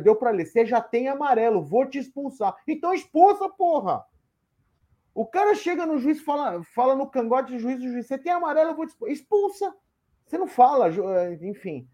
deu 0.00 0.14
para 0.14 0.30
ler, 0.30 0.46
você 0.46 0.64
já 0.64 0.80
tem 0.80 1.08
amarelo, 1.08 1.60
vou 1.60 1.84
te 1.84 1.98
expulsar. 1.98 2.54
Então 2.68 2.94
expulsa, 2.94 3.48
porra! 3.48 4.04
O 5.16 5.24
cara 5.24 5.54
chega 5.54 5.86
no 5.86 5.96
juiz, 5.98 6.20
fala, 6.20 6.62
fala 6.74 6.94
no 6.94 7.08
cangote 7.08 7.54
do 7.54 7.58
juiz, 7.58 7.78
o 7.78 7.88
juiz, 7.88 8.06
você 8.06 8.18
tem 8.18 8.30
amarelo, 8.30 8.72
eu 8.72 8.76
vou 8.76 8.86
te. 8.86 8.94
Expulsa! 9.06 9.74
Você 10.26 10.36
não 10.36 10.46
fala, 10.46 10.90
enfim. 11.40 11.88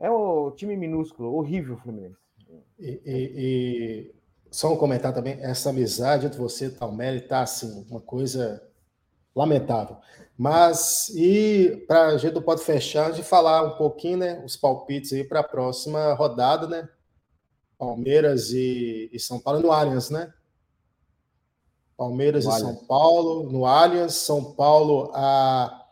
É 0.00 0.10
o 0.10 0.50
time 0.50 0.76
minúsculo, 0.76 1.32
horrível 1.34 1.76
Fluminense. 1.76 2.16
E, 2.76 3.00
e, 3.06 3.32
e, 3.36 4.14
só 4.50 4.72
um 4.72 4.76
comentário 4.76 5.14
também, 5.14 5.38
essa 5.40 5.70
amizade 5.70 6.26
entre 6.26 6.36
você 6.36 6.64
e 6.64 6.68
o 6.68 6.74
Talmelli 6.74 7.20
tá 7.20 7.42
assim, 7.42 7.86
uma 7.88 8.00
coisa 8.00 8.60
lamentável. 9.36 9.96
Mas, 10.36 11.10
e 11.10 11.84
para 11.86 12.06
a 12.06 12.18
gente 12.18 12.34
não 12.34 12.42
pode 12.42 12.64
fechar 12.64 13.12
de 13.12 13.22
falar 13.22 13.62
um 13.62 13.76
pouquinho, 13.76 14.18
né? 14.18 14.42
Os 14.44 14.56
palpites 14.56 15.12
aí 15.12 15.22
para 15.22 15.40
a 15.40 15.44
próxima 15.44 16.12
rodada, 16.14 16.66
né? 16.66 16.88
Palmeiras 17.78 18.50
e, 18.50 19.08
e, 19.12 19.20
São 19.20 19.38
Paulo 19.38 19.60
no 19.60 19.70
Allianz, 19.70 20.10
né? 20.10 20.34
Palmeiras 21.96 22.44
no 22.44 22.50
e 22.50 22.54
Allianz. 22.54 22.76
São 22.78 22.86
Paulo 22.86 23.50
no 23.50 23.66
Allianz, 23.66 24.14
São 24.14 24.52
Paulo 24.52 25.10
a 25.14 25.84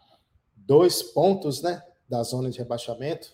dois 0.56 1.02
pontos, 1.02 1.62
né? 1.62 1.82
Da 2.08 2.22
zona 2.22 2.50
de 2.50 2.58
rebaixamento. 2.58 3.30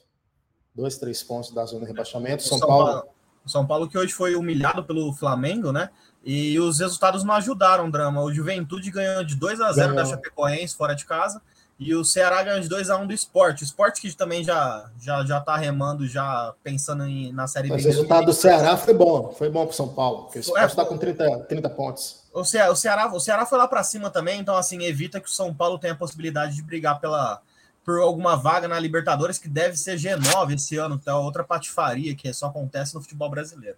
Dois, 0.75 0.99
três 0.99 1.23
pontos 1.23 1.51
da 1.53 1.65
zona 1.65 1.83
de 1.83 1.91
rebaixamento. 1.91 2.43
São, 2.43 2.59
São 2.59 2.69
Paulo... 2.69 2.87
Paulo. 2.87 3.09
São 3.47 3.67
Paulo 3.67 3.89
que 3.89 3.97
hoje 3.97 4.13
foi 4.13 4.37
humilhado 4.37 4.85
pelo 4.85 5.13
Flamengo, 5.13 5.73
né? 5.73 5.89
E 6.23 6.59
os 6.61 6.79
resultados 6.81 7.25
não 7.25 7.35
ajudaram, 7.35 7.91
Drama. 7.91 8.23
O 8.23 8.33
Juventude 8.33 8.91
ganhou 8.91 9.25
de 9.25 9.35
2 9.35 9.61
a 9.61 9.73
0 9.73 9.89
ganhou. 9.89 10.05
da 10.05 10.11
Chapecoense 10.11 10.77
fora 10.77 10.95
de 10.95 11.07
casa. 11.07 11.41
E 11.79 11.95
o 11.95 12.05
Ceará 12.05 12.43
ganhou 12.43 12.61
de 12.61 12.69
2 12.69 12.91
a 12.91 12.97
1 12.97 13.07
do 13.07 13.13
Esporte. 13.13 13.63
O 13.63 13.65
Esporte 13.65 14.01
que 14.01 14.13
também 14.13 14.43
já 14.43 14.91
já 15.01 15.25
já 15.25 15.41
tá 15.41 15.57
remando, 15.57 16.09
já 16.09 16.53
pensando 16.63 17.05
em, 17.05 17.33
na 17.33 17.47
Série 17.47 17.69
B. 17.69 17.75
O 17.75 17.77
resultado 17.77 18.27
do 18.27 18.33
Ceará 18.33 18.77
foi 18.77 18.93
bom. 18.93 19.33
Foi 19.33 19.49
bom 19.49 19.65
para 19.65 19.77
São 19.77 19.89
Paulo. 19.89 20.25
Porque 20.25 20.39
o 20.39 20.41
Esporte 20.41 20.71
está 20.71 20.83
é, 20.83 20.87
com 20.87 20.99
30, 20.99 21.45
30 21.45 21.71
pontos. 21.71 22.25
O 22.33 22.45
Ceará, 22.45 22.73
o 22.73 22.77
Ceará, 22.77 23.07
o 23.07 23.21
Ceará 23.21 23.47
foi 23.47 23.59
lá 23.59 23.69
para 23.69 23.85
cima 23.85 24.11
também. 24.11 24.41
Então, 24.41 24.57
assim, 24.57 24.83
evita 24.83 25.21
que 25.21 25.29
o 25.29 25.33
São 25.33 25.55
Paulo 25.55 25.79
tenha 25.79 25.93
a 25.93 25.97
possibilidade 25.97 26.57
de 26.57 26.63
brigar 26.63 26.99
pela, 26.99 27.41
por 27.85 28.01
alguma 28.01 28.37
vaga 28.37 28.67
na 28.67 28.79
Libertadores, 28.81 29.39
que 29.39 29.49
deve 29.49 29.77
ser 29.77 29.97
G9 29.97 30.55
esse 30.55 30.77
ano. 30.77 30.99
Tá 30.99 31.17
outra 31.17 31.45
patifaria 31.45 32.15
que 32.17 32.33
só 32.33 32.47
acontece 32.47 32.93
no 32.93 33.01
futebol 33.01 33.31
brasileiro. 33.31 33.77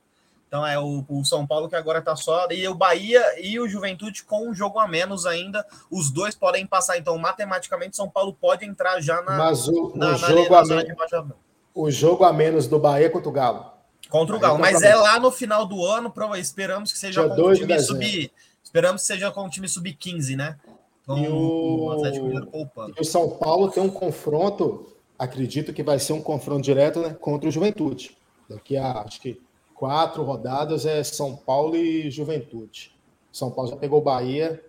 Então 0.51 0.67
é 0.67 0.77
o, 0.77 1.05
o 1.09 1.25
São 1.25 1.47
Paulo 1.47 1.69
que 1.69 1.77
agora 1.77 2.01
está 2.01 2.17
só. 2.17 2.49
E 2.51 2.67
o 2.67 2.75
Bahia 2.75 3.23
e 3.41 3.61
o 3.61 3.69
Juventude 3.69 4.25
com 4.25 4.49
um 4.49 4.53
jogo 4.53 4.81
a 4.81 4.89
menos 4.89 5.25
ainda. 5.25 5.65
Os 5.89 6.11
dois 6.11 6.35
podem 6.35 6.67
passar. 6.67 6.99
Então, 6.99 7.17
matematicamente, 7.17 7.97
São 7.97 8.11
Paulo 8.11 8.35
pode 8.35 8.67
entrar 8.67 9.01
já 9.01 9.23
na. 9.23 9.37
Mas 9.37 9.69
o, 9.69 9.93
na, 9.95 10.17
o 10.17 10.19
jogo, 10.19 10.51
na, 10.51 10.59
a 10.59 10.65
menos, 10.65 11.35
o 11.73 11.91
jogo 11.93 12.25
a 12.25 12.33
menos 12.33 12.67
do 12.67 12.81
Bahia 12.81 13.09
contra 13.09 13.29
o 13.29 13.33
Galo. 13.33 13.71
Contra 14.09 14.35
o 14.35 14.41
Galo. 14.41 14.59
Mas 14.59 14.83
é 14.83 14.97
lá 14.97 15.21
no 15.21 15.31
final 15.31 15.65
do 15.65 15.87
ano. 15.87 16.13
Esperamos 16.37 16.93
que 16.93 16.99
seja 16.99 17.29
com 17.29 17.41
o 17.41 17.55
time 17.55 17.79
sub. 17.79 18.33
Esperamos 18.61 19.03
que 19.03 19.07
seja 19.07 19.31
com 19.31 19.45
o 19.45 19.49
time 19.49 19.69
sub-15, 19.69 20.37
né? 20.37 20.59
Com 21.07 21.17
e 21.17 21.29
o, 21.29 21.97
o 21.97 22.89
E 22.97 23.01
o 23.01 23.05
São 23.05 23.31
Paulo 23.31 23.71
tem 23.71 23.81
um 23.81 23.89
confronto, 23.89 24.97
acredito 25.17 25.73
que 25.73 25.85
vai 25.85 26.01
ser 26.01 26.13
um 26.13 26.21
confronto 26.21 26.63
direto 26.63 26.99
né, 26.99 27.17
contra 27.21 27.49
o 27.49 27.53
Juventude. 27.53 28.19
Daqui 28.49 28.77
a 28.77 29.03
acho 29.03 29.21
que 29.21 29.41
quatro 29.81 30.23
rodadas 30.23 30.85
é 30.85 31.03
São 31.03 31.35
Paulo 31.35 31.75
e 31.75 32.11
Juventude. 32.11 32.95
São 33.33 33.51
Paulo 33.51 33.71
já 33.71 33.77
pegou 33.79 34.03
Bahia. 34.03 34.63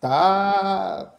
Tá. 0.00 1.14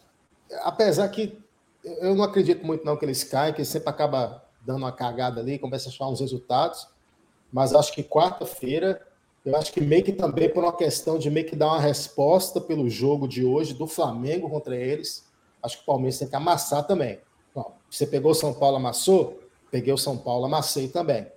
Apesar 0.64 1.08
que 1.08 1.40
eu 1.82 2.14
não 2.14 2.26
acredito 2.26 2.66
muito 2.66 2.84
não 2.84 2.98
que 2.98 3.06
eles 3.06 3.24
caem, 3.24 3.54
que 3.54 3.64
sempre 3.64 3.88
acaba 3.88 4.44
dando 4.66 4.80
uma 4.80 4.92
cagada 4.92 5.40
ali, 5.40 5.58
começa 5.58 5.88
a 5.88 5.92
achar 5.94 6.10
uns 6.10 6.20
resultados. 6.20 6.90
Mas 7.54 7.74
acho 7.74 7.94
que 7.94 8.04
quarta-feira, 8.04 9.02
eu 9.46 9.56
acho 9.56 9.72
que 9.72 9.80
meio 9.80 10.04
que 10.04 10.12
também 10.12 10.50
por 10.50 10.66
uma 10.66 10.76
questão 10.76 11.18
de 11.18 11.32
meio 11.32 11.48
que 11.48 11.56
dar 11.56 11.68
uma 11.68 11.80
resposta 11.80 12.60
pelo 12.60 12.90
jogo 12.90 13.30
de 13.30 13.46
hoje 13.46 13.74
do 13.74 13.88
Flamengo 13.88 14.50
contra 14.50 14.76
eles. 14.76 15.26
Acho 15.64 15.78
que 15.78 15.84
o 15.84 15.86
Palmeiras 15.86 16.20
tem 16.20 16.28
que 16.28 16.36
amassar 16.36 16.86
também. 16.86 17.22
Bom, 17.54 17.78
você 17.90 18.06
pegou 18.06 18.32
o 18.32 18.36
São 18.36 18.54
Paulo, 18.54 18.76
amassou? 18.76 19.40
Peguei 19.72 19.94
o 19.94 19.98
São 19.98 20.18
Paulo, 20.18 20.48
amassei 20.48 20.90
também. 20.90 21.34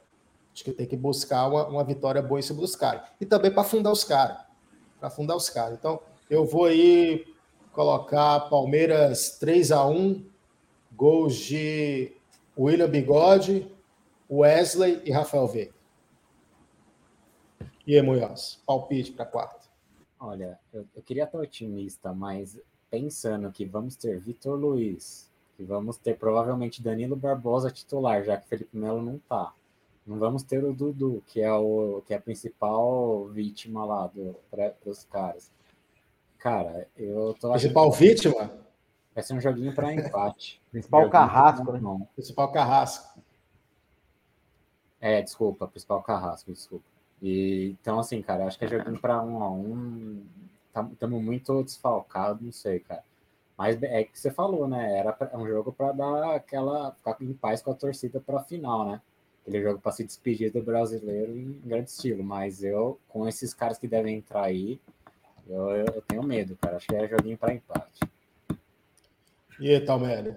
Acho 0.59 0.65
que 0.65 0.73
tem 0.73 0.89
que 0.89 0.97
buscar 0.97 1.47
uma, 1.47 1.69
uma 1.69 1.85
vitória 1.85 2.21
boa 2.21 2.41
em 2.41 2.43
cima 2.43 2.61
dos 2.61 2.75
caras. 2.75 3.03
E 3.21 3.25
também 3.25 3.49
para 3.49 3.63
fundar 3.63 3.93
os 3.93 4.03
caras. 4.03 4.39
Para 4.99 5.09
fundar 5.09 5.37
os 5.37 5.49
caras. 5.49 5.79
Então, 5.79 6.01
eu 6.29 6.45
vou 6.45 6.65
aí 6.65 7.25
colocar 7.71 8.41
Palmeiras 8.51 9.39
3 9.39 9.71
a 9.71 9.87
1 9.87 10.27
gols 10.97 11.37
de 11.37 12.11
William 12.59 12.91
Bigode, 12.91 13.73
Wesley 14.29 15.01
e 15.05 15.13
Rafael 15.13 15.47
Veiga. 15.47 15.73
E 17.87 17.95
aí, 17.95 18.03
Munhoz, 18.03 18.61
palpite 18.67 19.13
para 19.13 19.27
quarta. 19.27 19.69
Olha, 20.19 20.59
eu, 20.73 20.85
eu 20.93 21.03
queria 21.05 21.23
estar 21.23 21.39
otimista, 21.39 22.13
mas 22.13 22.59
pensando 22.91 23.53
que 23.53 23.65
vamos 23.65 23.95
ter 23.95 24.19
Vitor 24.19 24.59
Luiz, 24.59 25.31
que 25.57 25.63
vamos 25.63 25.99
ter 25.99 26.19
provavelmente 26.19 26.83
Danilo 26.83 27.15
Barbosa 27.15 27.71
titular, 27.71 28.25
já 28.25 28.37
que 28.37 28.49
Felipe 28.49 28.77
Melo 28.77 29.01
não 29.01 29.21
tá. 29.21 29.55
Não 30.09 30.19
vamos 30.19 30.43
ter 30.43 30.65
o 30.65 30.73
Dudu, 30.73 31.23
que 31.27 31.43
é 31.43 31.53
o 31.53 32.03
que 32.07 32.15
é 32.15 32.17
a 32.17 32.21
principal 32.21 33.27
vítima 33.27 33.85
lá 33.85 34.11
para 34.51 34.75
os 34.87 35.05
caras. 35.05 35.51
Cara, 36.39 36.89
eu 36.97 37.37
tô 37.39 37.51
Principal 37.51 37.93
vítima? 37.93 38.51
Vai 39.15 39.23
ser 39.23 39.35
um 39.35 39.41
joguinho 39.41 39.75
para 39.75 39.93
empate. 39.93 40.63
principal 40.73 41.11
carrasco, 41.11 41.73
né? 41.73 41.79
Não. 41.79 42.09
Principal 42.15 42.51
carrasco. 42.51 43.21
É, 44.99 45.21
desculpa, 45.21 45.69
principal 45.69 46.03
carrasco, 46.03 46.51
desculpa. 46.51 46.87
E, 47.21 47.77
então, 47.79 47.99
assim, 47.99 48.23
cara, 48.23 48.47
acho 48.47 48.59
que 48.59 48.65
é 48.65 48.69
joguinho 48.69 48.99
para 48.99 49.23
um 49.23 49.43
a 49.43 49.51
um. 49.51 50.25
Estamos 50.75 50.97
tá, 50.99 51.07
muito 51.07 51.63
desfalcados, 51.63 52.43
não 52.43 52.53
sei, 52.53 52.81
cara. 52.81 53.05
Mas 53.59 53.83
é 53.83 54.05
que 54.05 54.19
você 54.19 54.31
falou, 54.31 54.67
né? 54.67 54.97
Era 54.97 55.13
pra, 55.13 55.37
um 55.37 55.47
jogo 55.47 55.71
para 55.71 55.93
dar 55.93 56.37
aquela. 56.37 56.93
ficar 56.93 57.15
em 57.21 57.35
paz 57.35 57.61
com 57.61 57.73
a 57.73 57.75
torcida 57.75 58.19
para 58.21 58.39
a 58.39 58.45
final, 58.45 58.89
né? 58.89 59.03
Aquele 59.49 59.63
jogo 59.63 59.81
para 59.81 59.93
se 59.93 60.05
despedir 60.05 60.53
do 60.53 60.63
brasileiro 60.63 61.35
em 61.35 61.59
grande 61.65 61.89
estilo. 61.89 62.23
Mas 62.23 62.63
eu, 62.63 63.01
com 63.09 63.27
esses 63.27 63.55
caras 63.55 63.79
que 63.79 63.89
devem 63.89 64.19
entrar 64.19 64.43
aí, 64.43 64.79
eu, 65.49 65.71
eu, 65.71 65.87
eu 65.87 66.03
tenho 66.03 66.23
medo, 66.23 66.55
cara. 66.61 66.77
Acho 66.77 66.87
que 66.87 66.95
é 66.95 67.09
joguinho 67.09 67.39
para 67.39 67.55
empate. 67.55 68.01
E 69.59 69.71
aí, 69.71 69.81
Talmério? 69.81 70.37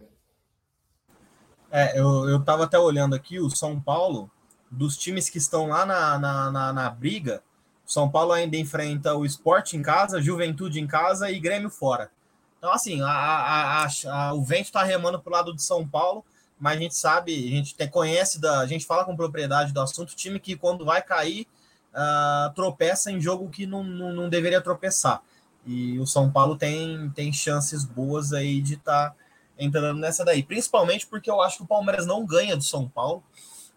É, 1.69 1.99
eu, 1.99 2.29
eu 2.29 2.41
tava 2.41 2.63
até 2.63 2.79
olhando 2.79 3.13
aqui, 3.13 3.37
o 3.37 3.49
São 3.49 3.79
Paulo, 3.79 4.31
dos 4.69 4.97
times 4.97 5.29
que 5.29 5.37
estão 5.37 5.67
lá 5.67 5.85
na, 5.85 6.17
na, 6.17 6.51
na, 6.51 6.73
na 6.73 6.89
briga, 6.89 7.43
São 7.85 8.09
Paulo 8.09 8.31
ainda 8.31 8.55
enfrenta 8.55 9.13
o 9.15 9.25
Sport 9.25 9.73
em 9.73 9.81
casa, 9.81 10.21
Juventude 10.21 10.79
em 10.79 10.87
casa 10.87 11.29
e 11.29 11.39
Grêmio 11.39 11.69
fora. 11.69 12.09
Então, 12.57 12.71
assim, 12.71 13.01
a, 13.01 13.09
a, 13.09 13.87
a, 14.05 14.33
o 14.33 14.43
vento 14.43 14.65
está 14.65 14.83
remando 14.83 15.19
para 15.19 15.29
o 15.29 15.33
lado 15.33 15.53
de 15.53 15.61
São 15.61 15.85
Paulo, 15.85 16.23
mas 16.61 16.77
a 16.77 16.79
gente 16.79 16.95
sabe, 16.95 17.33
a 17.33 17.49
gente 17.49 17.73
tem, 17.73 17.89
conhece, 17.89 18.39
da, 18.39 18.59
a 18.59 18.67
gente 18.67 18.85
fala 18.85 19.03
com 19.03 19.15
propriedade 19.15 19.73
do 19.73 19.81
assunto, 19.81 20.15
time 20.15 20.39
que 20.39 20.55
quando 20.55 20.85
vai 20.85 21.01
cair, 21.01 21.47
uh, 21.91 22.53
tropeça 22.53 23.11
em 23.11 23.19
jogo 23.19 23.49
que 23.49 23.65
não, 23.65 23.83
não, 23.83 24.13
não, 24.13 24.29
deveria 24.29 24.61
tropeçar. 24.61 25.23
E 25.65 25.97
o 25.97 26.05
São 26.05 26.31
Paulo 26.31 26.55
tem, 26.55 27.09
tem 27.15 27.33
chances 27.33 27.83
boas 27.83 28.31
aí 28.31 28.61
de 28.61 28.75
estar 28.75 29.09
tá 29.09 29.15
entrando 29.57 29.99
nessa 29.99 30.23
daí, 30.23 30.43
principalmente 30.43 31.07
porque 31.07 31.31
eu 31.31 31.41
acho 31.41 31.57
que 31.57 31.63
o 31.63 31.67
Palmeiras 31.67 32.05
não 32.05 32.23
ganha 32.23 32.55
do 32.55 32.63
São 32.63 32.87
Paulo. 32.87 33.23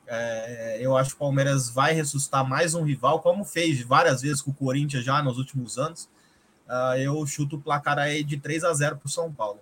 É, 0.07 0.77
eu 0.79 0.95
acho 0.95 1.11
que 1.11 1.17
o 1.17 1.21
Palmeiras 1.21 1.71
vai 1.71 1.95
ressuscitar 1.95 2.47
mais 2.47 2.75
um 2.75 2.83
rival, 2.83 3.21
como 3.21 3.47
fez 3.47 3.81
várias 3.81 4.21
vezes 4.21 4.43
com 4.43 4.51
o 4.51 4.55
Corinthians 4.55 5.03
já 5.03 5.23
nos 5.23 5.39
últimos 5.39 5.79
anos. 5.79 6.05
Uh, 6.69 6.99
eu 6.99 7.27
chuto 7.27 7.57
o 7.57 7.61
placar 7.61 7.99
aí 7.99 8.23
de 8.23 8.37
3 8.37 8.63
a 8.65 8.75
0 8.75 8.99
para 8.99 9.07
o 9.07 9.11
São 9.11 9.33
Paulo. 9.33 9.61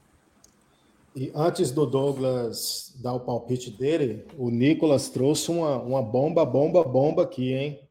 E 1.14 1.30
antes 1.34 1.70
do 1.70 1.84
Douglas 1.84 2.94
dar 2.96 3.12
o 3.12 3.20
palpite 3.20 3.70
dele, 3.70 4.26
o 4.38 4.50
Nicolas 4.50 5.10
trouxe 5.10 5.50
uma, 5.50 5.76
uma 5.78 6.02
bomba, 6.02 6.44
bomba, 6.44 6.82
bomba 6.82 7.22
aqui, 7.24 7.52
hein? 7.52 7.88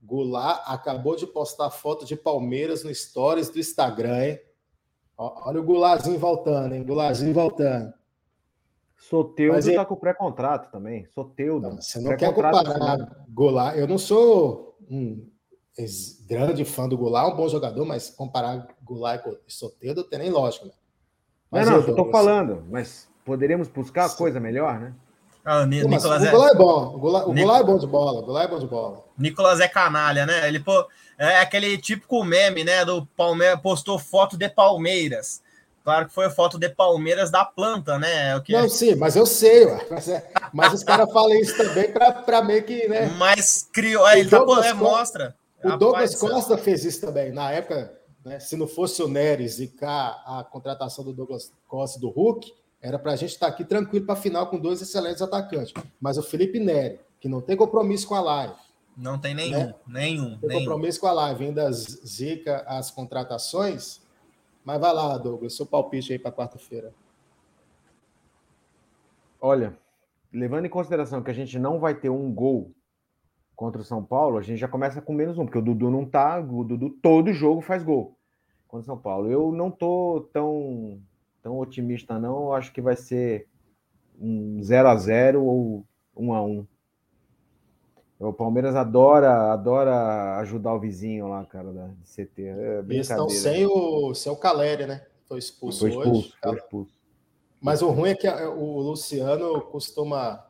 Goulart 0.00 0.62
acabou 0.66 1.16
de 1.16 1.26
postar 1.26 1.70
foto 1.70 2.04
de 2.04 2.14
Palmeiras 2.14 2.84
no 2.84 2.94
Stories 2.94 3.48
do 3.48 3.58
Instagram, 3.58 4.24
hein? 4.24 4.40
Olha 5.16 5.60
o 5.60 5.64
Goulartzinho 5.64 6.18
voltando, 6.18 6.74
hein? 6.74 6.84
Goulartzinho 6.84 7.34
voltando. 7.34 7.92
Soteudo 8.96 9.58
está 9.58 9.82
é... 9.82 9.84
com 9.84 9.96
pré-contrato 9.96 10.70
também. 10.70 11.06
Soteudo. 11.06 11.68
Não, 11.68 11.80
você 11.80 12.00
não 12.00 12.16
quer 12.16 12.32
comparar 12.32 13.26
Goulart. 13.28 13.76
Eu 13.76 13.88
não 13.88 13.98
sou 13.98 14.76
um 14.88 15.28
grande 16.28 16.64
fã 16.64 16.88
do 16.88 16.96
Goulart, 16.96 17.32
um 17.32 17.36
bom 17.36 17.48
jogador, 17.48 17.84
mas 17.84 18.10
comparar 18.10 18.68
Goulart 18.82 19.22
com 19.24 19.36
Soteudo 19.48 20.04
tem 20.04 20.20
nem 20.20 20.30
lógica, 20.30 20.66
né? 20.66 20.72
Mas 21.52 21.66
não, 21.66 21.72
não, 21.76 21.82
eu 21.82 21.90
estou 21.90 22.10
falando, 22.10 22.64
mas 22.70 23.06
poderíamos 23.26 23.68
buscar 23.68 24.08
Sim. 24.08 24.16
coisa 24.16 24.40
melhor, 24.40 24.80
né? 24.80 24.94
Ah, 25.44 25.60
o, 25.60 25.66
Nicolas 25.66 26.22
o 26.22 26.30
Goulart 26.30 26.52
é... 26.52 26.54
é 26.54 26.58
bom. 26.58 26.94
O 26.94 26.98
Goulart, 26.98 27.26
o 27.26 27.34
Goulart 27.34 27.60
é 27.60 27.64
bom 27.64 27.78
de 27.78 27.86
bola. 27.86 28.20
O 28.20 28.24
Goulart 28.24 28.46
é 28.46 28.50
bom 28.50 28.58
de 28.58 28.66
bola. 28.66 29.04
Nicolas 29.18 29.60
é 29.60 29.68
canalha, 29.68 30.24
né? 30.24 30.48
Ele 30.48 30.60
pô, 30.60 30.86
é 31.18 31.40
aquele 31.40 31.76
típico 31.76 32.24
meme, 32.24 32.64
né? 32.64 32.84
Do 32.84 33.04
Palmeiras 33.16 33.60
postou 33.60 33.98
foto 33.98 34.38
de 34.38 34.48
Palmeiras. 34.48 35.42
Claro 35.84 36.06
que 36.06 36.14
foi 36.14 36.26
a 36.26 36.30
foto 36.30 36.58
de 36.58 36.68
Palmeiras 36.68 37.30
da 37.30 37.44
planta, 37.44 37.98
né? 37.98 38.30
É 38.30 38.36
o 38.36 38.42
que... 38.42 38.52
Não, 38.52 38.68
sim, 38.68 38.94
mas 38.94 39.16
eu 39.16 39.26
sei, 39.26 39.66
ué. 39.66 39.84
Mas, 39.90 40.08
é, 40.08 40.30
mas 40.52 40.72
os 40.72 40.84
caras 40.84 41.12
falam 41.12 41.34
isso 41.34 41.56
também 41.56 41.92
para 41.92 42.40
meio 42.42 42.62
que, 42.62 42.86
né? 42.86 43.12
Mas 43.18 43.68
criou, 43.72 44.08
ele 44.10 44.30
tá, 44.30 44.44
é, 44.64 44.72
mostra. 44.72 45.34
O 45.62 45.76
Douglas 45.76 46.14
Costa 46.14 46.56
fez 46.56 46.84
isso 46.84 47.00
também. 47.00 47.32
Na 47.32 47.50
época, 47.50 47.92
né, 48.24 48.38
se 48.38 48.56
não 48.56 48.68
fosse 48.68 49.02
o 49.02 49.08
Neres 49.08 49.58
e 49.58 49.68
cá 49.68 50.22
a 50.26 50.44
contratação 50.44 51.04
do 51.04 51.12
Douglas 51.12 51.52
Costa 51.66 51.98
do 51.98 52.08
Hulk, 52.08 52.52
era 52.80 52.98
para 52.98 53.12
a 53.12 53.16
gente 53.16 53.30
estar 53.30 53.46
tá 53.46 53.52
aqui 53.52 53.64
tranquilo 53.64 54.06
para 54.06 54.14
a 54.14 54.20
final 54.20 54.48
com 54.48 54.58
dois 54.58 54.80
excelentes 54.82 55.22
atacantes. 55.22 55.72
Mas 56.00 56.18
o 56.18 56.22
Felipe 56.22 56.58
Neri, 56.58 57.00
que 57.20 57.28
não 57.28 57.40
tem 57.40 57.56
compromisso 57.56 58.08
com 58.08 58.14
a 58.14 58.20
live. 58.20 58.54
Não 58.96 59.18
tem 59.18 59.34
nenhum, 59.34 59.58
né? 59.58 59.74
nenhum. 59.86 60.38
Tem 60.38 60.48
nenhum. 60.48 60.60
compromisso 60.60 61.00
com 61.00 61.06
a 61.06 61.12
live, 61.12 61.46
ainda 61.46 61.70
zica 61.70 62.64
as 62.66 62.90
contratações. 62.90 64.00
Mas 64.64 64.80
vai 64.80 64.92
lá, 64.92 65.16
Douglas, 65.16 65.56
seu 65.56 65.64
palpite 65.64 66.12
aí 66.12 66.18
para 66.18 66.32
quarta-feira. 66.32 66.92
Olha, 69.40 69.76
levando 70.32 70.66
em 70.66 70.70
consideração 70.70 71.22
que 71.22 71.30
a 71.30 71.34
gente 71.34 71.58
não 71.58 71.80
vai 71.80 71.94
ter 71.94 72.10
um 72.10 72.32
gol 72.32 72.72
contra 73.54 73.80
o 73.80 73.84
São 73.84 74.02
Paulo, 74.02 74.38
a 74.38 74.42
gente 74.42 74.58
já 74.58 74.68
começa 74.68 75.00
com 75.00 75.12
menos 75.12 75.38
um, 75.38 75.44
porque 75.44 75.58
o 75.58 75.62
Dudu 75.62 75.90
não 75.90 76.04
tá, 76.04 76.38
o 76.40 76.64
Dudu 76.64 76.90
todo 76.90 77.32
jogo 77.32 77.60
faz 77.60 77.82
gol 77.82 78.16
contra 78.66 78.82
o 78.82 78.86
São 78.86 78.98
Paulo. 78.98 79.30
Eu 79.30 79.52
não 79.52 79.70
tô 79.70 80.28
tão 80.32 81.00
tão 81.42 81.58
otimista 81.58 82.18
não, 82.18 82.44
eu 82.44 82.52
acho 82.54 82.72
que 82.72 82.80
vai 82.80 82.96
ser 82.96 83.48
um 84.20 84.62
0 84.62 84.88
a 84.88 84.96
0 84.96 85.44
ou 85.44 85.84
1 86.16 86.34
a 86.34 86.42
1. 86.42 86.66
O 88.20 88.32
Palmeiras 88.32 88.76
adora, 88.76 89.52
adora 89.52 90.36
ajudar 90.36 90.72
o 90.74 90.78
vizinho 90.78 91.26
lá, 91.26 91.44
cara, 91.44 91.72
da 91.72 91.88
CT. 92.04 92.42
É 92.42 92.78
Eles 92.88 93.10
estão 93.10 93.28
sem 93.28 93.66
o, 93.66 94.14
sem 94.14 94.30
o 94.30 94.36
Caleri, 94.36 94.86
né? 94.86 95.04
Foi 95.26 95.40
expulso, 95.40 95.80
foi 95.80 95.90
expulso 95.90 96.10
hoje. 96.10 96.34
Foi 96.40 96.54
expulso. 96.54 96.92
Mas 97.60 97.82
o 97.82 97.90
ruim 97.90 98.10
é 98.10 98.14
que 98.14 98.28
o 98.28 98.80
Luciano 98.80 99.60
costuma 99.62 100.46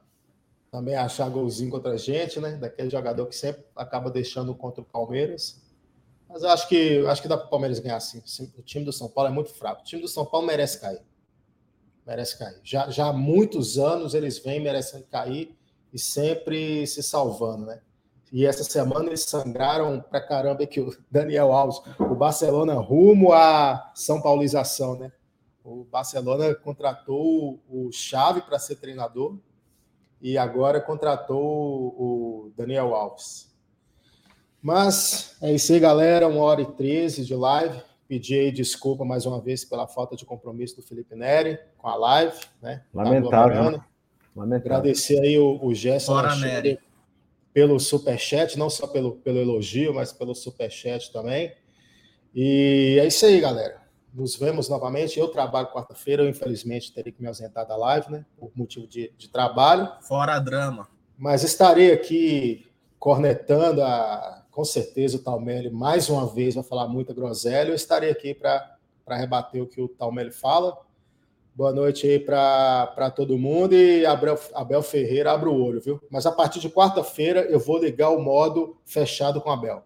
também 0.72 0.96
achar 0.96 1.28
golzinho 1.28 1.70
contra 1.70 1.92
a 1.92 1.96
gente, 1.98 2.40
né? 2.40 2.56
Daquele 2.56 2.88
jogador 2.88 3.26
que 3.26 3.36
sempre 3.36 3.62
acaba 3.76 4.10
deixando 4.10 4.54
contra 4.54 4.80
o 4.80 4.84
Palmeiras. 4.84 5.60
Mas 6.26 6.42
acho 6.42 6.66
que 6.66 7.04
acho 7.06 7.20
que 7.20 7.28
dá 7.28 7.36
para 7.36 7.46
o 7.46 7.50
Palmeiras 7.50 7.78
ganhar 7.78 8.00
sim. 8.00 8.22
O 8.56 8.62
time 8.62 8.82
do 8.82 8.92
São 8.92 9.06
Paulo 9.06 9.28
é 9.28 9.32
muito 9.32 9.50
fraco. 9.50 9.82
O 9.82 9.84
time 9.84 10.00
do 10.00 10.08
São 10.08 10.24
Paulo 10.24 10.46
merece 10.46 10.80
cair. 10.80 11.02
Merece 12.06 12.38
cair. 12.38 12.58
Já, 12.64 12.88
já 12.88 13.08
há 13.08 13.12
muitos 13.12 13.78
anos 13.78 14.14
eles 14.14 14.38
vêm 14.38 14.60
merecendo 14.60 15.04
cair 15.04 15.54
e 15.92 15.98
sempre 15.98 16.86
se 16.86 17.02
salvando, 17.02 17.66
né? 17.66 17.82
E 18.32 18.46
essa 18.46 18.64
semana 18.64 19.08
eles 19.08 19.24
sangraram 19.24 20.00
pra 20.00 20.22
caramba 20.22 20.66
que 20.66 20.80
o 20.80 20.96
Daniel 21.10 21.52
Alves, 21.52 21.82
o 21.98 22.14
Barcelona 22.14 22.72
rumo 22.76 23.34
à 23.34 23.92
São 23.94 24.22
Paulização, 24.22 24.98
né? 24.98 25.12
O 25.62 25.84
Barcelona 25.84 26.54
contratou 26.54 27.60
o 27.68 27.92
Chave 27.92 28.40
para 28.40 28.58
ser 28.58 28.76
treinador 28.76 29.36
e 30.22 30.38
agora 30.38 30.80
contratou 30.80 31.42
o 31.42 32.52
Daniel 32.56 32.94
Alves. 32.94 33.52
Mas 34.62 35.36
é 35.42 35.52
isso 35.52 35.72
aí, 35.72 35.80
galera. 35.80 36.28
Uma 36.28 36.44
hora 36.44 36.62
e 36.62 36.66
treze 36.66 37.24
de 37.24 37.34
live. 37.34 37.82
Pedi 38.06 38.38
aí 38.38 38.52
desculpa 38.52 39.04
mais 39.04 39.26
uma 39.26 39.40
vez 39.40 39.64
pela 39.64 39.88
falta 39.88 40.14
de 40.14 40.24
compromisso 40.24 40.76
do 40.76 40.82
Felipe 40.82 41.16
Neri 41.16 41.58
com 41.76 41.88
a 41.88 41.96
live, 41.96 42.38
né? 42.62 42.84
Lamentável. 42.94 43.78
Tá 43.78 43.86
Lamentável. 44.36 44.76
Agradecer 44.76 45.20
aí 45.20 45.36
o, 45.38 45.58
o 45.60 45.74
Gerson 45.74 46.14
pelo 47.52 47.78
superchat, 47.80 48.56
não 48.58 48.70
só 48.70 48.86
pelo, 48.86 49.16
pelo 49.16 49.38
elogio, 49.38 49.92
mas 49.92 50.12
pelo 50.12 50.34
superchat 50.34 51.12
também. 51.12 51.52
E 52.34 52.96
é 53.00 53.06
isso 53.06 53.26
aí, 53.26 53.40
galera. 53.40 53.81
Nos 54.12 54.36
vemos 54.36 54.68
novamente. 54.68 55.18
Eu 55.18 55.28
trabalho 55.28 55.72
quarta-feira, 55.72 56.22
eu 56.22 56.28
infelizmente 56.28 56.92
terei 56.92 57.12
que 57.12 57.22
me 57.22 57.28
ausentar 57.28 57.66
da 57.66 57.76
live, 57.76 58.10
né? 58.12 58.26
Por 58.36 58.50
motivo 58.54 58.86
de, 58.86 59.12
de 59.16 59.28
trabalho. 59.28 59.90
Fora 60.02 60.38
drama. 60.38 60.86
Mas 61.16 61.42
estarei 61.42 61.92
aqui 61.92 62.66
cornetando 62.98 63.82
a, 63.82 64.44
com 64.50 64.64
certeza 64.64 65.16
o 65.16 65.20
Talmelli 65.20 65.70
mais 65.70 66.08
uma 66.08 66.26
vez 66.26 66.54
vai 66.54 66.62
falar 66.62 66.86
muita 66.86 67.14
groselha. 67.14 67.70
Eu 67.70 67.74
estarei 67.74 68.10
aqui 68.10 68.34
para 68.34 68.76
rebater 69.08 69.62
o 69.62 69.66
que 69.66 69.80
o 69.80 69.88
Talmelli 69.88 70.30
fala. 70.30 70.76
Boa 71.54 71.72
noite 71.72 72.06
aí 72.06 72.18
para 72.18 73.10
todo 73.14 73.36
mundo 73.36 73.74
e 73.74 74.06
Abel, 74.06 74.38
Abel 74.54 74.82
Ferreira 74.82 75.32
abre 75.32 75.48
o 75.48 75.54
olho, 75.54 75.80
viu? 75.80 76.00
Mas 76.10 76.24
a 76.24 76.32
partir 76.32 76.60
de 76.60 76.70
quarta-feira 76.70 77.42
eu 77.42 77.60
vou 77.60 77.78
ligar 77.78 78.10
o 78.10 78.22
modo 78.22 78.76
fechado 78.86 79.40
com 79.40 79.50
Abel. 79.50 79.82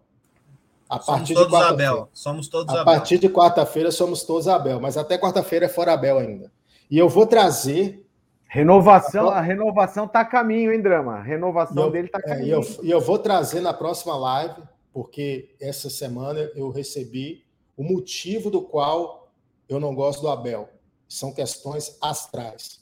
A 0.88 1.00
somos 1.00 1.18
partir 1.18 1.34
de 1.34 1.48
quarta 1.48 1.68
Abel. 1.68 2.08
Somos 2.12 2.48
todos 2.48 2.74
a 2.74 2.80
Abel. 2.80 2.82
A 2.82 2.96
partir 2.96 3.18
de 3.18 3.28
quarta-feira 3.28 3.90
somos 3.90 4.22
todos 4.22 4.48
Abel, 4.48 4.80
mas 4.80 4.96
até 4.96 5.18
quarta-feira 5.18 5.66
é 5.66 5.68
fora 5.68 5.92
Abel 5.92 6.18
ainda. 6.18 6.52
E 6.90 6.96
eu 6.98 7.08
vou 7.08 7.26
trazer. 7.26 8.04
Renovação, 8.48 9.28
a, 9.28 9.38
a 9.38 9.40
renovação 9.40 10.04
está 10.04 10.20
a 10.20 10.24
caminho, 10.24 10.72
hein, 10.72 10.80
Drama? 10.80 11.14
A 11.14 11.22
renovação 11.22 11.86
eu, 11.86 11.90
dele 11.90 12.06
está 12.06 12.18
a 12.18 12.22
caminho. 12.22 12.44
É, 12.44 12.48
e 12.48 12.50
eu, 12.52 12.96
eu 12.96 13.00
vou 13.00 13.18
trazer 13.18 13.60
na 13.60 13.74
próxima 13.74 14.16
live, 14.16 14.62
porque 14.92 15.54
essa 15.60 15.90
semana 15.90 16.38
eu 16.54 16.70
recebi 16.70 17.44
o 17.76 17.82
motivo 17.82 18.48
do 18.48 18.62
qual 18.62 19.32
eu 19.68 19.80
não 19.80 19.94
gosto 19.94 20.22
do 20.22 20.28
Abel. 20.28 20.68
São 21.08 21.32
questões 21.32 21.98
astrais. 22.00 22.80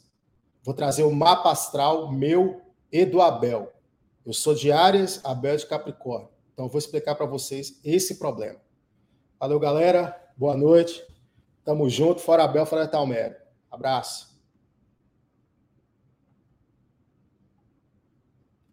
Vou 0.63 0.75
trazer 0.75 1.03
o 1.03 1.15
mapa 1.15 1.51
astral 1.51 2.13
meu 2.13 2.61
e 2.93 3.05
do 3.05 3.21
Abel. 3.21 3.73
Eu 4.25 4.33
sou 4.33 4.55
de 4.55 4.71
Áries, 4.71 5.21
Abel 5.25 5.57
de 5.57 5.67
Capricórnio. 5.67 6.29
Então, 6.55 6.67
eu 6.67 6.71
vou 6.71 6.79
explicar 6.79 7.15
para 7.17 7.27
vocês 7.27 7.79
esse 7.85 8.17
problema. 8.19 8.61
Valeu, 9.39 9.61
galera. 9.61 10.19
Boa 10.37 10.57
noite. 10.57 11.05
Tamo 11.65 11.91
junto. 11.91 12.21
Fora 12.21 12.45
Abel, 12.45 12.65
fora 12.65 12.89
Talmério. 12.89 13.37
Abraço. 13.71 14.34